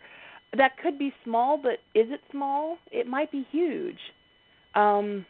that 0.57 0.77
could 0.81 0.97
be 0.99 1.13
small, 1.23 1.57
but 1.57 1.79
is 1.99 2.07
it 2.11 2.21
small? 2.31 2.77
It 2.91 3.07
might 3.07 3.31
be 3.31 3.45
huge. 3.51 3.99
Um, 4.73 5.25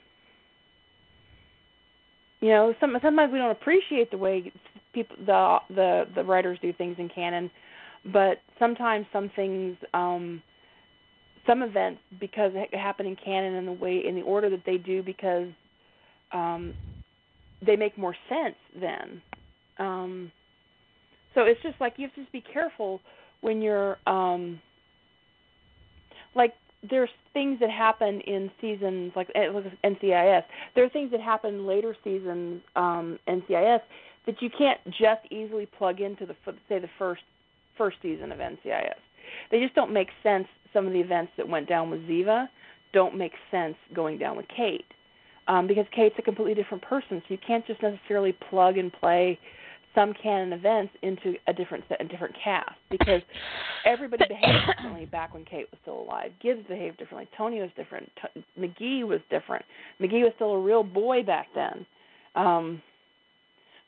you 2.42 2.50
know, 2.50 2.74
some, 2.80 2.96
sometimes 3.02 3.32
we 3.32 3.40
don't 3.40 3.52
appreciate 3.52 4.12
the 4.12 4.18
way 4.18 4.52
people 4.94 5.16
the 5.26 5.58
the 5.70 6.06
the 6.16 6.24
writers 6.24 6.58
do 6.62 6.74
things 6.74 6.96
in 7.00 7.10
canon, 7.10 7.50
but 8.14 8.38
sometimes 8.60 9.06
some 9.12 9.32
things 9.36 9.78
um 9.94 10.42
some 11.48 11.62
events 11.62 12.02
because 12.20 12.52
they 12.54 12.78
happen 12.78 13.06
in 13.06 13.16
canon 13.16 13.56
in 13.56 13.66
the 13.66 13.72
way 13.72 14.04
in 14.06 14.16
the 14.16 14.22
order 14.22 14.50
that 14.50 14.64
they 14.66 14.78
do 14.78 15.04
because 15.04 15.48
um 16.32 16.74
they 17.66 17.76
make 17.76 17.98
more 17.98 18.16
sense 18.30 18.56
then. 18.80 19.22
Um 19.80 20.32
so 21.34 21.42
it's 21.42 21.62
just 21.62 21.76
like 21.80 21.94
you 21.98 22.08
have 22.08 22.16
to 22.16 22.22
just 22.22 22.32
be 22.32 22.42
careful 22.42 23.02
when 23.42 23.62
you're 23.62 23.98
um 24.08 24.60
like 26.36 26.54
there's 26.90 27.10
things 27.34 27.60
that 27.60 27.70
happen 27.70 28.22
in 28.22 28.52
seasons 28.62 29.12
like 29.16 29.30
eh, 29.36 29.48
NCIS. 29.84 30.44
There 30.76 30.84
are 30.84 30.90
things 30.90 31.12
that 31.12 31.22
happen 31.22 31.66
later 31.66 31.96
seasons 32.04 32.62
um, 32.76 33.20
NCIS 33.28 33.82
that 34.26 34.42
you 34.42 34.50
can't 34.56 34.80
just 34.86 35.32
easily 35.32 35.66
plug 35.66 36.02
into 36.02 36.26
the 36.26 36.36
say 36.70 36.80
the 36.80 36.90
first 36.98 37.22
first 37.78 37.98
season 38.02 38.32
of 38.32 38.40
NCIS. 38.40 38.94
They 39.52 39.60
just 39.60 39.76
don't 39.76 39.94
make 39.94 40.10
sense. 40.24 40.48
Some 40.74 40.88
of 40.88 40.94
the 40.94 41.00
events 41.00 41.32
that 41.38 41.48
went 41.48 41.70
down 41.70 41.90
with 41.90 42.02
Ziva 42.02 42.48
don't 42.94 43.18
make 43.18 43.34
sense 43.52 43.76
going 43.94 44.18
down 44.18 44.38
with 44.38 44.46
Kate 44.56 44.86
um, 45.48 45.68
because 45.68 45.86
Kate's 45.96 46.16
a 46.18 46.22
completely 46.22 46.54
different 46.54 46.84
person. 46.84 47.22
So 47.28 47.34
you 47.34 47.38
can't 47.46 47.66
just 47.66 47.82
necessarily 47.82 48.34
plug 48.50 48.78
and 48.78 48.92
play 48.92 49.40
some 49.94 50.14
canon 50.22 50.52
events 50.52 50.94
into 51.04 51.36
a 51.48 51.54
different 51.54 51.84
set, 51.88 52.02
a 52.02 52.08
different 52.08 52.36
cast 52.44 52.76
because 52.92 53.22
everybody 53.86 54.26
behaved 54.28 54.68
differently 54.76 55.06
back 55.06 55.34
when 55.34 55.46
Kate 55.46 55.68
was 55.72 55.80
still 55.82 56.02
alive. 56.02 56.32
Gibbs 56.42 56.68
behaved 56.68 56.98
differently. 56.98 57.30
Tony 57.38 57.62
was 57.62 57.70
different. 57.78 58.12
T- 58.22 58.44
McGee 58.60 59.08
was 59.08 59.22
different. 59.30 59.64
McGee 60.02 60.24
was 60.24 60.34
still 60.36 60.52
a 60.52 60.62
real 60.62 60.84
boy 60.84 61.24
back 61.24 61.48
then. 61.56 61.86
Um, 62.36 62.82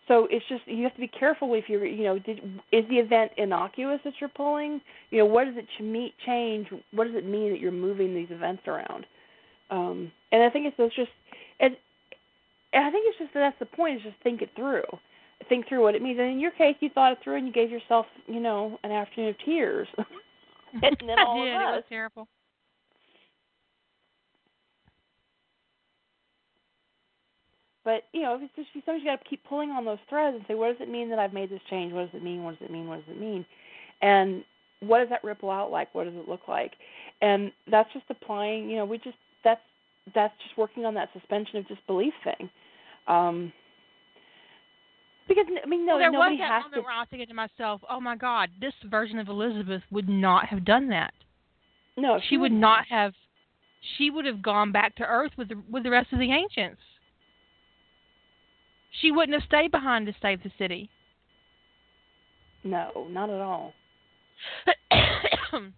so 0.07 0.27
it's 0.29 0.45
just 0.47 0.61
you 0.65 0.83
have 0.83 0.93
to 0.93 0.99
be 0.99 1.07
careful 1.07 1.53
if 1.53 1.65
you're 1.67 1.85
you 1.85 2.03
know 2.03 2.19
did, 2.19 2.39
is 2.71 2.85
the 2.89 2.97
event 2.97 3.31
innocuous 3.37 3.99
that 4.03 4.13
you're 4.19 4.29
pulling 4.29 4.81
you 5.09 5.19
know 5.19 5.25
what 5.25 5.45
does 5.45 5.55
it 5.57 5.67
ch- 5.77 6.25
change 6.25 6.67
what 6.91 7.05
does 7.05 7.15
it 7.15 7.25
mean 7.25 7.51
that 7.51 7.59
you're 7.59 7.71
moving 7.71 8.13
these 8.13 8.29
events 8.29 8.63
around 8.67 9.05
um 9.69 10.11
and 10.31 10.43
i 10.43 10.49
think 10.49 10.65
it's, 10.65 10.75
it's 10.79 10.95
just 10.95 11.11
and, 11.59 11.75
and 12.73 12.85
i 12.85 12.91
think 12.91 13.05
it's 13.07 13.17
just 13.17 13.33
that's 13.33 13.59
the 13.59 13.65
point 13.65 13.97
is 13.97 14.03
just 14.03 14.15
think 14.23 14.41
it 14.41 14.49
through 14.55 14.83
think 15.49 15.67
through 15.67 15.83
what 15.83 15.95
it 15.95 16.01
means. 16.01 16.19
And 16.19 16.29
in 16.29 16.39
your 16.39 16.51
case, 16.51 16.75
you 16.79 16.89
thought 16.89 17.13
it 17.13 17.19
through 17.23 17.37
and 17.37 17.47
you 17.47 17.53
gave 17.53 17.69
yourself, 17.69 18.05
you 18.27 18.39
know, 18.39 18.79
an 18.83 18.91
afternoon 18.91 19.29
of 19.29 19.35
tears. 19.45 19.87
and 20.73 20.95
then 21.01 21.19
all 21.19 21.41
I 21.41 21.45
did. 21.45 21.55
Of 21.55 21.61
us. 21.61 21.67
It 21.67 21.75
was 21.75 21.83
terrible. 21.89 22.27
But 27.87 28.03
you 28.11 28.21
know, 28.21 28.37
it's 28.41 28.53
just 28.57 28.67
sometimes 28.73 29.01
you 29.01 29.09
got 29.09 29.23
to 29.23 29.29
keep 29.29 29.41
pulling 29.45 29.69
on 29.69 29.85
those 29.85 29.97
threads 30.09 30.35
and 30.35 30.43
say, 30.45 30.55
what 30.55 30.67
does 30.67 30.85
it 30.85 30.91
mean 30.91 31.09
that 31.09 31.19
I've 31.19 31.31
made 31.31 31.49
this 31.49 31.61
change? 31.69 31.93
What 31.93 32.11
does 32.11 32.19
it 32.19 32.21
mean? 32.21 32.43
What 32.43 32.59
does 32.59 32.67
it 32.67 32.69
mean? 32.69 32.85
What 32.85 32.97
does 32.97 33.15
it 33.15 33.17
mean? 33.17 33.45
And 34.01 34.43
what 34.81 34.99
does 34.99 35.07
that 35.07 35.23
ripple 35.23 35.49
out 35.49 35.71
like? 35.71 35.95
What 35.95 36.03
does 36.03 36.13
it 36.13 36.27
look 36.27 36.49
like? 36.49 36.73
And 37.21 37.49
that's 37.71 37.87
just 37.93 38.03
applying. 38.09 38.69
You 38.69 38.75
know, 38.75 38.83
we 38.83 38.97
just 38.97 39.15
that's 39.41 39.61
that's 40.13 40.33
just 40.43 40.57
working 40.57 40.83
on 40.83 40.95
that 40.95 41.07
suspension 41.13 41.59
of 41.59 41.67
disbelief 41.69 42.11
thing. 42.25 42.49
Um, 43.07 43.53
because 45.29 45.45
I 45.63 45.65
mean, 45.65 45.85
no, 45.85 45.93
well, 45.93 45.99
there 45.99 46.11
nobody 46.11 46.35
was 46.35 46.39
that 46.39 46.51
has 46.51 46.63
moment 46.63 46.73
to. 46.73 46.81
where 46.81 46.91
I 46.91 46.99
was 46.99 47.07
thinking 47.09 47.29
to 47.29 47.33
myself, 47.33 47.79
"Oh 47.89 48.01
my 48.01 48.17
God, 48.17 48.49
this 48.59 48.73
version 48.91 49.17
of 49.17 49.29
Elizabeth 49.29 49.83
would 49.91 50.09
not 50.09 50.47
have 50.47 50.65
done 50.65 50.89
that. 50.89 51.13
No, 51.95 52.19
she, 52.19 52.31
she 52.31 52.37
would 52.37 52.51
not 52.51 52.83
have. 52.89 53.13
She 53.97 54.09
would 54.09 54.25
have 54.25 54.41
gone 54.41 54.73
back 54.73 54.93
to 54.97 55.03
Earth 55.03 55.31
with 55.37 55.47
the 55.47 55.63
with 55.71 55.83
the 55.83 55.89
rest 55.89 56.11
of 56.11 56.19
the 56.19 56.33
ancients. 56.33 56.81
She 59.01 59.11
wouldn't 59.11 59.39
have 59.39 59.47
stayed 59.47 59.71
behind 59.71 60.07
to 60.07 60.13
save 60.21 60.41
the 60.43 60.51
city. 60.57 60.89
No, 62.63 63.07
not 63.09 63.29
at 63.29 63.39
all. 63.41 63.73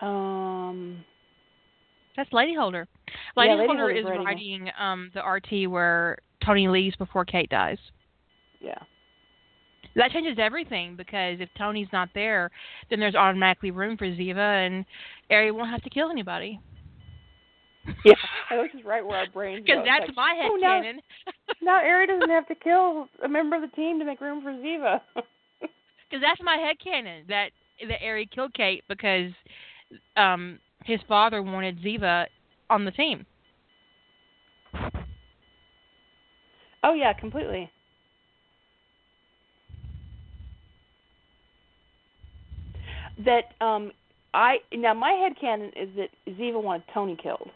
um. 0.00 1.04
That's 2.16 2.32
Lady 2.32 2.54
Holder. 2.54 2.88
Lady, 3.36 3.50
Yeah, 3.50 3.56
Lady 3.56 3.66
Holder 3.68 3.90
is 3.90 4.04
writing 4.04 4.24
writing 4.24 4.70
um 4.78 5.10
the 5.14 5.20
RT 5.20 5.70
where 5.70 6.18
Tony 6.44 6.66
leaves 6.66 6.96
before 6.96 7.24
Kate 7.24 7.48
dies. 7.50 7.78
Yeah. 8.60 8.78
That 9.98 10.12
changes 10.12 10.38
everything 10.40 10.94
because 10.96 11.40
if 11.40 11.48
Tony's 11.58 11.88
not 11.92 12.08
there, 12.14 12.50
then 12.88 13.00
there's 13.00 13.16
automatically 13.16 13.72
room 13.72 13.96
for 13.96 14.06
Ziva, 14.06 14.66
and 14.66 14.84
Ari 15.28 15.50
won't 15.50 15.70
have 15.70 15.82
to 15.82 15.90
kill 15.90 16.08
anybody. 16.08 16.60
Yeah. 18.04 18.14
Which 18.52 18.74
is 18.76 18.84
right 18.84 19.04
where 19.04 19.18
our 19.18 19.30
brains 19.30 19.66
go. 19.66 19.74
Because 19.74 19.84
that's 19.84 20.08
like, 20.08 20.16
my 20.16 20.34
head 20.40 20.50
oh, 20.52 20.56
now- 20.56 20.80
canon. 20.80 21.00
Now 21.60 21.82
Ari 21.82 22.06
doesn't 22.06 22.30
have 22.30 22.46
to 22.46 22.54
kill 22.54 23.08
a 23.24 23.28
member 23.28 23.56
of 23.56 23.62
the 23.62 23.76
team 23.76 23.98
to 23.98 24.04
make 24.04 24.20
room 24.20 24.42
for 24.42 24.52
Ziva. 24.52 25.00
Because 26.10 26.22
that's 26.22 26.40
my 26.42 26.56
head 26.56 26.76
canon 26.82 27.24
that 27.28 27.50
that 27.86 28.02
Ari 28.02 28.30
killed 28.34 28.54
Kate 28.54 28.82
because 28.88 29.30
um 30.16 30.58
his 30.84 31.00
father 31.06 31.42
wanted 31.42 31.82
Ziva 31.82 32.24
on 32.70 32.86
the 32.86 32.90
team. 32.90 33.26
oh 36.82 36.94
yeah, 36.94 37.12
completely. 37.12 37.70
That 43.24 43.54
um 43.60 43.92
I 44.34 44.58
now 44.72 44.94
my 44.94 45.12
head 45.12 45.32
canon 45.40 45.70
is 45.76 45.88
that 45.96 46.10
Ziva 46.34 46.62
wanted 46.62 46.84
Tony 46.92 47.16
killed. 47.20 47.50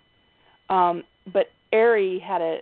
Um 0.69 1.05
but 1.33 1.47
Ari 1.73 2.19
had 2.19 2.41
a 2.41 2.59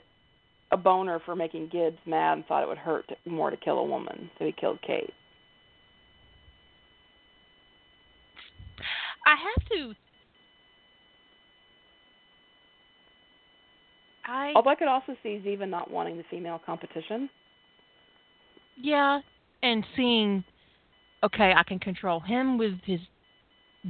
a 0.73 0.77
boner 0.77 1.21
for 1.25 1.35
making 1.35 1.69
Gibbs 1.69 1.99
mad 2.07 2.35
and 2.35 2.47
thought 2.47 2.63
it 2.63 2.69
would 2.69 2.79
hurt 2.79 3.09
to, 3.09 3.31
more 3.31 3.51
to 3.51 3.57
kill 3.57 3.79
a 3.79 3.85
woman, 3.85 4.31
so 4.39 4.45
he 4.45 4.53
killed 4.53 4.79
Kate. 4.87 5.13
I 9.27 9.31
have 9.37 9.69
to. 9.69 9.95
I 14.25 14.53
Although 14.55 14.71
I 14.71 14.75
could 14.77 14.89
also 14.89 15.17
see 15.23 15.43
Ziva 15.45 15.69
not 15.69 15.91
wanting 15.91 16.17
the 16.17 16.25
female 16.31 16.61
competition. 16.65 17.29
yeah, 18.81 19.21
and 19.63 19.85
seeing, 19.97 20.45
okay, 21.23 21.53
I 21.57 21.63
can 21.63 21.79
control 21.79 22.21
him 22.21 22.59
with 22.59 22.75
his 22.85 23.01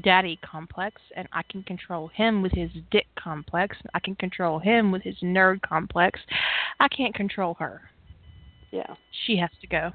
daddy 0.03 0.39
complex, 0.45 1.01
and 1.17 1.29
I 1.33 1.43
can 1.51 1.63
control 1.65 2.09
him 2.09 2.43
with 2.43 2.53
his 2.53 2.71
dick 2.91 3.07
complex. 3.19 3.77
I 3.95 4.01
can 4.01 4.15
control 4.15 4.59
him 4.59 4.93
with 4.93 5.03
his 5.03 5.17
nerd 5.23 5.61
complex. 5.63 6.21
I 6.79 6.89
can't 6.89 7.15
control 7.15 7.55
her. 7.59 7.83
Yeah. 8.71 8.95
She 9.27 9.37
has 9.37 9.51
to 9.61 9.67
go. 9.67 9.91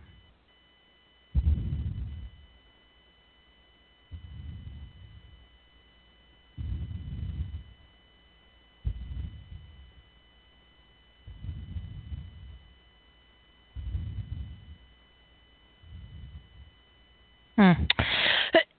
Hmm. 17.55 17.71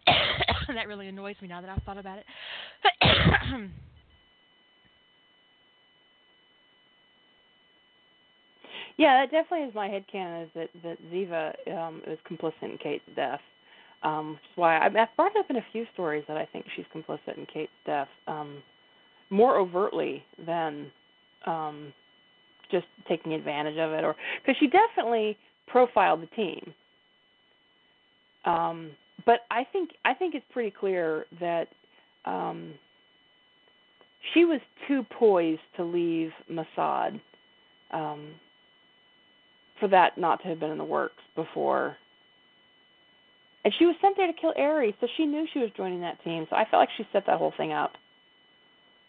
that 0.74 0.88
really 0.88 1.08
annoys 1.08 1.36
me 1.40 1.48
now 1.48 1.60
that 1.60 1.70
I've 1.70 1.82
thought 1.82 1.98
about 1.98 2.18
it. 2.18 3.70
Yeah, 8.98 9.20
that 9.20 9.30
definitely 9.30 9.68
is 9.68 9.74
my 9.74 9.88
headcanon 9.88 10.44
is 10.44 10.50
that 10.54 10.70
that 10.82 10.96
Ziva 11.12 11.52
um 11.76 12.00
is 12.06 12.18
complicit 12.30 12.62
in 12.62 12.78
Kate's 12.78 13.04
death. 13.14 13.40
Um, 14.02 14.32
which 14.32 14.40
is 14.40 14.56
why 14.56 14.78
I, 14.78 14.86
I've 14.86 15.16
brought 15.16 15.36
up 15.36 15.50
in 15.50 15.56
a 15.56 15.64
few 15.72 15.84
stories 15.92 16.24
that 16.28 16.36
I 16.36 16.46
think 16.46 16.66
she's 16.76 16.84
complicit 16.94 17.36
in 17.36 17.46
Kate's 17.52 17.72
death, 17.84 18.08
um, 18.26 18.62
more 19.30 19.58
overtly 19.58 20.22
than 20.46 20.86
um, 21.46 21.92
just 22.70 22.86
taking 23.08 23.32
advantage 23.32 23.78
of 23.78 23.92
it, 23.92 24.04
or 24.04 24.14
because 24.40 24.56
she 24.60 24.68
definitely 24.68 25.36
profiled 25.66 26.22
the 26.22 26.26
team. 26.36 26.72
Um, 28.46 28.90
but 29.24 29.40
I 29.50 29.64
think 29.72 29.90
I 30.04 30.14
think 30.14 30.34
it's 30.34 30.46
pretty 30.52 30.70
clear 30.70 31.26
that 31.40 31.68
um, 32.24 32.74
she 34.32 34.44
was 34.44 34.60
too 34.88 35.04
poised 35.18 35.60
to 35.76 35.84
leave 35.84 36.30
Mossad. 36.50 37.20
Um, 37.92 38.34
for 39.78 39.88
that 39.88 40.16
not 40.18 40.42
to 40.42 40.48
have 40.48 40.60
been 40.60 40.70
in 40.70 40.78
the 40.78 40.84
works 40.84 41.22
before. 41.34 41.96
And 43.64 43.74
she 43.78 43.84
was 43.84 43.96
sent 44.00 44.16
there 44.16 44.26
to 44.26 44.32
kill 44.32 44.54
Ari, 44.56 44.94
so 45.00 45.08
she 45.16 45.26
knew 45.26 45.46
she 45.52 45.58
was 45.58 45.70
joining 45.76 46.00
that 46.00 46.22
team. 46.22 46.46
So 46.48 46.56
I 46.56 46.64
felt 46.70 46.80
like 46.80 46.88
she 46.96 47.06
set 47.12 47.26
that 47.26 47.38
whole 47.38 47.52
thing 47.56 47.72
up. 47.72 47.92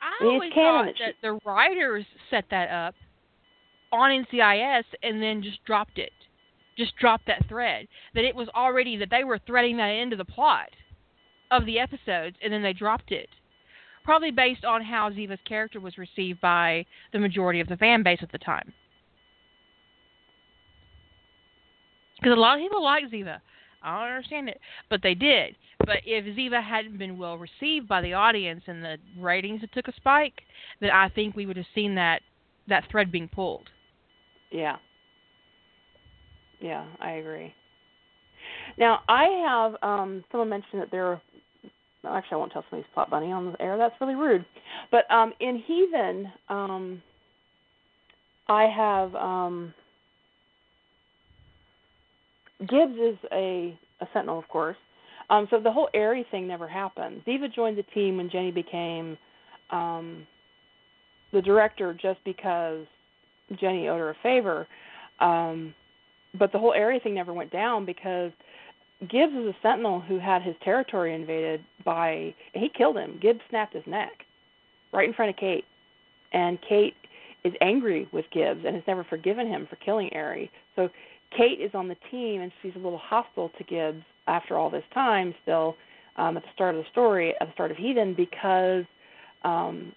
I 0.02 0.24
mean, 0.24 0.34
always 0.34 0.54
thought 0.54 0.86
that 0.86 0.96
that, 1.00 1.14
she- 1.14 1.22
the 1.22 1.40
writers 1.46 2.06
set 2.30 2.46
that 2.50 2.70
up 2.70 2.96
on 3.92 4.12
NCIS 4.12 4.84
and 5.04 5.22
then 5.22 5.42
just 5.44 5.64
dropped 5.64 6.00
it, 6.00 6.12
just 6.78 6.96
dropped 6.98 7.28
that 7.28 7.48
thread. 7.48 7.88
That 8.14 8.24
it 8.24 8.36
was 8.36 8.48
already 8.56 8.98
that 8.98 9.10
they 9.10 9.24
were 9.24 9.40
threading 9.40 9.78
that 9.78 9.90
into 9.90 10.16
the 10.16 10.26
plot 10.26 10.70
of 11.52 11.66
the 11.66 11.80
episodes, 11.80 12.36
and 12.44 12.52
then 12.52 12.62
they 12.62 12.74
dropped 12.74 13.12
it. 13.12 13.30
Probably 14.04 14.32
based 14.32 14.64
on 14.64 14.84
how 14.84 15.10
Ziva's 15.10 15.40
character 15.46 15.80
was 15.80 15.98
received 15.98 16.40
by 16.40 16.86
the 17.12 17.20
majority 17.20 17.60
of 17.60 17.68
the 17.68 17.78
fan 17.78 18.04
base 18.04 18.20
at 18.22 18.32
the 18.32 18.38
time. 18.38 18.74
Because 22.20 22.36
a 22.36 22.40
lot 22.40 22.58
of 22.58 22.64
people 22.64 22.84
like 22.84 23.04
Ziva. 23.12 23.40
I 23.84 24.00
don't 24.00 24.16
understand 24.16 24.50
it, 24.50 24.60
but 24.90 25.02
they 25.04 25.14
did. 25.14 25.56
But 25.80 25.98
if 26.06 26.26
Ziva 26.38 26.64
hadn't 26.64 26.98
been 26.98 27.18
well 27.18 27.38
received 27.38 27.88
by 27.88 28.02
the 28.02 28.14
audience 28.14 28.64
and 28.68 28.84
the 28.84 28.98
ratings 29.20 29.62
had 29.62 29.72
took 29.72 29.88
a 29.88 29.94
spike, 29.94 30.42
then 30.82 30.90
I 30.90 31.10
think 31.10 31.36
we 31.36 31.46
would 31.46 31.58
have 31.58 31.66
seen 31.76 31.96
that 31.96 32.22
that 32.68 32.84
thread 32.92 33.12
being 33.12 33.30
pulled. 33.30 33.70
Yeah. 34.52 34.78
Yeah, 36.60 36.86
I 37.00 37.12
agree. 37.12 37.54
Now 38.78 39.00
I 39.08 39.26
have 39.48 39.76
um 39.84 40.24
someone 40.32 40.50
mentioned 40.50 40.82
that 40.82 40.92
there 40.92 41.22
well, 42.04 42.14
actually 42.14 42.36
I 42.36 42.38
won't 42.38 42.52
tell 42.52 42.64
somebody's 42.70 42.90
plot 42.94 43.10
bunny 43.10 43.32
on 43.32 43.52
the 43.52 43.62
air, 43.62 43.78
that's 43.78 43.96
really 44.00 44.16
rude. 44.16 44.46
But 44.92 45.10
um 45.12 45.34
in 45.40 45.62
Heathen, 45.66 46.32
um 46.50 47.02
I 48.48 48.64
have 48.64 49.16
um 49.16 49.74
Gibbs 52.60 52.98
is 52.98 53.18
a, 53.32 53.78
a 54.02 54.08
sentinel 54.14 54.40
of 54.40 54.48
course. 54.48 54.78
Um 55.30 55.48
so 55.50 55.60
the 55.60 55.72
whole 55.72 55.90
Ari 55.94 56.26
thing 56.32 56.48
never 56.48 56.68
happened. 56.68 57.22
Ziva 57.28 57.54
joined 57.54 57.78
the 57.78 57.84
team 57.84 58.18
when 58.18 58.30
Jenny 58.30 58.52
became 58.52 59.18
um 59.72 60.26
the 61.34 61.42
director 61.42 61.94
just 61.94 62.20
because 62.24 62.86
Jenny 63.60 63.88
owed 63.88 64.00
her 64.00 64.10
a 64.12 64.16
favor. 64.24 64.68
Um, 65.20 65.74
but 66.38 66.52
the 66.52 66.60
whole 66.60 66.74
Ari 66.74 67.00
thing 67.00 67.16
never 67.16 67.34
went 67.34 67.52
down 67.52 67.86
because 67.86 68.32
Gibbs 69.02 69.34
is 69.34 69.46
a 69.46 69.56
sentinel 69.62 70.00
who 70.00 70.20
had 70.20 70.42
his 70.42 70.56
territory 70.64 71.14
invaded 71.14 71.64
by 71.86 72.34
he 72.54 72.70
killed 72.76 72.98
him. 72.98 73.20
Gibbs 73.22 73.42
snapped 73.50 73.74
his 73.74 73.84
neck 73.86 74.12
right 74.92 75.08
in 75.08 75.14
front 75.14 75.30
of 75.30 75.38
Kate. 75.38 75.66
And 76.34 76.58
Kate 76.68 76.96
is 77.44 77.54
angry 77.62 78.08
with 78.12 78.26
Gibbs 78.32 78.62
and 78.66 78.76
has 78.76 78.84
never 78.88 79.04
forgiven 79.04 79.48
him 79.48 79.68
for 79.70 79.76
killing 79.78 80.10
Ari. 80.14 80.52
So 80.76 80.90
Kate 81.36 81.62
is 81.62 81.72
on 81.74 81.88
the 81.88 81.96
team 82.12 82.42
and 82.42 82.52
she's 82.62 82.74
a 82.76 82.80
little 82.80 82.98
hostile 82.98 83.52
to 83.58 83.64
Gibbs 83.64 84.04
after 84.28 84.58
all 84.58 84.70
this 84.70 84.84
time 84.94 85.34
still 85.44 85.76
um, 86.18 86.36
at 86.36 86.44
the 86.44 86.50
start 86.54 86.76
of 86.76 86.84
the 86.84 86.90
story, 86.92 87.34
at 87.40 87.48
the 87.48 87.54
start 87.54 87.72
of 87.72 87.78
Heathen, 87.78 88.14
because 88.16 88.84
um, 89.44 89.94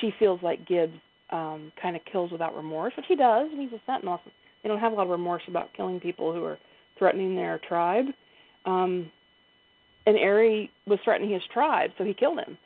she 0.00 0.12
feels 0.18 0.40
like 0.42 0.66
Gibbs 0.66 0.98
um, 1.30 1.72
kind 1.80 1.96
of 1.96 2.02
kills 2.10 2.30
without 2.32 2.56
remorse, 2.56 2.92
which 2.96 3.06
he 3.08 3.16
does, 3.16 3.48
and 3.50 3.60
he's 3.60 3.72
a 3.72 3.80
sentinel. 3.86 4.20
They 4.64 4.68
don't 4.70 4.80
have 4.80 4.92
a 4.92 4.94
lot 4.96 5.04
of 5.04 5.10
remorse 5.10 5.42
about 5.46 5.68
killing 5.76 6.00
people 6.00 6.32
who 6.32 6.42
are 6.44 6.58
threatening 6.98 7.36
their 7.36 7.60
tribe. 7.68 8.06
Um, 8.64 9.12
and 10.06 10.18
Ari 10.18 10.70
was 10.86 10.98
threatening 11.04 11.30
his 11.30 11.42
tribe, 11.52 11.90
so 11.98 12.04
he 12.04 12.14
killed 12.14 12.40
him 12.40 12.58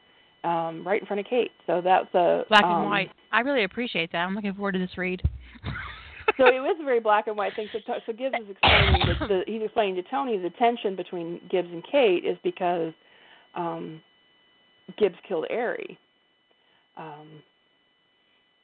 um, 0.49 0.87
right 0.87 1.01
in 1.01 1.07
front 1.07 1.21
of 1.21 1.27
Kate. 1.27 1.51
So 1.67 1.81
that's 1.83 2.13
a 2.15 2.45
Black 2.49 2.65
um, 2.65 2.83
and 2.83 2.91
white. 2.91 3.11
I 3.33 3.41
really 3.41 3.65
appreciate 3.65 4.13
that. 4.13 4.19
I'm 4.19 4.35
looking 4.35 4.55
forward 4.55 4.73
to 4.73 4.79
this 4.79 4.97
read. 4.97 5.21
so 6.37 6.47
it 6.47 6.61
was 6.61 6.77
a 6.81 6.85
very 6.85 7.01
black 7.01 7.27
and 7.27 7.37
white 7.37 7.55
thing. 7.57 7.69
So, 7.73 7.81
so 8.07 8.13
Gibbs 8.13 8.37
is 8.43 8.51
explaining 8.51 9.03
that 9.07 9.29
the, 9.29 9.43
he's 9.47 9.63
explaining 9.63 9.97
to 9.97 10.03
Tony 10.09 10.39
the 10.39 10.51
tension 10.51 10.95
between 10.95 11.41
Gibbs 11.51 11.69
and 11.73 11.85
Kate 11.91 12.25
is 12.25 12.39
because 12.45 12.93
um, 13.55 14.01
Gibbs 14.99 15.17
killed 15.27 15.47
Ari. 15.51 15.99
Um, 16.97 17.43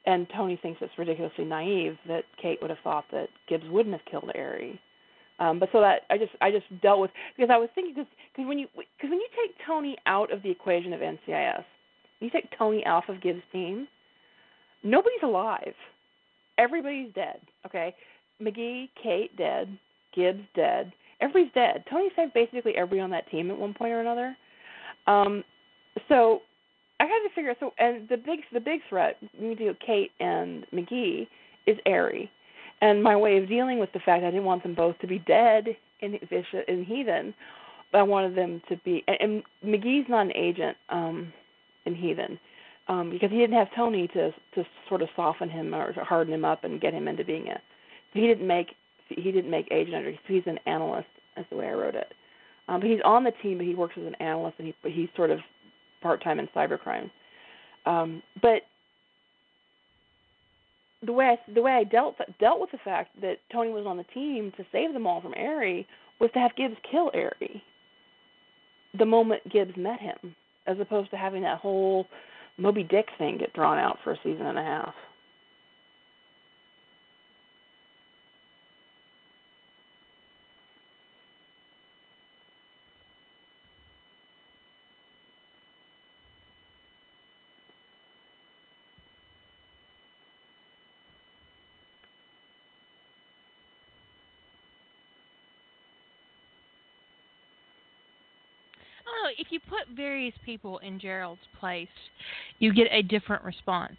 and 0.05 0.27
Tony 0.35 0.57
thinks 0.61 0.81
it's 0.81 0.97
ridiculously 0.97 1.45
naive 1.45 1.97
that 2.07 2.23
Kate 2.41 2.59
would 2.61 2.69
have 2.69 2.79
thought 2.83 3.05
that 3.11 3.29
Gibbs 3.49 3.65
wouldn't 3.69 3.95
have 3.95 4.05
killed 4.09 4.31
Ari. 4.35 4.79
Um, 5.39 5.59
but 5.59 5.69
so 5.71 5.81
that 5.81 6.01
I 6.09 6.17
just 6.17 6.31
I 6.39 6.51
just 6.51 6.65
dealt 6.81 7.01
with 7.01 7.11
because 7.35 7.49
I 7.51 7.57
was 7.57 7.69
thinking 7.75 7.93
because 7.93 8.09
cause 8.35 8.45
when 8.47 8.57
you 8.57 8.67
because 8.75 9.09
when 9.09 9.19
you 9.19 9.27
take 9.35 9.55
Tony 9.65 9.97
out 10.05 10.31
of 10.31 10.41
the 10.43 10.49
equation 10.49 10.93
of 10.93 11.01
NCIS, 11.01 11.63
you 12.21 12.29
take 12.29 12.47
Tony 12.57 12.85
off 12.85 13.05
of 13.09 13.21
Gibbs' 13.21 13.41
team, 13.51 13.87
nobody's 14.83 15.23
alive. 15.23 15.73
Everybody's 16.57 17.13
dead. 17.13 17.41
Okay, 17.65 17.93
McGee, 18.41 18.89
Kate 19.01 19.35
dead, 19.35 19.77
Gibbs 20.15 20.43
dead. 20.55 20.93
Everybody's 21.19 21.53
dead. 21.53 21.83
Tony 21.89 22.09
saved 22.15 22.33
basically 22.33 22.75
everybody 22.77 23.01
on 23.01 23.09
that 23.09 23.29
team 23.29 23.51
at 23.51 23.57
one 23.57 23.73
point 23.73 23.91
or 23.91 23.99
another. 23.99 24.37
Um, 25.07 25.43
so 26.07 26.41
I 26.99 27.03
had 27.03 27.27
to 27.27 27.29
figure 27.33 27.51
out. 27.51 27.57
So 27.59 27.73
and 27.77 28.07
the 28.09 28.17
big 28.17 28.39
the 28.53 28.59
big 28.59 28.81
threat 28.89 29.17
we 29.39 29.55
do 29.55 29.73
Kate 29.85 30.11
and 30.19 30.65
McGee 30.73 31.27
is 31.67 31.77
Ari 31.85 32.31
and 32.81 33.01
my 33.01 33.15
way 33.15 33.37
of 33.37 33.47
dealing 33.47 33.79
with 33.79 33.91
the 33.93 33.99
fact 33.99 34.23
I 34.23 34.31
didn't 34.31 34.45
want 34.45 34.63
them 34.63 34.75
both 34.75 34.97
to 34.99 35.07
be 35.07 35.19
dead 35.19 35.67
in 36.01 36.19
vicious 36.29 36.65
and 36.67 36.85
heathen, 36.85 37.33
but 37.91 37.99
I 37.99 38.03
wanted 38.03 38.35
them 38.35 38.61
to 38.69 38.77
be. 38.77 39.03
And, 39.07 39.17
and 39.21 39.43
McGee's 39.73 40.09
not 40.09 40.25
an 40.25 40.33
agent 40.35 40.77
um, 40.89 41.31
in 41.85 41.95
heathen 41.95 42.39
um, 42.87 43.09
because 43.09 43.31
he 43.31 43.37
didn't 43.37 43.57
have 43.57 43.69
Tony 43.75 44.07
to 44.09 44.31
to 44.55 44.63
sort 44.89 45.01
of 45.01 45.09
soften 45.15 45.49
him 45.49 45.73
or 45.73 45.93
harden 46.03 46.33
him 46.33 46.45
up 46.45 46.63
and 46.63 46.81
get 46.81 46.93
him 46.93 47.07
into 47.07 47.23
being 47.23 47.47
a. 47.47 47.61
He 48.13 48.27
didn't 48.27 48.47
make 48.47 48.67
he 49.09 49.31
didn't 49.31 49.51
make 49.51 49.67
agent 49.71 49.95
under. 49.95 50.13
He's 50.27 50.43
an 50.45 50.59
analyst. 50.65 51.07
That's 51.35 51.49
the 51.49 51.57
way 51.57 51.67
I 51.67 51.73
wrote 51.73 51.95
it. 51.95 52.13
Um, 52.67 52.81
but 52.81 52.89
he's 52.89 52.99
on 53.05 53.23
the 53.23 53.31
team, 53.43 53.57
but 53.57 53.67
he 53.67 53.75
works 53.75 53.95
as 53.97 54.05
an 54.05 54.15
analyst, 54.15 54.55
and 54.59 54.67
he 54.67 54.91
he's 54.91 55.09
sort 55.15 55.31
of 55.31 55.39
part 56.05 56.23
time 56.23 56.39
in 56.39 56.47
cybercrime. 56.55 57.09
Um, 57.87 58.21
but 58.41 58.61
the 61.03 61.11
way 61.11 61.25
I, 61.25 61.51
the 61.51 61.61
way 61.61 61.71
I 61.71 61.83
dealt 61.83 62.15
dealt 62.39 62.59
with 62.59 62.71
the 62.71 62.77
fact 62.83 63.19
that 63.21 63.37
Tony 63.51 63.71
was 63.71 63.85
on 63.87 63.97
the 63.97 64.03
team 64.13 64.51
to 64.57 64.65
save 64.71 64.93
them 64.93 65.07
all 65.07 65.19
from 65.19 65.33
Ari 65.35 65.87
was 66.19 66.29
to 66.33 66.39
have 66.39 66.55
Gibbs 66.55 66.77
kill 66.91 67.09
Ari 67.15 67.63
the 68.97 69.05
moment 69.05 69.41
Gibbs 69.51 69.75
met 69.77 69.99
him, 69.99 70.35
as 70.67 70.77
opposed 70.79 71.09
to 71.11 71.17
having 71.17 71.41
that 71.41 71.59
whole 71.59 72.07
Moby 72.57 72.83
Dick 72.83 73.07
thing 73.17 73.37
get 73.37 73.53
drawn 73.53 73.77
out 73.77 73.97
for 74.03 74.13
a 74.13 74.17
season 74.23 74.45
and 74.45 74.57
a 74.57 74.63
half. 74.63 74.93
If 99.37 99.47
you 99.49 99.59
put 99.59 99.95
various 99.95 100.33
people 100.45 100.79
in 100.79 100.99
Gerald's 100.99 101.41
place, 101.59 101.87
you 102.59 102.73
get 102.73 102.87
a 102.91 103.01
different 103.01 103.43
response. 103.43 103.97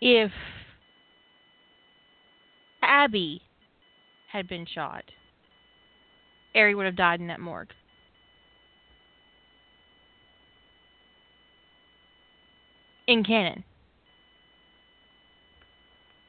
If 0.00 0.30
Abby 2.82 3.42
had 4.30 4.48
been 4.48 4.66
shot, 4.66 5.04
Ari 6.54 6.74
would 6.74 6.86
have 6.86 6.96
died 6.96 7.20
in 7.20 7.26
that 7.28 7.40
morgue. 7.40 7.70
In 13.06 13.22
canon. 13.22 13.62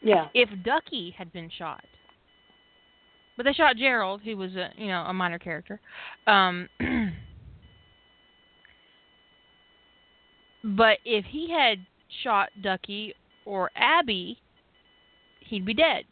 Yeah. 0.01 0.27
If 0.33 0.49
Ducky 0.63 1.13
had 1.17 1.33
been 1.33 1.49
shot, 1.57 1.83
but 3.37 3.45
they 3.45 3.53
shot 3.53 3.77
Gerald, 3.77 4.21
who 4.23 4.35
was 4.35 4.55
a 4.55 4.71
you 4.75 4.87
know 4.87 5.03
a 5.07 5.13
minor 5.13 5.39
character. 5.39 5.79
Um, 6.25 6.67
but 10.63 10.97
if 11.05 11.25
he 11.25 11.51
had 11.51 11.85
shot 12.23 12.49
Ducky 12.61 13.13
or 13.45 13.69
Abby, 13.75 14.39
he'd 15.39 15.65
be 15.65 15.75
dead. 15.75 16.03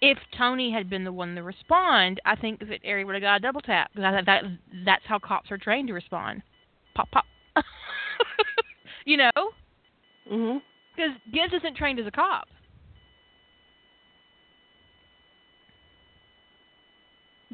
if 0.00 0.16
Tony 0.36 0.70
had 0.70 0.88
been 0.88 1.02
the 1.02 1.12
one 1.12 1.34
to 1.34 1.42
respond, 1.42 2.20
I 2.24 2.36
think 2.36 2.60
that 2.60 2.80
Ari 2.86 3.04
would 3.04 3.16
have 3.16 3.22
got 3.22 3.36
a 3.36 3.40
double 3.40 3.60
tap 3.60 3.90
because 3.94 4.24
that 4.26 4.44
that's 4.84 5.02
how 5.06 5.18
cops 5.18 5.50
are 5.50 5.58
trained 5.58 5.88
to 5.88 5.94
respond 5.94 6.42
pop 6.98 7.10
pop. 7.10 7.24
you 9.04 9.16
know? 9.16 9.30
Mhm. 10.30 10.60
Because 10.94 11.12
Gibbs 11.32 11.52
isn't 11.54 11.76
trained 11.76 12.00
as 12.00 12.06
a 12.06 12.10
cop. 12.10 12.48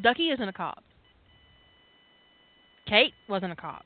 Ducky 0.00 0.30
isn't 0.30 0.48
a 0.48 0.52
cop. 0.52 0.82
Kate 2.86 3.12
wasn't 3.28 3.52
a 3.52 3.56
cop. 3.56 3.84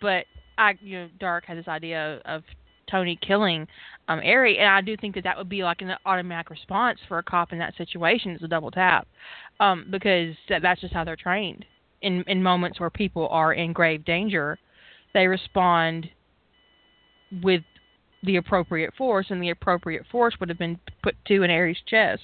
But 0.00 0.24
I, 0.58 0.74
you 0.80 0.98
know, 0.98 1.08
Dark 1.18 1.44
had 1.44 1.58
this 1.58 1.68
idea 1.68 2.20
of 2.24 2.42
Tony 2.90 3.18
killing 3.20 3.68
um 4.08 4.18
Ari, 4.18 4.58
and 4.58 4.68
I 4.68 4.80
do 4.80 4.96
think 4.96 5.14
that 5.14 5.24
that 5.24 5.36
would 5.36 5.48
be 5.48 5.62
like 5.62 5.82
an 5.82 5.92
automatic 6.06 6.50
response 6.50 6.98
for 7.06 7.18
a 7.18 7.22
cop 7.22 7.52
in 7.52 7.58
that 7.58 7.76
situation 7.76 8.32
is 8.32 8.42
a 8.42 8.48
double 8.48 8.70
tap, 8.70 9.06
um, 9.60 9.86
because 9.90 10.34
that, 10.48 10.62
that's 10.62 10.80
just 10.80 10.92
how 10.92 11.04
they're 11.04 11.16
trained 11.16 11.64
in 12.02 12.24
in 12.26 12.42
moments 12.42 12.80
where 12.80 12.90
people 12.90 13.28
are 13.28 13.52
in 13.52 13.72
grave 13.72 14.04
danger, 14.04 14.58
they 15.14 15.26
respond 15.26 16.08
with 17.42 17.62
the 18.22 18.36
appropriate 18.36 18.92
force, 18.96 19.26
and 19.30 19.42
the 19.42 19.50
appropriate 19.50 20.04
force 20.10 20.34
would 20.40 20.48
have 20.48 20.58
been 20.58 20.78
put 21.02 21.14
to 21.26 21.42
an 21.42 21.50
Ari's 21.50 21.78
chest. 21.86 22.22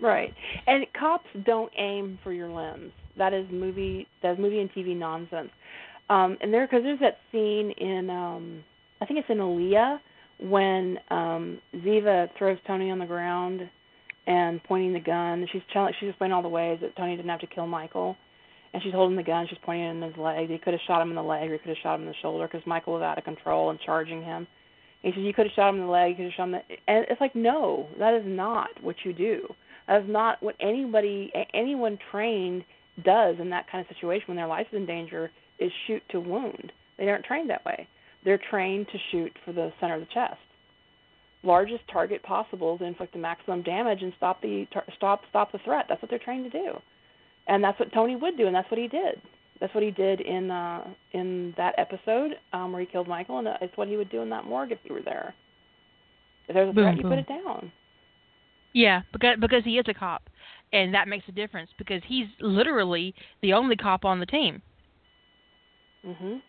Right, 0.00 0.34
and 0.66 0.84
cops 0.98 1.28
don't 1.44 1.72
aim 1.78 2.18
for 2.22 2.32
your 2.32 2.48
limbs. 2.48 2.92
That 3.16 3.32
is 3.32 3.46
movie. 3.50 4.06
That's 4.22 4.38
movie 4.38 4.60
and 4.60 4.70
TV 4.72 4.96
nonsense. 4.96 5.50
Um, 6.10 6.36
and 6.40 6.52
there, 6.52 6.66
because 6.66 6.82
there's 6.82 7.00
that 7.00 7.18
scene 7.30 7.70
in, 7.78 8.10
um, 8.10 8.64
I 9.00 9.06
think 9.06 9.20
it's 9.20 9.30
in 9.30 9.38
Aliyah, 9.38 9.98
when 10.40 10.98
um, 11.10 11.60
Ziva 11.76 12.28
throws 12.36 12.58
Tony 12.66 12.90
on 12.90 12.98
the 12.98 13.06
ground 13.06 13.62
and 14.26 14.62
pointing 14.64 14.92
the 14.92 15.00
gun. 15.00 15.46
She's 15.52 15.62
telling, 15.72 15.94
she's 16.00 16.10
explaining 16.10 16.34
all 16.34 16.42
the 16.42 16.48
ways 16.48 16.78
that 16.82 16.96
Tony 16.96 17.16
didn't 17.16 17.30
have 17.30 17.40
to 17.40 17.46
kill 17.46 17.66
Michael 17.66 18.16
and 18.72 18.82
she's 18.82 18.92
holding 18.92 19.16
the 19.16 19.22
gun. 19.22 19.46
She's 19.48 19.58
pointing 19.62 19.84
it 19.86 19.90
in 19.90 20.02
his 20.02 20.16
leg. 20.16 20.48
He 20.48 20.58
could 20.58 20.72
have 20.72 20.80
shot 20.86 21.02
him 21.02 21.10
in 21.10 21.14
the 21.14 21.22
leg, 21.22 21.50
or 21.50 21.52
he 21.52 21.58
could 21.58 21.68
have 21.68 21.82
shot 21.82 21.96
him 21.96 22.02
in 22.02 22.08
the 22.08 22.14
shoulder 22.22 22.48
because 22.50 22.66
Michael 22.66 22.94
was 22.94 23.02
out 23.02 23.18
of 23.18 23.24
control 23.24 23.70
and 23.70 23.78
charging 23.80 24.22
him. 24.22 24.46
And 25.02 25.12
he 25.12 25.20
says, 25.20 25.26
"You 25.26 25.34
could 25.34 25.46
have 25.46 25.54
shot 25.54 25.70
him 25.70 25.76
in 25.76 25.86
the 25.86 25.92
leg. 25.92 26.10
You 26.10 26.16
could 26.16 26.24
have 26.24 26.34
shot 26.34 26.48
him." 26.48 26.54
In 26.54 26.62
the... 26.68 26.92
And 26.92 27.06
it's 27.10 27.20
like, 27.20 27.34
no, 27.34 27.88
that 27.98 28.14
is 28.14 28.22
not 28.24 28.70
what 28.82 28.96
you 29.04 29.12
do. 29.12 29.54
That 29.88 30.02
is 30.02 30.08
not 30.08 30.42
what 30.42 30.54
anybody, 30.60 31.32
anyone 31.52 31.98
trained 32.10 32.64
does 33.04 33.36
in 33.40 33.50
that 33.50 33.70
kind 33.70 33.84
of 33.84 33.94
situation 33.94 34.24
when 34.28 34.36
their 34.36 34.46
life 34.46 34.66
is 34.72 34.76
in 34.76 34.86
danger. 34.86 35.30
Is 35.58 35.70
shoot 35.86 36.02
to 36.10 36.18
wound. 36.18 36.72
They 36.98 37.08
aren't 37.08 37.24
trained 37.24 37.50
that 37.50 37.64
way. 37.64 37.86
They're 38.24 38.40
trained 38.50 38.86
to 38.88 38.98
shoot 39.10 39.32
for 39.44 39.52
the 39.52 39.72
center 39.80 39.94
of 39.94 40.00
the 40.00 40.06
chest, 40.06 40.40
largest 41.42 41.82
target 41.92 42.22
possible 42.22 42.78
to 42.78 42.84
inflict 42.84 43.12
the 43.12 43.18
maximum 43.18 43.62
damage 43.62 44.02
and 44.02 44.12
stop 44.16 44.40
the 44.40 44.66
stop 44.96 45.22
stop 45.28 45.52
the 45.52 45.58
threat. 45.58 45.86
That's 45.88 46.00
what 46.00 46.10
they're 46.10 46.18
trained 46.18 46.50
to 46.50 46.58
do 46.58 46.80
and 47.46 47.62
that's 47.62 47.78
what 47.78 47.92
Tony 47.92 48.16
would 48.16 48.36
do, 48.36 48.46
and 48.46 48.54
that's 48.54 48.70
what 48.70 48.78
he 48.78 48.88
did. 48.88 49.20
That's 49.60 49.74
what 49.74 49.84
he 49.84 49.90
did 49.90 50.20
in 50.20 50.50
uh 50.50 50.84
in 51.12 51.54
that 51.56 51.74
episode 51.78 52.32
um 52.52 52.72
where 52.72 52.80
he 52.80 52.86
killed 52.86 53.08
Michael, 53.08 53.38
and 53.38 53.48
it's 53.60 53.76
what 53.76 53.88
he 53.88 53.96
would 53.96 54.10
do 54.10 54.22
in 54.22 54.30
that 54.30 54.44
morgue 54.44 54.72
if 54.72 54.78
he 54.82 54.92
were 54.92 55.02
there. 55.02 55.34
If 56.48 56.54
there's 56.54 56.70
a 56.70 56.72
threat, 56.72 56.96
you 56.96 57.02
put 57.04 57.18
it 57.18 57.28
down. 57.28 57.72
Yeah, 58.72 59.02
because 59.12 59.36
because 59.40 59.64
he 59.64 59.78
is 59.78 59.84
a 59.88 59.94
cop, 59.94 60.22
and 60.72 60.92
that 60.94 61.08
makes 61.08 61.28
a 61.28 61.32
difference 61.32 61.70
because 61.78 62.02
he's 62.06 62.26
literally 62.40 63.14
the 63.42 63.52
only 63.52 63.76
cop 63.76 64.04
on 64.04 64.18
the 64.18 64.26
team. 64.26 64.62
Mhm. 66.04 66.40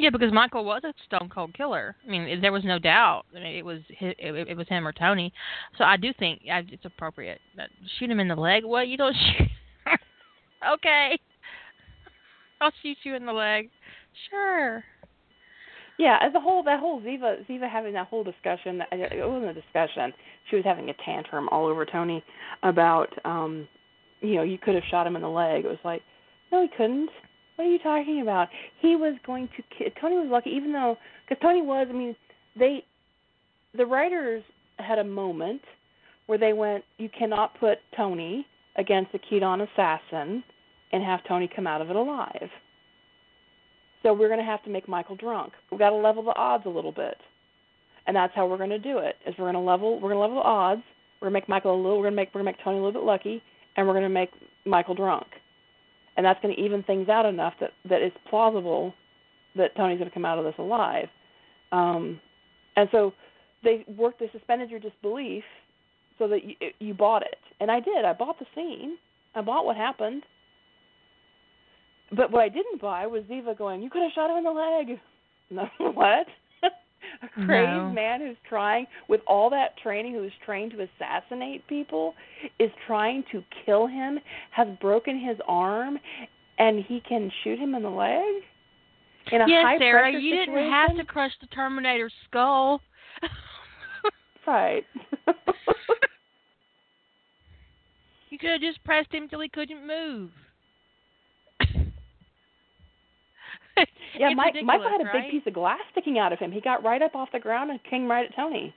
Yeah, 0.00 0.08
because 0.08 0.32
Michael 0.32 0.64
was 0.64 0.80
a 0.84 0.94
stone 1.06 1.28
cold 1.28 1.52
killer. 1.52 1.94
I 2.06 2.10
mean, 2.10 2.40
there 2.40 2.52
was 2.52 2.64
no 2.64 2.78
doubt. 2.78 3.24
I 3.36 3.40
mean, 3.40 3.56
it 3.56 3.64
was 3.64 3.80
it, 3.88 4.16
it 4.18 4.56
was 4.56 4.66
him 4.66 4.86
or 4.86 4.92
Tony. 4.92 5.30
So 5.76 5.84
I 5.84 5.98
do 5.98 6.10
think 6.18 6.40
it's 6.44 6.86
appropriate. 6.86 7.38
Shoot 7.98 8.10
him 8.10 8.18
in 8.18 8.28
the 8.28 8.34
leg. 8.34 8.64
What 8.64 8.88
you 8.88 8.96
don't 8.96 9.14
shoot? 9.38 9.48
okay, 10.72 11.18
I'll 12.62 12.72
shoot 12.82 12.96
you 13.02 13.14
in 13.14 13.26
the 13.26 13.32
leg. 13.32 13.68
Sure. 14.30 14.82
Yeah, 15.98 16.16
as 16.22 16.32
a 16.34 16.40
whole, 16.40 16.62
that 16.62 16.80
whole 16.80 17.02
Ziva 17.02 17.46
Ziva 17.46 17.70
having 17.70 17.92
that 17.92 18.06
whole 18.06 18.24
discussion. 18.24 18.80
It 18.92 19.28
wasn't 19.28 19.50
a 19.50 19.60
discussion. 19.60 20.14
She 20.48 20.56
was 20.56 20.64
having 20.64 20.88
a 20.88 20.94
tantrum 21.04 21.46
all 21.50 21.66
over 21.66 21.84
Tony 21.84 22.24
about, 22.62 23.12
um, 23.26 23.68
you 24.22 24.36
know, 24.36 24.42
you 24.42 24.56
could 24.56 24.76
have 24.76 24.84
shot 24.90 25.06
him 25.06 25.16
in 25.16 25.20
the 25.20 25.28
leg. 25.28 25.66
It 25.66 25.68
was 25.68 25.76
like, 25.84 26.00
no, 26.50 26.62
he 26.62 26.68
couldn't. 26.74 27.10
What 27.60 27.66
are 27.66 27.72
you 27.72 27.78
talking 27.78 28.22
about? 28.22 28.48
He 28.80 28.96
was 28.96 29.16
going 29.26 29.46
to. 29.48 29.62
Ki- 29.76 29.92
Tony 30.00 30.16
was 30.16 30.28
lucky, 30.30 30.48
even 30.48 30.72
though 30.72 30.96
because 31.28 31.42
Tony 31.42 31.60
was. 31.60 31.88
I 31.90 31.92
mean, 31.92 32.16
they, 32.58 32.82
the 33.76 33.84
writers 33.84 34.42
had 34.78 34.98
a 34.98 35.04
moment 35.04 35.60
where 36.24 36.38
they 36.38 36.54
went, 36.54 36.84
you 36.96 37.10
cannot 37.10 37.60
put 37.60 37.76
Tony 37.94 38.46
against 38.76 39.12
the 39.12 39.18
Kidon 39.18 39.68
assassin 39.70 40.42
and 40.92 41.04
have 41.04 41.20
Tony 41.28 41.50
come 41.54 41.66
out 41.66 41.82
of 41.82 41.90
it 41.90 41.96
alive. 41.96 42.48
So 44.02 44.14
we're 44.14 44.28
going 44.28 44.40
to 44.40 44.46
have 44.46 44.64
to 44.64 44.70
make 44.70 44.88
Michael 44.88 45.16
drunk. 45.16 45.52
We've 45.70 45.78
got 45.78 45.90
to 45.90 45.96
level 45.96 46.22
the 46.22 46.34
odds 46.36 46.64
a 46.64 46.70
little 46.70 46.92
bit, 46.92 47.18
and 48.06 48.16
that's 48.16 48.34
how 48.34 48.46
we're 48.46 48.56
going 48.56 48.70
to 48.70 48.78
do 48.78 49.00
it. 49.00 49.16
Is 49.26 49.34
we're 49.38 49.52
going 49.52 49.62
to 49.62 49.70
level 49.70 50.00
we're 50.00 50.14
going 50.14 50.14
to 50.14 50.20
level 50.20 50.36
the 50.36 50.48
odds. 50.48 50.82
We're 51.20 51.28
going 51.28 51.34
to 51.34 51.40
make 51.42 51.48
Michael 51.50 51.74
a 51.74 51.76
little. 51.76 51.98
We're 51.98 52.04
going 52.04 52.14
to 52.14 52.16
make 52.16 52.34
we're 52.34 52.42
going 52.42 52.54
to 52.54 52.58
make 52.58 52.64
Tony 52.64 52.78
a 52.78 52.82
little 52.82 52.98
bit 53.02 53.06
lucky, 53.06 53.42
and 53.76 53.86
we're 53.86 53.92
going 53.92 54.04
to 54.04 54.08
make 54.08 54.30
Michael 54.64 54.94
drunk, 54.94 55.26
and 56.16 56.24
that's 56.26 56.40
going 56.42 56.54
to 56.54 56.60
even 56.60 56.82
things 56.82 57.08
out 57.08 57.26
enough 57.26 57.54
that 57.60 57.70
that 57.88 58.02
it's 58.02 58.16
plausible 58.28 58.94
that 59.56 59.74
Tony's 59.76 59.98
going 59.98 60.10
to 60.10 60.14
come 60.14 60.24
out 60.24 60.38
of 60.38 60.44
this 60.44 60.54
alive. 60.58 61.08
Um, 61.72 62.20
and 62.76 62.88
so 62.92 63.12
they 63.62 63.84
worked 63.96 64.20
they 64.20 64.30
suspended 64.32 64.70
your 64.70 64.80
disbelief 64.80 65.44
so 66.18 66.28
that 66.28 66.44
you 66.44 66.54
you 66.78 66.94
bought 66.94 67.22
it, 67.22 67.38
and 67.60 67.70
I 67.70 67.80
did. 67.80 68.04
I 68.04 68.12
bought 68.12 68.38
the 68.38 68.46
scene. 68.54 68.96
I 69.34 69.40
bought 69.40 69.64
what 69.64 69.76
happened. 69.76 70.22
But 72.12 72.32
what 72.32 72.42
I 72.42 72.48
didn't 72.48 72.80
buy 72.80 73.06
was 73.06 73.22
Ziva 73.24 73.56
going, 73.56 73.82
"You 73.82 73.90
could 73.90 74.02
have 74.02 74.12
shot 74.12 74.30
him 74.30 74.38
in 74.38 74.44
the 74.44 74.50
leg." 74.50 75.00
No, 75.52 75.68
what? 75.80 76.28
A 77.22 77.28
crazed 77.46 77.70
No. 77.70 77.90
man 77.92 78.20
who's 78.20 78.36
trying, 78.48 78.86
with 79.08 79.20
all 79.26 79.50
that 79.50 79.76
training, 79.78 80.14
who's 80.14 80.32
trained 80.44 80.72
to 80.72 80.86
assassinate 80.88 81.66
people, 81.66 82.14
is 82.58 82.70
trying 82.86 83.24
to 83.32 83.42
kill 83.64 83.86
him, 83.86 84.18
has 84.50 84.68
broken 84.80 85.18
his 85.18 85.36
arm, 85.46 85.98
and 86.58 86.84
he 86.84 87.00
can 87.08 87.30
shoot 87.42 87.58
him 87.58 87.74
in 87.74 87.82
the 87.82 87.88
leg. 87.90 88.42
In 89.32 89.42
a 89.42 89.48
yes, 89.48 89.64
high 89.64 89.78
Sarah, 89.78 90.10
you 90.10 90.30
situation? 90.32 90.54
didn't 90.54 90.70
have 90.70 90.96
to 90.96 91.04
crush 91.04 91.32
the 91.40 91.46
Terminator's 91.48 92.12
skull. 92.28 92.80
Right. 94.46 94.84
you 98.30 98.38
could 98.38 98.50
have 98.50 98.60
just 98.60 98.82
pressed 98.84 99.12
him 99.12 99.28
till 99.28 99.40
he 99.40 99.48
couldn't 99.48 99.86
move. 99.86 100.30
Yeah, 104.18 104.30
Mike, 104.34 104.54
Michael 104.64 104.88
had 104.90 105.00
a 105.00 105.04
right? 105.04 105.22
big 105.22 105.30
piece 105.30 105.46
of 105.46 105.54
glass 105.54 105.78
sticking 105.92 106.18
out 106.18 106.32
of 106.32 106.38
him. 106.38 106.50
He 106.52 106.60
got 106.60 106.82
right 106.84 107.00
up 107.00 107.14
off 107.14 107.28
the 107.32 107.38
ground 107.38 107.70
and 107.70 107.80
came 107.84 108.10
right 108.10 108.26
at 108.28 108.34
Tony. 108.36 108.74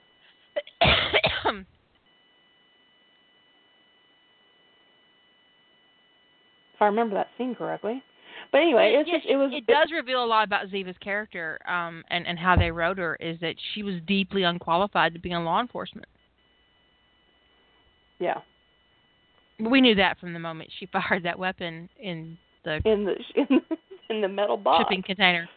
If 6.74 6.82
I 6.82 6.86
remember 6.86 7.14
that 7.14 7.28
scene 7.38 7.54
correctly. 7.54 8.02
But 8.50 8.58
anyway, 8.58 8.96
it's 8.98 9.08
Yes, 9.08 9.20
just 9.22 9.30
it 9.30 9.36
was 9.36 9.50
it 9.54 9.66
does 9.66 9.90
reveal 9.92 10.24
a 10.24 10.26
lot 10.26 10.44
about 10.44 10.66
Ziva's 10.68 10.96
character 10.98 11.58
um 11.68 12.02
and 12.10 12.26
and 12.26 12.38
how 12.38 12.56
they 12.56 12.70
wrote 12.70 12.98
her 12.98 13.16
is 13.20 13.38
that 13.40 13.54
she 13.74 13.82
was 13.82 13.94
deeply 14.06 14.42
unqualified 14.42 15.12
to 15.14 15.20
be 15.20 15.30
in 15.30 15.44
law 15.44 15.60
enforcement. 15.60 16.06
yeah. 18.18 18.40
We 19.60 19.80
knew 19.80 19.94
that 19.94 20.18
from 20.18 20.32
the 20.32 20.40
moment 20.40 20.70
she 20.78 20.86
fired 20.92 21.22
that 21.24 21.38
weapon 21.38 21.88
in 22.00 22.36
the 22.64 22.80
In 22.84 23.04
the 23.04 23.14
in, 23.36 23.60
in 24.10 24.20
the 24.20 24.28
metal 24.28 24.56
box. 24.56 24.84
shipping 24.84 25.02
container. 25.02 25.48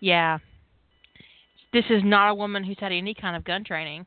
Yeah. 0.00 0.38
This 1.72 1.84
is 1.88 2.02
not 2.04 2.30
a 2.30 2.34
woman 2.34 2.64
who's 2.64 2.78
had 2.80 2.92
any 2.92 3.14
kind 3.14 3.36
of 3.36 3.44
gun 3.44 3.64
training. 3.64 4.06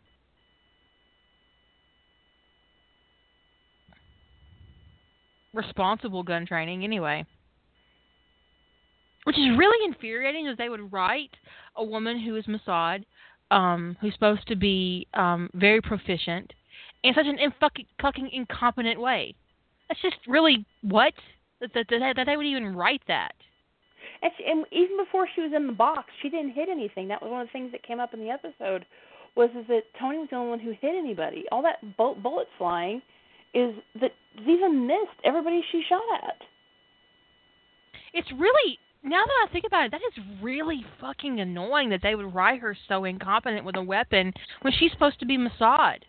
Responsible 5.54 6.24
gun 6.24 6.46
training, 6.46 6.84
anyway. 6.84 7.26
Which 9.24 9.38
is 9.38 9.58
really 9.58 9.86
infuriating 9.86 10.48
is 10.48 10.58
they 10.58 10.70
would 10.70 10.92
write 10.92 11.32
a 11.78 11.84
woman 11.84 12.20
who 12.20 12.36
is 12.36 12.46
Mossad, 12.46 13.04
um, 13.52 13.96
who's 14.02 14.14
supposed 14.14 14.48
to 14.48 14.56
be 14.56 15.08
um, 15.14 15.50
very 15.54 15.80
proficient, 15.80 16.52
in 17.04 17.14
such 17.14 17.28
an 17.28 17.38
in 17.40 17.54
fucking, 17.60 18.30
incompetent 18.34 19.00
way. 19.00 19.36
That's 19.88 20.02
just 20.02 20.16
really 20.28 20.66
what? 20.82 21.14
That, 21.62 21.72
that, 21.74 22.14
that 22.18 22.26
they 22.26 22.36
would 22.36 22.46
even 22.46 22.76
write 22.76 23.04
that. 23.08 23.34
And, 24.24 24.32
she, 24.38 24.46
and 24.46 24.66
even 24.72 24.98
before 24.98 25.28
she 25.36 25.42
was 25.42 25.52
in 25.56 25.68
the 25.68 25.74
box, 25.74 26.06
she 26.22 26.30
didn't 26.30 26.54
hit 26.54 26.70
anything. 26.70 27.08
That 27.10 27.22
was 27.22 27.30
one 27.30 27.42
of 27.42 27.48
the 27.48 27.52
things 27.52 27.72
that 27.74 27.84
came 27.84 28.00
up 28.00 28.14
in 28.14 28.20
the 28.20 28.30
episode. 28.30 28.86
Was 29.36 29.50
is 29.60 29.68
that 29.68 29.82
Tony 30.00 30.20
was 30.20 30.28
the 30.30 30.38
only 30.38 30.50
one 30.52 30.60
who 30.60 30.72
hit 30.72 30.96
anybody. 30.96 31.46
All 31.52 31.64
that 31.64 31.82
bu- 31.98 32.16
bullets 32.16 32.52
flying 32.58 33.02
is 33.54 33.76
that 34.00 34.12
Ziva 34.42 34.72
missed 34.72 35.20
everybody 35.26 35.62
she 35.72 35.84
shot 35.90 36.02
at. 36.24 36.38
It's 38.14 38.32
really 38.32 38.80
now 39.04 39.24
that 39.26 39.48
I 39.50 39.52
think 39.52 39.66
about 39.68 39.86
it, 39.86 39.92
that 39.92 40.02
is 40.02 40.24
really 40.42 40.86
fucking 41.02 41.40
annoying 41.40 41.90
that 41.90 42.00
they 42.02 42.16
would 42.16 42.34
write 42.34 42.62
her 42.62 42.76
so 42.88 43.04
incompetent 43.04 43.66
with 43.66 43.76
a 43.76 43.84
weapon 43.84 44.34
when 44.62 44.74
she's 44.80 44.92
supposed 44.92 45.20
to 45.20 45.26
be 45.26 45.38
Mossad. 45.38 46.00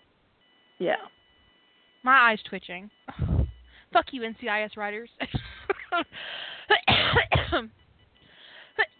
Yeah. 0.78 0.96
My 2.04 2.30
eyes 2.30 2.38
twitching. 2.48 2.90
Fuck 3.92 4.06
you, 4.12 4.22
NCIS 4.22 4.76
writers. 4.76 5.10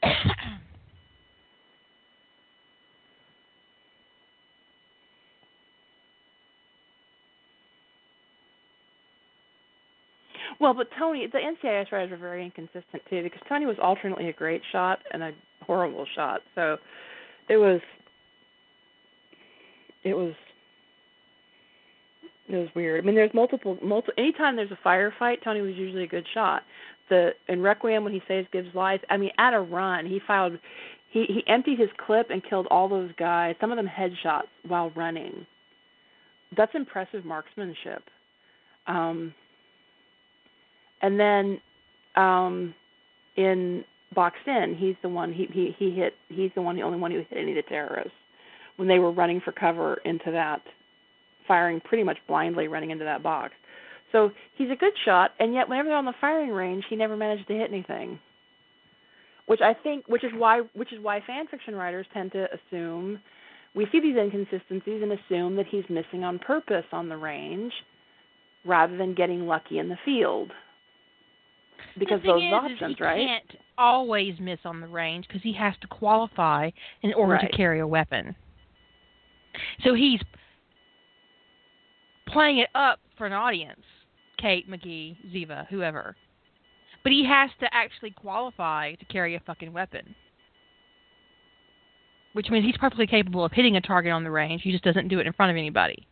Well, 10.61 10.73
but 10.73 10.89
Tony, 10.99 11.27
the 11.27 11.39
NCIS 11.39 11.93
writers 11.93 12.11
were 12.11 12.17
very 12.17 12.45
inconsistent 12.45 13.03
too, 13.11 13.23
because 13.23 13.41
Tony 13.49 13.67
was 13.67 13.77
alternately 13.83 14.29
a 14.29 14.33
great 14.33 14.63
shot 14.73 15.01
and 15.13 15.23
a 15.23 15.33
horrible 15.67 16.07
shot. 16.15 16.41
So 16.55 16.79
it 17.49 17.57
was, 17.57 17.81
it 20.05 20.15
was, 20.15 20.33
it 22.49 22.57
was 22.57 22.69
weird. 22.75 23.03
I 23.03 23.07
mean, 23.07 23.15
there's 23.15 23.35
multiple, 23.35 23.79
multiple. 23.83 24.15
Anytime 24.17 24.57
there's 24.57 24.71
a 24.71 24.79
firefight, 24.87 25.43
Tony 25.43 25.61
was 25.61 25.75
usually 25.75 26.05
a 26.05 26.09
good 26.09 26.27
shot. 26.33 26.63
The 27.09 27.31
in 27.49 27.61
Requiem 27.61 28.05
when 28.05 28.13
he 28.13 28.23
saves 28.27 28.49
Gibbs' 28.53 28.75
life. 28.75 29.01
I 29.11 29.17
mean, 29.17 29.31
at 29.39 29.55
a 29.55 29.61
run, 29.61 30.07
he 30.07 30.21
filed, 30.27 30.59
he 31.11 31.25
he 31.27 31.45
emptied 31.47 31.79
his 31.79 31.91
clip 32.05 32.31
and 32.31 32.43
killed 32.43 32.67
all 32.71 32.89
those 32.89 33.11
guys. 33.19 33.57
Some 33.61 33.71
of 33.71 33.77
them 33.77 33.89
headshots 33.89 34.49
while 34.67 34.91
running. 34.91 35.47
That's 36.57 36.75
impressive 36.75 37.25
marksmanship. 37.25 38.03
Um, 38.87 39.35
and 41.05 41.21
then 41.21 41.61
um 42.17 42.75
in 43.37 43.85
boxed 44.15 44.47
in 44.47 44.75
he's 44.79 44.97
the 45.03 45.09
one 45.09 45.33
he 45.33 45.47
he 45.53 45.75
he 45.79 45.91
hit 45.91 46.15
he's 46.29 46.51
the 46.55 46.63
one 46.63 46.77
the 46.77 46.83
only 46.83 46.99
one 46.99 47.11
who 47.11 47.19
hit 47.19 47.29
any 47.37 47.51
of 47.51 47.57
the 47.57 47.69
terrorists 47.69 48.13
when 48.77 48.89
they 48.89 48.99
were 48.99 49.13
running 49.13 49.41
for 49.41 49.53
cover 49.53 50.01
into 50.05 50.31
that 50.31 50.63
firing 51.47 51.81
pretty 51.81 52.03
much 52.03 52.19
blindly 52.27 52.69
running 52.69 52.91
into 52.91 53.05
that 53.05 53.23
box 53.23 53.53
so 54.15 54.31
he's 54.57 54.71
a 54.71 54.77
good 54.77 54.93
shot 55.05 55.33
and 55.41 55.53
yet 55.53 55.69
whenever 55.69 55.89
they're 55.89 55.99
on 55.99 56.05
the 56.05 56.15
firing 56.21 56.51
range 56.51 56.85
he 56.89 56.95
never 56.97 57.17
managed 57.17 57.47
to 57.49 57.55
hit 57.55 57.71
anything 57.71 58.19
which 59.47 59.61
i 59.61 59.75
think 59.83 60.07
which 60.09 60.23
is 60.25 60.31
why 60.37 60.61
which 60.75 60.93
is 60.93 61.01
why 61.03 61.21
fan 61.27 61.47
fiction 61.49 61.75
writers 61.75 62.07
tend 62.15 62.31
to 62.33 62.47
assume 62.55 63.19
we 63.75 63.87
see 63.91 64.01
these 64.01 64.17
inconsistencies 64.17 65.03
and 65.03 65.13
assume 65.13 65.57
that 65.57 65.67
he's 65.69 65.85
missing 65.91 66.23
on 66.23 66.39
purpose 66.39 66.85
on 66.93 67.09
the 67.09 67.17
range 67.17 67.73
rather 68.65 68.97
than 68.97 69.15
getting 69.15 69.47
lucky 69.47 69.79
in 69.79 69.89
the 69.89 69.99
field 70.05 70.51
because 71.99 72.19
the 72.23 72.29
thing 72.29 72.51
those 72.51 72.71
is, 72.71 72.73
options, 72.73 72.91
is 72.93 72.97
he 72.99 73.05
right? 73.05 73.27
can't 73.27 73.61
always 73.79 74.35
miss 74.41 74.59
on 74.65 74.81
the 74.81 74.87
range 74.87 75.27
because 75.27 75.43
he 75.43 75.53
has 75.53 75.75
to 75.81 75.87
qualify 75.89 76.71
in 77.03 77.13
order 77.15 77.35
Right. 77.35 77.51
to 77.51 77.57
carry 77.57 77.81
a 77.81 77.87
weapon. 77.87 78.35
So 79.85 79.95
he's 79.95 80.21
playing 82.27 82.59
it 82.59 82.69
up 82.75 83.01
for 83.17 83.27
an 83.27 83.33
audience, 83.33 83.85
Kate, 84.45 84.71
McGee, 84.71 85.17
Ziva, 85.33 85.67
whoever. 85.69 86.15
But 87.03 87.13
he 87.13 87.25
has 87.27 87.49
to 87.61 87.67
actually 87.73 88.11
qualify 88.11 88.95
to 88.95 89.05
carry 89.07 89.37
a 89.37 89.41
fucking 89.41 89.73
weapon. 89.73 90.15
Which 92.35 92.51
means 92.51 92.67
he's 92.67 92.77
perfectly 92.77 93.07
capable 93.07 93.43
of 93.43 93.53
hitting 93.53 93.77
a 93.77 93.81
target 93.81 94.13
on 94.13 94.23
the 94.23 94.31
range. 94.31 94.61
He 94.63 94.71
just 94.71 94.85
doesn't 94.85 95.09
do 95.09 95.19
it 95.19 95.27
in 95.27 95.33
front 95.33 95.51
of 95.51 95.57
anybody. 95.57 96.07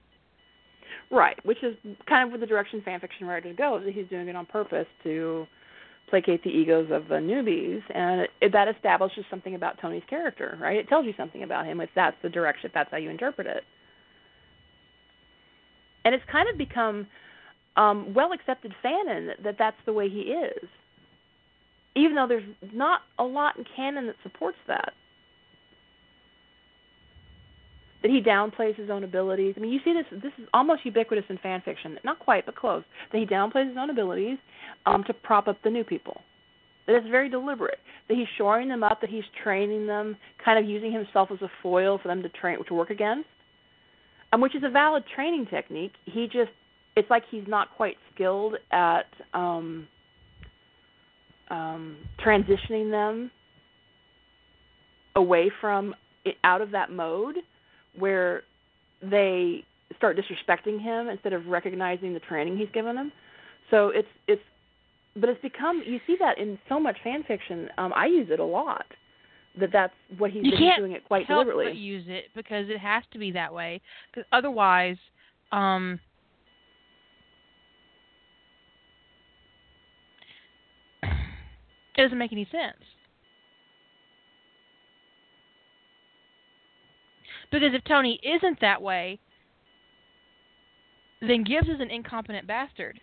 Right, 1.10 1.36
which 1.44 1.62
is 1.62 1.76
kind 2.08 2.24
of 2.24 2.30
where 2.30 2.40
the 2.40 2.46
direction 2.46 2.80
fan 2.82 3.00
fiction 3.00 3.26
writers 3.26 3.54
go. 3.58 3.78
That 3.84 3.92
he's 3.92 4.08
doing 4.08 4.28
it 4.28 4.36
on 4.36 4.46
purpose 4.46 4.86
to 5.04 5.46
placate 6.08 6.42
the 6.42 6.48
egos 6.48 6.88
of 6.90 7.08
the 7.08 7.16
newbies, 7.16 7.82
and 7.94 8.26
it, 8.40 8.52
that 8.52 8.66
establishes 8.68 9.26
something 9.28 9.54
about 9.54 9.78
Tony's 9.78 10.02
character, 10.08 10.56
right? 10.58 10.78
It 10.78 10.88
tells 10.88 11.04
you 11.04 11.12
something 11.18 11.42
about 11.42 11.66
him 11.66 11.82
if 11.82 11.90
that's 11.94 12.16
the 12.22 12.30
direction, 12.30 12.68
if 12.68 12.72
that's 12.72 12.90
how 12.90 12.96
you 12.96 13.10
interpret 13.10 13.46
it. 13.46 13.62
And 16.06 16.14
it's 16.14 16.24
kind 16.32 16.48
of 16.48 16.56
become 16.56 17.06
um, 17.76 18.12
well 18.14 18.32
accepted 18.32 18.74
fanon 18.84 19.28
that, 19.28 19.42
that 19.44 19.56
that's 19.58 19.76
the 19.86 19.92
way 19.92 20.08
he 20.08 20.20
is, 20.20 20.68
even 21.96 22.14
though 22.14 22.26
there's 22.26 22.44
not 22.72 23.02
a 23.18 23.24
lot 23.24 23.56
in 23.56 23.64
canon 23.76 24.06
that 24.06 24.16
supports 24.22 24.58
that. 24.66 24.92
that 28.02 28.10
he 28.10 28.20
downplays 28.20 28.74
his 28.74 28.90
own 28.90 29.04
abilities. 29.04 29.54
I 29.56 29.60
mean, 29.60 29.72
you 29.72 29.80
see 29.84 29.92
this. 29.92 30.20
This 30.22 30.32
is 30.38 30.48
almost 30.52 30.84
ubiquitous 30.84 31.24
in 31.28 31.38
fan 31.38 31.62
fiction. 31.64 31.98
Not 32.04 32.18
quite, 32.18 32.44
but 32.46 32.56
close. 32.56 32.82
That 33.12 33.18
he 33.18 33.26
downplays 33.26 33.68
his 33.68 33.76
own 33.78 33.90
abilities 33.90 34.38
um, 34.86 35.04
to 35.06 35.14
prop 35.14 35.48
up 35.48 35.58
the 35.62 35.70
new 35.70 35.84
people. 35.84 36.20
That 36.86 36.96
it's 36.96 37.08
very 37.08 37.28
deliberate. 37.28 37.78
That 38.08 38.16
he's 38.16 38.26
shoring 38.36 38.68
them 38.68 38.82
up, 38.82 39.00
that 39.00 39.10
he's 39.10 39.24
training 39.42 39.86
them, 39.86 40.16
kind 40.44 40.58
of 40.58 40.68
using 40.68 40.92
himself 40.92 41.30
as 41.30 41.40
a 41.42 41.50
foil 41.62 41.98
for 41.98 42.08
them 42.08 42.22
to 42.22 42.28
train 42.28 42.58
to 42.66 42.74
work 42.74 42.90
against. 42.90 43.28
Um, 44.32 44.40
which 44.40 44.56
is 44.56 44.62
a 44.64 44.70
valid 44.70 45.04
training 45.14 45.46
technique. 45.46 45.92
He 46.06 46.26
just 46.26 46.50
it's 46.96 47.10
like 47.10 47.24
he's 47.30 47.46
not 47.46 47.68
quite 47.76 47.96
skilled 48.14 48.56
at 48.70 49.06
um 49.34 49.86
um 51.50 51.96
transitioning 52.24 52.90
them 52.90 53.30
away 55.16 55.50
from 55.60 55.94
it, 56.24 56.36
out 56.44 56.60
of 56.60 56.70
that 56.70 56.90
mode 56.90 57.36
where 57.98 58.42
they 59.02 59.64
start 59.96 60.16
disrespecting 60.16 60.80
him 60.80 61.08
instead 61.08 61.32
of 61.32 61.46
recognizing 61.46 62.14
the 62.14 62.20
training 62.20 62.56
he's 62.56 62.70
given 62.72 62.96
them. 62.96 63.12
So 63.70 63.88
it's 63.88 64.08
it's 64.26 64.42
but 65.16 65.28
it's 65.28 65.40
become 65.42 65.82
you 65.84 66.00
see 66.06 66.16
that 66.20 66.38
in 66.38 66.58
so 66.68 66.80
much 66.80 66.96
fan 67.04 67.22
fiction. 67.26 67.68
Um, 67.78 67.92
I 67.94 68.06
use 68.06 68.28
it 68.30 68.40
a 68.40 68.44
lot. 68.44 68.84
That 69.60 69.70
that's 69.72 69.92
what 70.16 70.30
he's 70.30 70.44
you 70.44 70.52
been 70.52 70.60
can't 70.60 70.78
doing 70.78 70.92
it 70.92 71.04
quite 71.04 71.26
help 71.26 71.44
deliberately. 71.44 71.72
But 71.72 71.76
use 71.76 72.04
it 72.08 72.24
because 72.34 72.70
it 72.70 72.78
has 72.78 73.02
to 73.12 73.18
be 73.18 73.32
that 73.32 73.52
way. 73.52 73.82
Because 74.10 74.26
otherwise, 74.32 74.96
um, 75.50 76.00
doesn't 81.96 82.18
make 82.18 82.32
any 82.32 82.46
sense. 82.50 82.82
Because 87.50 87.74
if 87.74 87.84
Tony 87.84 88.18
isn't 88.22 88.60
that 88.60 88.80
way, 88.80 89.18
then 91.20 91.44
Gibbs 91.44 91.68
is 91.68 91.80
an 91.80 91.90
incompetent 91.90 92.46
bastard. 92.46 92.98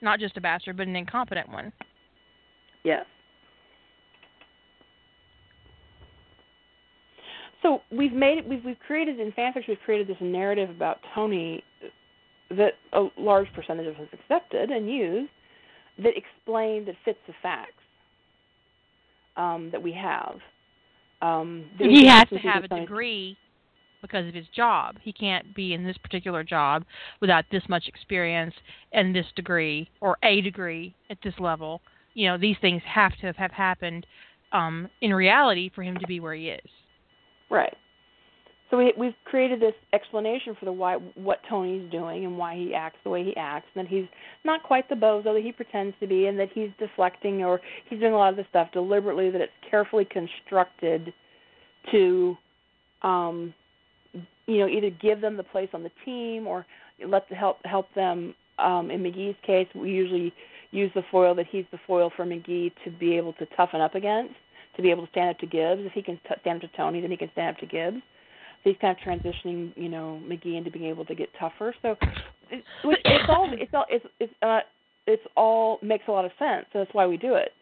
Not 0.00 0.20
just 0.20 0.36
a 0.36 0.40
bastard, 0.40 0.76
but 0.76 0.86
an 0.86 0.94
incompetent 0.94 1.50
one. 1.50 1.72
Yes. 2.84 3.04
So 7.62 7.82
we've 7.90 8.12
made 8.12 8.38
it. 8.38 8.48
we've 8.48 8.64
we've 8.64 8.78
created 8.86 9.18
in 9.18 9.32
fanfiction 9.32 9.68
we've 9.68 9.80
created 9.84 10.06
this 10.06 10.16
narrative 10.20 10.70
about 10.70 10.98
Tony 11.12 11.64
that 12.50 12.74
a 12.92 13.08
large 13.18 13.52
percentage 13.52 13.88
of 13.88 13.96
us 13.96 14.08
accepted 14.12 14.70
and 14.70 14.88
used 14.88 15.30
that 15.98 16.12
explain 16.16 16.84
that 16.86 16.94
fits 17.04 17.18
the 17.26 17.34
facts 17.42 17.72
um, 19.38 19.70
that 19.72 19.82
we 19.82 19.92
have. 19.92 20.36
Um, 21.22 21.70
he 21.78 22.06
has 22.06 22.28
to 22.28 22.36
have 22.36 22.64
a 22.64 22.68
degree 22.68 23.36
because 24.02 24.28
of 24.28 24.34
his 24.34 24.46
job. 24.54 24.96
He 25.02 25.12
can't 25.12 25.54
be 25.54 25.72
in 25.72 25.84
this 25.84 25.96
particular 25.98 26.44
job 26.44 26.84
without 27.20 27.44
this 27.50 27.62
much 27.68 27.88
experience 27.88 28.54
and 28.92 29.14
this 29.14 29.26
degree 29.34 29.88
or 30.00 30.16
a 30.22 30.40
degree 30.40 30.94
at 31.10 31.18
this 31.24 31.34
level. 31.38 31.80
You 32.14 32.28
know, 32.28 32.38
these 32.38 32.56
things 32.60 32.82
have 32.86 33.12
to 33.20 33.32
have 33.32 33.50
happened 33.50 34.06
um, 34.52 34.88
in 35.00 35.12
reality 35.12 35.70
for 35.74 35.82
him 35.82 35.96
to 35.98 36.06
be 36.06 36.20
where 36.20 36.34
he 36.34 36.50
is. 36.50 36.70
Right. 37.50 37.76
So 38.70 38.76
we 38.76 38.92
we've 38.98 39.14
created 39.24 39.60
this 39.60 39.74
explanation 39.94 40.54
for 40.58 40.66
the 40.66 40.72
why 40.72 40.96
what 41.14 41.40
Tony's 41.48 41.90
doing 41.90 42.26
and 42.26 42.36
why 42.36 42.54
he 42.54 42.74
acts 42.74 42.98
the 43.02 43.10
way 43.10 43.24
he 43.24 43.34
acts, 43.36 43.66
and 43.74 43.84
that 43.84 43.90
he's 43.90 44.06
not 44.44 44.62
quite 44.62 44.88
the 44.88 44.94
bozo 44.94 45.34
that 45.34 45.42
he 45.42 45.52
pretends 45.52 45.96
to 46.00 46.06
be, 46.06 46.26
and 46.26 46.38
that 46.38 46.50
he's 46.52 46.70
deflecting 46.78 47.42
or 47.42 47.60
he's 47.88 47.98
doing 47.98 48.12
a 48.12 48.16
lot 48.16 48.30
of 48.30 48.36
this 48.36 48.46
stuff 48.50 48.68
deliberately. 48.72 49.30
That 49.30 49.40
it's 49.40 49.52
carefully 49.70 50.04
constructed 50.04 51.14
to, 51.92 52.36
um, 53.02 53.54
you 54.46 54.58
know, 54.58 54.68
either 54.68 54.90
give 54.90 55.22
them 55.22 55.38
the 55.38 55.44
place 55.44 55.70
on 55.72 55.82
the 55.82 55.92
team 56.04 56.46
or 56.46 56.66
let 57.06 57.28
the 57.30 57.34
help 57.34 57.58
help 57.64 57.86
them. 57.94 58.34
Um, 58.58 58.90
in 58.90 59.04
McGee's 59.04 59.36
case, 59.46 59.68
we 59.72 59.90
usually 59.90 60.34
use 60.72 60.90
the 60.96 61.04
foil 61.12 61.32
that 61.36 61.46
he's 61.46 61.64
the 61.70 61.78
foil 61.86 62.10
for 62.14 62.26
McGee 62.26 62.72
to 62.84 62.90
be 62.90 63.16
able 63.16 63.32
to 63.34 63.46
toughen 63.56 63.80
up 63.80 63.94
against, 63.94 64.34
to 64.74 64.82
be 64.82 64.90
able 64.90 65.04
to 65.06 65.10
stand 65.12 65.30
up 65.30 65.38
to 65.38 65.46
Gibbs. 65.46 65.82
If 65.84 65.92
he 65.92 66.02
can 66.02 66.16
t- 66.28 66.34
stand 66.40 66.62
up 66.62 66.70
to 66.70 66.76
Tony, 66.76 67.00
then 67.00 67.10
he 67.12 67.16
can 67.16 67.30
stand 67.32 67.54
up 67.54 67.60
to 67.60 67.66
Gibbs 67.66 68.02
he's 68.64 68.76
kind 68.80 68.96
of 68.96 69.02
transitioning, 69.02 69.72
you 69.76 69.88
know, 69.88 70.20
McGee 70.26 70.56
into 70.56 70.70
being 70.70 70.86
able 70.86 71.04
to 71.06 71.14
get 71.14 71.28
tougher. 71.38 71.74
So 71.82 71.96
it, 72.50 72.64
it's 72.84 73.28
all 73.28 73.50
it's 73.52 73.74
all 73.74 73.86
it's 73.88 74.04
it's 74.20 74.32
uh 74.42 74.60
it's 75.06 75.22
all 75.36 75.78
makes 75.82 76.04
a 76.08 76.10
lot 76.10 76.24
of 76.24 76.32
sense. 76.38 76.66
So 76.72 76.80
that's 76.80 76.92
why 76.92 77.06
we 77.06 77.16
do 77.16 77.34
it 77.34 77.52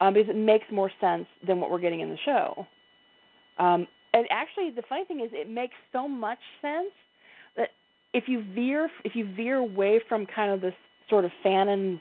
um, 0.00 0.14
because 0.14 0.28
it 0.28 0.36
makes 0.36 0.64
more 0.72 0.90
sense 1.00 1.26
than 1.46 1.60
what 1.60 1.70
we're 1.70 1.80
getting 1.80 2.00
in 2.00 2.10
the 2.10 2.18
show. 2.24 2.66
Um, 3.58 3.86
and 4.14 4.26
actually, 4.30 4.70
the 4.70 4.82
funny 4.88 5.04
thing 5.04 5.20
is, 5.20 5.30
it 5.32 5.48
makes 5.48 5.74
so 5.92 6.08
much 6.08 6.38
sense 6.62 6.92
that 7.56 7.68
if 8.12 8.24
you 8.26 8.44
veer 8.54 8.88
if 9.04 9.14
you 9.14 9.28
veer 9.34 9.56
away 9.56 10.00
from 10.08 10.26
kind 10.26 10.52
of 10.52 10.60
this 10.60 10.74
sort 11.08 11.24
of 11.24 11.30
fanon 11.44 12.00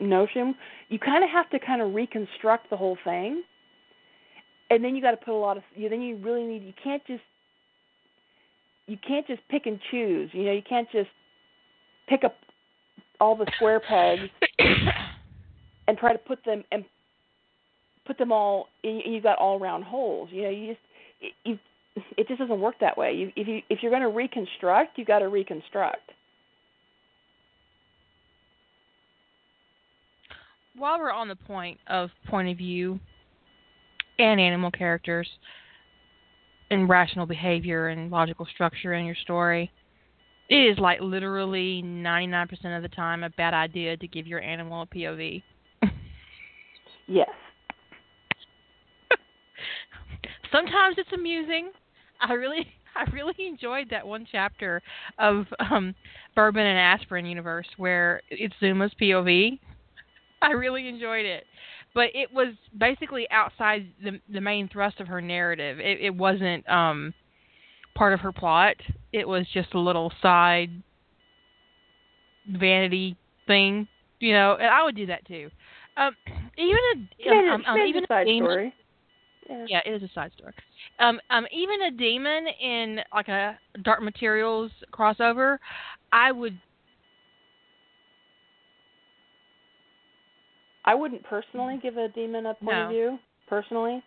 notion, 0.00 0.54
you 0.88 0.98
kind 0.98 1.22
of 1.24 1.30
have 1.30 1.48
to 1.50 1.58
kind 1.64 1.80
of 1.80 1.94
reconstruct 1.94 2.70
the 2.70 2.76
whole 2.76 2.98
thing. 3.04 3.42
And 4.70 4.82
then 4.82 4.96
you 4.96 5.02
got 5.02 5.12
to 5.12 5.16
put 5.16 5.34
a 5.34 5.36
lot 5.36 5.56
of 5.56 5.62
you. 5.74 5.88
Then 5.88 6.00
you 6.02 6.16
really 6.16 6.44
need. 6.44 6.64
You 6.64 6.72
can't 6.82 7.04
just 7.06 7.22
you 8.86 8.98
can't 9.06 9.26
just 9.26 9.40
pick 9.48 9.66
and 9.66 9.78
choose. 9.90 10.30
You 10.32 10.44
know, 10.44 10.52
you 10.52 10.62
can't 10.68 10.90
just 10.92 11.10
pick 12.08 12.24
up 12.24 12.36
all 13.20 13.36
the 13.36 13.46
square 13.56 13.80
pegs 13.80 14.30
and 15.88 15.96
try 15.98 16.12
to 16.12 16.18
put 16.18 16.44
them 16.44 16.64
and 16.72 16.84
put 18.06 18.18
them 18.18 18.32
all. 18.32 18.68
You've 18.82 19.22
got 19.22 19.38
all 19.38 19.58
round 19.58 19.84
holes. 19.84 20.28
You 20.32 20.42
know, 20.42 20.50
you 20.50 20.66
just 20.68 20.80
it, 21.20 21.32
you 21.44 21.58
it 22.16 22.28
just 22.28 22.40
doesn't 22.40 22.60
work 22.60 22.76
that 22.80 22.98
way. 22.98 23.12
You, 23.12 23.32
if 23.36 23.48
you 23.48 23.60
if 23.70 23.82
you're 23.82 23.92
going 23.92 24.02
to 24.02 24.08
reconstruct, 24.08 24.98
you've 24.98 25.06
got 25.06 25.20
to 25.20 25.28
reconstruct. 25.28 26.10
While 30.76 30.98
we're 30.98 31.12
on 31.12 31.28
the 31.28 31.36
point 31.36 31.78
of 31.86 32.10
point 32.26 32.48
of 32.48 32.58
view 32.58 32.98
and 34.18 34.40
animal 34.40 34.72
characters, 34.72 35.28
and 36.74 36.88
rational 36.88 37.24
behavior 37.26 37.88
and 37.88 38.10
logical 38.10 38.46
structure 38.52 38.94
in 38.94 39.06
your 39.06 39.14
story. 39.14 39.70
It 40.50 40.72
is 40.72 40.78
like 40.78 41.00
literally 41.00 41.82
99% 41.82 42.76
of 42.76 42.82
the 42.82 42.88
time 42.88 43.24
a 43.24 43.30
bad 43.30 43.54
idea 43.54 43.96
to 43.96 44.06
give 44.06 44.26
your 44.26 44.40
animal 44.40 44.82
a 44.82 44.86
POV. 44.86 45.42
Yes. 47.06 47.28
Sometimes 50.52 50.96
it's 50.98 51.12
amusing. 51.12 51.70
I 52.20 52.32
really 52.34 52.66
I 52.96 53.10
really 53.10 53.34
enjoyed 53.46 53.90
that 53.90 54.06
one 54.06 54.26
chapter 54.30 54.80
of 55.18 55.46
um 55.58 55.94
Bourbon 56.34 56.64
and 56.64 56.78
Aspirin 56.78 57.26
universe 57.26 57.66
where 57.76 58.22
it's 58.30 58.54
Zuma's 58.60 58.92
POV. 59.00 59.58
I 60.42 60.52
really 60.52 60.88
enjoyed 60.88 61.24
it 61.26 61.44
but 61.94 62.08
it 62.14 62.32
was 62.32 62.54
basically 62.76 63.26
outside 63.30 63.86
the 64.02 64.20
the 64.32 64.40
main 64.40 64.68
thrust 64.68 65.00
of 65.00 65.08
her 65.08 65.20
narrative. 65.20 65.78
It, 65.78 66.00
it 66.00 66.14
wasn't 66.14 66.68
um, 66.68 67.14
part 67.94 68.12
of 68.12 68.20
her 68.20 68.32
plot. 68.32 68.76
It 69.12 69.26
was 69.26 69.46
just 69.52 69.74
a 69.74 69.78
little 69.80 70.12
side 70.20 70.70
vanity 72.48 73.16
thing, 73.46 73.86
you 74.20 74.32
know. 74.32 74.56
And 74.58 74.68
I 74.68 74.82
would 74.84 74.96
do 74.96 75.06
that 75.06 75.26
too. 75.26 75.50
Um, 75.96 76.14
even 76.58 76.76
a 76.94 76.94
Yeah, 77.18 77.54
um, 77.54 77.64
um, 77.66 77.78
even 77.86 78.04
a 78.04 78.06
side 78.06 78.26
demon, 78.26 78.50
story. 78.50 78.74
Yeah. 79.48 79.64
yeah, 79.68 79.80
it 79.86 79.90
is 79.90 80.02
a 80.02 80.12
side 80.14 80.32
story. 80.36 80.52
Um, 80.98 81.20
um, 81.30 81.46
even 81.52 81.82
a 81.82 81.90
daemon 81.90 82.46
in 82.60 83.00
like 83.12 83.28
a 83.28 83.58
Dark 83.82 84.02
Materials 84.02 84.70
crossover, 84.92 85.58
I 86.12 86.32
would 86.32 86.58
I 90.84 90.94
wouldn't 90.94 91.24
personally 91.24 91.78
give 91.82 91.96
a 91.96 92.08
daemon 92.08 92.46
a 92.46 92.54
point 92.54 92.76
No. 92.76 92.84
of 92.84 92.90
view 92.90 93.18
personally, 93.48 94.02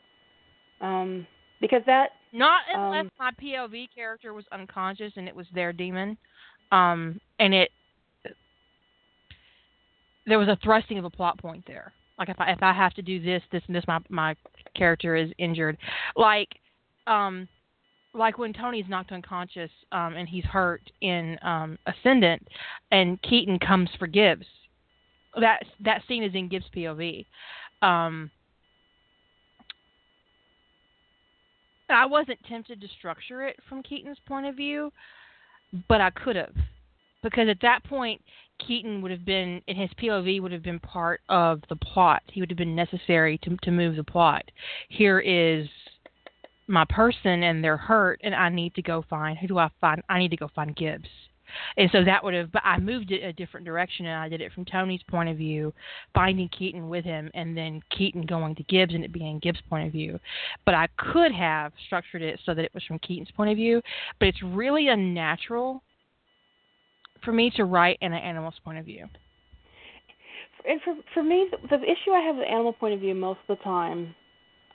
um, 0.81 1.25
because 1.59 1.81
that 1.85 2.13
Not 2.33 2.61
unless 2.71 3.05
Um, 3.05 3.11
my 3.17 3.31
POV 3.31 3.87
character 3.87 4.33
was 4.33 4.45
unconscious 4.51 5.15
and 5.15 5.27
it 5.27 5.35
was 5.35 5.47
their 5.49 5.71
daemon, 5.73 6.17
um, 6.71 7.19
and 7.39 7.53
it 7.53 7.71
there 10.25 10.37
was 10.37 10.49
a 10.49 10.57
thrusting 10.57 10.97
of 10.97 11.05
a 11.05 11.09
plot 11.09 11.37
point 11.37 11.65
there. 11.65 11.93
Like 12.19 12.29
if 12.29 12.39
I 12.39 12.51
if 12.51 12.61
I 12.61 12.73
have 12.73 12.93
to 12.95 13.01
do 13.01 13.19
this, 13.19 13.41
this, 13.51 13.63
and 13.67 13.75
this, 13.75 13.85
my 13.87 13.99
my 14.09 14.35
character 14.75 15.15
is 15.15 15.31
injured. 15.37 15.77
Like, 16.15 16.49
um, 17.07 17.47
like 18.13 18.37
when 18.37 18.53
Tony's 18.53 18.89
knocked 18.89 19.11
unconscious 19.11 19.71
um, 19.91 20.15
and 20.15 20.27
he's 20.27 20.43
hurt 20.43 20.81
in 21.01 21.37
um, 21.41 21.77
Ascendant, 21.85 22.45
and 22.91 23.21
Keaton 23.21 23.57
comes 23.59 23.89
for 23.97 24.07
Gibbs. 24.07 24.45
That 25.39 25.63
that 25.81 26.01
scene 26.07 26.23
is 26.23 26.33
in 26.33 26.47
Gibbs' 26.47 26.65
POV. 26.75 27.25
Um, 27.81 28.31
I 31.89 32.05
wasn't 32.05 32.39
tempted 32.47 32.81
to 32.81 32.87
structure 32.99 33.43
it 33.43 33.57
from 33.69 33.83
Keaton's 33.83 34.17
point 34.27 34.45
of 34.45 34.55
view, 34.55 34.91
but 35.87 36.01
I 36.01 36.09
could 36.09 36.35
have. 36.35 36.55
Because 37.23 37.49
at 37.49 37.61
that 37.61 37.83
point, 37.83 38.21
Keaton 38.65 39.01
would 39.01 39.11
have 39.11 39.25
been, 39.25 39.61
and 39.67 39.77
his 39.77 39.89
POV 40.01 40.41
would 40.41 40.51
have 40.51 40.63
been 40.63 40.79
part 40.79 41.21
of 41.29 41.61
the 41.69 41.75
plot. 41.75 42.23
He 42.27 42.41
would 42.41 42.49
have 42.49 42.57
been 42.57 42.75
necessary 42.75 43.37
to 43.39 43.55
to 43.63 43.71
move 43.71 43.95
the 43.95 44.03
plot. 44.03 44.43
Here 44.89 45.19
is 45.19 45.67
my 46.67 46.85
person, 46.85 47.43
and 47.43 47.63
they're 47.63 47.77
hurt, 47.77 48.19
and 48.23 48.35
I 48.35 48.49
need 48.49 48.75
to 48.75 48.81
go 48.81 49.03
find. 49.09 49.37
Who 49.37 49.47
do 49.47 49.57
I 49.57 49.69
find? 49.79 50.01
I 50.09 50.19
need 50.19 50.31
to 50.31 50.37
go 50.37 50.49
find 50.53 50.75
Gibbs. 50.75 51.09
And 51.77 51.89
so 51.91 52.03
that 52.03 52.23
would 52.23 52.33
have. 52.33 52.51
But 52.51 52.63
I 52.65 52.79
moved 52.79 53.11
it 53.11 53.23
a 53.23 53.33
different 53.33 53.65
direction, 53.65 54.05
and 54.05 54.15
I 54.15 54.29
did 54.29 54.41
it 54.41 54.51
from 54.53 54.65
Tony's 54.65 55.01
point 55.09 55.29
of 55.29 55.37
view, 55.37 55.73
finding 56.13 56.49
Keaton 56.49 56.89
with 56.89 57.05
him, 57.05 57.29
and 57.33 57.55
then 57.55 57.81
Keaton 57.95 58.25
going 58.25 58.55
to 58.55 58.63
Gibbs, 58.63 58.93
and 58.93 59.03
it 59.03 59.11
being 59.11 59.39
Gibbs' 59.39 59.59
point 59.69 59.87
of 59.87 59.91
view. 59.91 60.19
But 60.65 60.73
I 60.73 60.87
could 60.97 61.31
have 61.31 61.71
structured 61.85 62.21
it 62.21 62.39
so 62.45 62.53
that 62.53 62.63
it 62.63 62.73
was 62.73 62.83
from 62.83 62.99
Keaton's 62.99 63.31
point 63.31 63.51
of 63.51 63.57
view, 63.57 63.81
but 64.19 64.27
it's 64.27 64.41
really 64.43 64.89
unnatural 64.89 65.83
for 67.23 67.31
me 67.31 67.51
to 67.55 67.65
write 67.65 67.97
in 68.01 68.13
an 68.13 68.21
animal's 68.21 68.59
point 68.63 68.77
of 68.77 68.85
view. 68.85 69.07
And 70.67 70.81
for 70.81 70.95
for 71.13 71.23
me, 71.23 71.47
the, 71.51 71.77
the 71.77 71.83
issue 71.83 72.11
I 72.11 72.21
have 72.21 72.35
with 72.35 72.45
the 72.45 72.51
animal 72.51 72.73
point 72.73 72.93
of 72.93 72.99
view 72.99 73.15
most 73.15 73.39
of 73.47 73.57
the 73.57 73.63
time 73.63 74.13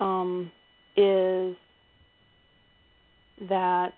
um, 0.00 0.50
is 0.96 1.56
that 3.48 3.92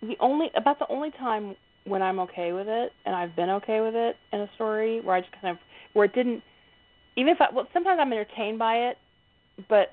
the 0.00 0.16
only 0.20 0.50
about 0.56 0.78
the 0.78 0.86
only 0.88 1.10
time 1.12 1.56
when 1.84 2.02
I'm 2.02 2.18
okay 2.20 2.52
with 2.52 2.68
it, 2.68 2.92
and 3.04 3.14
I've 3.14 3.34
been 3.34 3.50
okay 3.50 3.80
with 3.80 3.94
it 3.94 4.16
in 4.32 4.40
a 4.40 4.50
story 4.54 5.00
where 5.00 5.16
I 5.16 5.20
just 5.20 5.32
kind 5.40 5.48
of 5.48 5.58
where 5.94 6.04
it 6.04 6.14
didn't 6.14 6.42
even 7.16 7.32
if 7.32 7.40
I 7.40 7.48
well 7.52 7.68
sometimes 7.72 7.98
I'm 8.00 8.12
entertained 8.12 8.58
by 8.58 8.76
it, 8.88 8.98
but 9.68 9.92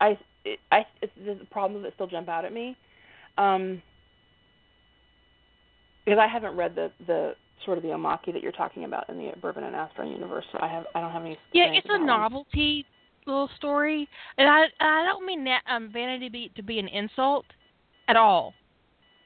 I 0.00 0.18
it, 0.44 0.58
I 0.70 0.84
it's, 1.02 1.12
the 1.24 1.44
problems 1.50 1.84
that 1.84 1.94
still 1.94 2.06
jump 2.06 2.28
out 2.28 2.44
at 2.44 2.52
me. 2.52 2.76
Um, 3.38 3.82
because 6.04 6.18
I 6.20 6.26
haven't 6.26 6.56
read 6.56 6.74
the 6.74 6.90
the 7.06 7.34
sort 7.64 7.78
of 7.78 7.82
the 7.82 7.90
omake 7.90 8.32
that 8.32 8.42
you're 8.42 8.52
talking 8.52 8.84
about 8.84 9.08
in 9.08 9.16
the 9.18 9.32
Bourbon 9.40 9.64
and 9.64 9.74
Aspirin 9.74 10.10
universe. 10.10 10.44
So 10.52 10.58
I 10.60 10.68
have 10.68 10.84
I 10.94 11.00
don't 11.00 11.12
have 11.12 11.22
any. 11.22 11.38
Yeah, 11.52 11.66
it's 11.72 11.86
a 11.90 11.98
novelty 11.98 12.86
little 13.26 13.50
story, 13.56 14.08
and 14.38 14.48
I 14.48 14.64
I 14.80 15.04
don't 15.04 15.26
mean 15.26 15.44
that 15.44 15.62
um 15.68 15.90
vanity 15.92 16.28
be, 16.28 16.52
to 16.56 16.62
be 16.62 16.78
an 16.78 16.88
insult 16.88 17.46
at 18.08 18.16
all. 18.16 18.54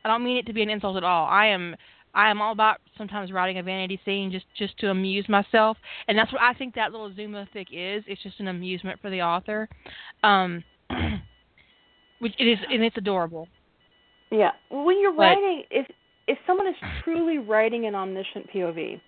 I 0.04 0.08
don't 0.08 0.24
mean 0.24 0.36
it 0.36 0.46
to 0.46 0.52
be 0.52 0.62
an 0.62 0.70
insult 0.70 0.96
at 0.96 1.04
all. 1.04 1.26
I 1.26 1.46
am 1.46 1.76
I 2.14 2.30
am 2.30 2.40
all 2.40 2.52
about 2.52 2.78
sometimes 2.98 3.30
writing 3.32 3.58
a 3.58 3.62
vanity 3.62 4.00
scene 4.04 4.30
just 4.30 4.46
just 4.56 4.78
to 4.78 4.90
amuse 4.90 5.28
myself, 5.28 5.76
and 6.08 6.18
that's 6.18 6.32
what 6.32 6.42
I 6.42 6.54
think 6.54 6.74
that 6.74 6.92
little 6.92 7.12
Zuma 7.14 7.46
fic 7.54 7.66
is. 7.72 8.04
It's 8.06 8.22
just 8.22 8.40
an 8.40 8.48
amusement 8.48 9.00
for 9.00 9.10
the 9.10 9.22
author, 9.22 9.68
um, 10.22 10.64
which 12.18 12.34
it 12.38 12.44
is, 12.44 12.58
and 12.70 12.82
it's 12.82 12.96
adorable. 12.96 13.48
Yeah, 14.30 14.50
when 14.70 15.00
you're 15.00 15.12
but, 15.12 15.22
writing, 15.22 15.64
if 15.70 15.86
if 16.26 16.38
someone 16.46 16.68
is 16.68 16.76
truly 17.04 17.38
writing 17.38 17.86
an 17.86 17.94
omniscient 17.94 18.50
POV, 18.52 19.00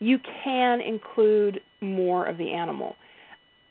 you 0.00 0.18
can 0.42 0.80
include 0.80 1.60
more 1.80 2.26
of 2.26 2.36
the 2.38 2.50
animal. 2.50 2.96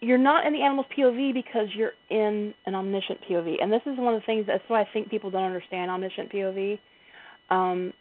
You're 0.03 0.17
not 0.17 0.45
in 0.45 0.53
the 0.53 0.61
animal's 0.61 0.87
POV 0.97 1.33
because 1.33 1.67
you're 1.75 1.93
in 2.09 2.53
an 2.65 2.75
omniscient 2.75 3.19
POV, 3.29 3.55
and 3.61 3.71
this 3.71 3.81
is 3.85 3.97
one 3.97 4.13
of 4.13 4.21
the 4.21 4.25
things 4.25 4.45
that's 4.45 4.63
why 4.67 4.81
I 4.81 4.87
think 4.91 5.09
people 5.09 5.31
don't 5.31 5.43
understand 5.43 5.89
omniscient 5.89 6.31
POV. 6.31 6.79
Um, 7.49 7.93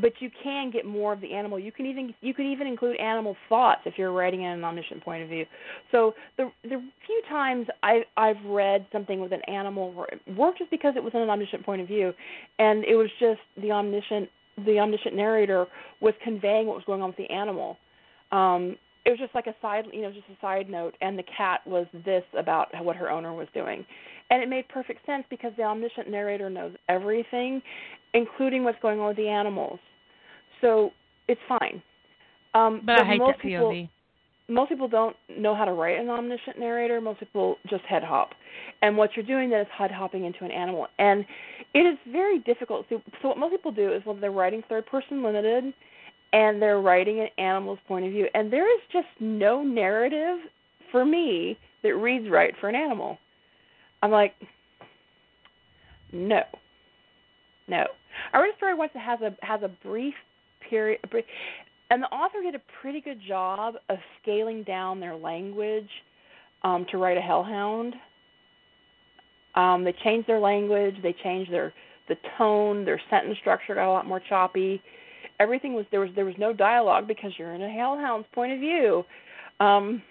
but 0.00 0.12
you 0.20 0.30
can 0.42 0.70
get 0.70 0.86
more 0.86 1.12
of 1.12 1.20
the 1.20 1.32
animal. 1.34 1.58
You 1.58 1.72
can 1.72 1.86
even 1.86 2.14
you 2.20 2.32
could 2.32 2.46
even 2.46 2.66
include 2.66 2.98
animal 3.00 3.36
thoughts 3.48 3.80
if 3.84 3.94
you're 3.96 4.12
writing 4.12 4.42
in 4.42 4.52
an 4.52 4.64
omniscient 4.64 5.02
point 5.02 5.22
of 5.22 5.28
view. 5.28 5.44
So 5.90 6.14
the 6.36 6.50
the 6.62 6.80
few 7.06 7.22
times 7.28 7.66
I 7.82 8.02
I've 8.16 8.42
read 8.46 8.86
something 8.92 9.20
with 9.20 9.32
an 9.32 9.42
animal 9.48 9.92
worked 10.36 10.58
just 10.58 10.70
because 10.70 10.94
it 10.96 11.02
was 11.02 11.12
in 11.14 11.20
an 11.20 11.30
omniscient 11.30 11.64
point 11.64 11.82
of 11.82 11.88
view, 11.88 12.12
and 12.58 12.84
it 12.84 12.94
was 12.94 13.08
just 13.18 13.40
the 13.60 13.72
omniscient 13.72 14.28
the 14.64 14.78
omniscient 14.78 15.14
narrator 15.14 15.66
was 16.00 16.14
conveying 16.22 16.66
what 16.66 16.76
was 16.76 16.84
going 16.84 17.02
on 17.02 17.08
with 17.08 17.16
the 17.16 17.30
animal. 17.30 17.76
Um, 18.30 18.76
it 19.08 19.12
was 19.12 19.18
just 19.18 19.34
like 19.34 19.46
a 19.46 19.54
side 19.62 19.86
you 19.90 20.02
know 20.02 20.10
just 20.12 20.26
a 20.28 20.38
side 20.40 20.68
note, 20.68 20.94
and 21.00 21.18
the 21.18 21.24
cat 21.34 21.60
was 21.66 21.86
this 22.04 22.22
about 22.38 22.68
what 22.84 22.94
her 22.94 23.10
owner 23.10 23.32
was 23.32 23.48
doing, 23.54 23.86
and 24.30 24.42
it 24.42 24.48
made 24.50 24.68
perfect 24.68 25.04
sense 25.06 25.24
because 25.30 25.52
the 25.56 25.62
omniscient 25.62 26.10
narrator 26.10 26.50
knows 26.50 26.74
everything, 26.90 27.62
including 28.12 28.64
what's 28.64 28.78
going 28.82 29.00
on 29.00 29.08
with 29.08 29.16
the 29.16 29.28
animals. 29.28 29.78
So 30.60 30.90
it's 31.26 31.40
fine. 31.48 31.82
Um, 32.54 32.82
but, 32.84 32.98
but 32.98 33.00
I 33.02 33.04
hate 33.06 33.18
most 33.18 33.38
that 33.38 33.42
people, 33.42 33.88
Most 34.50 34.68
people 34.68 34.88
don't 34.88 35.16
know 35.38 35.54
how 35.54 35.64
to 35.64 35.72
write 35.72 35.98
an 35.98 36.10
omniscient 36.10 36.58
narrator. 36.58 37.00
Most 37.00 37.20
people 37.20 37.56
just 37.68 37.84
head 37.84 38.04
hop, 38.04 38.30
and 38.82 38.94
what 38.94 39.16
you're 39.16 39.24
doing 39.24 39.48
then 39.48 39.60
is 39.60 39.66
head 39.76 39.90
hopping 39.90 40.26
into 40.26 40.44
an 40.44 40.50
animal, 40.50 40.86
and 40.98 41.24
it 41.72 41.80
is 41.80 41.96
very 42.12 42.40
difficult. 42.40 42.84
So, 42.90 43.00
so 43.22 43.28
what 43.28 43.38
most 43.38 43.52
people 43.52 43.72
do 43.72 43.90
is 43.94 44.02
when 44.04 44.20
they're 44.20 44.30
writing 44.30 44.62
third 44.68 44.84
person 44.86 45.22
limited, 45.22 45.72
and 46.32 46.60
they're 46.60 46.80
writing 46.80 47.20
an 47.20 47.28
animal's 47.38 47.78
point 47.86 48.04
of 48.04 48.12
view, 48.12 48.26
and 48.34 48.52
there 48.52 48.70
is 48.72 48.80
just 48.92 49.08
no 49.20 49.62
narrative 49.62 50.38
for 50.92 51.04
me 51.04 51.58
that 51.82 51.94
reads 51.94 52.28
right 52.28 52.54
for 52.60 52.68
an 52.68 52.74
animal. 52.74 53.18
I'm 54.02 54.10
like, 54.10 54.34
no, 56.12 56.42
no. 57.66 57.84
I 58.32 58.40
read 58.40 58.52
a 58.52 58.56
story 58.56 58.74
once 58.74 58.92
that 58.94 59.02
has 59.02 59.20
a 59.20 59.36
has 59.44 59.62
a 59.62 59.68
brief 59.86 60.14
period, 60.68 61.00
and 61.90 62.02
the 62.02 62.06
author 62.08 62.42
did 62.42 62.54
a 62.54 62.62
pretty 62.80 63.00
good 63.00 63.20
job 63.26 63.74
of 63.88 63.98
scaling 64.22 64.62
down 64.64 65.00
their 65.00 65.14
language 65.14 65.88
um, 66.62 66.86
to 66.90 66.98
write 66.98 67.16
a 67.16 67.20
hellhound. 67.20 67.94
Um, 69.54 69.84
they 69.84 69.94
changed 70.04 70.28
their 70.28 70.40
language. 70.40 70.96
They 71.02 71.14
changed 71.22 71.52
their 71.52 71.72
the 72.08 72.16
tone. 72.36 72.84
Their 72.84 73.00
sentence 73.10 73.38
structure 73.40 73.74
got 73.74 73.90
a 73.90 73.92
lot 73.92 74.06
more 74.06 74.20
choppy. 74.20 74.82
Everything 75.40 75.74
was 75.74 75.86
there 75.90 76.00
was 76.00 76.10
there 76.14 76.24
was 76.24 76.34
no 76.38 76.52
dialogue 76.52 77.06
because 77.06 77.32
you're 77.38 77.54
in 77.54 77.62
a 77.62 77.68
hellhound's 77.68 78.26
point 78.34 78.52
of 78.52 78.60
view. 78.60 79.04
Um, 79.60 80.02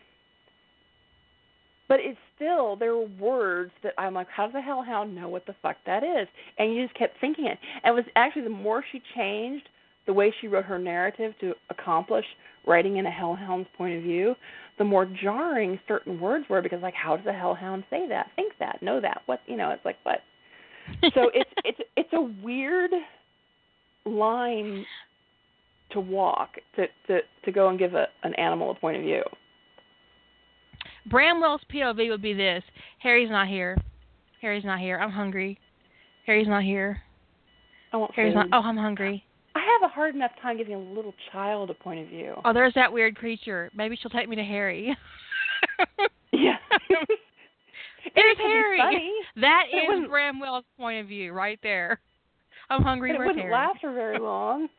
but 1.87 1.99
it's 2.01 2.17
still 2.35 2.75
there 2.75 2.95
were 2.95 3.07
words 3.19 3.71
that 3.83 3.93
I'm 3.97 4.13
like, 4.13 4.27
how 4.29 4.45
does 4.45 4.53
the 4.53 4.61
hellhound 4.61 5.15
know 5.15 5.29
what 5.29 5.45
the 5.45 5.55
fuck 5.61 5.77
that 5.85 6.03
is? 6.03 6.27
And 6.57 6.73
you 6.73 6.85
just 6.85 6.97
kept 6.97 7.19
thinking 7.19 7.45
it. 7.45 7.57
And 7.83 7.93
it 7.93 7.95
was 7.95 8.05
actually 8.15 8.43
the 8.43 8.49
more 8.49 8.83
she 8.91 9.01
changed 9.15 9.67
the 10.05 10.13
way 10.13 10.33
she 10.39 10.47
wrote 10.47 10.65
her 10.65 10.79
narrative 10.79 11.33
to 11.41 11.53
accomplish 11.69 12.25
writing 12.65 12.97
in 12.97 13.05
a 13.05 13.11
hellhound's 13.11 13.67
point 13.77 13.95
of 13.95 14.03
view, 14.03 14.35
the 14.77 14.83
more 14.83 15.05
jarring 15.05 15.79
certain 15.87 16.19
words 16.19 16.45
were 16.49 16.61
because 16.61 16.81
like, 16.81 16.93
how 16.93 17.17
does 17.17 17.25
a 17.25 17.33
hellhound 17.33 17.83
say 17.89 18.07
that, 18.07 18.27
think 18.35 18.53
that, 18.59 18.81
know 18.81 19.01
that? 19.01 19.21
What 19.25 19.41
you 19.47 19.57
know? 19.57 19.71
It's 19.71 19.83
like 19.85 19.97
what? 20.03 20.19
so 21.13 21.29
it's 21.33 21.49
it's 21.65 21.79
it's 21.95 22.13
a 22.13 22.21
weird 22.43 22.91
line 24.05 24.85
to 25.91 25.99
walk 25.99 26.55
to 26.75 26.87
to 27.07 27.19
to 27.45 27.51
go 27.51 27.69
and 27.69 27.79
give 27.79 27.93
a 27.93 28.07
an 28.23 28.33
animal 28.35 28.71
a 28.71 28.75
point 28.75 28.97
of 28.97 29.03
view. 29.03 29.23
Bramwell's 31.09 31.61
POV 31.73 32.09
would 32.09 32.21
be 32.21 32.33
this: 32.33 32.63
Harry's 32.99 33.29
not 33.29 33.47
here. 33.47 33.77
Harry's 34.41 34.65
not 34.65 34.79
here. 34.79 34.99
I'm 34.99 35.11
hungry. 35.11 35.59
Harry's 36.25 36.47
not 36.47 36.63
here. 36.63 37.01
I 37.93 37.97
want 37.97 38.13
Harry's 38.13 38.33
food. 38.33 38.49
not. 38.49 38.63
Oh, 38.63 38.67
I'm 38.67 38.77
hungry. 38.77 39.23
I 39.55 39.59
have 39.59 39.89
a 39.89 39.93
hard 39.93 40.13
enough 40.13 40.31
time 40.41 40.57
giving 40.57 40.75
a 40.75 40.79
little 40.79 41.13
child 41.31 41.69
a 41.71 41.73
point 41.73 42.01
of 42.01 42.09
view. 42.09 42.35
Oh, 42.45 42.53
there's 42.53 42.73
that 42.75 42.91
weird 42.91 43.15
creature. 43.15 43.71
Maybe 43.75 43.97
she'll 43.99 44.11
take 44.11 44.29
me 44.29 44.35
to 44.35 44.43
Harry. 44.43 44.95
yeah. 46.31 46.57
There's 48.15 48.37
Harry. 48.37 49.11
That 49.35 49.63
is 49.71 50.07
Bramwell's 50.07 50.63
point 50.77 51.01
of 51.01 51.07
view 51.07 51.33
right 51.33 51.59
there. 51.61 51.99
I'm 52.69 52.81
hungry. 52.81 53.11
It 53.11 53.17
wouldn't 53.17 53.37
Harry? 53.37 53.51
last 53.51 53.79
for 53.81 53.93
very 53.93 54.19
long. 54.19 54.69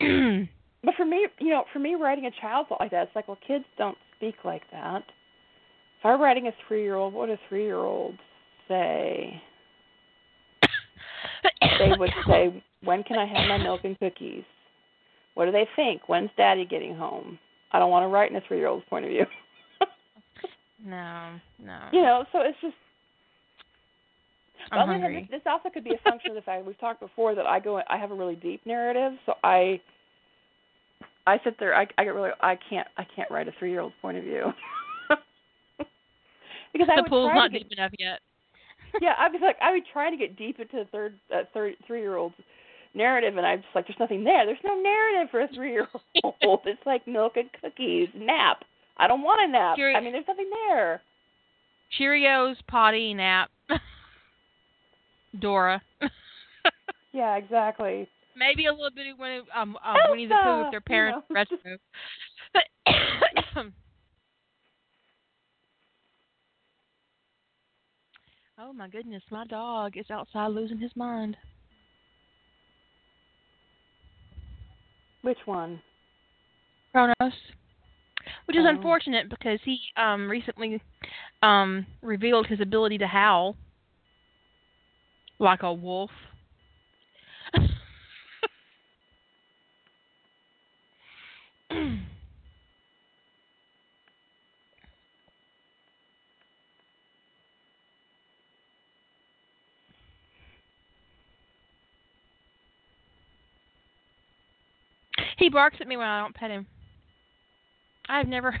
but 0.84 0.94
for 0.96 1.04
me, 1.04 1.26
you 1.38 1.50
know, 1.50 1.64
for 1.72 1.78
me, 1.78 1.94
writing 1.94 2.26
a 2.26 2.40
child 2.40 2.66
like 2.80 2.90
that, 2.90 3.04
it's 3.04 3.16
like, 3.16 3.28
well, 3.28 3.38
kids 3.46 3.64
don't 3.78 3.98
speak 4.16 4.36
like 4.44 4.62
that. 4.70 5.02
If 5.98 6.06
I'm 6.06 6.20
writing 6.20 6.48
a 6.48 6.52
three-year-old, 6.66 7.12
what 7.14 7.28
would 7.28 7.38
a 7.38 7.40
three-year-old 7.48 8.14
say? 8.68 9.40
they 11.78 11.92
would 11.98 12.10
say, 12.26 12.62
"When 12.82 13.02
can 13.02 13.18
I 13.18 13.26
have 13.26 13.48
my 13.48 13.58
milk 13.58 13.82
and 13.84 13.98
cookies?" 13.98 14.44
What 15.34 15.46
do 15.46 15.52
they 15.52 15.66
think? 15.76 16.08
When's 16.08 16.30
Daddy 16.36 16.66
getting 16.66 16.94
home? 16.94 17.38
I 17.72 17.78
don't 17.78 17.90
want 17.90 18.04
to 18.04 18.08
write 18.08 18.30
in 18.30 18.36
a 18.36 18.40
three-year-old's 18.46 18.84
point 18.90 19.06
of 19.06 19.10
view. 19.10 19.24
no, 20.84 21.30
no. 21.62 21.78
You 21.92 22.02
know, 22.02 22.24
so 22.32 22.40
it's 22.40 22.58
just. 22.60 22.74
I'm 24.70 24.86
hungry. 24.86 25.28
This, 25.30 25.40
this 25.40 25.50
also 25.50 25.68
could 25.70 25.84
be 25.84 25.94
a 25.94 26.10
function 26.10 26.30
of 26.30 26.36
the 26.36 26.42
fact 26.42 26.64
we've 26.64 26.78
talked 26.78 27.00
before 27.00 27.34
that 27.34 27.46
I 27.46 27.58
go, 27.60 27.80
I 27.88 27.96
have 27.98 28.10
a 28.10 28.14
really 28.14 28.36
deep 28.36 28.64
narrative, 28.66 29.18
so 29.26 29.34
I. 29.42 29.80
I 31.24 31.38
sit 31.44 31.54
there. 31.60 31.72
I, 31.72 31.86
I 31.98 32.04
get 32.04 32.14
really. 32.14 32.30
I 32.40 32.58
can't. 32.68 32.88
I 32.96 33.06
can't 33.14 33.30
write 33.30 33.46
a 33.46 33.52
three-year-old's 33.58 33.94
point 34.02 34.18
of 34.18 34.24
view. 34.24 34.52
because 36.72 36.88
I 36.90 36.96
the 36.96 37.02
would 37.02 37.08
pool's 37.10 37.28
try 37.30 37.34
not 37.36 37.52
to 37.52 37.58
get, 37.58 37.68
deep 37.68 37.78
enough 37.78 37.92
yet. 37.98 38.18
yeah, 39.00 39.14
I'd 39.18 39.32
be 39.32 39.38
like, 39.38 39.56
I 39.62 39.72
would 39.72 39.84
try 39.92 40.10
to 40.10 40.16
get 40.16 40.36
deep 40.36 40.58
into 40.58 40.78
the 40.78 40.84
third, 40.90 41.14
uh, 41.34 41.42
third, 41.54 41.74
three-year-old's 41.86 42.34
narrative, 42.94 43.36
and 43.36 43.46
I'm 43.46 43.62
just 43.62 43.74
like, 43.74 43.86
there's 43.86 43.98
nothing 43.98 44.24
there. 44.24 44.44
There's 44.44 44.58
no 44.64 44.74
narrative 44.74 45.30
for 45.30 45.40
a 45.42 45.48
three-year-old. 45.54 46.60
it's 46.66 46.86
like 46.86 47.06
milk 47.06 47.36
and 47.36 47.48
cookies, 47.60 48.08
nap. 48.14 48.64
I 48.98 49.06
don't 49.06 49.22
want 49.22 49.48
a 49.48 49.52
nap. 49.52 49.76
Cheer- 49.76 49.96
I 49.96 50.00
mean, 50.00 50.12
there's 50.12 50.24
nothing 50.28 50.50
there. 50.68 51.00
Cheerios, 51.98 52.56
potty, 52.68 53.14
nap. 53.14 53.50
Dora. 55.38 55.82
yeah, 57.12 57.36
exactly. 57.36 58.08
Maybe 58.36 58.66
a 58.66 58.72
little 58.72 58.90
bit 58.94 59.06
of 59.08 59.18
Winnie, 59.18 59.42
um, 59.54 59.76
uh, 59.84 59.94
Winnie 60.10 60.26
the 60.26 60.34
Pooh 60.42 60.62
with 60.62 60.70
their 60.70 60.80
parents' 60.80 61.26
you 61.28 61.36
know. 61.36 61.76
oh 68.58 68.72
my 68.72 68.88
goodness, 68.88 69.22
my 69.30 69.44
dog 69.46 69.96
is 69.96 70.06
outside 70.10 70.48
losing 70.48 70.78
his 70.78 70.90
mind. 70.96 71.36
Which 75.22 75.38
one? 75.44 75.80
Kronos. 76.92 77.32
Which 78.46 78.56
is 78.56 78.64
oh. 78.64 78.70
unfortunate 78.70 79.28
because 79.28 79.58
he 79.64 79.78
um 79.96 80.28
recently 80.28 80.80
um 81.42 81.86
revealed 82.02 82.46
his 82.46 82.60
ability 82.60 82.98
to 82.98 83.06
howl 83.06 83.56
like 85.42 85.62
a 85.62 85.72
wolf. 85.72 86.10
he 105.36 105.48
barks 105.48 105.78
at 105.80 105.88
me 105.88 105.96
when 105.96 106.06
I 106.06 106.20
don't 106.20 106.34
pet 106.34 106.50
him. 106.50 106.66
I've 108.08 108.28
never 108.28 108.58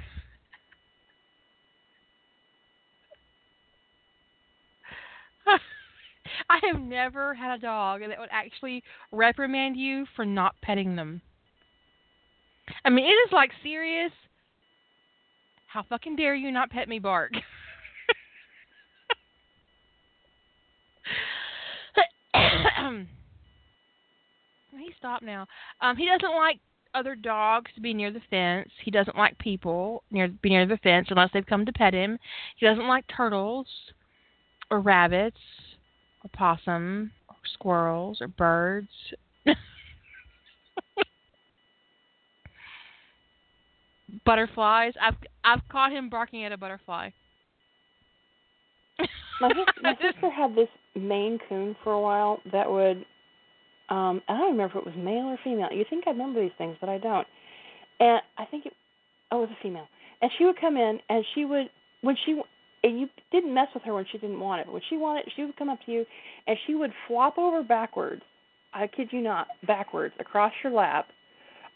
I 6.50 6.60
have 6.70 6.80
never 6.80 7.34
had 7.34 7.54
a 7.54 7.60
dog 7.60 8.00
that 8.00 8.18
would 8.18 8.28
actually 8.30 8.82
reprimand 9.10 9.76
you 9.76 10.06
for 10.16 10.24
not 10.24 10.54
petting 10.62 10.96
them. 10.96 11.20
I 12.84 12.90
mean, 12.90 13.04
it 13.04 13.08
is 13.08 13.32
like 13.32 13.50
serious. 13.62 14.12
How 15.66 15.82
fucking 15.88 16.16
dare 16.16 16.34
you 16.34 16.50
not 16.50 16.70
pet 16.70 16.88
me, 16.88 16.98
bark? 16.98 17.32
he 24.72 24.92
stopped 24.98 25.22
now. 25.22 25.46
Um, 25.80 25.96
he 25.96 26.06
doesn't 26.06 26.36
like 26.36 26.58
other 26.94 27.14
dogs 27.14 27.70
to 27.74 27.80
be 27.80 27.94
near 27.94 28.12
the 28.12 28.20
fence. 28.28 28.68
He 28.84 28.90
doesn't 28.90 29.16
like 29.16 29.38
people 29.38 30.02
near 30.10 30.28
be 30.28 30.50
near 30.50 30.66
the 30.66 30.76
fence 30.78 31.06
unless 31.10 31.30
they've 31.32 31.46
come 31.46 31.64
to 31.64 31.72
pet 31.72 31.94
him. 31.94 32.18
He 32.56 32.66
doesn't 32.66 32.86
like 32.86 33.04
turtles 33.08 33.66
or 34.70 34.80
rabbits 34.80 35.38
or 36.24 36.30
possum 36.32 37.10
or 37.28 37.36
squirrels 37.54 38.20
or 38.20 38.28
birds. 38.28 38.88
Butterflies. 44.24 44.94
I've 45.00 45.16
I've 45.44 45.66
caught 45.68 45.92
him 45.92 46.08
barking 46.08 46.44
at 46.44 46.52
a 46.52 46.56
butterfly. 46.56 47.10
My, 49.40 49.50
my 49.82 49.94
sister 49.94 50.30
had 50.30 50.54
this 50.54 50.68
Maine 50.94 51.38
Coon 51.48 51.76
for 51.82 51.92
a 51.92 52.00
while 52.00 52.40
that 52.52 52.70
would, 52.70 53.04
um, 53.88 54.22
I 54.28 54.38
don't 54.38 54.52
remember 54.52 54.78
if 54.78 54.86
it 54.86 54.86
was 54.86 54.94
male 54.96 55.26
or 55.26 55.38
female. 55.42 55.68
You 55.72 55.84
think 55.88 56.04
I 56.06 56.10
remember 56.10 56.40
these 56.40 56.52
things, 56.58 56.76
but 56.80 56.88
I 56.88 56.98
don't. 56.98 57.26
And 58.00 58.20
I 58.38 58.44
think 58.46 58.66
it, 58.66 58.72
oh, 59.30 59.38
it 59.38 59.48
was 59.48 59.56
a 59.58 59.62
female. 59.62 59.88
And 60.20 60.30
she 60.38 60.44
would 60.44 60.60
come 60.60 60.76
in, 60.76 60.98
and 61.08 61.24
she 61.34 61.44
would, 61.44 61.68
when 62.02 62.16
she, 62.24 62.40
and 62.82 62.98
you 62.98 63.08
didn't 63.30 63.54
mess 63.54 63.68
with 63.74 63.82
her 63.84 63.94
when 63.94 64.06
she 64.10 64.18
didn't 64.18 64.40
want 64.40 64.60
it. 64.60 64.66
But 64.66 64.74
when 64.74 64.82
she 64.88 64.96
wanted, 64.96 65.24
she 65.36 65.44
would 65.44 65.56
come 65.56 65.68
up 65.68 65.78
to 65.86 65.92
you, 65.92 66.04
and 66.46 66.56
she 66.66 66.74
would 66.74 66.92
flop 67.06 67.38
over 67.38 67.62
backwards. 67.62 68.22
I 68.74 68.86
kid 68.86 69.08
you 69.10 69.20
not, 69.20 69.48
backwards 69.66 70.14
across 70.18 70.52
your 70.64 70.72
lap, 70.72 71.08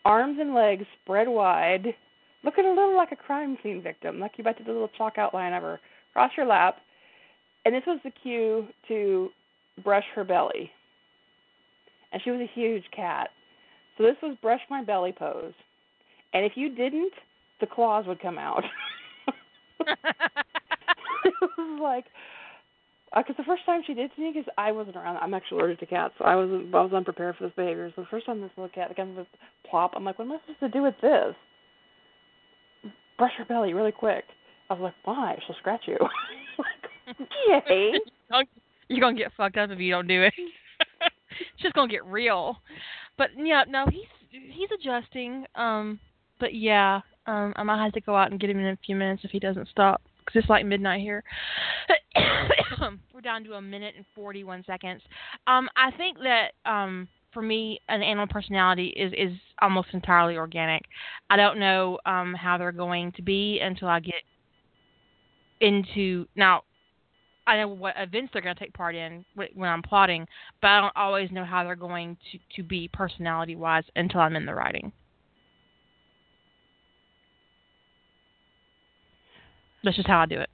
arms 0.04 0.38
and 0.40 0.54
legs 0.54 0.84
spread 1.02 1.28
wide, 1.28 1.94
looking 2.42 2.64
a 2.64 2.70
little 2.70 2.96
like 2.96 3.12
a 3.12 3.16
crime 3.16 3.58
scene 3.62 3.82
victim, 3.82 4.18
like 4.18 4.32
you 4.36 4.42
about 4.42 4.56
to 4.58 4.64
do 4.64 4.70
a 4.70 4.72
little 4.72 4.90
chalk 4.96 5.18
outline 5.18 5.52
of 5.52 5.62
her 5.62 5.78
across 6.12 6.30
your 6.36 6.46
lap 6.46 6.78
and 7.66 7.74
this 7.74 7.82
was 7.84 7.98
the 8.04 8.12
cue 8.22 8.68
to 8.86 9.28
brush 9.82 10.04
her 10.14 10.22
belly. 10.22 10.70
And 12.12 12.22
she 12.22 12.30
was 12.30 12.40
a 12.40 12.50
huge 12.54 12.84
cat. 12.94 13.30
So 13.98 14.04
this 14.04 14.14
was 14.22 14.36
brush 14.40 14.60
my 14.70 14.84
belly 14.84 15.10
pose. 15.10 15.52
And 16.32 16.46
if 16.46 16.52
you 16.54 16.72
didn't, 16.72 17.12
the 17.60 17.66
claws 17.66 18.06
would 18.06 18.22
come 18.22 18.38
out. 18.38 18.62
it 21.42 21.50
was 21.56 21.80
like, 21.82 22.04
because 23.16 23.34
uh, 23.38 23.42
the 23.42 23.46
first 23.46 23.64
time 23.64 23.82
she 23.86 23.94
did 23.94 24.10
me, 24.18 24.32
because 24.34 24.50
I 24.58 24.72
wasn't 24.72 24.96
around, 24.96 25.16
I'm 25.18 25.34
actually 25.34 25.60
allergic 25.60 25.80
to 25.80 25.86
cats, 25.86 26.14
so 26.18 26.24
I 26.24 26.34
was 26.34 26.50
I 26.50 26.80
was 26.80 26.92
unprepared 26.92 27.36
for 27.36 27.44
this 27.44 27.52
behavior. 27.56 27.90
So 27.94 28.02
the 28.02 28.08
first 28.10 28.26
time 28.26 28.40
this 28.40 28.50
little 28.56 28.70
cat 28.70 28.94
comes 28.96 29.16
with 29.16 29.26
plop, 29.68 29.92
I'm 29.94 30.04
like, 30.04 30.18
what 30.18 30.26
am 30.26 30.32
I 30.32 30.38
supposed 30.40 30.60
to 30.60 30.68
do 30.68 30.82
with 30.82 30.94
this? 31.00 31.34
Brush 33.18 33.32
her 33.38 33.44
belly 33.44 33.74
really 33.74 33.92
quick. 33.92 34.24
I 34.68 34.74
was 34.74 34.82
like, 34.82 34.94
why? 35.04 35.38
She'll 35.46 35.56
scratch 35.56 35.82
you. 35.86 35.96
Yay. 37.48 37.92
You're 38.88 39.00
gonna 39.00 39.16
get 39.16 39.32
fucked 39.36 39.56
up 39.56 39.70
if 39.70 39.78
you 39.78 39.90
don't 39.90 40.08
do 40.08 40.22
it. 40.22 40.34
just 41.60 41.74
gonna 41.74 41.90
get 41.90 42.04
real. 42.04 42.56
But 43.16 43.30
yeah, 43.36 43.64
no, 43.68 43.86
he's 43.90 44.04
he's 44.30 44.68
adjusting. 44.78 45.46
Um, 45.54 45.98
but 46.38 46.54
yeah, 46.54 47.00
um, 47.26 47.52
I 47.56 47.62
might 47.62 47.82
have 47.82 47.92
to 47.94 48.00
go 48.00 48.16
out 48.16 48.30
and 48.30 48.40
get 48.40 48.50
him 48.50 48.58
in 48.58 48.66
a 48.66 48.78
few 48.84 48.96
minutes 48.96 49.22
if 49.24 49.30
he 49.30 49.38
doesn't 49.38 49.68
stop 49.68 50.02
it's 50.34 50.48
like 50.48 50.66
midnight 50.66 51.00
here. 51.00 51.22
We're 53.14 53.20
down 53.20 53.44
to 53.44 53.54
a 53.54 53.62
minute 53.62 53.94
and 53.96 54.04
forty-one 54.14 54.64
seconds. 54.66 55.02
Um, 55.46 55.68
I 55.76 55.90
think 55.92 56.18
that 56.18 56.52
um, 56.64 57.08
for 57.32 57.42
me, 57.42 57.80
an 57.88 58.02
animal 58.02 58.26
personality 58.26 58.88
is 58.88 59.12
is 59.16 59.36
almost 59.60 59.88
entirely 59.92 60.36
organic. 60.36 60.82
I 61.30 61.36
don't 61.36 61.58
know 61.58 61.98
um 62.06 62.34
how 62.34 62.58
they're 62.58 62.72
going 62.72 63.12
to 63.12 63.22
be 63.22 63.60
until 63.60 63.88
I 63.88 64.00
get 64.00 64.14
into 65.60 66.26
now 66.36 66.62
I 67.46 67.58
know 67.58 67.68
what 67.68 67.94
events 67.96 68.30
they're 68.32 68.42
going 68.42 68.56
to 68.56 68.60
take 68.60 68.74
part 68.74 68.94
in 68.94 69.24
when 69.54 69.68
I'm 69.68 69.82
plotting, 69.82 70.26
but 70.60 70.68
I 70.68 70.80
don't 70.80 70.96
always 70.96 71.30
know 71.30 71.44
how 71.44 71.62
they're 71.62 71.76
going 71.76 72.16
to 72.32 72.38
to 72.56 72.62
be 72.66 72.88
personality 72.92 73.54
wise 73.54 73.84
until 73.94 74.20
I'm 74.20 74.36
in 74.36 74.46
the 74.46 74.54
writing. 74.54 74.92
That's 79.86 79.96
just 79.96 80.08
how 80.08 80.18
I 80.18 80.26
do 80.26 80.40
it. 80.40 80.50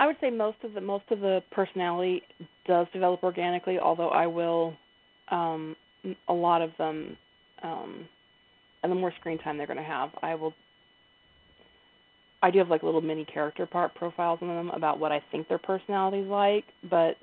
I 0.00 0.06
would 0.06 0.16
say 0.20 0.30
most 0.30 0.56
of 0.64 0.74
the 0.74 0.80
most 0.80 1.04
of 1.12 1.20
the 1.20 1.44
personality 1.52 2.22
does 2.66 2.88
develop 2.92 3.22
organically, 3.22 3.78
although 3.78 4.08
I 4.08 4.26
will 4.26 4.74
um 5.30 5.76
a 6.28 6.32
lot 6.34 6.60
of 6.60 6.70
them 6.76 7.16
um 7.62 8.08
and 8.82 8.90
the 8.90 8.96
more 8.96 9.12
screen 9.20 9.38
time 9.38 9.56
they're 9.56 9.66
going 9.68 9.76
to 9.78 9.82
have, 9.84 10.10
I 10.22 10.34
will 10.34 10.52
I 12.42 12.50
do 12.50 12.58
have 12.58 12.68
like 12.68 12.82
little 12.82 13.00
mini 13.00 13.24
character 13.24 13.64
part 13.64 13.94
profiles 13.94 14.40
on 14.42 14.48
them 14.48 14.70
about 14.70 14.98
what 14.98 15.12
I 15.12 15.22
think 15.30 15.48
their 15.48 15.58
personality's 15.58 16.26
like, 16.26 16.64
but 16.90 17.16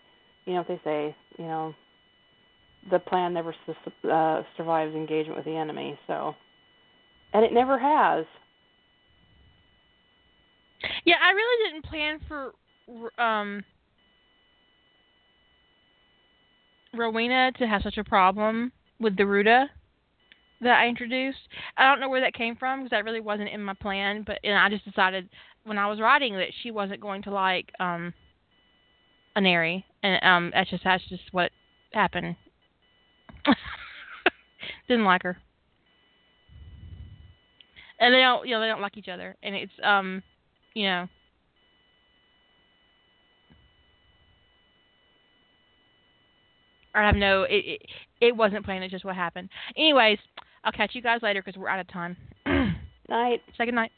you 0.45 0.53
know 0.53 0.61
if 0.61 0.67
they 0.69 0.80
say, 0.85 1.15
you 1.38 1.45
know, 1.45 1.75
the 2.89 2.99
plan 2.99 3.34
never 3.34 3.53
uh, 4.09 4.43
survives 4.55 4.95
engagement 4.95 5.35
with 5.35 5.45
the 5.45 5.57
enemy, 5.57 5.99
so 6.07 6.34
and 7.34 7.43
it 7.43 7.51
never 7.51 7.77
has. 7.77 8.25
Yeah, 11.05 11.15
I 11.22 11.31
really 11.31 11.72
didn't 11.72 11.85
plan 11.85 12.19
for 12.27 12.53
um 13.22 13.64
Rowena 16.93 17.51
to 17.57 17.68
have 17.68 17.81
such 17.81 17.97
a 17.97 18.03
problem 18.03 18.72
with 18.99 19.18
the 19.18 19.23
Ruda 19.23 19.68
that 20.61 20.80
I 20.80 20.88
introduced. 20.88 21.39
I 21.77 21.84
don't 21.89 21.99
know 21.99 22.10
where 22.10 22.22
that 22.22 22.34
came 22.34 22.55
from 22.55 22.80
because 22.81 22.91
that 22.91 23.03
really 23.05 23.19
wasn't 23.22 23.49
in 23.49 23.64
my 23.64 23.73
plan, 23.73 24.23
but 24.26 24.39
and 24.43 24.57
I 24.57 24.69
just 24.69 24.85
decided 24.85 25.30
when 25.65 25.77
I 25.77 25.88
was 25.88 25.99
writing 25.99 26.35
that 26.35 26.49
she 26.61 26.72
wasn't 26.72 27.01
going 27.01 27.23
to 27.23 27.31
like 27.31 27.72
um 27.80 28.14
Anari, 29.35 29.84
and 30.03 30.23
um 30.23 30.51
that's 30.53 30.69
just 30.69 30.84
that's 30.84 31.03
just 31.10 31.23
what 31.31 31.51
happened. 31.91 32.35
Didn't 34.88 35.05
like 35.05 35.23
her, 35.23 35.38
and 37.99 38.14
they 38.14 38.19
don't 38.19 38.45
you 38.47 38.53
know 38.53 38.61
they 38.61 38.68
don't 38.68 38.81
like 38.81 38.97
each 38.97 39.07
other, 39.10 39.35
and 39.43 39.55
it's 39.55 39.73
um 39.84 40.22
you 40.73 40.85
know. 40.85 41.07
I 46.95 47.05
have 47.05 47.15
no. 47.15 47.43
It, 47.43 47.65
it 47.65 47.81
it 48.21 48.35
wasn't 48.35 48.65
planned. 48.65 48.83
It's 48.83 48.91
just 48.91 49.05
what 49.05 49.15
happened. 49.15 49.49
Anyways, 49.75 50.19
I'll 50.63 50.71
catch 50.71 50.93
you 50.93 51.01
guys 51.01 51.21
later 51.21 51.41
because 51.43 51.59
we're 51.59 51.69
out 51.69 51.79
of 51.79 51.87
time. 51.87 52.15
Night. 53.09 53.41
Say 53.57 53.65
good 53.65 53.73
night. 53.73 53.91